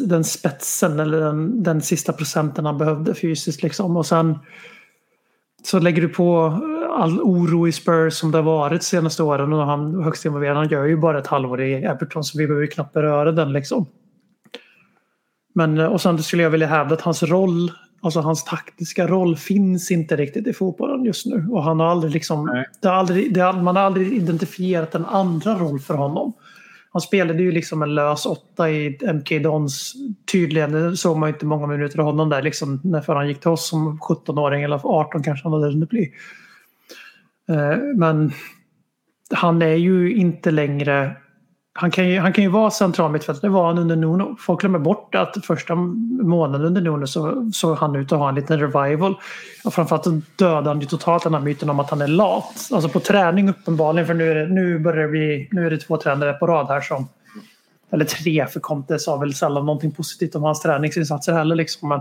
den 0.00 0.24
spetsen 0.24 1.00
eller 1.00 1.20
den, 1.20 1.62
den 1.62 1.80
sista 1.80 2.12
procenten 2.12 2.66
han 2.66 2.78
behövde 2.78 3.14
fysiskt. 3.14 3.62
Liksom. 3.62 3.96
Och 3.96 4.06
sen 4.06 4.38
så 5.64 5.78
lägger 5.78 6.02
du 6.02 6.08
på 6.08 6.58
all 6.92 7.20
oro 7.20 7.68
i 7.68 7.72
Spurs 7.72 8.14
som 8.14 8.30
det 8.30 8.38
har 8.38 8.42
varit 8.42 8.80
de 8.80 8.84
senaste 8.86 9.22
åren 9.22 9.52
och 9.52 9.66
han 9.66 10.02
högst 10.04 10.24
involverad. 10.24 10.56
Han 10.56 10.68
gör 10.68 10.84
ju 10.84 10.96
bara 10.96 11.18
ett 11.18 11.26
halvår 11.26 11.62
i 11.62 11.74
Everton 11.74 12.24
så 12.24 12.38
vi 12.38 12.46
behöver 12.46 12.66
knappt 12.66 12.92
beröra 12.92 13.32
den 13.32 13.52
liksom. 13.52 13.86
Men 15.52 15.78
och 15.78 16.00
sen 16.00 16.22
skulle 16.22 16.42
jag 16.42 16.50
vilja 16.50 16.66
hävda 16.66 16.94
att 16.94 17.00
hans 17.00 17.22
roll, 17.22 17.72
alltså 18.02 18.20
hans 18.20 18.44
taktiska 18.44 19.06
roll 19.06 19.36
finns 19.36 19.90
inte 19.90 20.16
riktigt 20.16 20.46
i 20.46 20.52
fotbollen 20.52 21.04
just 21.04 21.26
nu. 21.26 21.46
Och 21.50 21.62
han 21.62 21.80
har 21.80 21.86
aldrig 21.86 22.12
liksom, 22.12 22.46
Nej. 22.46 22.68
det 22.80 22.88
har 22.88 22.94
aldrig, 22.94 23.34
det 23.34 23.40
har, 23.40 23.52
man 23.52 23.76
har 23.76 23.82
aldrig 23.82 24.12
identifierat 24.12 24.94
en 24.94 25.04
andra 25.04 25.58
roll 25.58 25.80
för 25.80 25.94
honom. 25.94 26.32
Han 26.92 27.00
spelade 27.02 27.42
ju 27.42 27.52
liksom 27.52 27.82
en 27.82 27.94
lös 27.94 28.26
åtta 28.26 28.70
i 28.70 28.98
MK 29.14 29.42
Dons 29.42 29.94
tydligen. 30.32 30.96
Såg 30.96 31.16
man 31.16 31.28
ju 31.28 31.32
inte 31.32 31.46
många 31.46 31.66
minuter 31.66 31.98
av 31.98 32.04
honom 32.04 32.28
där 32.28 32.42
liksom 32.42 32.80
när 32.84 33.00
för 33.00 33.14
han 33.14 33.28
gick 33.28 33.40
till 33.40 33.50
oss 33.50 33.68
som 33.68 33.98
17-åring 33.98 34.62
eller 34.62 34.80
18 34.84 35.22
kanske 35.22 35.48
han 35.48 35.52
hade 35.52 35.72
hunnit 35.72 35.88
bli. 35.88 36.12
Eh, 37.48 37.78
Men 37.96 38.32
han 39.34 39.62
är 39.62 39.74
ju 39.74 40.14
inte 40.14 40.50
längre 40.50 41.16
han 41.74 41.90
kan, 41.90 42.08
ju, 42.08 42.18
han 42.18 42.32
kan 42.32 42.44
ju 42.44 42.50
vara 42.50 42.70
central 42.70 43.12
mittfältare, 43.12 43.50
det 43.50 43.54
var 43.54 43.66
han 43.66 43.78
under 43.78 43.96
Nuno. 43.96 44.36
Folk 44.40 44.60
glömmer 44.60 44.78
bort 44.78 45.14
att 45.14 45.46
första 45.46 45.74
månaden 45.74 46.66
under 46.66 46.80
Nuno 46.80 47.06
så 47.06 47.50
såg 47.52 47.76
han 47.76 47.96
ut 47.96 48.12
att 48.12 48.18
ha 48.18 48.28
en 48.28 48.34
liten 48.34 48.60
revival. 48.60 49.14
Och 49.64 49.74
framförallt 49.74 50.04
så 50.04 50.20
dödade 50.36 50.68
han 50.68 50.80
ju 50.80 50.86
totalt 50.86 51.22
den 51.22 51.34
här 51.34 51.40
myten 51.40 51.70
om 51.70 51.80
att 51.80 51.90
han 51.90 52.02
är 52.02 52.06
lat. 52.06 52.68
Alltså 52.72 52.88
på 52.88 53.00
träning 53.00 53.48
uppenbarligen, 53.48 54.06
för 54.06 54.14
nu, 54.14 54.30
är 54.30 54.34
det, 54.34 54.46
nu, 54.46 54.78
börjar 54.78 55.08
vi, 55.08 55.48
nu 55.52 55.66
är 55.66 55.70
det 55.70 55.78
två 55.78 55.96
tränare 55.96 56.32
på 56.32 56.46
rad 56.46 56.68
här 56.68 56.80
som... 56.80 57.08
Eller 57.90 58.04
tre, 58.04 58.46
för 58.46 58.60
Conte 58.60 58.98
sa 58.98 59.16
väl 59.16 59.34
sällan 59.34 59.66
någonting 59.66 59.92
positivt 59.92 60.34
om 60.34 60.42
hans 60.42 60.60
träningsinsatser 60.60 61.32
heller. 61.32 61.56
Liksom. 61.56 61.88
Men, 61.88 62.00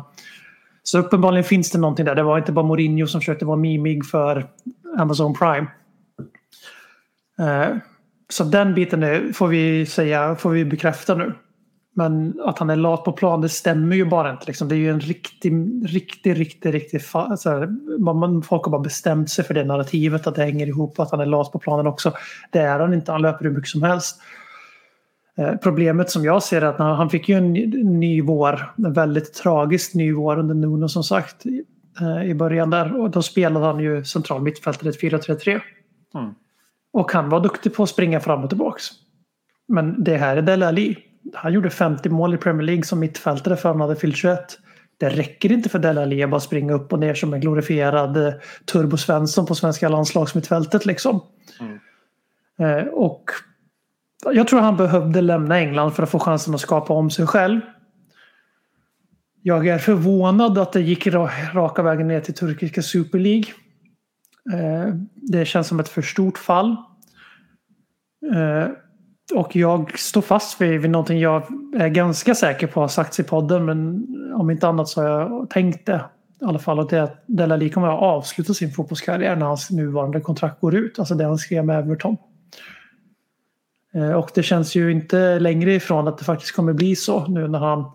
så 0.83 0.99
uppenbarligen 0.99 1.43
finns 1.43 1.71
det 1.71 1.79
någonting 1.79 2.05
där. 2.05 2.15
Det 2.15 2.23
var 2.23 2.37
inte 2.37 2.51
bara 2.51 2.65
Mourinho 2.65 3.07
som 3.07 3.21
försökte 3.21 3.45
vara 3.45 3.57
mimig 3.57 4.05
för 4.05 4.47
Amazon 4.97 5.33
Prime. 5.33 5.67
Uh, 7.39 7.77
så 8.31 8.43
den 8.43 8.73
biten 8.73 9.03
är, 9.03 9.33
får 9.33 9.47
vi 9.47 9.85
säga, 9.85 10.35
får 10.35 10.49
vi 10.49 10.65
bekräfta 10.65 11.15
nu. 11.15 11.33
Men 11.95 12.39
att 12.45 12.59
han 12.59 12.69
är 12.69 12.75
lat 12.75 13.03
på 13.03 13.11
plan, 13.11 13.41
det 13.41 13.49
stämmer 13.49 13.95
ju 13.95 14.05
bara 14.05 14.31
inte. 14.31 14.43
Liksom. 14.47 14.67
Det 14.67 14.75
är 14.75 14.77
ju 14.77 14.89
en 14.91 14.99
riktig, 14.99 15.53
riktig, 15.85 16.39
riktig, 16.39 16.73
riktig... 16.73 16.99
fa- 17.01 17.35
Så 17.35 17.49
här, 17.49 17.67
man, 17.99 18.17
man, 18.19 18.41
folk 18.43 18.63
har 18.63 18.71
bara 18.71 18.81
bestämt 18.81 19.29
sig 19.29 19.45
för 19.45 19.53
det 19.53 19.63
narrativet 19.63 20.27
att 20.27 20.35
det 20.35 20.43
hänger 20.43 20.67
ihop 20.67 20.99
och 20.99 21.05
att 21.05 21.11
han 21.11 21.19
är 21.19 21.25
lat 21.25 21.51
på 21.51 21.59
planen 21.59 21.87
också. 21.87 22.13
Det 22.51 22.59
är 22.59 22.79
han 22.79 22.93
inte, 22.93 23.11
han 23.11 23.21
löper 23.21 23.45
hur 23.45 23.51
mycket 23.51 23.69
som 23.69 23.83
helst. 23.83 24.21
Eh, 25.37 25.55
Problemet 25.55 26.09
som 26.09 26.25
jag 26.25 26.43
ser 26.43 26.61
är 26.61 26.65
att 26.65 26.77
han, 26.77 26.95
han 26.95 27.09
fick 27.09 27.29
ju 27.29 27.35
en 27.35 27.53
ny- 27.99 28.21
vår, 28.21 28.71
en 28.77 28.93
väldigt 28.93 29.33
tragisk 29.33 29.93
ny 29.93 30.13
vår 30.13 30.39
under 30.39 30.55
Nuno 30.55 30.87
som 30.89 31.03
sagt 31.03 31.45
eh, 32.01 32.29
i 32.29 32.33
början 32.35 32.69
där. 32.69 33.01
Och 33.01 33.09
då 33.09 33.21
spelade 33.21 33.65
han 33.65 33.79
ju 33.79 34.03
central 34.03 34.41
mittfältare 34.41 34.91
4-3-3. 34.91 35.59
Mm. 36.15 36.29
Och 36.93 37.11
han 37.11 37.29
var 37.29 37.39
duktig 37.39 37.73
på 37.75 37.83
att 37.83 37.89
springa 37.89 38.19
fram 38.19 38.43
och 38.43 38.49
tillbaks. 38.49 38.85
Men 39.67 40.03
det 40.03 40.17
här 40.17 40.37
är 40.37 40.41
Dele 40.41 40.67
Alli. 40.67 40.97
Han 41.33 41.53
gjorde 41.53 41.69
50 41.69 42.09
mål 42.09 42.33
i 42.33 42.37
Premier 42.37 42.65
League 42.65 42.83
som 42.83 42.99
mittfältare 42.99 43.55
för 43.57 43.69
han 43.69 43.81
hade 43.81 43.95
fyllt 43.95 44.15
21. 44.15 44.39
Det 44.99 45.09
räcker 45.09 45.51
inte 45.51 45.69
för 45.69 45.79
Dele 45.79 46.01
Alli 46.01 46.23
att 46.23 46.29
bara 46.29 46.39
springa 46.39 46.73
upp 46.73 46.93
och 46.93 46.99
ner 46.99 47.13
som 47.13 47.33
en 47.33 47.39
glorifierad 47.41 48.17
eh, 48.27 48.33
Turbo 48.71 48.97
Svensson 48.97 49.45
på 49.45 49.55
svenska 49.55 49.89
landslagsmittfältet 49.89 50.85
liksom. 50.85 51.21
Eh, 52.59 52.87
och 52.87 53.23
jag 54.33 54.47
tror 54.47 54.59
han 54.59 54.77
behövde 54.77 55.21
lämna 55.21 55.57
England 55.59 55.91
för 55.91 56.03
att 56.03 56.09
få 56.09 56.19
chansen 56.19 56.53
att 56.53 56.61
skapa 56.61 56.93
om 56.93 57.09
sig 57.09 57.27
själv. 57.27 57.61
Jag 59.43 59.67
är 59.67 59.77
förvånad 59.77 60.57
att 60.57 60.73
det 60.73 60.81
gick 60.81 61.07
ra- 61.07 61.53
raka 61.53 61.81
vägen 61.83 62.07
ner 62.07 62.21
till 62.21 62.33
turkiska 62.33 62.81
Super 62.81 63.19
League. 63.19 63.45
Eh, 64.53 64.93
det 65.15 65.45
känns 65.45 65.67
som 65.67 65.79
ett 65.79 65.89
för 65.89 66.01
stort 66.01 66.37
fall. 66.37 66.75
Eh, 68.33 68.67
och 69.35 69.55
jag 69.55 69.99
står 69.99 70.21
fast 70.21 70.61
vid, 70.61 70.81
vid 70.81 70.91
någonting 70.91 71.19
jag 71.19 71.43
är 71.75 71.87
ganska 71.87 72.35
säker 72.35 72.67
på 72.67 72.81
har 72.81 72.87
sagts 72.87 73.19
i 73.19 73.23
podden 73.23 73.65
men 73.65 74.07
om 74.35 74.49
inte 74.49 74.67
annat 74.67 74.89
så 74.89 75.01
har 75.01 75.09
jag 75.09 75.49
tänkt 75.49 75.85
det. 75.85 76.05
I 76.41 76.45
alla 76.45 76.59
fall 76.59 76.79
att 76.79 76.89
det 76.89 76.97
är 76.97 77.01
att 77.01 77.25
kommer 77.69 77.87
att 77.87 78.01
avsluta 78.01 78.53
sin 78.53 78.71
fotbollskarriär 78.71 79.35
när 79.35 79.45
hans 79.45 79.69
nuvarande 79.69 80.21
kontrakt 80.21 80.61
går 80.61 80.75
ut. 80.75 80.99
Alltså 80.99 81.15
det 81.15 81.23
han 81.25 81.37
skrev 81.37 81.65
med 81.65 81.79
Everton. 81.79 82.17
Eh, 83.93 84.11
och 84.11 84.31
det 84.33 84.43
känns 84.43 84.75
ju 84.75 84.91
inte 84.91 85.39
längre 85.39 85.73
ifrån 85.73 86.07
att 86.07 86.17
det 86.17 86.23
faktiskt 86.23 86.55
kommer 86.55 86.73
bli 86.73 86.95
så 86.95 87.27
nu 87.27 87.47
när 87.47 87.59
han 87.59 87.91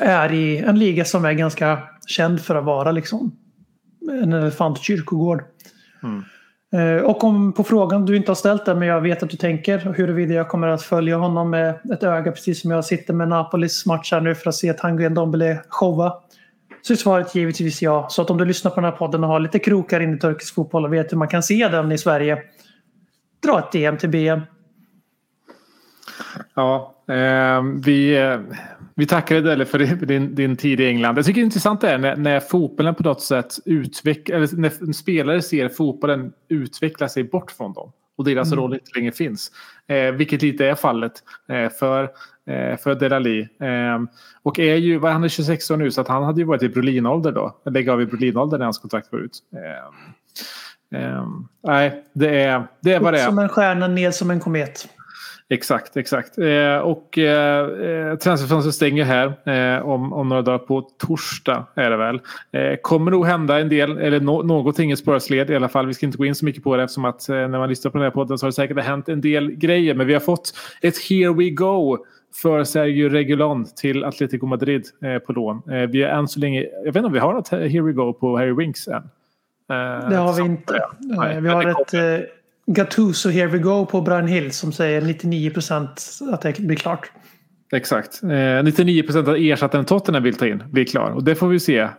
är 0.00 0.32
i 0.32 0.58
en 0.58 0.78
liga 0.78 1.04
som 1.04 1.24
är 1.24 1.32
ganska 1.32 1.82
känd 2.06 2.40
för 2.40 2.54
att 2.54 2.64
vara 2.64 2.92
liksom 2.92 3.36
en 4.22 4.32
elefantkyrkogård. 4.32 5.44
Eh, 6.72 7.04
Och 7.04 7.24
om 7.24 7.52
på 7.52 7.64
frågan 7.64 8.06
du 8.06 8.16
inte 8.16 8.30
har 8.30 8.36
ställt 8.36 8.64
den 8.64 8.78
men 8.78 8.88
jag 8.88 9.00
vet 9.00 9.22
att 9.22 9.30
du 9.30 9.36
tänker 9.36 9.78
huruvida 9.78 10.34
jag 10.34 10.48
kommer 10.48 10.68
att 10.68 10.82
följa 10.82 11.16
honom 11.16 11.50
med 11.50 11.78
ett 11.92 12.02
öga 12.02 12.32
precis 12.32 12.60
som 12.60 12.70
jag 12.70 12.84
sitter 12.84 13.14
med 13.14 13.28
Napolis 13.28 13.86
match 13.86 14.12
här 14.12 14.20
nu 14.20 14.34
för 14.34 14.48
att 14.48 14.54
se 14.54 14.72
Tanguy 14.72 15.08
Ndombele 15.08 15.60
showa. 15.68 16.14
Så 16.82 16.92
är 16.92 16.96
svaret 16.96 17.34
givetvis 17.34 17.82
ja. 17.82 18.06
Så 18.10 18.22
att 18.22 18.30
om 18.30 18.38
du 18.38 18.44
lyssnar 18.44 18.70
på 18.70 18.80
den 18.80 18.90
här 18.90 18.96
podden 18.96 19.24
och 19.24 19.30
har 19.30 19.40
lite 19.40 19.58
krokar 19.58 20.00
in 20.00 20.14
i 20.14 20.18
turkisk 20.18 20.54
fotboll 20.54 20.84
och 20.84 20.92
vet 20.92 21.12
hur 21.12 21.18
man 21.18 21.28
kan 21.28 21.42
se 21.42 21.68
den 21.68 21.92
i 21.92 21.98
Sverige. 21.98 22.38
Dra 23.46 23.58
ett 23.58 23.72
DM 23.72 23.96
till 23.96 24.08
BM. 24.08 24.40
Ja, 26.54 26.94
eh, 27.08 27.62
vi, 27.84 28.16
eh, 28.18 28.40
vi 28.98 29.06
tackar 29.06 29.34
dig 29.34 29.44
Delle 29.44 29.64
för 29.64 29.78
din, 30.06 30.34
din, 30.34 30.56
tid 30.56 30.80
i 30.80 30.86
England. 30.86 31.18
Jag 31.18 31.24
tycker 31.24 31.40
det 31.40 31.42
är 31.42 31.44
intressant 31.44 31.80
det 31.80 31.90
är 31.90 31.98
när, 31.98 32.16
när 32.16 32.40
fotbollen 32.40 32.94
på 32.94 33.02
något 33.02 33.22
sätt 33.22 33.54
utvecklar, 33.64 34.36
eller 34.36 34.56
när 34.56 34.92
spelare 34.92 35.42
ser 35.42 35.68
fotbollen 35.68 36.32
utveckla 36.48 37.08
sig 37.08 37.24
bort 37.24 37.50
från 37.50 37.72
dem 37.72 37.92
och 38.16 38.24
deras 38.24 38.52
roll 38.52 38.74
inte 38.74 38.90
längre 38.94 39.12
finns. 39.12 39.50
Eh, 39.86 40.12
vilket 40.12 40.42
lite 40.42 40.66
är 40.66 40.74
fallet 40.74 41.12
eh, 41.48 41.70
för, 41.70 42.02
eh, 42.46 42.76
för 42.76 42.94
Delali. 42.94 43.40
Eh, 43.40 44.02
och 44.42 44.58
är 44.58 44.74
ju, 44.74 45.00
han 45.00 45.24
är 45.24 45.28
26 45.28 45.70
år 45.70 45.76
nu 45.76 45.90
så 45.90 46.00
att 46.00 46.08
han 46.08 46.22
hade 46.22 46.40
ju 46.40 46.46
varit 46.46 46.62
i 46.62 46.68
Brolinålder 46.68 47.32
då. 47.32 47.56
Lägga 47.64 47.92
av 47.92 48.02
i 48.02 48.06
Brolinålder 48.06 48.58
när 48.58 48.64
hans 48.64 48.78
kontrakt 48.78 49.12
var 49.12 49.18
ut. 49.18 49.38
Eh, 50.94 51.28
nej, 51.66 52.04
det 52.12 52.42
är, 52.42 52.66
det 52.80 52.92
är 52.92 53.00
vad 53.00 53.12
det 53.12 53.18
Upp 53.18 53.22
är. 53.22 53.26
som 53.26 53.38
en 53.38 53.48
stjärna, 53.48 53.88
ner 53.88 54.10
som 54.10 54.30
en 54.30 54.40
komet. 54.40 54.88
Exakt, 55.50 55.96
exakt. 55.96 56.38
Eh, 56.38 56.76
och 56.76 57.18
eh, 57.18 58.10
eh, 58.10 58.16
transferfönstret 58.16 58.74
stänger 58.74 59.04
här 59.04 59.26
eh, 59.76 59.88
om, 59.88 60.12
om 60.12 60.28
några 60.28 60.42
dagar 60.42 60.58
på 60.58 60.80
torsdag 60.98 61.66
är 61.74 61.90
det 61.90 61.96
väl. 61.96 62.20
Eh, 62.52 62.76
kommer 62.82 63.10
nog 63.10 63.26
hända 63.26 63.60
en 63.60 63.68
del, 63.68 63.98
eller 63.98 64.20
no, 64.20 64.42
någonting 64.42 64.92
i 64.92 64.96
Spurs-led 64.96 65.50
i 65.50 65.56
alla 65.56 65.68
fall. 65.68 65.86
Vi 65.86 65.94
ska 65.94 66.06
inte 66.06 66.18
gå 66.18 66.24
in 66.24 66.34
så 66.34 66.44
mycket 66.44 66.64
på 66.64 66.76
det 66.76 66.82
eftersom 66.82 67.04
att 67.04 67.28
eh, 67.28 67.34
när 67.34 67.58
man 67.58 67.68
lyssnar 67.68 67.90
på 67.90 67.98
den 67.98 68.04
här 68.04 68.10
podden 68.10 68.38
så 68.38 68.46
har 68.46 68.48
det 68.48 68.54
säkert 68.54 68.84
hänt 68.84 69.08
en 69.08 69.20
del 69.20 69.50
grejer. 69.50 69.94
Men 69.94 70.06
vi 70.06 70.12
har 70.12 70.20
fått 70.20 70.52
ett 70.82 70.98
here 71.08 71.32
we 71.32 71.50
go 71.50 71.98
för 72.42 72.64
Sergio 72.64 73.08
Regulon 73.08 73.64
till 73.64 74.04
Atletico 74.04 74.46
Madrid 74.46 74.84
eh, 75.02 75.18
på 75.18 75.32
lån. 75.32 75.62
Eh, 75.70 75.88
vi 75.88 76.02
har 76.02 76.10
än 76.10 76.28
så 76.28 76.40
länge, 76.40 76.66
jag 76.84 76.92
vet 76.92 76.96
inte 76.96 77.06
om 77.06 77.12
vi 77.12 77.18
har 77.18 77.34
något 77.34 77.48
here 77.48 77.82
we 77.82 77.92
go 77.92 78.12
på 78.12 78.36
Harry 78.36 78.52
Winks 78.52 78.88
än. 78.88 79.02
Det 80.10 80.16
har 80.16 80.36
vi 80.36 80.42
inte. 80.42 80.80
Nej, 81.00 81.40
vi 81.40 81.48
har 81.48 81.66
ett 81.66 81.94
Gattuso 82.70 83.30
Here 83.30 83.46
We 83.46 83.58
Go 83.58 83.86
på 83.86 84.00
Brian 84.00 84.26
Hill 84.26 84.52
som 84.52 84.72
säger 84.72 85.00
99 85.00 85.50
procent 85.50 86.08
att 86.32 86.42
det 86.42 86.58
blir 86.58 86.76
klart. 86.76 87.10
Exakt. 87.72 88.22
Eh, 88.22 88.64
99 88.64 89.02
procent 89.02 89.28
av 89.28 89.36
ersättaren 89.36 89.84
Tottenham 89.84 90.22
vill 90.22 90.34
ta 90.34 90.46
in 90.46 90.62
blir 90.70 90.84
klar. 90.84 91.10
Och 91.10 91.24
det 91.24 91.34
får 91.34 91.48
vi 91.48 91.60
se. 91.60 91.78
Eh, 91.78 91.90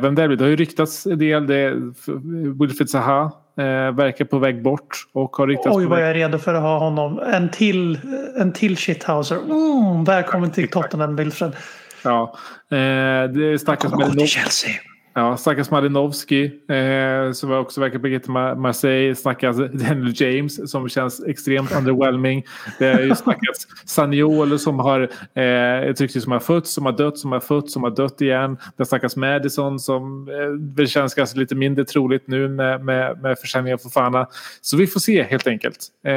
vem 0.00 0.14
det 0.14 0.28
blir. 0.28 0.36
Det 0.36 0.44
har 0.44 0.48
ju 0.48 0.56
ryktats 0.56 1.06
en 1.06 1.18
del. 1.18 1.46
Det, 1.46 1.70
Wilfried 2.60 2.90
Zaha 2.90 3.32
eh, 3.58 3.64
verkar 3.94 4.24
på 4.24 4.38
väg 4.38 4.62
bort. 4.62 5.06
Och 5.12 5.36
har 5.36 5.46
ryktats 5.46 5.76
Oj 5.76 5.86
vad 5.86 6.02
jag 6.02 6.10
är 6.10 6.14
redo 6.14 6.38
för 6.38 6.54
att 6.54 6.62
ha 6.62 6.78
honom. 6.78 7.18
En 7.18 7.50
till, 7.50 7.98
en 8.38 8.52
till 8.52 8.76
shithouser. 8.76 9.36
Mm, 9.36 10.04
välkommen 10.04 10.50
till 10.50 10.68
Tottenham 10.68 11.16
Wilfred. 11.16 11.52
Ja. 12.04 12.36
Eh, 12.70 12.76
det 13.30 13.60
snackas 13.60 13.96
med 13.96 14.12
till 14.12 14.28
Chelsea. 14.28 14.70
Ja, 15.16 15.36
snackas 15.36 15.70
Malinovski 15.70 16.44
eh, 16.68 17.32
som 17.32 17.52
också 17.52 17.80
verkar 17.80 17.98
Ma- 17.98 18.56
Marseille. 18.56 19.14
Snackas 19.14 19.56
Daniel 19.72 20.12
James 20.14 20.70
som 20.70 20.88
känns 20.88 21.24
extremt 21.24 21.72
underwhelming. 21.76 22.44
Det 22.78 22.92
har 22.92 23.00
ju 23.00 23.14
snackats 23.14 23.66
Saniolo 23.86 24.58
som 24.58 24.78
har 24.78 25.00
eh, 25.34 25.88
ett 25.88 26.00
rykte 26.00 26.20
som 26.20 26.32
har 26.32 26.40
fötts, 26.40 26.72
som 26.72 26.86
har 26.86 26.92
dött, 26.92 27.18
som 27.18 27.32
har 27.32 27.40
fötts, 27.40 27.72
som 27.72 27.82
har 27.82 27.90
dött 27.90 28.20
igen. 28.20 28.58
Det 28.76 28.84
snackas 28.84 29.16
Madison 29.16 29.78
som 29.78 30.28
eh, 30.28 30.76
väl 30.76 30.88
känns 30.88 31.14
kanske 31.14 31.38
lite 31.38 31.54
mindre 31.54 31.84
troligt 31.84 32.28
nu 32.28 32.48
med, 32.48 32.84
med, 32.84 33.22
med 33.22 33.38
försäljningen 33.38 33.74
av 33.74 33.78
Fofana. 33.78 34.26
Så 34.60 34.76
vi 34.76 34.86
får 34.86 35.00
se 35.00 35.22
helt 35.22 35.46
enkelt. 35.46 35.78
Eh, 36.06 36.12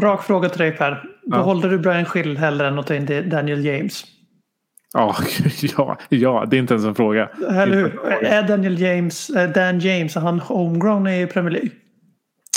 Rak 0.00 0.22
fråga 0.22 0.48
till 0.48 0.58
dig 0.58 0.72
Per. 0.72 1.04
Ja. 1.24 1.36
Behåller 1.36 1.68
du 1.68 1.78
Brian 1.78 2.04
Schill 2.04 2.38
hellre 2.38 2.68
än 2.68 2.78
att 2.78 2.86
ta 2.86 2.94
in 2.94 3.28
Daniel 3.30 3.64
James? 3.64 4.04
Ja, 4.94 5.16
ja, 5.76 5.98
ja, 6.08 6.44
det 6.50 6.56
är 6.56 6.58
inte 6.58 6.74
ens 6.74 6.86
en 6.86 6.94
fråga. 6.94 7.28
Eller 7.50 7.76
hur? 7.76 8.04
Är 8.24 8.48
Daniel 8.48 8.80
James, 8.80 9.30
eh, 9.30 9.50
Dan 9.50 9.78
James, 9.78 10.14
han 10.14 10.40
homegrown 10.40 11.06
i 11.06 11.26
Premier 11.26 11.50
League? 11.50 11.70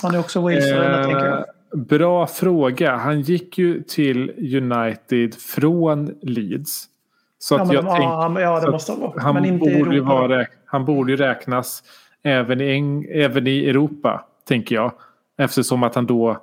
Han 0.04 0.16
är 0.16 0.20
också 0.20 0.42
Walesare, 0.42 1.00
Eh, 1.00 1.04
tänker 1.06 1.26
jag. 1.26 1.46
Bra 1.88 2.28
fråga. 2.28 2.96
Han 2.96 3.22
gick 3.22 3.58
ju 3.58 3.84
till 3.84 4.32
United 4.58 5.36
från 5.36 6.12
Leeds. 6.22 6.86
Så 7.40 7.56
Ja, 7.56 7.62
att 7.62 7.74
jag 7.74 7.84
de, 7.84 7.88
tänkte, 7.90 8.04
ja, 8.04 8.22
han- 8.22 8.36
ja, 8.36 8.60
det 8.60 8.72
måste 8.72 8.92
han 8.92 9.02
vara. 9.02 9.22
han, 9.22 9.36
Men 9.36 9.46
inte 9.46 9.78
borde 9.78 10.02
vara, 10.02 10.46
han 10.66 10.86
borde 10.86 11.12
ju 11.12 11.18
räknas 11.18 11.84
även 12.24 12.62
i, 12.62 13.06
även 13.14 13.48
i 13.48 13.70
Europa, 13.70 14.26
tänker 14.48 14.76
jag. 14.76 14.92
Eftersom 15.38 15.84
att 15.84 15.96
han 15.96 16.06
då... 16.06 16.38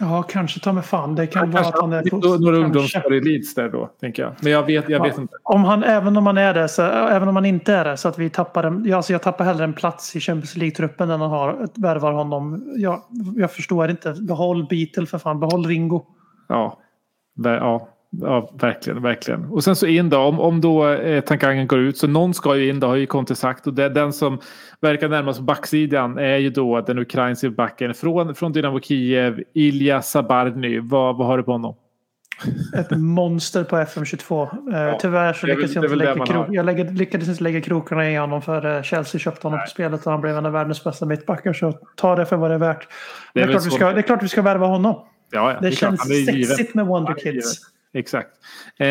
Ja, 0.00 0.22
kanske 0.22 0.60
ta 0.60 0.72
med 0.72 0.84
fan. 0.84 1.14
Det 1.14 1.26
kan 1.26 1.40
Han 1.40 1.50
vara 1.50 1.64
att 1.66 1.80
han 1.80 1.92
är 1.92 2.02
på... 2.10 2.16
några 2.16 2.56
ungdomsår 2.56 3.14
i 3.14 3.20
Leeds 3.20 3.54
där 3.54 3.68
då, 3.68 3.86
tänker 4.00 4.22
jag. 4.22 4.32
Men 4.40 4.52
jag 4.52 4.62
vet, 4.66 4.88
jag 4.88 5.02
vet 5.02 5.14
Ja. 5.16 5.20
inte. 5.22 5.34
Om 5.42 5.64
han, 5.64 5.84
även 5.84 6.16
om 6.16 6.26
han 6.26 6.38
är 6.38 6.54
det, 6.54 6.68
så, 6.68 6.82
även 6.82 7.28
om 7.28 7.36
han 7.36 7.44
inte 7.44 7.72
är 7.74 7.84
det, 7.84 7.96
så 7.96 8.08
att 8.08 8.18
vi 8.18 8.30
tappar 8.30 8.64
en, 8.64 8.84
ja, 8.86 8.96
alltså 8.96 9.12
jag 9.12 9.22
tappar 9.22 9.44
hellre 9.44 9.64
en 9.64 9.72
plats 9.72 10.16
i 10.16 10.20
Champions 10.20 10.56
League-truppen 10.56 11.10
än 11.10 11.20
han 11.20 11.30
har, 11.30 11.68
värvar 11.74 12.12
honom. 12.12 12.72
Jag, 12.76 13.00
jag 13.36 13.52
förstår 13.52 13.90
inte. 13.90 14.14
Behåll 14.20 14.66
Beatle 14.70 15.06
för 15.06 15.18
fan, 15.18 15.40
behåll 15.40 15.66
Ringo. 15.66 16.06
Ja, 16.48 16.78
ja, 17.44 17.88
ja 18.20 18.50
verkligen, 18.60 19.02
verkligen. 19.02 19.44
Och 19.44 19.64
sen 19.64 19.76
så 19.76 19.86
in 19.86 20.10
då, 20.10 20.18
om, 20.18 20.40
om 20.40 20.60
då 20.60 20.88
eh, 20.88 21.20
Tankangen 21.20 21.66
går 21.66 21.78
ut, 21.78 21.98
så 21.98 22.06
någon 22.06 22.34
ska 22.34 22.56
ju 22.56 22.68
in, 22.68 22.80
det 22.80 22.86
har 22.86 22.96
ju 22.96 23.06
Conte 23.06 23.34
sagt. 23.34 23.66
Och 23.66 23.74
det, 23.74 23.88
den 23.88 24.12
som 24.12 24.38
verkar 24.80 25.08
närmast 25.08 25.38
på 25.38 25.44
backsidan 25.44 26.18
är 26.18 26.36
ju 26.36 26.50
då 26.50 26.80
den 26.80 26.98
ukrainska 26.98 27.50
backen 27.50 27.94
från, 27.94 28.34
från 28.34 28.52
Dynamo 28.52 28.80
Kiev, 28.80 29.42
Ilja 29.54 30.02
Sabarny. 30.02 30.80
Vad, 30.80 31.16
vad 31.16 31.26
har 31.26 31.38
du 31.38 31.42
på 31.44 31.52
honom? 31.52 31.74
Ett 32.76 32.90
monster 32.98 33.64
på 33.64 33.76
FM22. 33.76 34.42
Eh, 34.90 34.98
tyvärr 34.98 35.32
så 35.32 35.46
det 35.46 35.52
är 35.52 35.56
lyckades 35.56 35.74
jag 35.74 35.84
det 35.84 35.86
är 35.86 35.92
inte 35.92 36.04
det 36.04 36.04
lägga, 36.04 36.14
man 36.16 36.26
kro- 36.26 36.36
har. 36.38 36.54
jag 36.54 36.66
lägger, 36.66 36.84
lyckades 36.84 37.28
inte 37.28 37.42
lägga 37.42 37.60
krokarna 37.60 38.10
i 38.10 38.16
honom 38.16 38.42
för 38.42 38.76
eh, 38.76 38.82
Chelsea 38.82 39.18
köpte 39.18 39.46
honom 39.46 39.60
på 39.60 39.66
spelet 39.66 40.06
och 40.06 40.12
han 40.12 40.20
blev 40.20 40.36
en 40.36 40.46
av 40.46 40.52
världens 40.52 40.84
bästa 40.84 41.06
mittbackar. 41.06 41.52
Så 41.52 41.72
ta 41.96 42.16
det 42.16 42.26
för 42.26 42.36
vad 42.36 42.50
det 42.50 42.54
är 42.54 42.58
värt. 42.58 42.88
Det 43.34 43.40
är, 43.40 43.44
väl 43.46 43.52
klart, 43.52 43.66
vi 43.66 43.70
ska, 43.70 43.92
det 43.92 44.00
är 44.00 44.02
klart 44.02 44.22
vi 44.22 44.28
ska 44.28 44.42
värva 44.42 44.66
honom. 44.66 44.94
Ja, 45.30 45.52
ja, 45.52 45.60
Det, 45.60 45.68
är 45.68 45.72
klart, 45.72 45.90
känns 45.90 46.10
är 46.10 46.32
sexigt 46.32 46.74
med 46.74 46.86
Wonder 46.86 47.08
Han 47.08 47.18
är 47.18 47.32
Kids. 47.32 47.60
Exakt. 47.94 48.28
Eh, 48.76 48.86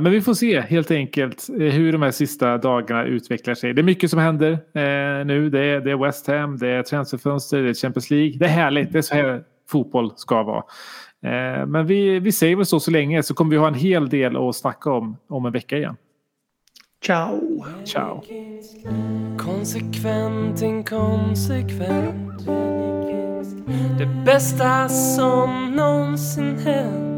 men 0.00 0.10
vi 0.10 0.20
får 0.20 0.34
se 0.34 0.60
helt 0.60 0.90
enkelt 0.90 1.48
eh, 1.48 1.56
hur 1.56 1.92
de 1.92 2.02
här 2.02 2.10
sista 2.10 2.58
dagarna 2.58 3.04
utvecklar 3.04 3.54
sig. 3.54 3.74
Det 3.74 3.80
är 3.80 3.84
mycket 3.84 4.10
som 4.10 4.18
händer 4.18 4.52
eh, 4.52 5.26
nu. 5.26 5.50
Det 5.50 5.60
är, 5.60 5.80
det 5.80 5.90
är 5.90 6.04
West 6.04 6.26
Ham, 6.26 6.58
det 6.58 6.68
är 6.68 6.82
transferfönster, 6.82 7.62
det 7.62 7.68
är 7.68 7.74
Champions 7.74 8.10
League. 8.10 8.38
Det 8.38 8.44
är 8.44 8.48
härligt. 8.48 8.92
Det 8.92 8.98
är 8.98 9.02
så 9.02 9.14
här 9.14 9.42
fotboll 9.68 10.12
ska 10.16 10.42
vara. 10.42 10.62
Eh, 11.22 11.66
men 11.66 11.86
vi, 11.86 12.20
vi 12.20 12.32
säger 12.32 12.56
väl 12.56 12.66
så 12.66 12.80
så 12.80 12.90
länge 12.90 13.22
så 13.22 13.34
kommer 13.34 13.50
vi 13.50 13.56
ha 13.56 13.68
en 13.68 13.74
hel 13.74 14.08
del 14.08 14.36
att 14.36 14.56
snacka 14.56 14.92
om 14.92 15.16
om 15.28 15.46
en 15.46 15.52
vecka 15.52 15.76
igen. 15.76 15.96
Ciao! 17.06 17.64
Ciao! 17.84 18.22
Konsekvent, 19.38 20.62
inkonsekvent 20.62 22.46
Det 23.98 24.24
bästa 24.24 24.88
som 24.88 25.72
någonsin 25.76 26.58
hänt 26.58 27.17